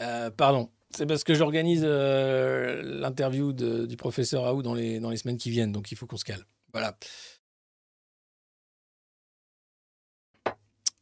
Euh, 0.03 0.30
pardon. 0.31 0.69
C'est 0.91 1.07
parce 1.07 1.23
que 1.23 1.34
j'organise 1.34 1.84
euh, 1.84 2.84
l'interview 2.84 3.51
du 3.51 3.97
professeur 3.97 4.43
Raoult 4.43 4.61
dans 4.61 4.75
les, 4.75 4.99
semaines 5.17 5.38
qui 5.38 5.49
viennent, 5.49 5.71
donc 5.71 5.91
il 5.91 5.97
faut 5.97 6.05
qu'on 6.05 6.17
se 6.17 6.25
calme. 6.25 6.43
Voilà. 6.71 6.97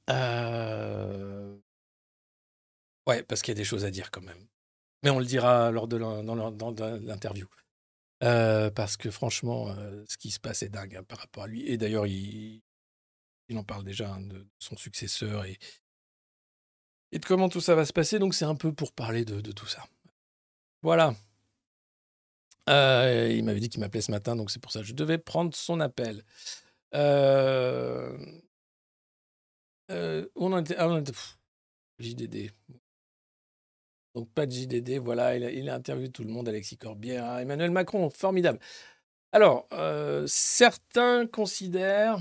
Euh, 0.10 1.58
Ouais, 3.08 3.24
parce 3.24 3.42
qu'il 3.42 3.52
y 3.52 3.58
a 3.58 3.60
des 3.60 3.66
choses 3.66 3.84
à 3.84 3.92
dire 3.92 4.12
quand 4.12 4.22
même. 4.22 4.48
Mais 5.04 5.10
on 5.10 5.20
le 5.20 5.26
dira 5.26 5.72
lors 5.72 5.88
de 5.88 5.98
l'interview. 5.98 7.48
Parce 8.20 8.96
que 8.96 9.10
franchement, 9.10 9.76
ce 10.08 10.18
qui 10.18 10.32
se 10.32 10.40
passe 10.40 10.64
est 10.64 10.70
dingue 10.70 10.96
hein, 10.96 11.04
par 11.04 11.18
rapport 11.18 11.44
à 11.44 11.48
lui. 11.48 11.68
Et 11.68 11.78
d'ailleurs, 11.78 12.06
il, 12.06 12.62
il 13.50 13.58
en 13.58 13.64
parle 13.64 13.84
déjà 13.84 14.14
hein, 14.14 14.22
de 14.22 14.48
son 14.60 14.78
successeur 14.78 15.46
et, 15.46 15.58
et 17.12 17.20
de 17.20 17.26
comment 17.26 17.50
tout 17.50 17.62
ça 17.62 17.76
va 17.76 17.86
se 17.86 17.94
passer. 17.94 18.20
Donc 18.20 18.34
c'est 18.34 18.46
un 18.46 18.56
peu 18.56 18.74
pour 18.74 18.92
parler 18.92 19.26
de, 19.26 19.52
tout 19.52 19.68
ça. 19.68 19.84
Voilà. 20.82 21.14
Euh, 22.70 23.32
il 23.32 23.44
m'avait 23.44 23.60
dit 23.60 23.70
qu'il 23.70 23.82
m'appelait 23.82 24.02
ce 24.02 24.12
matin, 24.12 24.36
donc 24.36 24.52
c'est 24.52 24.62
pour 24.62 24.72
ça 24.72 24.80
que 24.80 24.86
je 24.86 24.94
devais 24.94 25.18
prendre 25.18 25.56
son 25.56 25.80
appel. 25.80 26.24
Euh, 26.94 28.18
euh, 29.92 30.28
on 30.36 30.58
était, 30.60 30.76
ah, 30.78 31.02
JDD. 32.00 32.52
Donc 34.14 34.30
pas 34.34 34.46
de 34.46 34.52
JDD, 34.52 35.00
voilà, 35.00 35.38
il 35.38 35.70
a, 35.70 35.76
interviewé 35.76 36.10
tout 36.10 36.24
le 36.24 36.30
monde, 36.30 36.48
Alexis 36.50 36.78
Corbière, 36.78 37.40
Emmanuel 37.40 37.72
Macron, 37.72 38.10
formidable. 38.10 38.60
Alors, 39.32 39.68
certains 40.28 41.26
considèrent 41.28 42.20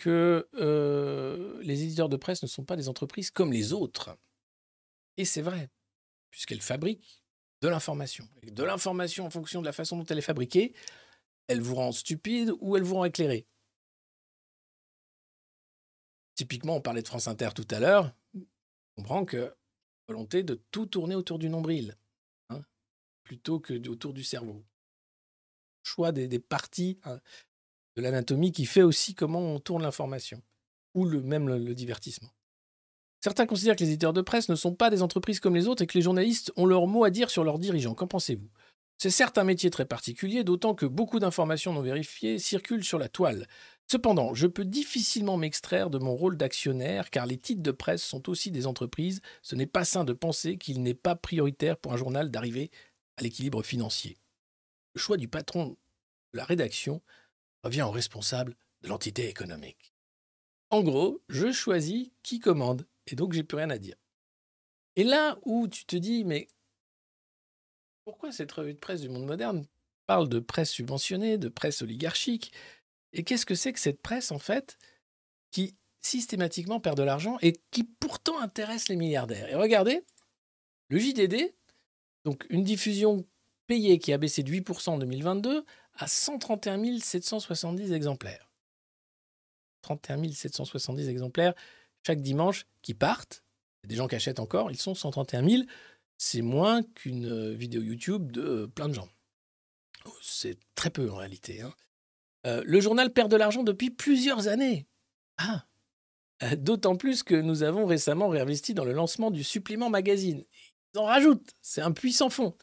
que 0.00 0.48
euh, 0.54 1.60
les 1.62 1.82
éditeurs 1.82 2.08
de 2.08 2.16
presse 2.16 2.42
ne 2.42 2.48
sont 2.48 2.64
pas 2.64 2.74
des 2.74 2.88
entreprises 2.88 3.30
comme 3.30 3.52
les 3.52 3.74
autres. 3.74 4.18
Et 5.18 5.26
c'est 5.26 5.42
vrai, 5.42 5.70
puisqu'elles 6.30 6.62
fabriquent 6.62 7.22
de 7.60 7.68
l'information. 7.68 8.26
De 8.42 8.64
l'information 8.64 9.26
en 9.26 9.30
fonction 9.30 9.60
de 9.60 9.66
la 9.66 9.72
façon 9.72 9.98
dont 9.98 10.06
elle 10.06 10.18
est 10.18 10.22
fabriquée, 10.22 10.74
elle 11.46 11.60
vous 11.60 11.74
rend 11.74 11.92
stupide 11.92 12.52
ou 12.60 12.76
elle 12.76 12.82
vous 12.82 12.94
rend 12.94 13.04
éclairé. 13.04 13.46
Typiquement, 16.34 16.76
on 16.76 16.80
parlait 16.80 17.02
de 17.02 17.08
France 17.08 17.28
Inter 17.28 17.50
tout 17.54 17.68
à 17.70 17.78
l'heure. 17.78 18.14
On 18.34 19.02
comprend 19.02 19.26
que 19.26 19.54
volonté 20.08 20.42
de 20.42 20.54
tout 20.70 20.86
tourner 20.86 21.14
autour 21.14 21.38
du 21.38 21.50
nombril, 21.50 21.98
hein, 22.48 22.62
plutôt 23.22 23.60
que 23.60 23.86
autour 23.88 24.14
du 24.14 24.24
cerveau. 24.24 24.64
Choix 25.82 26.12
des, 26.12 26.26
des 26.26 26.38
parties 26.38 26.98
hein, 27.04 27.20
l'anatomie 28.00 28.52
qui 28.52 28.66
fait 28.66 28.82
aussi 28.82 29.14
comment 29.14 29.40
on 29.40 29.58
tourne 29.58 29.82
l'information, 29.82 30.42
ou 30.94 31.06
même 31.06 31.48
le, 31.48 31.58
le 31.58 31.74
divertissement. 31.74 32.30
Certains 33.22 33.46
considèrent 33.46 33.76
que 33.76 33.84
les 33.84 33.90
éditeurs 33.90 34.14
de 34.14 34.22
presse 34.22 34.48
ne 34.48 34.54
sont 34.54 34.74
pas 34.74 34.88
des 34.88 35.02
entreprises 35.02 35.40
comme 35.40 35.54
les 35.54 35.68
autres 35.68 35.82
et 35.82 35.86
que 35.86 35.98
les 35.98 36.02
journalistes 36.02 36.52
ont 36.56 36.66
leur 36.66 36.86
mot 36.86 37.04
à 37.04 37.10
dire 37.10 37.30
sur 37.30 37.44
leurs 37.44 37.58
dirigeants. 37.58 37.94
Qu'en 37.94 38.06
pensez-vous? 38.06 38.48
C'est 38.96 39.10
certes 39.10 39.38
un 39.38 39.44
métier 39.44 39.70
très 39.70 39.86
particulier, 39.86 40.44
d'autant 40.44 40.74
que 40.74 40.84
beaucoup 40.84 41.20
d'informations 41.20 41.72
non 41.72 41.80
vérifiées 41.80 42.38
circulent 42.38 42.84
sur 42.84 42.98
la 42.98 43.08
toile. 43.08 43.46
Cependant, 43.90 44.34
je 44.34 44.46
peux 44.46 44.64
difficilement 44.64 45.36
m'extraire 45.36 45.90
de 45.90 45.98
mon 45.98 46.14
rôle 46.14 46.36
d'actionnaire 46.36 47.10
car 47.10 47.26
les 47.26 47.38
titres 47.38 47.62
de 47.62 47.70
presse 47.70 48.02
sont 48.02 48.28
aussi 48.28 48.50
des 48.50 48.66
entreprises. 48.66 49.20
Ce 49.42 49.56
n'est 49.56 49.66
pas 49.66 49.84
sain 49.84 50.04
de 50.04 50.12
penser 50.12 50.58
qu'il 50.58 50.82
n'est 50.82 50.94
pas 50.94 51.16
prioritaire 51.16 51.78
pour 51.78 51.92
un 51.92 51.96
journal 51.96 52.30
d'arriver 52.30 52.70
à 53.16 53.22
l'équilibre 53.22 53.62
financier. 53.62 54.18
Le 54.94 55.00
choix 55.00 55.16
du 55.16 55.28
patron 55.28 55.78
de 56.34 56.38
la 56.38 56.44
rédaction 56.44 57.00
revient 57.62 57.82
au 57.82 57.90
responsable 57.90 58.56
de 58.82 58.88
l'entité 58.88 59.28
économique. 59.28 59.94
En 60.70 60.82
gros, 60.82 61.20
je 61.28 61.52
choisis 61.52 62.10
qui 62.22 62.38
commande 62.38 62.86
et 63.06 63.16
donc 63.16 63.32
j'ai 63.32 63.42
plus 63.42 63.56
rien 63.56 63.70
à 63.70 63.78
dire. 63.78 63.96
Et 64.96 65.04
là 65.04 65.38
où 65.44 65.68
tu 65.68 65.84
te 65.84 65.96
dis, 65.96 66.24
mais 66.24 66.48
pourquoi 68.04 68.32
cette 68.32 68.52
revue 68.52 68.74
de 68.74 68.78
presse 68.78 69.00
du 69.00 69.08
monde 69.08 69.26
moderne 69.26 69.66
parle 70.06 70.28
de 70.28 70.40
presse 70.40 70.70
subventionnée, 70.70 71.38
de 71.38 71.48
presse 71.48 71.82
oligarchique 71.82 72.52
Et 73.12 73.24
qu'est-ce 73.24 73.46
que 73.46 73.54
c'est 73.54 73.72
que 73.72 73.78
cette 73.78 74.02
presse, 74.02 74.32
en 74.32 74.38
fait, 74.38 74.78
qui 75.50 75.76
systématiquement 76.00 76.80
perd 76.80 76.96
de 76.96 77.02
l'argent 77.02 77.38
et 77.42 77.52
qui 77.70 77.84
pourtant 77.84 78.40
intéresse 78.40 78.88
les 78.88 78.96
milliardaires? 78.96 79.48
Et 79.48 79.54
regardez, 79.54 80.02
le 80.88 80.98
JDD, 80.98 81.54
donc 82.24 82.46
une 82.50 82.64
diffusion 82.64 83.24
payée 83.66 83.98
qui 83.98 84.12
a 84.12 84.18
baissé 84.18 84.42
de 84.42 84.50
8% 84.50 84.90
en 84.90 84.98
2022 84.98 85.64
à 85.94 86.06
131 86.06 86.98
770 86.98 87.92
exemplaires. 87.92 88.50
31 89.82 90.30
770 90.32 91.08
exemplaires 91.08 91.54
chaque 92.06 92.22
dimanche 92.22 92.66
qui 92.82 92.94
partent. 92.94 93.42
Il 93.82 93.86
y 93.86 93.86
a 93.86 93.88
des 93.90 93.96
gens 93.96 94.08
qui 94.08 94.14
achètent 94.14 94.40
encore, 94.40 94.70
ils 94.70 94.80
sont 94.80 94.94
131 94.94 95.48
000. 95.48 95.62
C'est 96.18 96.42
moins 96.42 96.82
qu'une 96.82 97.26
euh, 97.26 97.54
vidéo 97.54 97.82
YouTube 97.82 98.30
de 98.30 98.42
euh, 98.42 98.66
plein 98.66 98.88
de 98.88 98.94
gens. 98.94 99.08
C'est 100.22 100.58
très 100.74 100.90
peu 100.90 101.10
en 101.10 101.16
réalité. 101.16 101.62
hein. 101.62 101.72
Euh, 102.46 102.62
le 102.64 102.80
journal 102.80 103.12
perd 103.12 103.30
de 103.30 103.36
l'argent 103.36 103.62
depuis 103.62 103.90
plusieurs 103.90 104.48
années. 104.48 104.86
Ah 105.38 105.64
D'autant 106.56 106.96
plus 106.96 107.22
que 107.22 107.34
nous 107.34 107.62
avons 107.62 107.84
récemment 107.84 108.28
réinvesti 108.28 108.72
dans 108.72 108.84
le 108.86 108.92
lancement 108.92 109.30
du 109.30 109.44
supplément 109.44 109.90
magazine. 109.90 110.42
Ils 110.94 110.98
en 110.98 111.04
rajoutent, 111.04 111.50
c'est 111.60 111.82
un 111.82 111.92
puissant 111.92 112.30
fond. 112.30 112.56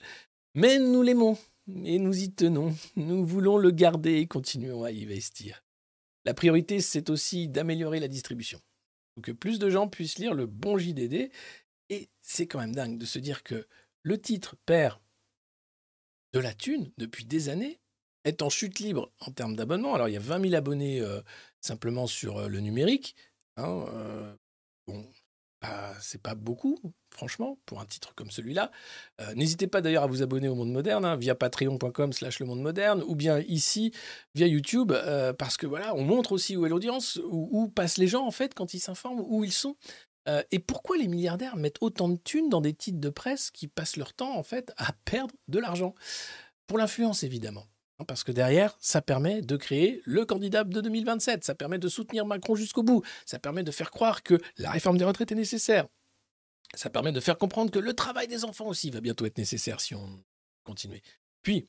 Mais 0.56 0.80
nous 0.80 1.04
l'aimons 1.04 1.38
et 1.84 2.00
nous 2.00 2.18
y 2.18 2.32
tenons. 2.32 2.76
Nous 2.96 3.26
voulons 3.26 3.58
le 3.58 3.72
garder 3.72 4.16
et 4.16 4.28
continuons 4.28 4.84
à 4.84 4.92
y 4.92 5.04
investir. 5.04 5.64
La 6.26 6.34
priorité, 6.34 6.82
c'est 6.82 7.10
aussi 7.10 7.48
d'améliorer 7.48 8.00
la 8.00 8.08
distribution. 8.08 8.62
Pour 9.16 9.24
que 9.24 9.32
plus 9.32 9.60
de 9.60 9.70
gens 9.70 9.88
puissent 9.88 10.20
lire 10.20 10.34
le 10.34 10.46
bon 10.46 10.78
JDD. 10.78 11.32
Et 11.90 12.10
c'est 12.22 12.48
quand 12.48 12.60
même 12.60 12.76
dingue 12.76 12.98
de 12.98 13.06
se 13.06 13.20
dire 13.20 13.44
que 13.44 13.66
le 14.04 14.20
titre 14.20 14.56
perd 14.66 15.00
de 16.34 16.40
la 16.40 16.54
thune 16.54 16.92
depuis 16.98 17.26
des 17.26 17.50
années, 17.50 17.80
est 18.28 18.42
en 18.42 18.50
chute 18.50 18.80
libre 18.80 19.12
en 19.22 19.32
termes 19.32 19.56
d'abonnement. 19.56 19.96
Alors, 19.96 20.10
il 20.10 20.14
y 20.14 20.18
a 20.18 20.22
20 20.22 20.42
000 20.42 20.56
abonnés 20.56 21.00
euh, 21.00 21.22
simplement 21.62 22.08
sur 22.08 22.38
euh, 22.38 22.48
le 22.48 22.60
numérique. 22.60 23.16
hein, 23.56 23.86
euh, 23.94 24.36
bon, 24.86 25.08
bah, 25.62 25.94
c'est 26.00 26.22
pas 26.22 26.36
beaucoup, 26.36 26.78
franchement, 27.10 27.58
pour 27.66 27.82
un 27.82 27.86
titre 27.86 28.14
comme 28.14 28.30
celui-là. 28.30 28.72
Euh, 29.22 29.34
N'hésitez 29.34 29.66
pas 29.66 29.82
d'ailleurs 29.82 30.04
à 30.04 30.08
vous 30.08 30.22
abonner 30.22 30.48
au 30.48 30.56
Monde 30.56 30.72
Moderne 30.72 31.04
hein, 31.04 31.16
via 31.16 31.34
patreon.com 31.34 32.14
slash 32.14 32.40
le 32.40 32.46
Monde 32.46 32.62
Moderne 32.62 33.04
ou 33.08 33.16
bien 33.16 33.40
ici 33.40 33.92
via 34.36 34.46
YouTube 34.46 34.92
euh, 34.92 35.34
parce 35.34 35.58
que 35.58 35.66
voilà, 35.66 35.96
on 35.96 36.04
montre 36.04 36.32
aussi 36.32 36.56
où 36.56 36.66
est 36.68 36.70
l'audience, 36.70 37.20
où, 37.24 37.68
passent 37.70 37.98
les 37.98 38.08
gens 38.08 38.26
en 38.26 38.32
fait 38.32 38.54
quand 38.54 38.74
ils 38.76 38.80
s'informent, 38.80 39.24
où 39.28 39.44
ils 39.44 39.52
sont. 39.52 39.78
Euh, 40.30 40.44
et 40.52 40.60
pourquoi 40.60 40.98
les 40.98 41.08
milliardaires 41.08 41.56
mettent 41.56 41.82
autant 41.82 42.10
de 42.10 42.18
thunes 42.18 42.50
dans 42.50 42.62
des 42.62 42.74
titres 42.74 43.00
de 43.00 43.10
presse 43.10 43.50
qui 43.50 43.68
passent 43.68 43.98
leur 43.98 44.14
temps 44.14 44.38
en 44.38 44.44
fait 44.44 44.74
à 44.78 44.94
perdre 45.06 45.34
de 45.48 45.58
l'argent? 45.58 45.96
Pour 46.68 46.78
l'influence 46.78 47.24
évidemment. 47.24 47.66
Parce 48.06 48.24
que 48.24 48.32
derrière, 48.32 48.78
ça 48.80 49.02
permet 49.02 49.42
de 49.42 49.58
créer 49.58 50.02
le 50.06 50.24
candidat 50.26 50.64
de 50.64 50.82
2027, 50.82 51.44
ça 51.44 51.56
permet 51.56 51.80
de 51.80 51.88
soutenir 51.88 52.26
Macron 52.26 52.56
jusqu'au 52.56 52.84
bout, 52.84 53.04
ça 53.26 53.40
permet 53.40 53.64
de 53.64 53.72
faire 53.72 53.90
croire 53.90 54.22
que 54.22 54.40
la 54.58 54.70
réforme 54.70 55.00
des 55.00 55.06
retraites 55.06 55.32
est 55.32 55.36
nécessaire, 55.36 55.88
ça 56.76 56.90
permet 56.90 57.12
de 57.12 57.20
faire 57.20 57.38
comprendre 57.38 57.72
que 57.72 57.80
le 57.80 57.94
travail 57.94 58.28
des 58.28 58.46
enfants 58.46 58.68
aussi 58.68 58.92
va 58.92 59.02
bientôt 59.02 59.26
être 59.26 59.38
nécessaire 59.38 59.82
si 59.82 59.96
on 59.96 60.24
continue. 60.64 61.02
Puis, 61.42 61.68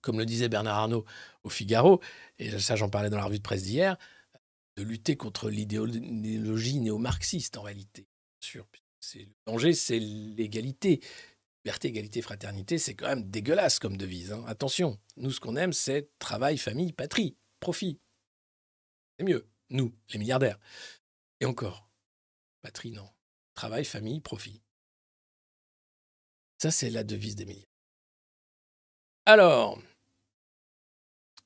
comme 0.00 0.18
le 0.18 0.26
disait 0.26 0.48
Bernard 0.48 0.78
Arnault 0.78 1.04
au 1.42 1.48
Figaro, 1.48 2.00
et 2.38 2.58
ça 2.58 2.76
j'en 2.76 2.88
parlais 2.88 3.10
dans 3.10 3.16
la 3.16 3.24
revue 3.24 3.38
de 3.38 3.42
presse 3.42 3.64
d'hier, 3.64 3.96
de 4.76 4.82
lutter 4.84 5.16
contre 5.16 5.50
l'idéologie 5.50 6.80
néo-marxiste 6.80 7.56
en 7.56 7.62
réalité. 7.62 8.06
Sûr, 8.40 8.66
le 9.14 9.26
danger, 9.46 9.72
c'est 9.72 9.98
l'égalité. 9.98 11.00
Liberté, 11.64 11.88
égalité, 11.88 12.22
fraternité, 12.22 12.78
c'est 12.78 12.94
quand 12.94 13.06
même 13.06 13.30
dégueulasse 13.30 13.78
comme 13.78 13.96
devise. 13.96 14.32
hein. 14.32 14.44
Attention, 14.48 14.98
nous 15.16 15.30
ce 15.30 15.38
qu'on 15.38 15.54
aime, 15.54 15.72
c'est 15.72 16.10
travail, 16.18 16.58
famille, 16.58 16.92
patrie, 16.92 17.36
profit. 17.60 18.00
C'est 19.18 19.24
mieux, 19.24 19.48
nous, 19.70 19.94
les 20.12 20.18
milliardaires. 20.18 20.58
Et 21.40 21.46
encore, 21.46 21.88
patrie, 22.62 22.90
non. 22.90 23.08
Travail, 23.54 23.84
famille, 23.84 24.20
profit. 24.20 24.60
Ça, 26.58 26.70
c'est 26.70 26.90
la 26.90 27.04
devise 27.04 27.36
des 27.36 27.44
milliardaires. 27.44 27.68
Alors, 29.24 29.78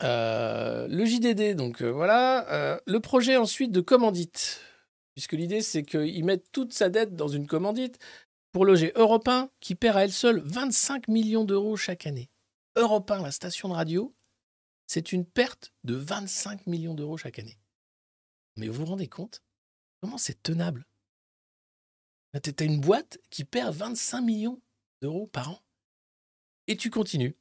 euh, 0.03 0.87
le 0.89 1.05
JDD, 1.05 1.55
donc 1.57 1.83
euh, 1.83 1.91
voilà. 1.91 2.51
Euh, 2.51 2.79
le 2.87 3.01
projet 3.01 3.37
ensuite 3.37 3.73
de 3.73 3.81
commandite, 3.81 4.61
puisque 5.15 5.33
l'idée 5.33 5.63
c'est 5.63 5.83
qu'ils 5.83 6.25
mettent 6.25 6.51
toute 6.53 6.73
sa 6.73 6.89
dette 6.89 7.15
dans 7.15 7.29
une 7.29 7.47
commandite 7.47 7.99
pour 8.57 8.65
loger 8.65 8.91
Europe 8.95 9.29
1, 9.29 9.51
qui 9.61 9.75
perd 9.75 9.99
à 9.99 10.05
elle 10.05 10.13
seule 10.13 10.41
25 10.43 11.09
millions 11.09 11.45
d'euros 11.45 11.77
chaque 11.77 12.07
année. 12.07 12.31
Europe 12.75 13.11
1, 13.11 13.21
la 13.21 13.31
station 13.31 13.69
de 13.69 13.75
radio, 13.75 14.17
c'est 14.87 15.13
une 15.13 15.27
perte 15.27 15.75
de 15.85 15.95
25 15.95 16.67
millions 16.67 16.95
d'euros 16.95 17.19
chaque 17.19 17.39
année. 17.39 17.59
Mais 18.57 18.69
vous 18.69 18.81
vous 18.81 18.87
rendez 18.87 19.09
compte 19.09 19.43
Comment 20.01 20.17
c'est 20.17 20.43
tenable? 20.43 20.87
T'as 22.33 22.65
une 22.65 22.81
boîte 22.81 23.19
qui 23.29 23.45
perd 23.45 23.75
25 23.75 24.23
millions 24.23 24.63
d'euros 25.03 25.27
par 25.27 25.51
an. 25.51 25.59
Et 26.67 26.79
tu 26.79 26.89
continues. 26.89 27.37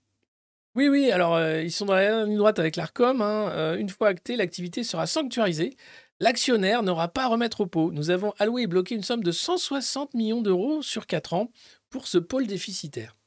Oui, 0.76 0.90
oui, 0.90 1.12
alors 1.12 1.36
euh, 1.36 1.64
ils 1.64 1.72
sont 1.72 1.86
dans 1.86 1.96
la 1.96 2.26
ligne 2.26 2.36
droite 2.36 2.60
avec 2.60 2.76
l'ARCOM. 2.76 3.22
hein. 3.22 3.52
Euh, 3.54 3.78
une 3.78 3.88
fois 3.88 4.10
actée, 4.10 4.36
l'activité 4.36 4.84
sera 4.84 5.08
sanctuarisée 5.08 5.78
L'actionnaire 6.20 6.82
n'aura 6.82 7.10
pas 7.10 7.26
à 7.26 7.28
remettre 7.28 7.62
au 7.62 7.66
pot. 7.66 7.92
Nous 7.92 8.10
avons 8.10 8.34
alloué 8.40 8.64
et 8.64 8.68
bloqué 8.68 8.96
une 8.96 9.04
somme 9.04 9.24
de 9.24 9.32
160 9.32 10.14
millions 10.14 10.42
d'euros 10.42 10.82
sur 10.82 11.08
4 11.08 11.34
ans 11.34 11.52
pour 11.90 12.08
ce 12.08 12.18
pôle 12.18 12.48
déficitaire. 12.48 13.18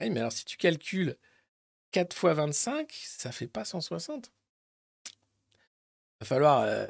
Oui, 0.00 0.08
mais 0.08 0.20
alors 0.20 0.32
si 0.32 0.46
tu 0.46 0.56
calcules 0.56 1.16
4 1.90 2.16
fois 2.16 2.32
25, 2.32 2.90
ça 2.92 3.30
fait 3.30 3.46
pas 3.46 3.66
160. 3.66 4.32
Il 5.06 5.12
va 6.20 6.26
falloir 6.26 6.62
euh, 6.62 6.86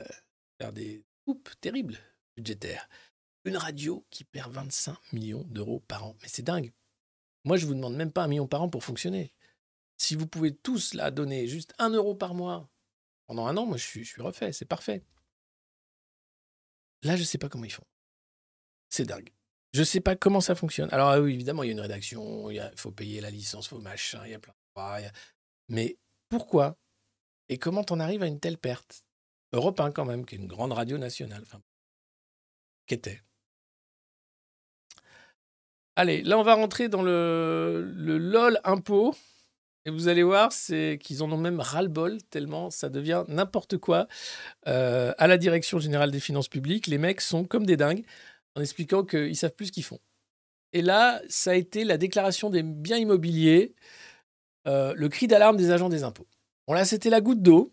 faire 0.61 0.73
des 0.73 1.05
coupes 1.25 1.51
terribles 1.61 1.99
budgétaires. 2.37 2.89
Une 3.45 3.57
radio 3.57 4.07
qui 4.11 4.23
perd 4.23 4.53
25 4.53 4.97
millions 5.13 5.45
d'euros 5.49 5.81
par 5.81 6.05
an. 6.05 6.17
Mais 6.23 6.29
c'est 6.29 6.43
dingue. 6.43 6.73
Moi, 7.45 7.57
je 7.57 7.67
vous 7.67 7.75
demande 7.75 7.97
même 7.97 8.13
pas 8.13 8.25
un 8.25 8.29
million 8.29 8.47
par 8.47 8.63
an 8.63 8.69
pour 8.69 8.85
fonctionner. 8.85 9.33
Si 9.97 10.15
vous 10.15 10.27
pouvez 10.27 10.55
tous 10.55 10.95
là 10.95 11.11
donner 11.11 11.47
juste 11.49 11.75
un 11.79 11.91
euro 11.91 12.15
par 12.15 12.35
mois 12.35 12.69
pendant 13.31 13.47
un 13.47 13.57
an, 13.57 13.65
moi 13.65 13.77
je 13.77 13.85
suis, 13.85 14.21
refait, 14.21 14.53
c'est 14.53 14.65
parfait. 14.65 15.05
Là, 17.05 17.15
je 17.15 17.23
sais 17.23 17.39
pas 17.39 17.49
comment 17.49 17.65
ils 17.65 17.71
font. 17.71 17.87
C'est 18.89 19.05
dingue. 19.05 19.31
Je 19.73 19.85
sais 19.85 20.01
pas 20.01 20.17
comment 20.17 20.41
ça 20.41 20.57
fonctionne. 20.57 20.89
Alors 20.91 21.11
ah 21.11 21.21
oui, 21.21 21.35
évidemment, 21.35 21.63
il 21.63 21.69
y 21.69 21.71
a 21.71 21.75
une 21.75 21.81
rédaction, 21.81 22.51
il 22.51 22.73
faut 22.75 22.91
payer 22.91 23.21
la 23.21 23.31
licence, 23.31 23.69
faut 23.69 23.79
machin, 23.79 24.21
il 24.25 24.33
y 24.33 24.35
a 24.35 24.41
plein 24.41 24.53
de 24.53 24.75
droits, 24.75 25.01
il 25.01 25.13
Mais 25.69 25.97
pourquoi 26.29 26.77
Et 27.49 27.57
comment 27.57 27.85
t'en 27.85 28.01
arrives 28.01 28.25
à 28.25 28.27
une 28.27 28.41
telle 28.41 28.59
perte? 28.59 29.05
Europe 29.53 29.79
1 29.79 29.93
quand 29.93 30.07
même, 30.07 30.27
qui 30.27 30.35
est 30.35 30.39
une 30.39 30.49
grande 30.49 30.73
radio 30.73 30.99
nationale. 30.99 31.45
Qu'était. 32.87 33.23
Allez, 35.95 36.25
là 36.25 36.37
on 36.37 36.43
va 36.43 36.55
rentrer 36.55 36.89
dans 36.89 37.03
le 37.03 37.95
LOL 37.95 38.59
impôt. 38.65 39.15
Et 39.87 39.91
vous 39.91 40.09
allez 40.09 40.23
voir, 40.23 40.53
c'est 40.53 40.99
qu'ils 41.03 41.23
en 41.23 41.33
ont 41.33 41.39
même 41.39 41.59
ras-le-bol, 41.59 42.19
tellement 42.29 42.69
ça 42.71 42.91
devient 42.91 43.25
n'importe 43.29 43.79
quoi. 43.79 44.09
Euh, 44.69 45.13
à 45.17 45.27
la 45.27 45.39
direction 45.39 45.79
générale 45.79 46.11
des 46.11 46.21
finances 46.21 46.49
publiques, 46.49 46.87
les 46.87 46.99
mecs 46.99 47.23
sont 47.23 47.45
comme 47.45 47.65
des 47.65 47.77
dingues 47.79 48.05
en 48.57 48.61
expliquant 48.61 49.05
qu'ils 49.05 49.37
savent 49.37 49.55
plus 49.55 49.67
ce 49.67 49.73
qu'ils 49.73 49.85
font. 49.85 50.01
Et 50.73 50.83
là, 50.83 51.21
ça 51.29 51.53
a 51.53 51.55
été 51.55 51.85
la 51.85 51.97
déclaration 51.97 52.51
des 52.51 52.63
biens 52.63 52.99
immobiliers, 52.99 53.75
euh, 54.69 54.93
le 54.95 55.09
cri 55.09 55.27
d'alarme 55.27 55.57
des 55.57 55.71
agents 55.71 55.89
des 55.89 56.03
impôts. 56.05 56.27
Bon 56.69 56.75
là, 56.75 56.85
c'était 56.85 57.11
la 57.11 57.21
goutte 57.23 57.43
d'eau. 57.43 57.73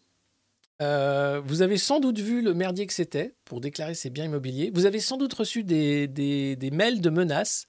Euh, 0.81 1.41
vous 1.43 1.61
avez 1.63 1.77
sans 1.77 1.99
doute 1.99 2.19
vu 2.19 2.41
le 2.41 2.53
merdier 2.53 2.85
que 2.87 2.93
c'était 2.93 3.35
pour 3.45 3.59
déclarer 3.61 3.95
ses 3.95 4.09
biens 4.11 4.25
immobiliers. 4.25 4.71
Vous 4.73 4.85
avez 4.85 4.99
sans 4.99 5.17
doute 5.17 5.33
reçu 5.33 5.63
des, 5.63 6.07
des- 6.07 6.55
des 6.55 6.71
mails 6.71 7.01
de 7.01 7.09
menaces. 7.09 7.65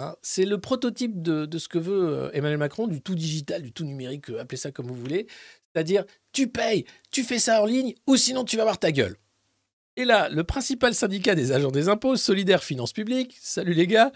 Hein. 0.00 0.16
C'est 0.22 0.44
le 0.44 0.58
prototype 0.58 1.22
de, 1.22 1.58
ce 1.58 1.68
que 1.68 1.78
veut 1.78 2.08
euh, 2.08 2.30
Emmanuel 2.32 2.58
Macron, 2.58 2.86
du 2.86 3.00
tout 3.00 3.14
digital, 3.14 3.62
du 3.62 3.72
tout 3.72 3.84
numérique, 3.84 4.30
euh, 4.30 4.40
appelez 4.40 4.56
ça 4.56 4.70
comme 4.70 4.86
vous 4.86 4.94
voulez. 4.94 5.26
C'est-à-dire, 5.72 6.04
tu 6.32 6.48
payes, 6.48 6.84
tu 7.10 7.22
fais 7.22 7.38
ça 7.38 7.62
en 7.62 7.66
ligne, 7.66 7.94
ou 8.06 8.16
sinon 8.16 8.44
tu 8.44 8.56
vas 8.56 8.64
voir 8.64 8.78
ta 8.78 8.92
gueule. 8.92 9.16
Et 9.98 10.04
là, 10.04 10.28
le 10.28 10.44
principal 10.44 10.94
syndicat 10.94 11.34
des 11.34 11.52
agents 11.52 11.70
des 11.70 11.88
impôts, 11.88 12.16
Solidaire 12.16 12.62
Finances 12.62 12.92
Publiques, 12.92 13.38
salut 13.40 13.72
les 13.72 13.86
gars, 13.86 14.12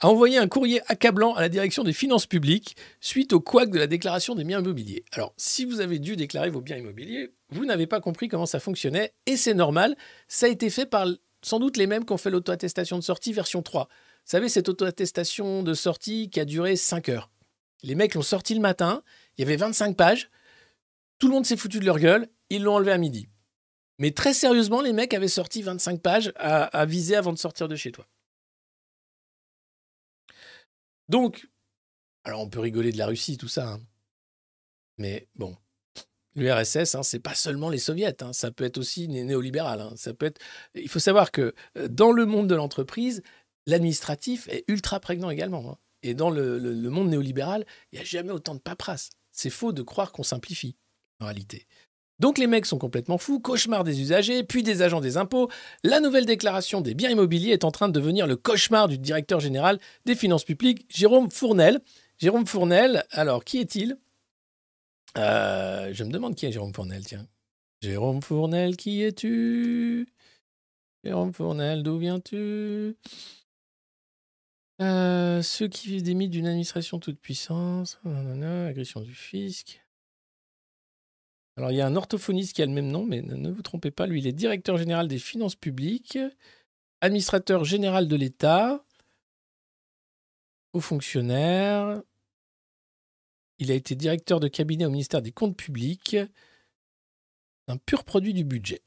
a 0.00 0.08
envoyé 0.08 0.36
un 0.36 0.46
courrier 0.46 0.82
accablant 0.88 1.34
à 1.34 1.40
la 1.40 1.48
direction 1.48 1.84
des 1.84 1.94
finances 1.94 2.26
publiques 2.26 2.76
suite 3.00 3.32
au 3.32 3.40
couac 3.40 3.70
de 3.70 3.78
la 3.78 3.86
déclaration 3.86 4.34
des 4.34 4.44
biens 4.44 4.60
immobiliers. 4.60 5.04
Alors, 5.12 5.32
si 5.38 5.64
vous 5.64 5.80
avez 5.80 5.98
dû 5.98 6.16
déclarer 6.16 6.50
vos 6.50 6.60
biens 6.60 6.76
immobiliers, 6.76 7.32
vous 7.48 7.64
n'avez 7.64 7.86
pas 7.86 8.00
compris 8.00 8.28
comment 8.28 8.44
ça 8.44 8.60
fonctionnait, 8.60 9.14
et 9.24 9.38
c'est 9.38 9.54
normal, 9.54 9.96
ça 10.28 10.46
a 10.46 10.48
été 10.50 10.68
fait 10.68 10.84
par 10.84 11.06
sans 11.42 11.58
doute 11.58 11.76
les 11.76 11.86
mêmes 11.86 12.04
qui 12.04 12.12
ont 12.12 12.18
fait 12.18 12.30
l'auto-attestation 12.30 12.98
de 12.98 13.02
sortie 13.02 13.32
version 13.32 13.62
3. 13.62 13.88
Savez, 14.24 14.48
cette 14.48 14.68
auto-attestation 14.68 15.62
de 15.62 15.74
sortie 15.74 16.30
qui 16.30 16.40
a 16.40 16.44
duré 16.44 16.76
5 16.76 17.08
heures. 17.08 17.30
Les 17.82 17.94
mecs 17.94 18.14
l'ont 18.14 18.22
sorti 18.22 18.54
le 18.54 18.60
matin, 18.60 19.02
il 19.36 19.42
y 19.42 19.44
avait 19.44 19.56
25 19.56 19.96
pages, 19.96 20.30
tout 21.18 21.28
le 21.28 21.34
monde 21.34 21.46
s'est 21.46 21.56
foutu 21.56 21.80
de 21.80 21.84
leur 21.84 21.98
gueule, 21.98 22.28
ils 22.50 22.62
l'ont 22.62 22.74
enlevé 22.74 22.92
à 22.92 22.98
midi. 22.98 23.28
Mais 23.98 24.12
très 24.12 24.34
sérieusement, 24.34 24.80
les 24.80 24.92
mecs 24.92 25.14
avaient 25.14 25.28
sorti 25.28 25.62
25 25.62 26.00
pages 26.00 26.32
à, 26.36 26.86
viser 26.86 27.16
avant 27.16 27.32
de 27.32 27.38
sortir 27.38 27.68
de 27.68 27.76
chez 27.76 27.92
toi. 27.92 28.06
Donc, 31.08 31.48
alors 32.24 32.40
on 32.40 32.48
peut 32.48 32.60
rigoler 32.60 32.92
de 32.92 32.98
la 32.98 33.06
Russie, 33.06 33.36
tout 33.36 33.48
ça. 33.48 33.68
hein. 33.68 33.80
Mais 34.98 35.28
bon, 35.34 35.56
l'URSS, 36.34 36.94
hein, 36.94 37.02
c'est 37.02 37.20
pas 37.20 37.34
seulement 37.34 37.68
les 37.68 37.78
soviets, 37.78 38.22
hein, 38.22 38.32
ça 38.32 38.50
peut 38.50 38.64
être 38.64 38.78
aussi 38.78 39.08
né- 39.08 39.24
néolibéral. 39.24 39.80
hein, 39.80 39.92
ça 39.96 40.14
peut 40.14 40.26
être... 40.26 40.40
Il 40.74 40.88
faut 40.88 40.98
savoir 40.98 41.30
que 41.30 41.54
euh, 41.76 41.88
dans 41.88 42.12
le 42.12 42.26
monde 42.26 42.48
de 42.48 42.54
l'entreprise, 42.54 43.22
l'administratif 43.66 44.48
est 44.48 44.64
ultra 44.68 45.00
prégnant 45.00 45.30
également. 45.30 45.70
hein. 45.70 45.78
Et 46.02 46.14
dans 46.14 46.30
le, 46.30 46.58
monde 46.90 47.10
néolibéral, 47.10 47.64
il 47.92 47.96
n'y 47.96 48.02
a 48.02 48.04
jamais 48.04 48.32
autant 48.32 48.54
de 48.54 48.60
paperasse. 48.60 49.10
C'est 49.30 49.50
faux 49.50 49.72
de 49.72 49.82
croire 49.82 50.12
qu'on 50.12 50.24
simplifie, 50.24 50.76
en 51.20 51.26
réalité. 51.26 51.66
Donc 52.18 52.38
les 52.38 52.46
mecs 52.46 52.66
sont 52.66 52.78
complètement 52.78 53.18
fous, 53.18 53.40
cauchemar 53.40 53.84
des 53.84 54.00
usagers, 54.00 54.44
puis 54.44 54.62
des 54.62 54.82
agents 54.82 55.00
des 55.00 55.16
impôts. 55.16 55.48
La 55.82 56.00
nouvelle 56.00 56.26
déclaration 56.26 56.80
des 56.80 56.94
biens 56.94 57.10
immobiliers 57.10 57.50
est 57.52 57.64
en 57.64 57.70
train 57.70 57.88
de 57.88 57.92
devenir 57.92 58.26
le 58.26 58.36
cauchemar 58.36 58.88
du 58.88 58.98
directeur 58.98 59.40
général 59.40 59.78
des 60.04 60.14
finances 60.14 60.44
publiques, 60.44 60.86
Jérôme 60.88 61.30
Fournel. 61.30 61.80
Jérôme 62.18 62.46
Fournel, 62.46 63.04
alors 63.10 63.44
qui 63.44 63.58
est-il? 63.58 63.96
Euh, 65.18 65.92
Je 65.92 66.04
me 66.04 66.10
demande 66.10 66.34
qui 66.34 66.46
est 66.46 66.52
Jérôme 66.52 66.74
Fournel, 66.74 67.04
tiens. 67.04 67.26
Jérôme 67.80 68.22
Fournel, 68.22 68.76
qui 68.76 69.02
es-tu? 69.02 70.06
Jérôme 71.02 71.32
Fournel, 71.32 71.82
d'où 71.82 71.98
viens-tu? 71.98 72.96
Euh, 74.82 75.42
Ceux 75.42 75.68
qui 75.68 75.88
vivent 75.88 76.02
des 76.02 76.14
mythes 76.14 76.30
d'une 76.30 76.46
administration 76.46 76.98
toute 76.98 77.20
puissance, 77.20 78.00
agression 78.04 79.00
du 79.00 79.14
fisc. 79.14 79.80
Alors, 81.56 81.70
il 81.70 81.76
y 81.76 81.80
a 81.80 81.86
un 81.86 81.94
orthophoniste 81.96 82.54
qui 82.54 82.62
a 82.62 82.66
le 82.66 82.72
même 82.72 82.88
nom, 82.88 83.04
mais 83.04 83.22
ne 83.22 83.50
vous 83.50 83.62
trompez 83.62 83.90
pas, 83.90 84.06
lui, 84.06 84.20
il 84.20 84.26
est 84.26 84.32
directeur 84.32 84.78
général 84.78 85.06
des 85.06 85.18
finances 85.18 85.54
publiques, 85.54 86.18
administrateur 87.00 87.64
général 87.64 88.08
de 88.08 88.16
l'État, 88.16 88.84
haut 90.72 90.80
fonctionnaire. 90.80 92.02
Il 93.58 93.70
a 93.70 93.74
été 93.74 93.94
directeur 93.94 94.40
de 94.40 94.48
cabinet 94.48 94.86
au 94.86 94.90
ministère 94.90 95.22
des 95.22 95.30
Comptes 95.30 95.56
publics, 95.56 96.16
un 97.68 97.76
pur 97.76 98.02
produit 98.02 98.34
du 98.34 98.44
budget. 98.44 98.82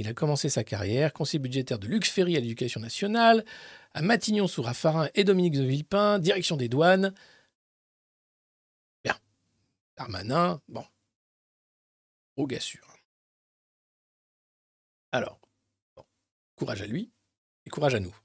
Il 0.00 0.08
a 0.08 0.14
commencé 0.14 0.48
sa 0.48 0.64
carrière 0.64 1.12
conseiller 1.12 1.40
budgétaire 1.40 1.78
de 1.78 1.86
Luc 1.86 2.06
Ferry 2.06 2.34
à 2.34 2.40
l'éducation 2.40 2.80
nationale, 2.80 3.44
à 3.92 4.00
Matignon 4.00 4.46
sous 4.46 4.62
Raffarin 4.62 5.10
et 5.14 5.24
Dominique 5.24 5.52
de 5.52 5.62
Villepin, 5.62 6.18
direction 6.18 6.56
des 6.56 6.70
douanes. 6.70 7.12
Bien. 9.04 9.14
Darmanin, 9.98 10.62
bon. 10.68 10.86
Au 12.36 12.46
gars. 12.46 12.60
Alors, 15.12 15.38
bon, 15.94 16.04
courage 16.56 16.80
à 16.80 16.86
lui 16.86 17.12
et 17.66 17.68
courage 17.68 17.94
à 17.94 18.00
nous. 18.00 18.16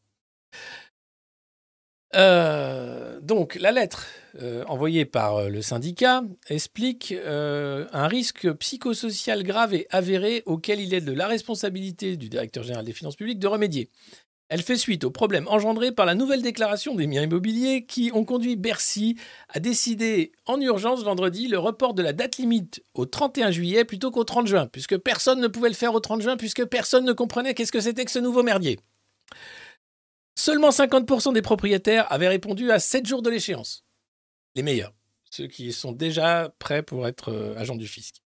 Euh, 2.16 3.20
donc, 3.22 3.56
la 3.56 3.72
lettre 3.72 4.08
euh, 4.42 4.64
envoyée 4.68 5.06
par 5.06 5.38
euh, 5.38 5.50
le 5.50 5.62
syndicat 5.62 6.24
explique 6.50 7.14
un 7.26 8.08
risque 8.08 8.52
psychosocial 8.54 9.44
grave 9.44 9.74
et 9.74 9.88
avéré 9.90 10.44
auquel 10.46 10.80
il 10.80 10.94
est 10.94 11.02
de 11.02 11.12
la 11.14 11.28
responsabilité 11.28 12.18
du 12.18 12.30
directeur 12.30 12.64
général 12.64 12.86
des 12.86 12.94
finances 12.94 13.16
publiques 13.16 13.40
de 13.40 13.48
remédier. 13.48 13.90
Elle 14.48 14.62
fait 14.62 14.78
suite 14.78 15.04
aux 15.04 15.12
problèmes 15.12 15.48
engendrés 15.48 15.92
par 15.92 16.06
la 16.06 16.14
nouvelle 16.14 16.44
déclaration 16.44 16.94
des 16.94 17.08
biens 17.08 17.24
immobiliers 17.24 17.86
qui 17.88 18.12
ont 18.14 18.24
conduit 18.24 18.56
Bercy 18.56 19.18
à 19.50 19.60
décider 19.60 20.34
en 20.46 20.62
urgence 20.62 21.04
vendredi 21.04 21.48
le 21.48 21.58
report 21.58 21.96
de 21.96 22.04
la 22.04 22.14
date 22.14 22.38
limite 22.38 22.84
au 22.94 23.08
31 23.08 23.50
juillet 23.50 23.86
plutôt 23.86 24.12
qu'au 24.12 24.24
30 24.24 24.46
juin, 24.46 24.68
puisque 24.68 24.98
personne 24.98 25.42
ne 25.42 25.48
pouvait 25.48 25.70
le 25.70 25.76
faire 25.76 25.96
au 25.96 26.00
30 26.00 26.22
juin, 26.22 26.38
puisque 26.38 26.64
personne 26.66 27.06
ne 27.06 27.14
comprenait 27.14 27.56
qu'est-ce 27.56 27.72
que 27.72 27.82
c'était 27.82 28.06
que 28.06 28.12
ce 28.12 28.20
nouveau 28.20 28.44
merdier. 28.44 28.78
Seulement 30.36 30.70
50% 30.70 31.34
des 31.34 31.42
propriétaires 31.42 32.12
avaient 32.12 32.28
répondu 32.28 32.72
à 32.72 32.80
7 32.80 33.06
jours 33.06 33.22
de 33.22 33.30
l'échéance. 33.30 33.84
Les 34.56 34.64
meilleurs, 34.64 34.94
ceux 35.32 35.48
qui 35.48 35.72
sont 35.72 35.94
déjà 35.94 36.54
prêts 36.60 36.84
pour 36.84 37.08
être 37.08 37.32
euh, 37.32 37.58
agents 37.58 37.76
du 37.76 37.88
fisc. 37.88 38.22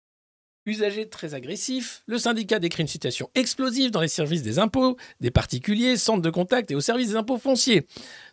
Usagers 0.67 1.11
très 1.11 1.35
agressifs, 1.35 2.03
le 2.07 2.17
syndicat 2.17 2.59
décrit 2.59 2.83
une 2.83 2.89
situation 2.89 3.29
explosive 3.35 3.91
dans 3.91 4.01
les 4.01 4.09
services 4.09 4.43
des 4.43 4.59
impôts, 4.59 4.97
des 5.21 5.31
particuliers, 5.31 5.99
centres 5.99 6.23
de 6.23 6.31
contact 6.31 6.71
et 6.71 6.75
au 6.75 6.81
service 6.81 7.09
des 7.09 7.17
impôts 7.17 7.37
fonciers. 7.37 7.87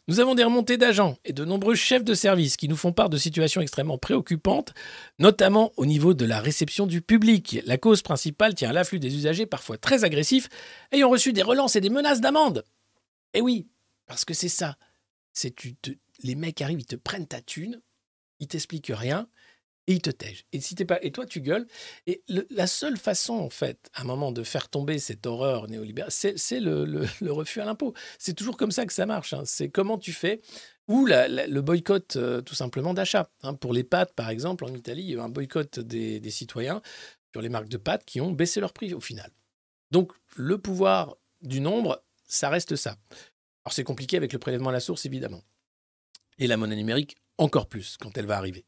Nous 0.08 0.22
avons 0.22 0.34
des 0.34 0.46
remontées 0.46 0.78
d'agents 0.78 1.18
et 1.26 1.34
de 1.34 1.44
nombreux 1.44 1.76
chefs 1.76 2.06
de 2.06 2.14
service 2.14 2.56
qui 2.56 2.70
nous 2.70 2.78
font 2.78 2.94
part 2.94 3.10
de 3.10 3.18
situations 3.18 3.60
extrêmement 3.60 3.98
préoccupantes, 3.98 4.74
notamment 5.20 5.74
au 5.76 5.86
niveau 5.86 6.14
de 6.14 6.24
la 6.24 6.40
réception 6.40 6.88
du 6.88 7.02
public. 7.02 7.60
La 7.66 7.78
cause 7.78 8.02
principale 8.02 8.56
tient 8.56 8.70
à 8.70 8.74
l'afflux 8.74 9.00
des 9.00 9.14
usagers 9.14 9.46
parfois 9.46 9.78
très 9.78 10.06
agressifs, 10.06 10.48
ayant 10.94 11.10
reçu 11.10 11.34
des 11.34 11.44
relances 11.44 11.76
et 11.76 11.82
des 11.82 11.90
menaces 11.90 12.22
d'amende. 12.22 12.64
Eh 13.34 13.42
oui, 13.42 13.68
parce 14.08 14.26
que 14.26 14.34
c'est 14.34 14.50
ça. 14.50 14.78
C'est 15.34 15.56
tu 15.56 15.76
te- 15.76 15.92
les 16.24 16.36
mecs 16.36 16.62
arrivent, 16.62 16.82
ils 16.82 16.86
te 16.86 16.96
prennent 16.96 17.28
ta 17.28 17.42
thune, 17.42 17.82
ils 18.40 18.48
t'expliquent 18.48 18.92
rien 18.94 19.28
et 19.88 19.94
ils 19.94 20.02
te 20.02 20.10
tègent. 20.10 20.46
Et 20.52 20.60
si 20.62 20.76
t'es 20.76 20.86
pas, 20.86 21.00
et 21.02 21.12
toi 21.12 21.26
tu 21.26 21.42
gueules. 21.42 21.68
Et 22.08 22.24
la 22.50 22.68
seule 22.68 22.98
façon 22.98 23.34
en 23.36 23.50
fait, 23.50 23.90
à 23.94 24.02
un 24.02 24.04
moment, 24.04 24.32
de 24.32 24.44
faire 24.44 24.70
tomber 24.70 25.00
cette 25.00 25.26
horreur 25.26 25.68
néolibérale, 25.68 26.12
c'est 26.12 26.36
le, 26.60 27.08
refus 27.32 27.62
à 27.62 27.66
l'impôt. 27.66 27.94
C'est 28.20 28.34
toujours 28.34 28.58
comme 28.58 28.72
ça 28.72 28.86
que 28.86 28.94
ça 28.94 29.06
marche. 29.06 29.34
hein. 29.34 29.44
C'est 29.46 29.70
comment 29.70 29.98
tu 29.98 30.14
fais 30.14 30.42
ou 30.88 31.06
le 31.06 31.60
boycott 31.62 32.18
euh, 32.18 32.42
tout 32.42 32.56
simplement 32.56 32.94
d'achat. 32.94 33.30
hein. 33.44 33.54
Pour 33.54 33.74
les 33.74 33.84
pâtes, 33.84 34.14
par 34.14 34.30
exemple, 34.30 34.66
en 34.66 34.74
Italie, 34.74 35.04
il 35.04 35.10
y 35.10 35.14
a 35.14 35.16
eu 35.18 35.20
un 35.22 35.30
boycott 35.30 35.80
des, 35.80 36.20
des 36.20 36.32
citoyens 36.32 36.82
sur 37.32 37.42
les 37.42 37.50
marques 37.50 37.70
de 37.70 37.78
pâtes 37.78 38.04
qui 38.06 38.20
ont 38.20 38.32
baissé 38.32 38.60
leur 38.60 38.74
prix 38.74 38.94
au 38.94 39.00
final. 39.00 39.32
Donc 39.92 40.12
le 40.36 40.58
pouvoir 40.58 41.18
du 41.42 41.60
nombre, 41.62 42.04
ça 42.32 42.50
reste 42.50 42.76
ça. 42.76 42.98
Alors 43.66 43.74
c'est 43.74 43.84
compliqué 43.84 44.18
avec 44.18 44.34
le 44.34 44.40
prélèvement 44.40 44.70
à 44.70 44.74
la 44.74 44.80
source, 44.80 45.06
évidemment. 45.06 45.42
Et 46.40 46.48
la 46.48 46.58
monnaie 46.58 46.76
numérique, 46.76 47.18
encore 47.38 47.68
plus 47.68 47.98
quand 48.00 48.18
elle 48.18 48.26
va 48.26 48.38
arriver. 48.38 48.66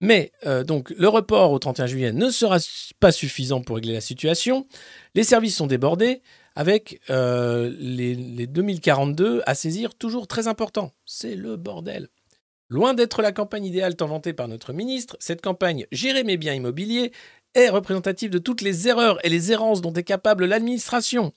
Mais 0.00 0.32
euh, 0.46 0.62
donc 0.64 0.90
le 0.90 1.08
report 1.08 1.52
au 1.52 1.58
31 1.58 1.86
juillet 1.86 2.12
ne 2.12 2.28
sera 2.30 2.58
pas 3.00 3.12
suffisant 3.12 3.62
pour 3.62 3.76
régler 3.76 3.94
la 3.94 4.00
situation. 4.00 4.66
Les 5.14 5.22
services 5.22 5.56
sont 5.56 5.66
débordés 5.66 6.22
avec 6.54 7.00
euh, 7.08 7.74
les, 7.78 8.14
les 8.14 8.46
2042 8.46 9.42
à 9.46 9.54
saisir 9.54 9.94
toujours 9.94 10.26
très 10.26 10.48
important. 10.48 10.92
C'est 11.06 11.34
le 11.34 11.56
bordel. 11.56 12.08
Loin 12.68 12.94
d'être 12.94 13.22
la 13.22 13.32
campagne 13.32 13.64
idéale 13.64 13.96
tant 13.96 14.06
vantée 14.06 14.32
par 14.32 14.48
notre 14.48 14.72
ministre, 14.72 15.16
cette 15.20 15.42
campagne 15.42 15.86
Gérer 15.92 16.24
mes 16.24 16.36
biens 16.36 16.54
immobiliers 16.54 17.12
est 17.54 17.68
représentative 17.68 18.30
de 18.30 18.38
toutes 18.38 18.60
les 18.60 18.88
erreurs 18.88 19.24
et 19.24 19.28
les 19.28 19.52
errances 19.52 19.82
dont 19.82 19.92
est 19.92 20.02
capable 20.02 20.46
l'administration. 20.46 21.32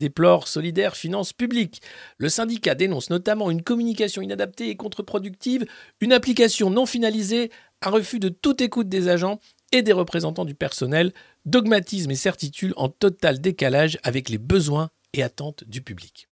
Déplore 0.00 0.48
Solidaire 0.48 0.96
Finances 0.96 1.32
Publiques. 1.32 1.82
Le 2.18 2.28
syndicat 2.28 2.74
dénonce 2.74 3.10
notamment 3.10 3.50
une 3.50 3.62
communication 3.62 4.22
inadaptée 4.22 4.68
et 4.68 4.76
contre-productive, 4.76 5.66
une 6.00 6.12
application 6.12 6.70
non 6.70 6.86
finalisée, 6.86 7.50
un 7.82 7.90
refus 7.90 8.18
de 8.18 8.28
toute 8.28 8.60
écoute 8.60 8.88
des 8.88 9.08
agents 9.08 9.40
et 9.72 9.82
des 9.82 9.92
représentants 9.92 10.44
du 10.44 10.54
personnel, 10.54 11.12
dogmatisme 11.44 12.10
et 12.10 12.16
certitude 12.16 12.72
en 12.76 12.88
total 12.88 13.40
décalage 13.40 13.98
avec 14.02 14.28
les 14.28 14.38
besoins 14.38 14.90
et 15.12 15.22
attentes 15.22 15.64
du 15.64 15.82
public. 15.82 16.28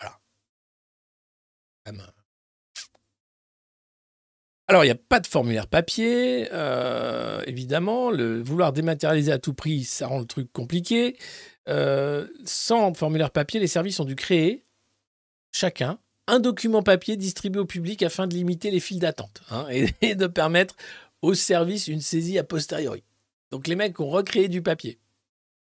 Voilà. 0.00 0.18
Alors, 4.68 4.82
il 4.82 4.88
n'y 4.88 4.92
a 4.92 4.96
pas 4.96 5.20
de 5.20 5.26
formulaire 5.26 5.68
papier, 5.68 6.48
euh, 6.52 7.40
évidemment. 7.46 8.10
Le 8.10 8.42
vouloir 8.42 8.72
dématérialiser 8.72 9.30
à 9.30 9.38
tout 9.38 9.54
prix, 9.54 9.84
ça 9.84 10.08
rend 10.08 10.18
le 10.18 10.26
truc 10.26 10.52
compliqué. 10.52 11.16
Euh, 11.68 12.26
sans 12.44 12.92
formulaire 12.94 13.30
papier, 13.30 13.60
les 13.60 13.68
services 13.68 14.00
ont 14.00 14.04
dû 14.04 14.16
créer, 14.16 14.64
chacun, 15.52 15.98
un 16.26 16.40
document 16.40 16.82
papier 16.82 17.16
distribué 17.16 17.60
au 17.60 17.64
public 17.64 18.02
afin 18.02 18.26
de 18.26 18.34
limiter 18.34 18.70
les 18.70 18.80
files 18.80 18.98
d'attente 18.98 19.42
hein, 19.50 19.66
et, 19.70 19.88
et 20.00 20.14
de 20.14 20.26
permettre 20.26 20.74
au 21.22 21.34
service 21.34 21.88
une 21.88 22.00
saisie 22.00 22.38
a 22.38 22.44
posteriori. 22.44 23.04
Donc 23.50 23.68
les 23.68 23.76
mecs 23.76 23.98
ont 24.00 24.08
recréé 24.08 24.48
du 24.48 24.62
papier. 24.62 24.98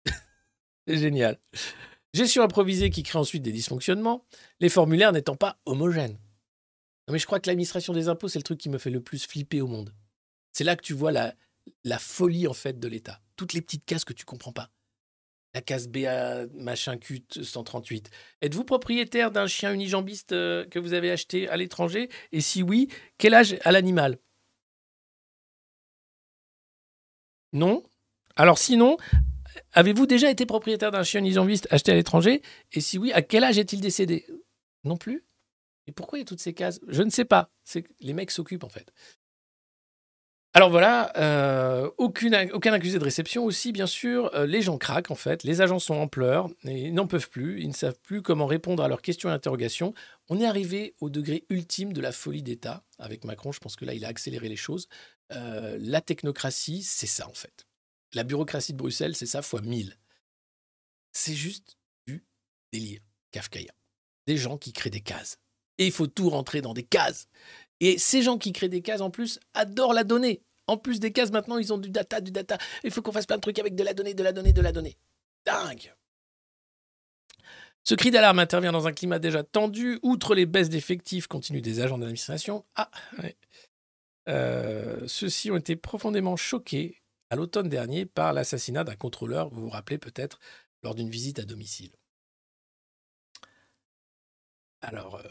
C'est 0.88 0.98
génial. 0.98 1.38
Gestion 2.14 2.44
improvisée 2.44 2.90
qui 2.90 3.04
crée 3.04 3.20
ensuite 3.20 3.44
des 3.44 3.52
dysfonctionnements, 3.52 4.26
les 4.60 4.70
formulaires 4.70 5.12
n'étant 5.12 5.36
pas 5.36 5.58
homogènes. 5.66 6.18
Non 7.08 7.14
mais 7.14 7.20
je 7.20 7.26
crois 7.26 7.40
que 7.40 7.50
l'administration 7.50 7.94
des 7.94 8.08
impôts, 8.08 8.28
c'est 8.28 8.40
le 8.40 8.44
truc 8.44 8.60
qui 8.60 8.70
me 8.70 8.78
fait 8.78 8.90
le 8.90 9.02
plus 9.02 9.26
flipper 9.26 9.62
au 9.62 9.68
monde. 9.68 9.94
C'est 10.54 10.64
là 10.64 10.76
que 10.76 10.84
tu 10.84 10.94
vois 10.94 11.12
la, 11.12 11.34
la 11.84 12.00
folie 12.00 12.48
en 12.48 12.54
fait 12.54 12.80
de 12.80 12.88
l'État. 12.88 13.20
Toutes 13.36 13.54
les 13.54 13.62
petites 13.62 13.86
cases 13.86 14.06
que 14.06 14.14
tu 14.14 14.26
comprends 14.26 14.54
pas. 14.54 14.70
La 15.54 15.62
case 15.62 15.88
BA 15.88 16.48
machin 16.54 16.98
cut 16.98 17.26
138. 17.30 18.10
Êtes-vous 18.42 18.64
propriétaire 18.64 19.32
d'un 19.32 19.46
chien 19.48 19.72
unijambiste 19.72 20.32
euh, 20.32 20.66
que 20.66 20.80
vous 20.80 20.94
avez 20.94 21.12
acheté 21.12 21.48
à 21.50 21.58
l'étranger? 21.58 22.10
Et 22.32 22.42
si 22.42 22.64
oui, 22.64 22.88
quel 23.18 23.34
âge 23.36 23.58
a 23.64 23.72
l'animal? 23.72 24.18
Non 27.52 27.84
Alors 28.36 28.58
sinon, 28.58 28.98
avez-vous 29.74 30.08
déjà 30.08 30.32
été 30.32 30.48
propriétaire 30.48 30.90
d'un 30.90 31.04
chien 31.04 31.20
unijambiste 31.20 31.68
acheté 31.70 31.92
à 31.92 31.96
l'étranger? 31.96 32.42
Et 32.72 32.82
si 32.82 32.98
oui, 32.98 33.12
à 33.12 33.22
quel 33.22 33.44
âge 33.44 33.60
est-il 33.60 33.80
décédé? 33.80 34.26
Non 34.84 34.98
plus 34.98 35.24
Et 35.88 35.92
pourquoi 35.92 36.18
il 36.18 36.22
y 36.22 36.24
a 36.24 36.26
toutes 36.26 36.40
ces 36.40 36.54
cases? 36.54 36.80
Je 36.88 37.04
ne 37.04 37.10
sais 37.10 37.26
pas. 37.26 37.50
C'est 37.64 37.86
les 38.00 38.14
mecs 38.14 38.32
s'occupent 38.32 38.64
en 38.64 38.70
fait. 38.70 38.92
Alors 40.56 40.70
voilà, 40.70 41.12
euh, 41.18 41.90
aucune, 41.98 42.36
aucun 42.54 42.74
accusé 42.74 43.00
de 43.00 43.04
réception 43.04 43.44
aussi, 43.44 43.72
bien 43.72 43.88
sûr. 43.88 44.30
Euh, 44.36 44.46
les 44.46 44.62
gens 44.62 44.78
craquent 44.78 45.10
en 45.10 45.16
fait, 45.16 45.44
les 45.44 45.62
agents 45.62 45.80
sont 45.80 45.96
en 45.96 46.08
pleurs, 46.08 46.48
et 46.66 46.90
ils 46.90 46.94
n'en 46.94 47.08
peuvent 47.08 47.30
plus, 47.30 47.60
ils 47.60 47.70
ne 47.70 47.74
savent 47.74 47.98
plus 48.04 48.22
comment 48.22 48.46
répondre 48.46 48.84
à 48.84 48.88
leurs 48.88 49.02
questions 49.02 49.30
et 49.30 49.32
interrogations. 49.32 49.96
On 50.30 50.40
est 50.40 50.46
arrivé 50.46 50.94
au 51.02 51.10
degré 51.10 51.44
ultime 51.50 51.92
de 51.92 52.02
la 52.02 52.12
folie 52.12 52.44
d'État. 52.44 52.84
Avec 53.00 53.24
Macron, 53.26 53.52
je 53.52 53.60
pense 53.60 53.76
que 53.76 53.84
là, 53.84 53.96
il 53.96 54.06
a 54.06 54.10
accéléré 54.10 54.48
les 54.48 54.56
choses. 54.56 54.88
Euh, 55.32 55.76
la 55.82 56.02
technocratie, 56.02 56.84
c'est 56.84 57.08
ça 57.08 57.28
en 57.28 57.34
fait. 57.34 57.66
La 58.14 58.24
bureaucratie 58.24 58.74
de 58.74 58.78
Bruxelles, 58.78 59.16
c'est 59.16 59.26
ça 59.26 59.42
fois 59.42 59.62
1000. 59.62 59.98
C'est 61.14 61.34
juste 61.34 61.80
du 62.06 62.24
délire 62.72 63.02
kafkaïen. 63.32 63.74
Des 64.28 64.38
gens 64.38 64.60
qui 64.60 64.72
créent 64.72 64.92
des 64.92 65.02
cases. 65.02 65.40
Il 65.86 65.92
faut 65.92 66.08
tout 66.08 66.30
rentrer 66.30 66.62
dans 66.62 66.74
des 66.74 66.84
cases. 66.84 67.28
Et 67.80 67.98
ces 67.98 68.22
gens 68.22 68.38
qui 68.38 68.54
créent 68.54 68.70
des 68.70 68.82
cases, 68.82 69.02
en 69.02 69.10
plus, 69.10 69.40
adorent 69.54 69.94
la 69.94 70.04
donnée. 70.04 70.42
En 70.68 70.78
plus 70.78 71.00
des 71.00 71.12
cases, 71.12 71.32
maintenant, 71.32 71.58
ils 71.58 71.74
ont 71.74 71.78
du 71.78 71.90
data, 71.90 72.22
du 72.22 72.32
data. 72.32 72.58
Il 72.84 72.92
faut 72.92 73.02
qu'on 73.02 73.12
fasse 73.12 73.26
plein 73.26 73.36
de 73.36 73.42
trucs 73.42 73.60
avec 73.60 73.76
de 73.76 73.84
la 73.84 73.94
donnée, 73.94 74.14
de 74.14 74.24
la 74.24 74.32
donnée, 74.32 74.54
de 74.54 74.62
la 74.62 74.72
donnée. 74.72 74.98
Dingue 75.46 75.94
Ce 77.84 77.96
cri 77.96 78.12
d'alarme 78.12 78.40
intervient 78.40 78.72
dans 78.72 78.88
un 78.88 78.94
climat 78.94 79.20
déjà 79.20 79.44
tendu. 79.44 80.00
Outre 80.04 80.36
les 80.36 80.46
baisses 80.46 80.70
d'effectifs 80.70 81.28
continues 81.28 81.62
des 81.62 81.82
agents 81.82 81.98
de 81.98 82.04
l'administration, 82.04 82.66
ah, 82.76 82.90
ouais. 83.22 83.36
Euh, 84.30 85.06
ceux-ci 85.06 85.52
ont 85.52 85.58
été 85.58 85.76
profondément 85.76 86.38
choqués 86.38 87.02
à 87.30 87.36
l'automne 87.36 87.68
dernier 87.68 88.06
par 88.06 88.32
l'assassinat 88.32 88.84
d'un 88.84 88.96
contrôleur, 88.96 89.50
vous 89.50 89.64
vous 89.64 89.70
rappelez 89.70 89.98
peut-être, 89.98 90.40
lors 90.84 90.96
d'une 90.96 91.10
visite 91.10 91.40
à 91.40 91.46
domicile. 91.46 91.92
Alors, 94.82 95.16
euh, 95.16 95.24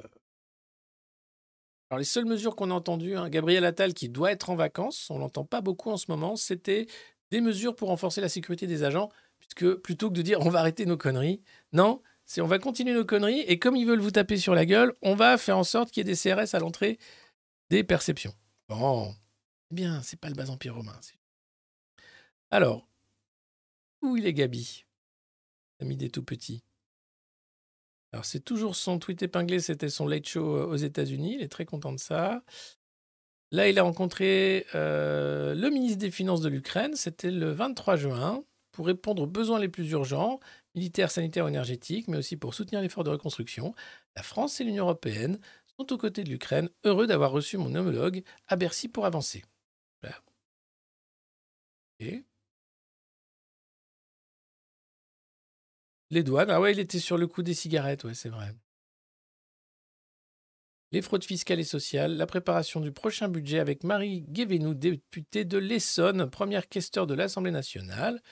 alors, 1.93 1.98
les 1.98 2.06
seules 2.06 2.24
mesures 2.24 2.56
qu'on 2.56 2.70
a 2.70 2.74
entendues, 2.74 3.19
hein, 3.19 3.28
Gabriel 3.28 3.66
Attal 3.66 3.93
qui 3.93 4.09
doit 4.09 4.32
être 4.32 4.48
en 4.48 4.55
vacances, 4.55 5.10
on 5.10 5.19
l'entend 5.19 5.44
pas 5.44 5.60
beaucoup 5.60 5.90
en 5.90 5.98
ce 5.98 6.06
moment, 6.09 6.36
c'était 6.36 6.86
des 7.31 7.43
mesures 7.43 7.77
pour 7.77 7.89
renforcer 7.89 8.23
la 8.23 8.31
sécurité 8.31 8.66
des 8.66 8.82
agents, 8.82 9.10
puisque 9.39 9.74
plutôt 9.74 10.09
que 10.09 10.14
de 10.14 10.23
dire 10.23 10.40
on 10.40 10.48
va 10.48 10.60
arrêter 10.60 10.86
nos 10.86 10.97
conneries, 10.97 11.43
non, 11.74 12.01
c'est 12.24 12.40
on 12.40 12.47
va 12.47 12.59
continuer 12.59 12.94
nos 12.94 13.05
conneries 13.05 13.40
et 13.40 13.59
comme 13.59 13.77
ils 13.77 13.86
veulent 13.86 14.01
vous 14.01 14.10
taper 14.10 14.39
sur 14.39 14.55
la 14.55 14.64
gueule, 14.64 14.94
on 15.02 15.14
va 15.14 15.36
faire 15.36 15.59
en 15.59 15.64
sorte 15.64 15.90
qu'il 15.90 16.01
y 16.01 16.10
ait 16.10 16.14
des 16.14 16.16
CRS 16.19 16.55
à 16.55 16.60
l'entrée 16.60 16.98
des 17.69 17.85
perceptions. 17.85 18.32
Bon, 18.70 19.14
eh 19.70 19.74
bien, 19.74 20.01
c'est 20.01 20.19
pas 20.19 20.31
le 20.31 20.35
bas 20.35 20.48
empire 20.48 20.74
romain. 20.74 20.98
Alors, 22.51 22.89
où 24.01 24.16
il 24.16 24.24
est 24.24 24.32
Gabi? 24.32 24.86
L'ami 25.78 25.98
des 25.98 26.09
tout 26.09 26.23
petits. 26.23 26.64
Alors, 28.12 28.24
c'est 28.24 28.40
toujours 28.40 28.76
son 28.76 28.98
tweet 28.98 29.22
épinglé, 29.22 29.59
c'était 29.60 29.89
son 29.89 30.06
late 30.06 30.26
show 30.28 30.56
euh, 30.56 30.66
aux 30.66 30.76
États-Unis. 30.76 31.36
Il 31.36 31.43
est 31.43 31.48
très 31.48 31.64
content 31.64 31.93
de 31.93 31.98
ça. 31.98 32.43
Là, 33.52 33.68
il 33.68 33.78
a 33.78 33.82
rencontré 33.82 34.66
euh, 34.74 35.55
le 35.55 35.70
ministre 35.70 35.98
des 35.98 36.10
Finances 36.10 36.40
de 36.40 36.48
l'Ukraine. 36.48 36.94
C'était 36.94 37.30
le 37.30 37.51
23 37.52 37.97
juin 37.97 38.44
pour 38.72 38.86
répondre 38.86 39.22
aux 39.22 39.26
besoins 39.26 39.59
les 39.59 39.68
plus 39.68 39.90
urgents, 39.90 40.40
militaires, 40.74 41.10
sanitaires, 41.10 41.48
énergétiques, 41.48 42.09
mais 42.09 42.18
aussi 42.18 42.36
pour 42.36 42.55
soutenir 42.55 42.80
l'effort 42.80 43.05
de 43.05 43.10
reconstruction. 43.10 43.74
La 44.16 44.22
France 44.22 44.60
et 44.60 44.64
l'Union 44.64 44.84
européenne 44.84 45.39
sont 45.78 45.93
aux 45.93 45.98
côtés 45.98 46.24
de 46.24 46.30
l'Ukraine, 46.30 46.70
heureux 46.84 47.06
d'avoir 47.06 47.30
reçu 47.30 47.59
mon 47.59 47.74
homologue 47.74 48.22
à 48.48 48.56
Bercy 48.56 48.89
pour 48.89 49.05
avancer. 49.06 49.43
Super. 50.02 50.22
Et 52.01 52.24
les 56.12 56.22
douanes, 56.22 56.51
ah 56.51 56.60
ouais, 56.60 56.72
il 56.72 56.78
était 56.78 56.98
sur 56.98 57.16
le 57.16 57.26
coup 57.26 57.43
des 57.43 57.55
cigarettes, 57.55 58.05
ouais, 58.05 58.14
c'est 58.14 58.28
vrai. 58.28 58.55
Les 60.90 61.01
fraudes 61.01 61.24
fiscales 61.24 61.59
et 61.59 61.64
sociales, 61.64 62.18
la 62.18 62.26
préparation 62.26 62.80
du 62.80 62.93
prochain 62.93 63.28
budget 63.28 63.60
avec 63.60 63.82
Marie 63.82 64.20
Guévenou, 64.20 64.74
députée 64.74 65.47
de 65.47 65.56
l'Essonne, 65.56 66.28
première 66.28 66.68
questeur 66.68 67.06
de 67.06 67.14
l'Assemblée 67.14 67.51
nationale. 67.51 68.22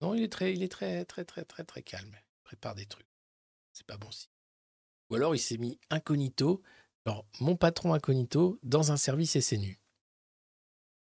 Non, 0.00 0.14
il 0.14 0.22
est 0.22 0.30
très, 0.30 0.54
très, 0.68 1.04
très, 1.04 1.24
très, 1.24 1.64
très, 1.64 1.82
calme. 1.82 2.14
Il 2.14 2.42
prépare 2.44 2.76
des 2.76 2.86
trucs. 2.86 3.08
C'est 3.72 3.86
pas 3.86 3.96
bon 3.96 4.12
signe. 4.12 4.30
Ou 5.10 5.16
alors 5.16 5.34
il 5.34 5.40
s'est 5.40 5.58
mis 5.58 5.80
incognito, 5.90 6.62
genre 7.06 7.26
mon 7.40 7.56
patron 7.56 7.92
incognito, 7.92 8.60
dans 8.62 8.92
un 8.92 8.96
service 8.96 9.38
SNU. 9.40 9.80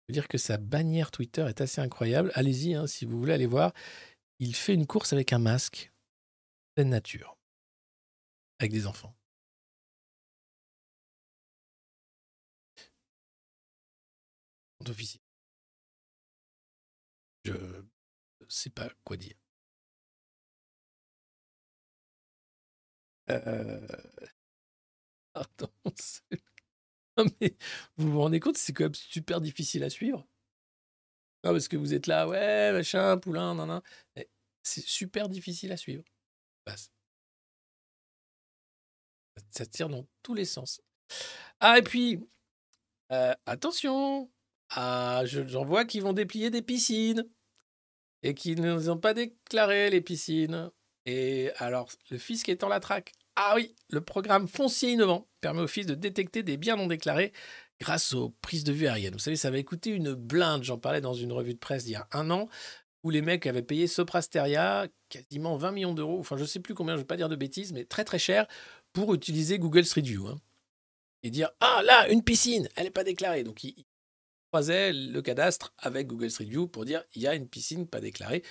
Je 0.08 0.14
veux 0.14 0.14
dire 0.14 0.30
que 0.30 0.38
sa 0.38 0.58
bannière 0.58 1.12
Twitter 1.12 1.46
est 1.50 1.60
assez 1.60 1.82
incroyable. 1.82 2.32
Allez-y, 2.34 2.76
hein, 2.76 2.88
si 2.88 3.04
vous 3.04 3.20
voulez 3.20 3.34
aller 3.34 3.46
voir. 3.46 3.74
Il 4.40 4.56
fait 4.56 4.74
une 4.74 4.88
course 4.88 5.14
avec 5.14 5.32
un 5.32 5.38
masque, 5.38 5.92
pleine 6.76 6.90
nature, 6.90 7.38
avec 8.60 8.72
des 8.72 8.86
enfants. 8.88 9.16
Je 17.46 17.86
sais 18.50 18.70
pas 18.70 18.90
quoi 19.04 19.18
dire. 19.18 19.36
Euh... 23.30 23.88
Pardon. 25.34 25.70
Non, 27.18 27.26
mais 27.42 27.58
vous 27.98 28.12
vous 28.12 28.20
rendez 28.22 28.40
compte, 28.40 28.58
c'est 28.58 28.74
quand 28.74 28.86
même 28.86 28.96
super 28.96 29.42
difficile 29.42 29.84
à 29.84 29.90
suivre. 29.90 30.28
Non, 31.44 31.52
parce 31.52 31.68
que 31.68 31.78
vous 31.78 31.94
êtes 31.94 32.08
là, 32.08 32.28
ouais, 32.28 32.72
machin, 32.74 33.18
poulain, 33.18 33.56
nan, 33.56 33.68
nan. 33.68 33.82
C'est 34.64 34.86
super 34.86 35.30
difficile 35.30 35.72
à 35.72 35.78
suivre. 35.78 36.04
Passe. 36.66 36.92
Ça 39.52 39.66
tire 39.66 39.90
dans 39.90 40.06
tous 40.24 40.34
les 40.34 40.46
sens. 40.46 40.82
Ah, 41.60 41.78
et 41.80 41.82
puis, 41.82 42.20
euh, 43.12 43.34
attention, 43.46 44.32
Ah, 44.72 45.24
je- 45.26 45.48
j'en 45.48 45.66
vois 45.66 45.86
qui 45.86 46.00
vont 46.02 46.14
déplier 46.14 46.50
des 46.50 46.62
piscines 46.62 47.26
et 48.24 48.34
qui 48.34 48.56
ne 48.56 48.90
ont 48.90 48.98
pas 48.98 49.14
déclaré 49.14 49.90
les 49.90 50.02
piscines. 50.02 50.72
Et 51.06 51.52
alors, 51.58 51.90
le 52.12 52.18
fisc 52.18 52.50
étant 52.50 52.70
la 52.70 52.80
traque. 52.80 53.14
Ah 53.36 53.54
oui, 53.56 53.76
le 53.90 54.02
programme 54.02 54.48
foncier 54.48 54.92
innovant 54.92 55.28
permet 55.42 55.62
au 55.62 55.68
fisc 55.68 55.88
de 55.90 55.96
détecter 55.96 56.44
des 56.44 56.58
biens 56.58 56.76
non 56.78 56.88
déclarés 56.88 57.34
grâce 57.80 58.14
aux 58.14 58.30
prises 58.42 58.64
de 58.64 58.74
vue 58.74 58.88
aériennes. 58.88 59.14
Vous 59.14 59.20
savez, 59.20 59.36
ça 59.36 59.50
avait 59.50 59.64
coûté 59.64 59.92
une 59.92 60.14
blinde. 60.14 60.64
J'en 60.64 60.78
parlais 60.78 61.02
dans 61.02 61.14
une 61.14 61.32
revue 61.32 61.54
de 61.54 61.60
presse 61.60 61.86
il 61.86 61.92
y 61.92 61.96
a 61.96 62.08
un 62.12 62.30
an 62.32 62.48
où 63.04 63.10
les 63.10 63.22
mecs 63.22 63.46
avaient 63.46 63.62
payé 63.62 63.88
Soprasteria 63.88 64.88
quasiment 65.10 65.58
20 65.58 65.72
millions 65.72 65.94
d'euros. 65.94 66.20
Enfin, 66.20 66.38
je 66.38 66.46
sais 66.46 66.60
plus 66.60 66.74
combien, 66.74 66.94
je 66.94 66.98
ne 66.98 67.04
vais 67.04 67.08
pas 67.08 67.18
dire 67.18 67.30
de 67.30 67.36
bêtises, 67.36 67.72
mais 67.72 67.86
très 67.86 68.04
très 68.04 68.20
cher 68.20 68.48
pour 68.94 69.14
utiliser 69.14 69.60
Google 69.60 69.86
Street 69.86 70.02
View. 70.02 70.28
hein. 70.28 70.40
Et 71.24 71.30
dire 71.30 71.52
Ah 71.60 71.82
là, 71.86 72.10
une 72.10 72.24
piscine, 72.24 72.68
elle 72.76 72.86
n'est 72.86 72.92
pas 72.92 73.04
déclarée. 73.04 73.44
Donc, 73.44 73.64
ils 73.64 73.86
croisaient 74.52 74.94
le 74.94 75.22
cadastre 75.22 75.74
avec 75.78 76.08
Google 76.08 76.32
Street 76.32 76.46
View 76.46 76.68
pour 76.68 76.86
dire 76.86 77.04
Il 77.14 77.22
y 77.22 77.28
a 77.28 77.36
une 77.36 77.48
piscine 77.48 77.88
pas 77.88 78.02
déclarée. 78.02 78.44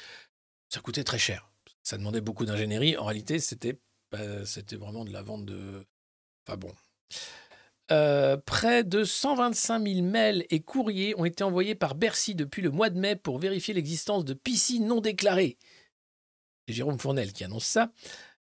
Ça 0.69 0.81
coûtait 0.81 1.05
très 1.05 1.19
cher. 1.19 1.51
Ça 1.83 1.99
demandait 1.99 2.21
beaucoup 2.21 2.47
d'ingénierie. 2.47 2.97
En 2.97 3.05
réalité, 3.05 3.39
c'était 3.39 3.81
c'était 4.45 4.77
vraiment 4.77 5.05
de 5.05 5.13
la 5.13 5.23
vente 5.23 5.45
de. 5.45 5.85
Enfin 6.47 6.57
bon. 6.57 6.73
Euh, 7.93 8.37
près 8.37 8.83
de 8.83 9.05
125 9.05 9.87
000 9.87 10.03
mails 10.03 10.45
et 10.51 10.61
courriers 10.61 11.15
ont 11.19 11.25
été 11.25 11.45
envoyés 11.45 11.77
par 11.77 11.95
Bercy 11.95 12.35
depuis 12.35 12.63
le 12.63 12.71
mois 12.71 12.91
de 12.91 12.99
mai 12.99 13.15
pour 13.15 13.39
vérifier 13.39 13.75
l'existence 13.75 14.25
de 14.25 14.35
piscines 14.35 14.87
non 14.87 15.01
déclarées. 15.01 15.57
C'est 16.67 16.75
Jérôme 16.75 16.99
Fournel 16.99 17.33
qui 17.33 17.45
annonce 17.45 17.65
ça. 17.65 17.93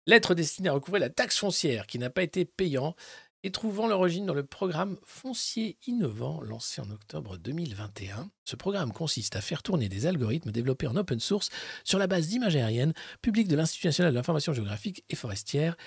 Lettre 0.07 0.33
destinée 0.33 0.69
à 0.69 0.73
recouvrer 0.73 0.99
la 0.99 1.09
taxe 1.09 1.37
foncière 1.37 1.85
qui 1.85 1.99
n'a 1.99 2.09
pas 2.09 2.23
été 2.23 2.45
payant 2.45 2.95
et 3.43 3.51
trouvant 3.51 3.85
l'origine 3.85 4.25
dans 4.25 4.33
le 4.33 4.43
programme 4.43 4.97
foncier 5.03 5.77
innovant 5.85 6.41
lancé 6.41 6.81
en 6.81 6.89
octobre 6.89 7.37
2021. 7.37 8.31
Ce 8.45 8.55
programme 8.55 8.91
consiste 8.91 9.35
à 9.35 9.41
faire 9.41 9.61
tourner 9.61 9.87
des 9.87 10.07
algorithmes 10.07 10.51
développés 10.51 10.87
en 10.87 10.95
open 10.95 11.19
source 11.19 11.49
sur 11.83 11.99
la 11.99 12.07
base 12.07 12.27
d'images 12.27 12.55
aériennes 12.55 12.93
publiques 13.21 13.47
de 13.47 13.55
l'Institut 13.55 13.85
national 13.85 14.11
de 14.11 14.17
l'information 14.17 14.53
géographique 14.53 15.03
et 15.09 15.15
forestière, 15.15 15.77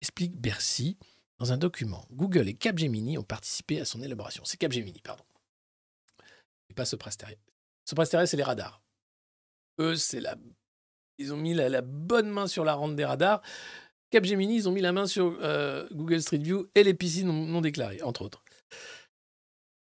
explique 0.00 0.36
Bercy 0.36 0.96
dans 1.40 1.52
un 1.52 1.56
document. 1.56 2.06
Google 2.12 2.48
et 2.48 2.54
Capgemini 2.54 3.18
ont 3.18 3.24
participé 3.24 3.80
à 3.80 3.84
son 3.84 4.02
élaboration. 4.02 4.44
C'est 4.44 4.58
Capgemini, 4.58 5.00
pardon. 5.00 5.24
Et 6.68 6.74
pas 6.74 6.84
Soprasteria. 6.84 7.36
Soprasteria, 7.84 8.26
c'est 8.26 8.36
les 8.36 8.44
radars. 8.44 8.82
Eux, 9.80 9.96
c'est 9.96 10.20
la... 10.20 10.36
Ils 11.18 11.32
ont 11.32 11.38
mis 11.38 11.54
la, 11.54 11.80
bonne 11.80 12.30
main 12.30 12.46
sur 12.46 12.64
la 12.64 12.74
rente 12.74 12.94
des 12.94 13.04
radars. 13.04 13.42
Capgemini, 14.10 14.56
ils 14.56 14.68
ont 14.68 14.72
mis 14.72 14.80
la 14.80 14.92
main 14.92 15.06
sur 15.06 15.38
euh, 15.40 15.88
Google 15.92 16.22
Street 16.22 16.38
View 16.38 16.68
et 16.74 16.84
les 16.84 16.94
piscines 16.94 17.26
non 17.28 17.60
déclarées, 17.60 18.02
entre 18.02 18.22
autres. 18.22 18.42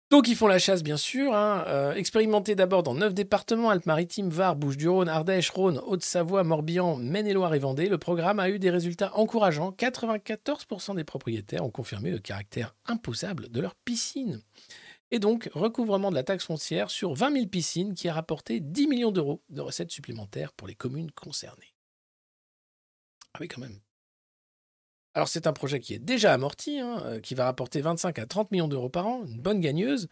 Donc 0.09 0.29
ils 0.29 0.37
font 0.37 0.47
la 0.47 0.57
chasse, 0.57 0.83
bien 0.83 0.95
sûr. 0.95 1.33
Hein. 1.33 1.65
Euh, 1.67 1.93
expérimenté 1.93 2.55
d'abord 2.55 2.81
dans 2.81 2.93
neuf 2.93 3.13
départements, 3.13 3.69
Alpes-Maritimes, 3.69 4.29
Var, 4.29 4.55
Bouches-du-Rhône, 4.55 5.09
Ardèche, 5.09 5.49
Rhône, 5.49 5.81
Haute-Savoie, 5.85 6.45
Morbihan, 6.45 6.95
Maine-et-Loire 6.95 7.53
et 7.55 7.59
Vendée, 7.59 7.89
le 7.89 7.97
programme 7.97 8.39
a 8.39 8.49
eu 8.49 8.57
des 8.57 8.69
résultats 8.69 9.13
encourageants. 9.17 9.71
94% 9.71 10.95
des 10.95 11.03
propriétaires 11.03 11.65
ont 11.65 11.71
confirmé 11.71 12.11
le 12.11 12.19
caractère 12.19 12.73
imposable 12.85 13.49
de 13.49 13.59
leur 13.59 13.75
piscine. 13.75 14.41
Et 15.11 15.19
donc, 15.19 15.49
recouvrement 15.53 16.09
de 16.09 16.15
la 16.15 16.23
taxe 16.23 16.45
foncière 16.45 16.89
sur 16.89 17.13
20 17.13 17.33
000 17.33 17.45
piscines 17.47 17.93
qui 17.93 18.07
a 18.07 18.13
rapporté 18.13 18.61
10 18.61 18.87
millions 18.87 19.11
d'euros 19.11 19.41
de 19.49 19.61
recettes 19.61 19.91
supplémentaires 19.91 20.53
pour 20.53 20.67
les 20.67 20.75
communes 20.75 21.11
concernées. 21.11 21.73
Ah 23.33 23.39
oui, 23.41 23.47
quand 23.49 23.61
même. 23.61 23.79
Alors, 25.17 25.27
c'est 25.27 25.47
un 25.47 25.51
projet 25.51 25.79
qui 25.79 25.95
est 25.95 25.99
déjà 25.99 26.31
amorti, 26.31 26.79
hein, 26.79 27.01
euh, 27.05 27.19
qui 27.19 27.33
va 27.33 27.45
rapporter 27.45 27.81
25 27.81 28.19
à 28.19 28.27
30 28.27 28.51
millions 28.51 28.67
d'euros 28.67 28.87
par 28.87 29.07
an, 29.07 29.25
une 29.25 29.41
bonne 29.41 29.59
gagneuse. 29.59 30.09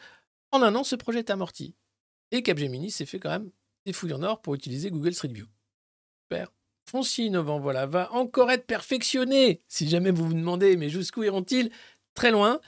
En 0.52 0.64
un 0.64 0.74
an, 0.74 0.84
ce 0.84 0.96
projet 0.96 1.20
est 1.20 1.30
amorti. 1.30 1.76
Et 2.32 2.42
Capgemini 2.42 2.90
s'est 2.90 3.06
fait 3.06 3.20
quand 3.20 3.30
même 3.30 3.52
des 3.86 3.94
fouilles 3.94 4.14
en 4.14 4.24
or 4.24 4.42
pour 4.42 4.56
utiliser 4.56 4.90
Google 4.90 5.14
Street 5.14 5.28
View. 5.28 5.46
Super. 6.24 6.52
Foncier 6.90 7.26
innovant, 7.26 7.60
voilà, 7.60 7.86
va 7.86 8.12
encore 8.14 8.50
être 8.50 8.66
perfectionné. 8.66 9.62
Si 9.68 9.88
jamais 9.88 10.10
vous 10.10 10.26
vous 10.26 10.34
demandez, 10.34 10.76
mais 10.76 10.90
jusqu'où 10.90 11.22
iront-ils? 11.22 11.70
Très 12.16 12.32
loin. 12.32 12.62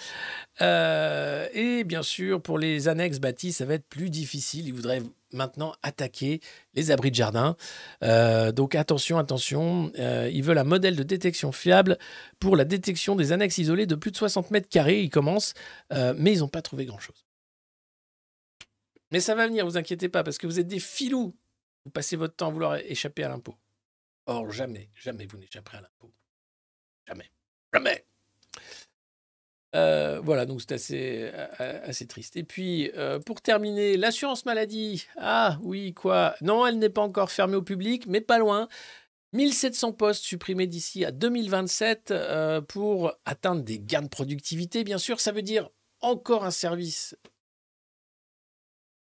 Euh, 0.61 1.47
et 1.53 1.83
bien 1.85 2.03
sûr, 2.03 2.41
pour 2.41 2.59
les 2.59 2.89
annexes 2.89 3.19
bâties, 3.19 3.53
ça 3.53 3.65
va 3.65 3.75
être 3.75 3.87
plus 3.87 4.09
difficile. 4.09 4.67
Ils 4.67 4.73
voudraient 4.73 5.01
maintenant 5.31 5.73
attaquer 5.83 6.41
les 6.73 6.91
abris 6.91 7.11
de 7.11 7.15
jardin. 7.15 7.55
Euh, 8.03 8.51
donc 8.51 8.75
attention, 8.75 9.17
attention. 9.17 9.91
Euh, 9.99 10.29
ils 10.31 10.43
veulent 10.43 10.57
un 10.57 10.65
modèle 10.65 10.97
de 10.97 11.03
détection 11.03 11.53
fiable 11.53 11.97
pour 12.39 12.57
la 12.57 12.65
détection 12.65 13.15
des 13.15 13.31
annexes 13.31 13.57
isolées 13.57 13.85
de 13.85 13.95
plus 13.95 14.11
de 14.11 14.17
60 14.17 14.51
mètres 14.51 14.69
carrés. 14.69 15.01
Ils 15.01 15.09
commencent, 15.09 15.53
mais 15.91 16.33
ils 16.33 16.39
n'ont 16.39 16.49
pas 16.49 16.61
trouvé 16.61 16.85
grand-chose. 16.85 17.25
Mais 19.11 19.21
ça 19.21 19.35
va 19.35 19.47
venir, 19.47 19.65
vous 19.65 19.77
inquiétez 19.77 20.09
pas, 20.09 20.23
parce 20.23 20.37
que 20.37 20.47
vous 20.47 20.59
êtes 20.59 20.67
des 20.67 20.79
filous. 20.81 21.33
Vous 21.85 21.91
passez 21.91 22.17
votre 22.17 22.35
temps 22.35 22.47
à 22.47 22.51
vouloir 22.51 22.75
échapper 22.75 23.23
à 23.23 23.29
l'impôt. 23.29 23.55
Or, 24.25 24.51
jamais, 24.51 24.89
jamais 24.93 25.25
vous 25.25 25.37
n'échapperez 25.37 25.77
à 25.77 25.81
l'impôt. 25.81 26.11
Jamais. 27.07 27.31
Jamais. 27.73 28.05
Euh, 29.75 30.19
voilà, 30.23 30.45
donc 30.45 30.61
c'est 30.61 30.71
assez, 30.71 31.29
a- 31.59 31.81
assez 31.83 32.07
triste. 32.07 32.37
Et 32.37 32.43
puis, 32.43 32.89
euh, 32.95 33.19
pour 33.19 33.41
terminer, 33.41 33.97
l'assurance 33.97 34.45
maladie. 34.45 35.05
Ah 35.17 35.59
oui, 35.61 35.93
quoi 35.93 36.35
Non, 36.41 36.65
elle 36.65 36.79
n'est 36.79 36.89
pas 36.89 37.01
encore 37.01 37.31
fermée 37.31 37.55
au 37.57 37.61
public, 37.61 38.05
mais 38.07 38.21
pas 38.21 38.39
loin. 38.39 38.67
1700 39.33 39.91
postes 39.91 40.23
supprimés 40.23 40.67
d'ici 40.67 41.03
à 41.03 41.11
2027 41.11 42.11
euh, 42.11 42.61
pour 42.61 43.11
atteindre 43.25 43.61
des 43.61 43.77
gains 43.79 44.01
de 44.01 44.07
productivité. 44.07 44.83
Bien 44.83 44.97
sûr, 44.97 45.19
ça 45.19 45.31
veut 45.33 45.41
dire 45.41 45.69
encore 45.99 46.45
un 46.45 46.51
service 46.51 47.15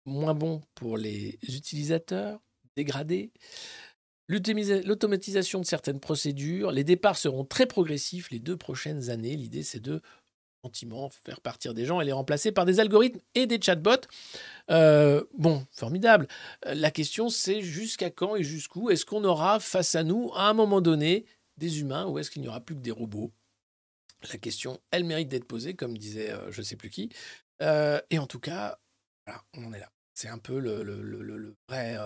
moins 0.05 0.33
bon 0.35 0.61
pour 0.75 0.97
les 0.97 1.39
utilisateurs, 1.47 2.39
dégradé. 2.75 3.31
L'automatisation 4.27 5.59
de 5.59 5.65
certaines 5.65 5.99
procédures. 5.99 6.71
Les 6.71 6.83
départs 6.83 7.17
seront 7.17 7.43
très 7.45 7.65
progressifs 7.65 8.31
les 8.31 8.39
deux 8.39 8.57
prochaines 8.57 9.09
années. 9.09 9.35
L'idée, 9.35 9.63
c'est 9.63 9.81
de 9.81 10.01
faire 11.23 11.41
partir 11.41 11.73
des 11.73 11.85
gens 11.85 11.99
et 11.99 12.05
les 12.05 12.11
remplacer 12.11 12.51
par 12.51 12.65
des 12.65 12.79
algorithmes 12.79 13.19
et 13.35 13.47
des 13.47 13.61
chatbots. 13.61 14.07
Euh, 14.69 15.23
bon, 15.37 15.65
formidable. 15.71 16.27
Euh, 16.65 16.73
La 16.73 16.91
question, 16.91 17.29
c'est 17.29 17.61
jusqu'à 17.61 18.09
quand 18.09 18.35
et 18.35 18.43
jusqu'où 18.43 18.89
est-ce 18.89 19.05
qu'on 19.05 19.23
aura 19.23 19.59
face 19.59 19.95
à 19.95 20.03
nous, 20.03 20.31
à 20.35 20.47
un 20.47 20.53
moment 20.53 20.81
donné, 20.81 21.25
des 21.57 21.81
humains 21.81 22.07
ou 22.07 22.17
est-ce 22.17 22.31
qu'il 22.31 22.41
n'y 22.41 22.47
aura 22.47 22.61
plus 22.61 22.75
que 22.75 22.81
des 22.81 22.91
robots? 22.91 23.31
La 24.31 24.37
question, 24.37 24.79
elle 24.91 25.03
mérite 25.03 25.27
d'être 25.27 25.47
posée, 25.47 25.73
comme 25.73 25.97
disait 25.97 26.31
euh, 26.31 26.49
je 26.51 26.61
ne 26.61 26.65
sais 26.65 26.77
plus 26.77 26.89
qui. 26.89 27.09
Et 27.59 28.19
en 28.19 28.27
tout 28.27 28.41
cas, 28.41 28.77
on 29.53 29.65
en 29.65 29.73
est 29.73 29.79
là. 29.79 29.89
C'est 30.13 30.27
un 30.27 30.37
peu 30.37 30.59
le, 30.59 31.55
vrai... 31.69 31.97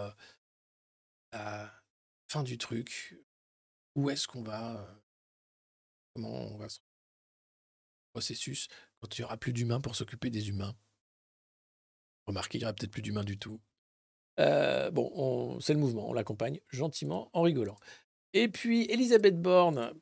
fin 2.30 2.44
du 2.44 2.58
truc. 2.58 3.18
Où 3.96 4.12
est-ce 4.12 4.28
qu'on 4.28 4.44
va 4.44 4.88
Comment 6.14 6.30
on 6.30 6.58
va 6.58 6.70
se 6.70 6.80
processus 8.22 8.68
quand 9.00 9.16
il 9.18 9.22
n'y 9.22 9.26
aura 9.26 9.38
plus 9.38 9.54
d'humains 9.54 9.80
pour 9.80 9.96
s'occuper 9.96 10.32
des 10.32 10.50
humains. 10.50 10.74
Remarquez, 12.26 12.58
il 12.58 12.62
n'y 12.62 12.66
aura 12.66 12.74
peut-être 12.74 12.92
plus 12.92 13.04
d'humains 13.04 13.24
du 13.24 13.38
tout. 13.38 13.62
Euh, 14.40 14.90
bon, 14.90 15.12
on- 15.14 15.60
c'est 15.60 15.74
le 15.74 15.80
mouvement, 15.80 16.10
on 16.10 16.14
l'accompagne 16.14 16.60
gentiment 16.70 17.30
en 17.34 17.44
rigolant. 17.44 17.78
Et 18.34 18.48
puis, 18.48 18.86
Elisabeth 18.90 19.40
Borne, 19.40 19.94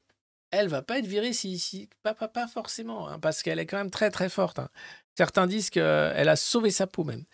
elle 0.52 0.70
va 0.70 0.82
pas 0.82 1.00
être 1.00 1.06
virée 1.08 1.34
si, 1.34 1.60
si 1.60 1.90
pas 2.04 2.48
forcément, 2.48 3.10
hein, 3.10 3.20
parce 3.20 3.44
qu'elle 3.44 3.60
est 3.60 3.66
quand 3.66 3.78
même 3.78 3.92
très 3.92 4.12
très 4.12 4.30
forte. 4.30 4.60
hein. 4.60 4.70
Certains 5.18 5.48
disent 5.48 5.70
qu'elle 5.70 6.30
a 6.30 6.36
sauvé 6.38 6.72
sa 6.72 6.88
peau 6.88 7.04
même. 7.04 7.26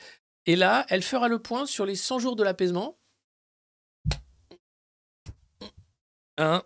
Et 0.48 0.56
là, 0.56 0.86
elle 0.90 1.04
fera 1.04 1.28
le 1.28 1.40
point 1.40 1.68
sur 1.68 1.86
les 1.86 1.96
100 1.96 2.18
jours 2.18 2.36
de 2.36 2.44
l'apaisement. 2.44 2.98
Un, 6.38 6.64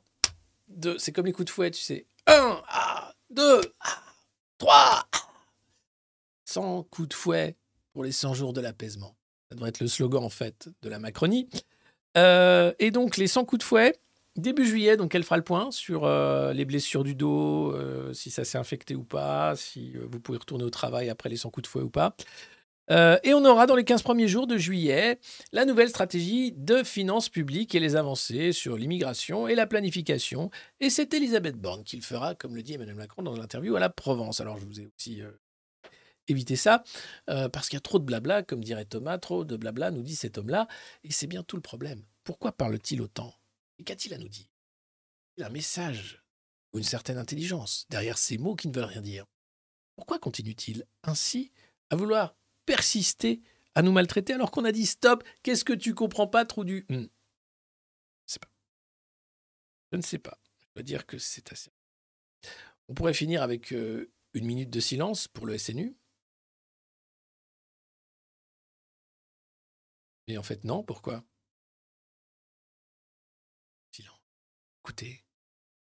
deux, 0.69 0.97
c'est 0.97 1.11
comme 1.11 1.25
les 1.25 1.33
coups 1.33 1.47
de 1.47 1.51
fouet, 1.51 1.71
tu 1.71 1.81
sais. 1.81 2.07
Un, 2.27 2.61
ah, 2.67 3.13
deux, 3.29 3.61
ah, 3.81 4.04
trois. 4.57 5.07
ah. 5.11 5.25
100 6.45 6.83
coups 6.89 7.09
de 7.09 7.13
fouet 7.13 7.55
pour 7.93 8.03
les 8.03 8.11
100 8.11 8.33
jours 8.33 8.53
de 8.53 8.61
l'apaisement. 8.61 9.15
Ça 9.49 9.55
devrait 9.55 9.69
être 9.69 9.79
le 9.79 9.87
slogan, 9.87 10.23
en 10.23 10.29
fait, 10.29 10.69
de 10.81 10.89
la 10.89 10.99
Macronie. 10.99 11.49
Euh, 12.17 12.73
et 12.79 12.91
donc, 12.91 13.17
les 13.17 13.27
100 13.27 13.45
coups 13.45 13.59
de 13.59 13.63
fouet, 13.63 13.99
début 14.35 14.65
juillet, 14.65 14.97
donc 14.97 15.15
elle 15.15 15.23
fera 15.23 15.37
le 15.37 15.43
point 15.43 15.71
sur 15.71 16.05
euh, 16.05 16.53
les 16.53 16.65
blessures 16.65 17.03
du 17.03 17.15
dos, 17.15 17.73
euh, 17.73 18.13
si 18.13 18.31
ça 18.31 18.45
s'est 18.45 18.57
infecté 18.57 18.95
ou 18.95 19.03
pas, 19.03 19.55
si 19.55 19.93
vous 19.97 20.19
pouvez 20.19 20.37
retourner 20.37 20.63
au 20.63 20.69
travail 20.69 21.09
après 21.09 21.29
les 21.29 21.37
100 21.37 21.49
coups 21.49 21.63
de 21.63 21.67
fouet 21.67 21.83
ou 21.83 21.89
pas. 21.89 22.15
Euh, 22.91 23.17
et 23.23 23.33
on 23.33 23.43
aura 23.45 23.65
dans 23.65 23.75
les 23.75 23.83
15 23.83 24.03
premiers 24.03 24.27
jours 24.27 24.47
de 24.47 24.57
juillet 24.57 25.19
la 25.51 25.65
nouvelle 25.65 25.89
stratégie 25.89 26.51
de 26.51 26.83
finances 26.83 27.29
publiques 27.29 27.73
et 27.73 27.79
les 27.79 27.95
avancées 27.95 28.51
sur 28.51 28.77
l'immigration 28.77 29.47
et 29.47 29.55
la 29.55 29.65
planification. 29.65 30.51
Et 30.79 30.89
c'est 30.89 31.13
Elisabeth 31.13 31.55
Borne 31.55 31.83
qui 31.83 31.95
le 31.95 32.03
fera, 32.03 32.35
comme 32.35 32.55
le 32.55 32.63
dit 32.63 32.73
Emmanuel 32.73 32.95
Macron 32.95 33.23
dans 33.23 33.35
l'interview 33.35 33.75
à 33.75 33.79
la 33.79 33.89
Provence. 33.89 34.39
Alors 34.39 34.57
je 34.57 34.65
vous 34.65 34.79
ai 34.79 34.87
aussi 34.95 35.21
euh, 35.21 35.31
évité 36.27 36.55
ça, 36.55 36.83
euh, 37.29 37.49
parce 37.49 37.69
qu'il 37.69 37.77
y 37.77 37.77
a 37.77 37.81
trop 37.81 37.99
de 37.99 38.05
blabla, 38.05 38.43
comme 38.43 38.63
dirait 38.63 38.85
Thomas, 38.85 39.17
trop 39.17 39.45
de 39.45 39.57
blabla, 39.57 39.91
nous 39.91 40.03
dit 40.03 40.15
cet 40.15 40.37
homme-là, 40.37 40.67
et 41.03 41.11
c'est 41.11 41.27
bien 41.27 41.43
tout 41.43 41.55
le 41.55 41.61
problème. 41.61 42.03
Pourquoi 42.23 42.51
parle-t-il 42.51 43.01
autant? 43.01 43.33
Et 43.79 43.83
qu'a-t-il 43.83 44.13
à 44.13 44.17
nous 44.17 44.29
dire? 44.29 44.47
Il 45.37 45.43
a 45.43 45.47
un 45.47 45.51
message 45.51 46.23
ou 46.73 46.77
une 46.77 46.83
certaine 46.83 47.17
intelligence 47.17 47.85
derrière 47.89 48.17
ces 48.17 48.37
mots 48.37 48.55
qui 48.55 48.67
ne 48.67 48.73
veulent 48.73 48.85
rien 48.85 49.01
dire. 49.01 49.25
Pourquoi 49.95 50.19
continue-t-il 50.19 50.85
ainsi 51.03 51.51
à 51.89 51.95
vouloir 51.95 52.35
persister 52.65 53.41
à 53.75 53.81
nous 53.81 53.91
maltraiter 53.91 54.33
alors 54.33 54.51
qu'on 54.51 54.65
a 54.65 54.71
dit 54.71 54.85
stop 54.85 55.23
Qu'est-ce 55.43 55.65
que 55.65 55.73
tu 55.73 55.93
comprends 55.93 56.27
pas, 56.27 56.45
trou 56.45 56.63
du? 56.63 56.85
Hmm. 56.89 56.93
Je 56.93 57.03
ne 57.03 57.07
sais 58.27 58.39
pas. 58.39 58.51
Je 59.91 59.97
ne 59.97 60.01
sais 60.01 60.19
pas. 60.19 60.39
Je 60.59 60.65
dois 60.75 60.83
dire 60.83 61.05
que 61.05 61.17
c'est 61.17 61.51
assez. 61.51 61.71
On 62.87 62.93
pourrait 62.93 63.13
finir 63.13 63.41
avec 63.41 63.73
euh, 63.73 64.11
une 64.33 64.45
minute 64.45 64.69
de 64.69 64.79
silence 64.79 65.27
pour 65.27 65.45
le 65.45 65.57
SNU. 65.57 65.97
Mais 70.27 70.37
en 70.37 70.43
fait, 70.43 70.63
non. 70.63 70.83
Pourquoi? 70.83 71.23
Silence. 73.91 74.21
Écoutez. 74.83 75.23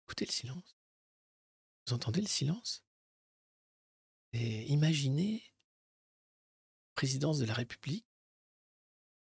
Écoutez 0.05 0.25
le 0.25 0.31
silence. 0.31 0.77
Vous 1.87 1.93
entendez 1.93 2.21
le 2.21 2.27
silence? 2.27 2.83
Et 4.33 4.67
imaginez, 4.67 5.43
présidence 6.99 7.39
de 7.39 7.45
la 7.45 7.53
République, 7.53 8.05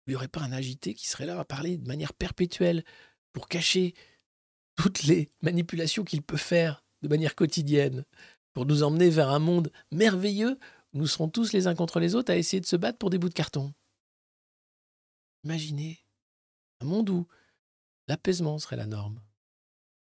il 0.08 0.12
n'y 0.12 0.16
aurait 0.16 0.28
pas 0.28 0.42
un 0.42 0.52
agité 0.52 0.96
qui 0.96 1.08
serait 1.08 1.28
là 1.28 1.40
à 1.40 1.46
parler 1.46 1.78
de 1.78 1.88
manière 1.88 2.12
perpétuelle 2.12 2.84
pour 3.34 3.48
cacher 3.48 3.94
toutes 4.76 5.04
les 5.04 5.32
manipulations 5.44 6.04
qu'il 6.04 6.24
peut 6.24 6.38
faire 6.38 6.84
de 7.04 7.08
manière 7.08 7.36
quotidienne, 7.36 8.04
pour 8.54 8.66
nous 8.66 8.82
emmener 8.82 9.12
vers 9.12 9.30
un 9.30 9.38
monde 9.38 9.72
merveilleux 9.92 10.58
où 10.94 10.98
nous 10.98 11.06
serons 11.06 11.30
tous 11.30 11.54
les 11.54 11.68
uns 11.68 11.76
contre 11.76 12.00
les 12.00 12.16
autres 12.16 12.32
à 12.32 12.36
essayer 12.36 12.60
de 12.60 12.66
se 12.66 12.76
battre 12.76 12.98
pour 12.98 13.12
des 13.12 13.20
bouts 13.20 13.30
de 13.30 13.36
carton. 13.36 13.72
Imaginez 15.44 16.04
un 16.80 16.86
monde 16.86 17.12
où 17.12 17.28
l'apaisement 18.08 18.58
serait 18.58 18.76
la 18.76 18.88
norme, 18.88 19.22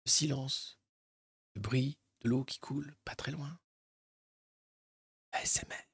le 0.06 0.10
silence, 0.12 0.78
le 1.56 1.62
bruit 1.62 1.98
de 2.20 2.28
l'eau 2.28 2.44
qui 2.44 2.60
coule 2.60 2.94
pas 3.04 3.16
très 3.16 3.32
loin. 3.32 3.58
ASMR. 5.32 5.89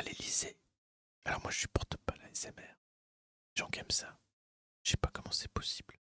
À 0.00 0.02
l'Élysée. 0.02 0.56
Alors 1.26 1.42
moi 1.42 1.50
je 1.50 1.58
supporte 1.58 1.98
pas 1.98 2.14
la 2.16 2.30
gens 3.54 3.68
qui 3.68 3.80
aiment 3.80 3.90
ça. 3.90 4.18
Je 4.82 4.92
sais 4.92 4.96
pas 4.96 5.10
comment 5.12 5.30
c'est 5.30 5.52
possible. 5.52 5.94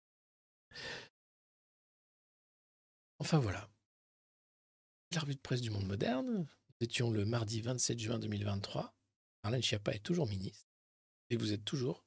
Enfin 3.18 3.38
voilà. 3.38 3.68
La 5.12 5.20
revue 5.20 5.34
de 5.34 5.40
presse 5.40 5.62
du 5.62 5.70
monde 5.70 5.88
moderne. 5.88 6.46
Nous 6.46 6.84
étions 6.84 7.10
le 7.10 7.24
mardi 7.24 7.60
27 7.60 7.98
juin 7.98 8.18
2023. 8.20 8.94
Marlène 9.42 9.64
Schiappa 9.64 9.90
est 9.90 10.04
toujours 10.04 10.28
ministre. 10.28 10.68
Et 11.30 11.36
vous 11.36 11.52
êtes 11.52 11.64
toujours 11.64 12.04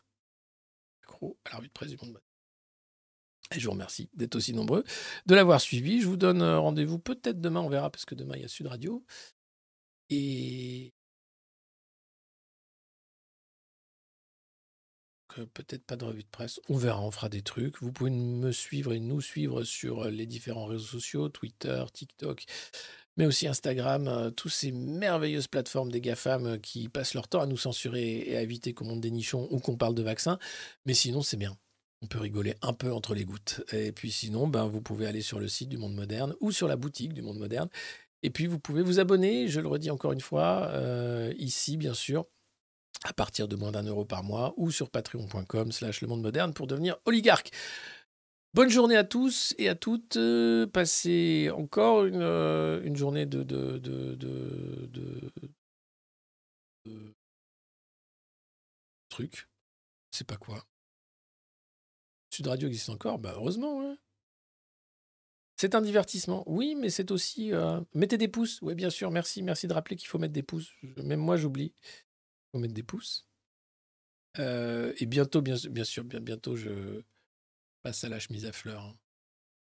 accro 1.03 1.37
à 1.43 1.49
la 1.49 1.57
revue 1.57 1.67
de 1.67 1.73
presse 1.73 1.89
du 1.89 1.97
monde 1.97 2.13
moderne. 2.13 2.25
Et 3.53 3.59
je 3.59 3.65
vous 3.65 3.73
remercie 3.73 4.09
d'être 4.13 4.37
aussi 4.37 4.53
nombreux, 4.53 4.85
de 5.25 5.35
l'avoir 5.35 5.59
suivi. 5.59 5.99
Je 5.99 6.07
vous 6.07 6.15
donne 6.15 6.41
euh, 6.41 6.57
rendez-vous 6.57 6.99
peut-être 6.99 7.41
demain, 7.41 7.59
on 7.59 7.67
verra, 7.67 7.89
parce 7.89 8.05
que 8.05 8.15
demain 8.15 8.37
il 8.37 8.43
y 8.43 8.45
a 8.45 8.47
Sud 8.47 8.67
Radio. 8.67 9.05
Et 10.09 10.93
peut-être 15.53 15.85
pas 15.85 15.95
de 15.95 16.05
revue 16.05 16.23
de 16.23 16.29
presse. 16.29 16.59
On 16.69 16.77
verra, 16.77 17.01
on 17.01 17.11
fera 17.11 17.29
des 17.29 17.41
trucs. 17.41 17.81
Vous 17.81 17.91
pouvez 17.91 18.11
me 18.11 18.51
suivre 18.51 18.93
et 18.93 18.99
nous 18.99 19.21
suivre 19.21 19.63
sur 19.63 20.05
les 20.05 20.25
différents 20.25 20.65
réseaux 20.65 20.85
sociaux, 20.85 21.29
Twitter, 21.29 21.83
TikTok, 21.93 22.45
mais 23.17 23.25
aussi 23.25 23.47
Instagram, 23.47 24.07
euh, 24.07 24.29
toutes 24.31 24.51
ces 24.51 24.71
merveilleuses 24.71 25.47
plateformes 25.47 25.91
des 25.91 26.01
GAFAM 26.01 26.45
euh, 26.47 26.57
qui 26.57 26.89
passent 26.89 27.13
leur 27.13 27.27
temps 27.27 27.41
à 27.41 27.45
nous 27.45 27.57
censurer 27.57 28.23
et 28.27 28.37
à 28.37 28.41
éviter 28.41 28.73
qu'on 28.73 28.85
monte 28.85 29.01
des 29.01 29.11
nichons 29.11 29.47
ou 29.51 29.59
qu'on 29.59 29.77
parle 29.77 29.95
de 29.95 30.03
vaccins. 30.03 30.39
Mais 30.85 30.93
sinon, 30.93 31.21
c'est 31.21 31.37
bien. 31.37 31.57
On 32.01 32.07
peut 32.07 32.19
rigoler 32.19 32.55
un 32.61 32.73
peu 32.73 32.91
entre 32.91 33.13
les 33.13 33.25
gouttes. 33.25 33.61
Et 33.73 33.91
puis 33.91 34.11
sinon, 34.11 34.47
ben, 34.47 34.65
vous 34.65 34.81
pouvez 34.81 35.05
aller 35.05 35.21
sur 35.21 35.39
le 35.39 35.47
site 35.47 35.69
du 35.69 35.77
Monde 35.77 35.93
Moderne 35.93 36.33
ou 36.39 36.51
sur 36.51 36.67
la 36.67 36.75
boutique 36.75 37.13
du 37.13 37.21
Monde 37.21 37.37
Moderne. 37.37 37.69
Et 38.23 38.29
puis 38.29 38.47
vous 38.47 38.59
pouvez 38.59 38.81
vous 38.81 38.99
abonner, 38.99 39.47
je 39.47 39.59
le 39.59 39.67
redis 39.67 39.89
encore 39.89 40.13
une 40.13 40.21
fois, 40.21 40.69
euh, 40.71 41.33
ici 41.37 41.77
bien 41.77 41.93
sûr, 41.93 42.25
à 43.03 43.13
partir 43.13 43.47
de 43.47 43.55
moins 43.55 43.71
d'un 43.71 43.83
euro 43.83 44.05
par 44.05 44.23
mois 44.23 44.53
ou 44.57 44.71
sur 44.71 44.89
patreon.com 44.89 45.71
slash 45.71 46.01
le 46.01 46.07
monde 46.07 46.21
moderne 46.21 46.53
pour 46.53 46.67
devenir 46.67 46.97
oligarque. 47.05 47.51
Bonne 48.53 48.69
journée 48.69 48.97
à 48.97 49.03
tous 49.03 49.55
et 49.57 49.69
à 49.69 49.75
toutes. 49.75 50.17
Euh, 50.17 50.67
passez 50.67 51.49
encore 51.55 52.05
une, 52.05 52.21
euh, 52.21 52.81
une 52.83 52.97
journée 52.97 53.25
de, 53.25 53.43
de, 53.43 53.77
de, 53.77 54.15
de, 54.15 55.31
de. 56.85 57.13
Je 59.17 60.17
sais 60.17 60.23
pas 60.25 60.37
quoi. 60.37 60.65
Sud 62.33 62.47
Radio 62.47 62.67
existe 62.67 62.89
encore? 62.89 63.19
Bah 63.19 63.33
heureusement, 63.35 63.77
ouais. 63.79 63.95
C'est 65.57 65.75
un 65.75 65.81
divertissement, 65.81 66.43
oui, 66.47 66.75
mais 66.75 66.89
c'est 66.89 67.11
aussi... 67.11 67.53
euh, 67.53 67.79
Mettez 67.93 68.17
des 68.17 68.27
pouces, 68.27 68.59
oui 68.63 68.73
bien 68.73 68.89
sûr, 68.89 69.11
merci, 69.11 69.43
merci 69.43 69.67
de 69.67 69.73
rappeler 69.73 69.95
qu'il 69.95 70.07
faut 70.07 70.17
mettre 70.17 70.33
des 70.33 70.41
pouces. 70.43 70.71
Même 70.97 71.19
moi 71.19 71.37
j'oublie. 71.37 71.73
Faut 72.51 72.59
mettre 72.59 72.73
des 72.73 72.83
pouces. 72.83 73.25
Euh, 74.39 74.93
et 74.97 75.05
bientôt, 75.05 75.41
bien, 75.41 75.55
sûr, 75.55 76.03
bien, 76.03 76.19
bientôt, 76.19 76.55
je 76.55 77.01
passe 77.83 78.03
à 78.03 78.09
la 78.09 78.19
chemise 78.19 78.45
à 78.45 78.51
fleurs. 78.51 78.83
hein. 78.83 78.97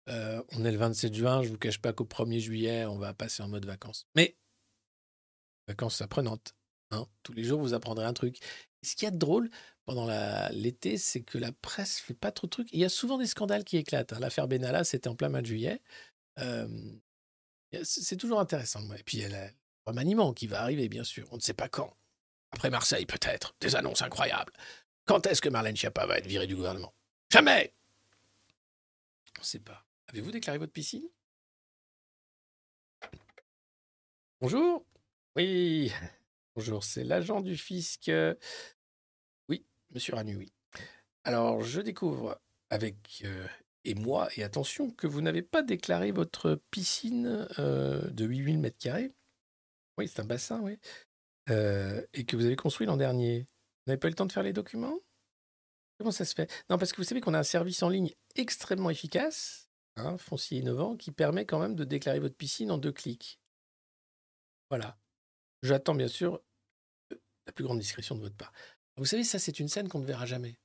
Euh, 0.10 0.42
on 0.54 0.64
est 0.64 0.72
le 0.72 0.78
27 0.78 1.14
juin, 1.14 1.44
je 1.44 1.50
vous 1.50 1.58
cache 1.58 1.80
pas 1.80 1.92
qu'au 1.92 2.06
1er 2.06 2.40
juillet, 2.40 2.86
on 2.86 2.98
va 2.98 3.14
passer 3.14 3.44
en 3.44 3.50
mode 3.50 3.66
vacances. 3.66 4.08
Mais 4.16 4.38
vacances 5.68 6.02
apprenantes. 6.02 6.56
Hein. 6.92 7.06
Tous 7.24 7.34
les 7.34 7.44
jours, 7.44 7.60
vous 7.60 7.74
apprendrez 7.74 8.06
un 8.06 8.14
truc. 8.14 8.40
Ce 8.84 8.96
qu'il 8.96 9.06
y 9.06 9.08
a 9.10 9.12
de 9.12 9.18
drôle 9.18 9.50
pendant 9.86 10.08
l'été, 10.52 10.98
c'est 10.98 11.24
que 11.24 11.38
la 11.38 11.52
presse 11.52 12.00
fait 12.00 12.14
pas 12.14 12.32
trop 12.32 12.48
de 12.48 12.52
trucs. 12.52 12.72
Il 12.72 12.80
y 12.80 12.86
a 12.86 12.90
souvent 12.90 13.18
des 13.18 13.28
scandales 13.28 13.66
qui 13.66 13.78
éclatent. 13.78 14.14
hein. 14.14 14.20
L'affaire 14.20 14.48
Benalla, 14.48 14.84
c'était 14.86 15.10
en 15.10 15.16
plein 15.16 15.30
mois 15.30 15.42
de 15.42 15.48
juillet. 15.48 15.82
Euh, 16.40 16.68
c'est 17.84 18.18
toujours 18.18 18.40
intéressant. 18.40 18.82
Et 18.94 19.04
puis, 19.04 19.18
il 19.18 19.22
y 19.24 19.26
a 19.26 19.30
le 19.48 19.52
remaniement 19.86 20.34
qui 20.34 20.48
va 20.48 20.62
arriver, 20.62 20.88
bien 20.88 21.04
sûr. 21.04 21.28
On 21.32 21.36
ne 21.36 21.42
sait 21.42 21.54
pas 21.54 21.68
quand. 21.68 21.94
Après 22.52 22.70
Marseille, 22.70 23.06
peut-être. 23.06 23.56
Des 23.60 23.76
annonces 23.76 24.02
incroyables. 24.02 24.54
Quand 25.06 25.26
est-ce 25.26 25.42
que 25.42 25.50
Marlène 25.50 25.76
Schiappa 25.76 26.06
va 26.06 26.18
être 26.18 26.28
virée 26.28 26.48
du 26.48 26.56
gouvernement? 26.56 26.94
Jamais 27.32 27.74
On 29.38 29.42
ne 29.42 29.46
sait 29.46 29.60
pas. 29.60 29.86
Avez-vous 30.10 30.32
déclaré 30.32 30.58
votre 30.58 30.72
piscine? 30.72 31.08
Bonjour 34.40 34.86
Oui 35.36 35.92
Bonjour, 36.56 36.84
c'est 36.84 37.04
l'agent 37.04 37.42
du 37.42 37.56
fisc. 37.56 38.12
Oui, 39.48 39.66
monsieur 39.92 40.16
Ranu, 40.16 40.36
oui. 40.36 40.52
Alors, 41.24 41.62
je 41.62 41.82
découvre 41.82 42.42
avec 42.70 43.22
euh, 43.26 43.48
et 43.84 43.96
moi, 43.96 44.28
et 44.36 44.44
attention, 44.44 44.92
que 44.92 45.08
vous 45.08 45.22
n'avez 45.22 45.42
pas 45.42 45.62
déclaré 45.62 46.12
votre 46.12 46.62
piscine 46.72 47.48
euh, 47.60 48.10
de 48.10 48.26
8000 48.26 48.60
mètres 48.60 48.78
carrés. 48.78 49.14
Oui, 49.98 50.08
c'est 50.08 50.20
un 50.20 50.26
bassin, 50.26 50.60
oui. 50.62 50.78
Euh, 51.50 52.06
et 52.14 52.26
que 52.26 52.36
vous 52.36 52.46
avez 52.46 52.56
construit 52.56 52.86
l'an 52.88 52.98
dernier. 52.98 53.42
Vous 53.42 53.92
n'avez 53.92 54.00
pas 54.00 54.08
eu 54.08 54.12
le 54.12 54.16
temps 54.16 54.26
de 54.26 54.32
faire 54.32 54.44
les 54.44 54.54
documents? 54.54 55.00
Comment 55.98 56.12
ça 56.12 56.26
se 56.26 56.36
fait? 56.36 56.52
Non, 56.70 56.78
parce 56.78 56.92
que 56.92 56.98
vous 56.98 57.04
savez 57.04 57.22
qu'on 57.22 57.34
a 57.34 57.40
un 57.40 57.44
service 57.44 57.82
en 57.84 57.90
ligne 57.90 58.14
extrêmement 58.36 58.90
efficace, 58.90 59.70
hein, 59.96 60.18
foncier 60.18 60.60
innovant, 60.60 60.96
qui 60.96 61.12
permet 61.12 61.46
quand 61.46 61.60
même 61.60 61.76
de 61.76 61.84
déclarer 61.84 62.20
votre 62.20 62.36
piscine 62.36 62.70
en 62.70 62.78
deux 62.78 62.92
clics. 62.92 63.40
Voilà. 64.70 65.00
J'attends 65.64 65.96
bien 65.96 66.08
sûr 66.08 66.42
la 67.10 67.54
plus 67.54 67.64
grande 67.64 67.80
discrétion 67.80 68.16
de 68.16 68.22
votre 68.22 68.36
part. 68.36 68.52
Vous 68.98 69.06
savez, 69.06 69.24
ça, 69.24 69.40
c'est 69.40 69.60
une 69.60 69.70
scène 69.70 69.88
qu'on 69.88 70.00
ne 70.00 70.06
verra 70.06 70.26
jamais. 70.26 70.60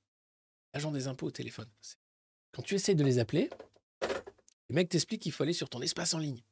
Agent 0.72 0.90
des 0.90 1.06
impôts 1.06 1.26
au 1.26 1.30
téléphone. 1.30 1.70
Quand 2.52 2.62
tu 2.62 2.74
essayes 2.74 2.96
de 2.96 3.04
les 3.04 3.18
appeler, 3.18 3.50
les 4.68 4.74
mecs 4.74 4.88
t'expliquent 4.88 5.22
qu'il 5.22 5.32
faut 5.32 5.44
aller 5.44 5.52
sur 5.52 5.68
ton 5.68 5.80
espace 5.80 6.14
en 6.14 6.18
ligne 6.18 6.42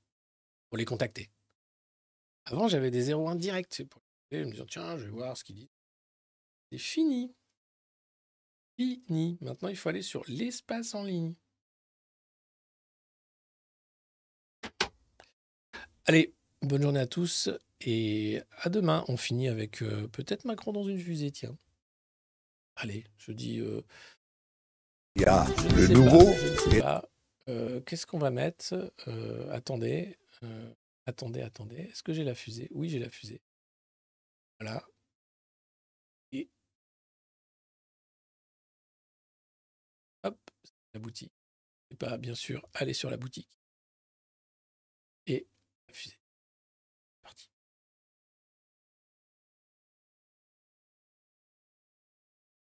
pour 0.69 0.78
les 0.78 0.85
contacter. 0.85 1.31
Avant, 2.44 2.69
j'avais 2.69 2.90
des 2.90 3.12
01 3.12 3.35
directs 3.35 3.82
appeler, 4.31 4.44
me 4.44 4.52
disant 4.52 4.66
tiens, 4.66 4.97
je 4.97 5.05
vais 5.05 5.11
voir 5.11 5.36
ce 5.36 5.44
qu'ils 5.44 5.57
disent. 5.57 5.70
C'est 6.70 6.78
fini. 6.78 7.35
Fini. 8.77 9.39
Maintenant, 9.40 9.69
il 9.69 9.77
faut 9.77 9.89
aller 9.89 10.02
sur 10.02 10.24
l'espace 10.28 10.94
en 10.94 11.05
ligne. 11.05 11.35
Allez, 16.07 16.32
bonne 16.62 16.82
journée 16.82 17.01
à 17.01 17.07
tous 17.07 17.51
et 17.81 18.40
à 18.59 18.69
demain. 18.69 19.05
On 19.09 19.16
finit 19.16 19.48
avec 19.48 19.82
euh, 19.82 20.07
peut-être 20.09 20.44
Macron 20.44 20.73
dans 20.73 20.85
une 20.85 20.98
fusée, 20.98 21.31
tiens. 21.31 21.57
Allez, 22.77 23.05
je 23.19 23.32
dis. 23.32 23.59
euh, 23.61 23.82
Il 25.16 25.23
y 25.23 25.24
a 25.27 25.44
le 25.77 25.89
nouveau 25.89 26.31
et. 26.73 26.82
Euh, 27.48 27.81
Qu'est-ce 27.81 28.07
qu'on 28.07 28.19
va 28.19 28.31
mettre? 28.31 28.93
Attendez, 29.51 30.16
attendez, 31.05 31.43
attendez. 31.43 31.78
Est-ce 31.78 32.05
que 32.05 32.12
j'ai 32.12 32.23
la 32.23 32.35
fusée? 32.36 32.69
Oui, 32.70 32.89
j'ai 32.89 33.01
la 33.01 33.11
fusée. 33.11 33.40
Voilà. 34.61 34.82
Et 36.32 36.49
hop, 40.23 40.39
la 40.95 41.01
boutique. 41.01 41.32
Et 41.91 41.97
pas 41.97 42.16
bien 42.19 42.35
sûr 42.35 42.69
aller 42.74 42.95
sur 42.95 43.11
la 43.11 43.16
boutique. 43.16 43.59
Et 45.27 45.47
fusée. 45.93 46.19
Parti. 47.23 47.51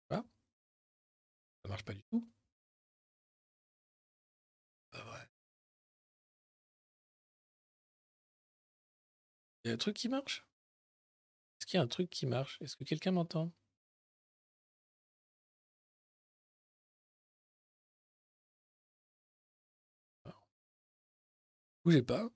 Voilà. 0.08 0.24
Ça 1.64 1.68
marche 1.68 1.84
pas 1.84 1.94
du 1.94 2.02
tout. 2.04 2.28
Il 9.64 9.68
y 9.68 9.70
a 9.70 9.74
un 9.74 9.78
truc 9.78 9.96
qui 9.96 10.08
marche? 10.08 10.44
Y 11.76 11.80
a 11.80 11.82
un 11.82 11.88
truc 11.88 12.10
qui 12.10 12.26
marche 12.26 12.58
Est-ce 12.60 12.76
que 12.76 12.84
quelqu'un 12.84 13.12
m'entend? 13.12 13.52
Bougez 21.84 22.02
pas. 22.02 22.28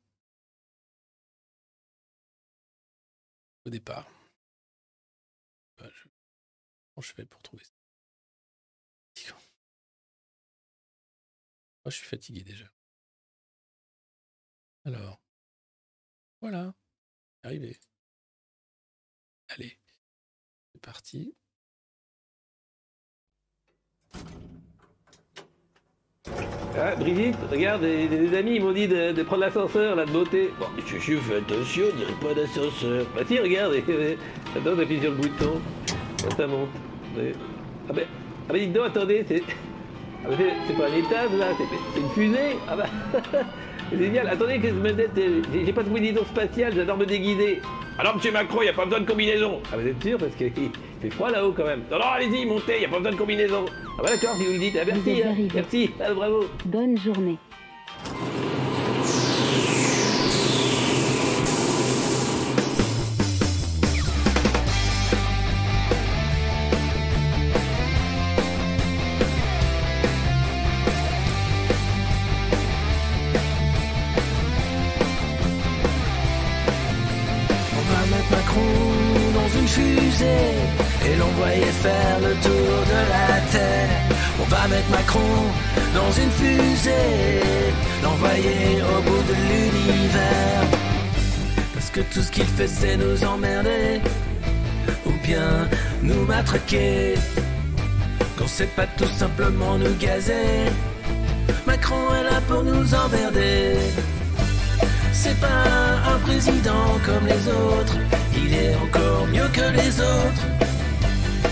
Au 3.64 3.70
départ. 3.70 4.08
Bah, 5.78 5.88
je... 5.92 6.08
Comment 6.94 7.02
je 7.02 7.12
fais 7.12 7.26
pour 7.26 7.42
trouver 7.42 7.64
ça? 7.64 7.72
Oh, 11.84 11.90
je 11.90 11.96
suis 11.96 12.06
fatigué 12.06 12.42
déjà. 12.42 12.66
Alors. 14.84 15.20
Voilà. 16.40 16.74
Arrivé. 17.42 17.78
Allez. 19.56 19.78
C'est 20.72 20.82
parti. 20.82 21.34
Ah, 26.78 26.94
Brigitte, 26.96 27.36
regarde, 27.50 27.82
des, 27.82 28.36
amis 28.36 28.56
ils 28.56 28.62
m'ont 28.62 28.72
dit 28.72 28.86
de, 28.86 29.22
prendre 29.22 29.42
l'ascenseur 29.42 29.96
là 29.96 30.04
de 30.04 30.10
beauté. 30.10 30.50
Bon, 30.60 30.66
suis 30.84 31.16
fais 31.16 31.36
attention, 31.36 31.84
on 31.90 31.96
dirait 31.96 32.12
pas 32.20 32.34
d'ascenseur. 32.34 33.06
Bah 33.14 33.22
si, 33.26 33.38
regarde, 33.38 33.74
attends, 34.56 34.76
t'appuies 34.76 35.00
sur 35.00 35.12
le 35.12 35.16
bouton. 35.16 35.60
Ça 36.36 36.46
monte. 36.46 36.68
Ah 37.88 37.92
ben, 37.94 38.04
ah 38.48 38.52
ben 38.52 38.58
dites 38.58 38.72
donc, 38.74 38.86
attendez, 38.88 39.24
c'est. 39.26 39.42
Ah 40.24 40.28
ben, 40.36 40.76
pas 40.76 40.88
un 40.88 40.96
étage 40.96 41.32
là, 41.32 41.46
c'est 41.56 42.00
une 42.00 42.10
fusée. 42.10 42.56
Ah 42.68 42.76
bah, 42.76 42.86
c'est 43.90 43.98
génial. 43.98 44.28
Attendez 44.28 44.58
que 44.58 44.68
je 44.68 44.72
me 44.74 44.92
mette. 44.92 45.16
euh, 45.18 45.42
J'ai 45.64 45.72
pas 45.72 45.82
de 45.82 45.88
combinaison 45.88 46.24
spatiale, 46.24 46.72
j'adore 46.74 46.96
me 46.96 47.06
déguiser. 47.06 47.60
Alors, 47.98 48.16
monsieur 48.16 48.32
Macron, 48.32 48.62
y 48.62 48.68
a 48.68 48.72
pas 48.72 48.84
besoin 48.84 49.00
de 49.00 49.06
combinaison. 49.06 49.60
Ah, 49.72 49.76
vous 49.78 49.86
êtes 49.86 50.02
sûr 50.02 50.18
Parce 50.18 50.34
qu'il 50.34 50.52
fait 51.00 51.10
froid 51.10 51.30
là-haut 51.30 51.52
quand 51.56 51.64
même. 51.64 51.82
Non, 51.90 51.98
non, 51.98 52.04
allez-y, 52.14 52.44
montez, 52.46 52.80
y 52.82 52.84
a 52.84 52.88
pas 52.88 52.98
besoin 52.98 53.12
de 53.12 53.16
combinaison. 53.16 53.64
Ah 53.98 54.02
bah 54.02 54.08
d'accord, 54.10 54.36
si 54.36 54.44
vous 54.46 54.52
le 54.52 54.58
dites. 54.58 54.76
Ah, 54.80 54.84
merci, 54.86 55.22
hein, 55.22 55.34
merci, 55.54 55.90
ah, 56.04 56.12
bravo. 56.12 56.44
Bonne 56.66 56.98
journée. 56.98 57.38
L'envoyer 88.02 88.82
au 88.82 89.02
bout 89.02 89.22
de 89.28 89.34
l'univers. 89.48 90.62
Parce 91.74 91.90
que 91.90 92.00
tout 92.12 92.22
ce 92.22 92.30
qu'il 92.30 92.46
fait 92.46 92.68
c'est 92.68 92.96
nous 92.96 93.24
emmerder 93.24 94.00
ou 95.04 95.12
bien 95.22 95.68
nous 96.02 96.24
matraquer. 96.24 97.14
Qu'on 98.38 98.46
sait 98.46 98.72
pas 98.76 98.86
tout 98.98 99.12
simplement 99.18 99.78
nous 99.78 99.94
gazer. 99.94 100.70
Macron 101.66 102.14
est 102.14 102.24
là 102.24 102.40
pour 102.48 102.62
nous 102.62 102.94
emmerder. 102.94 103.76
C'est 105.12 105.38
pas 105.40 105.64
un 106.12 106.18
président 106.18 106.86
comme 107.04 107.26
les 107.26 107.48
autres, 107.48 107.96
il 108.36 108.54
est 108.54 108.74
encore 108.76 109.26
mieux 109.26 109.48
que 109.52 109.66
les 109.80 110.00
autres. 110.00 110.44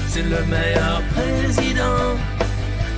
C'est 0.09 0.23
le 0.23 0.45
meilleur 0.45 1.03
président 1.15 2.17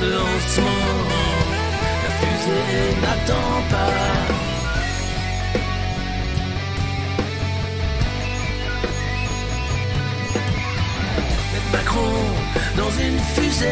De 0.00 0.08
lancement. 0.10 0.86
La 2.02 2.10
fusée 2.18 2.86
n'attend 3.02 3.56
pas. 3.70 4.36
Mettre 11.52 11.70
Macron 11.72 12.16
dans 12.76 12.92
une 13.04 13.18
fusée 13.34 13.66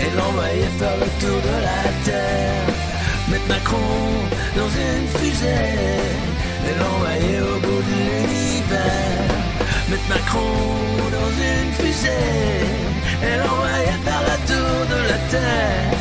et 0.00 0.16
l'envoyer 0.16 0.68
faire 0.78 0.96
le 0.96 1.08
tour 1.20 1.38
de 1.48 1.56
la 1.66 1.82
Terre. 2.04 2.74
Mettre 3.30 3.48
Macron 3.48 3.76
dans 4.56 4.68
une 4.68 5.06
fusée 5.18 6.00
et 6.66 6.74
l'envoyer 6.80 7.40
au 7.40 7.58
bout 7.64 7.82
de 7.88 7.94
l'univers. 7.98 9.34
Mettre 9.90 10.08
Macron 10.08 10.56
dans 11.16 11.30
une 11.50 11.72
fusée 11.80 12.90
et 13.22 13.36
l'envoyer 13.36 13.89
faire 14.04 14.22
le 14.30 14.36
tour 14.46 14.78
de 14.94 15.00
la 15.08 15.18
Terre. 15.30 15.98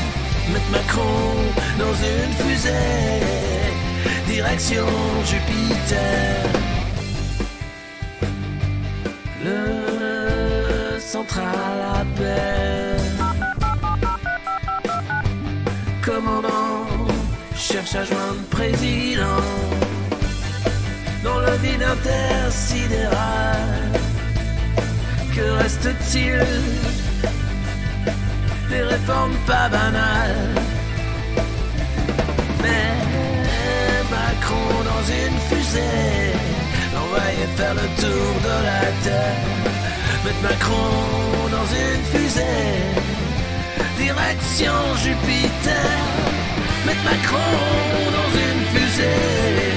Mettre 0.52 0.72
Macron 0.72 1.36
dans 1.78 1.94
une 1.94 2.34
fusée, 2.42 3.22
direction 4.28 4.86
Jupiter. 5.26 6.44
Le 9.44 11.00
central 11.00 11.78
appelle. 12.02 13.00
Commandant 16.04 16.88
cherche 17.56 17.96
à 17.96 18.04
joindre 18.04 18.44
président 18.50 19.44
dans 21.24 21.40
le 21.40 21.52
vide 21.58 21.84
intersidéral. 21.84 23.60
Que 25.36 25.52
reste-t-il 25.62 26.44
Des 28.70 28.84
réformes 28.84 29.36
pas 29.48 29.68
banales. 29.70 30.54
Mais 32.62 32.92
Macron 34.12 34.70
dans 34.90 35.04
une 35.22 35.38
fusée, 35.50 36.34
l'envoyer 36.94 37.48
faire 37.58 37.74
le 37.74 37.88
tour 38.02 38.34
de 38.48 38.56
la 38.70 38.86
terre. 39.04 39.46
Mettre 40.24 40.42
Macron 40.44 40.92
dans 41.56 41.70
une 41.84 42.04
fusée, 42.12 42.70
direction 43.98 44.78
Jupiter. 45.04 45.90
Mettre 46.86 47.04
Macron 47.04 47.52
dans 48.18 48.32
une 48.46 48.64
fusée, 48.74 49.70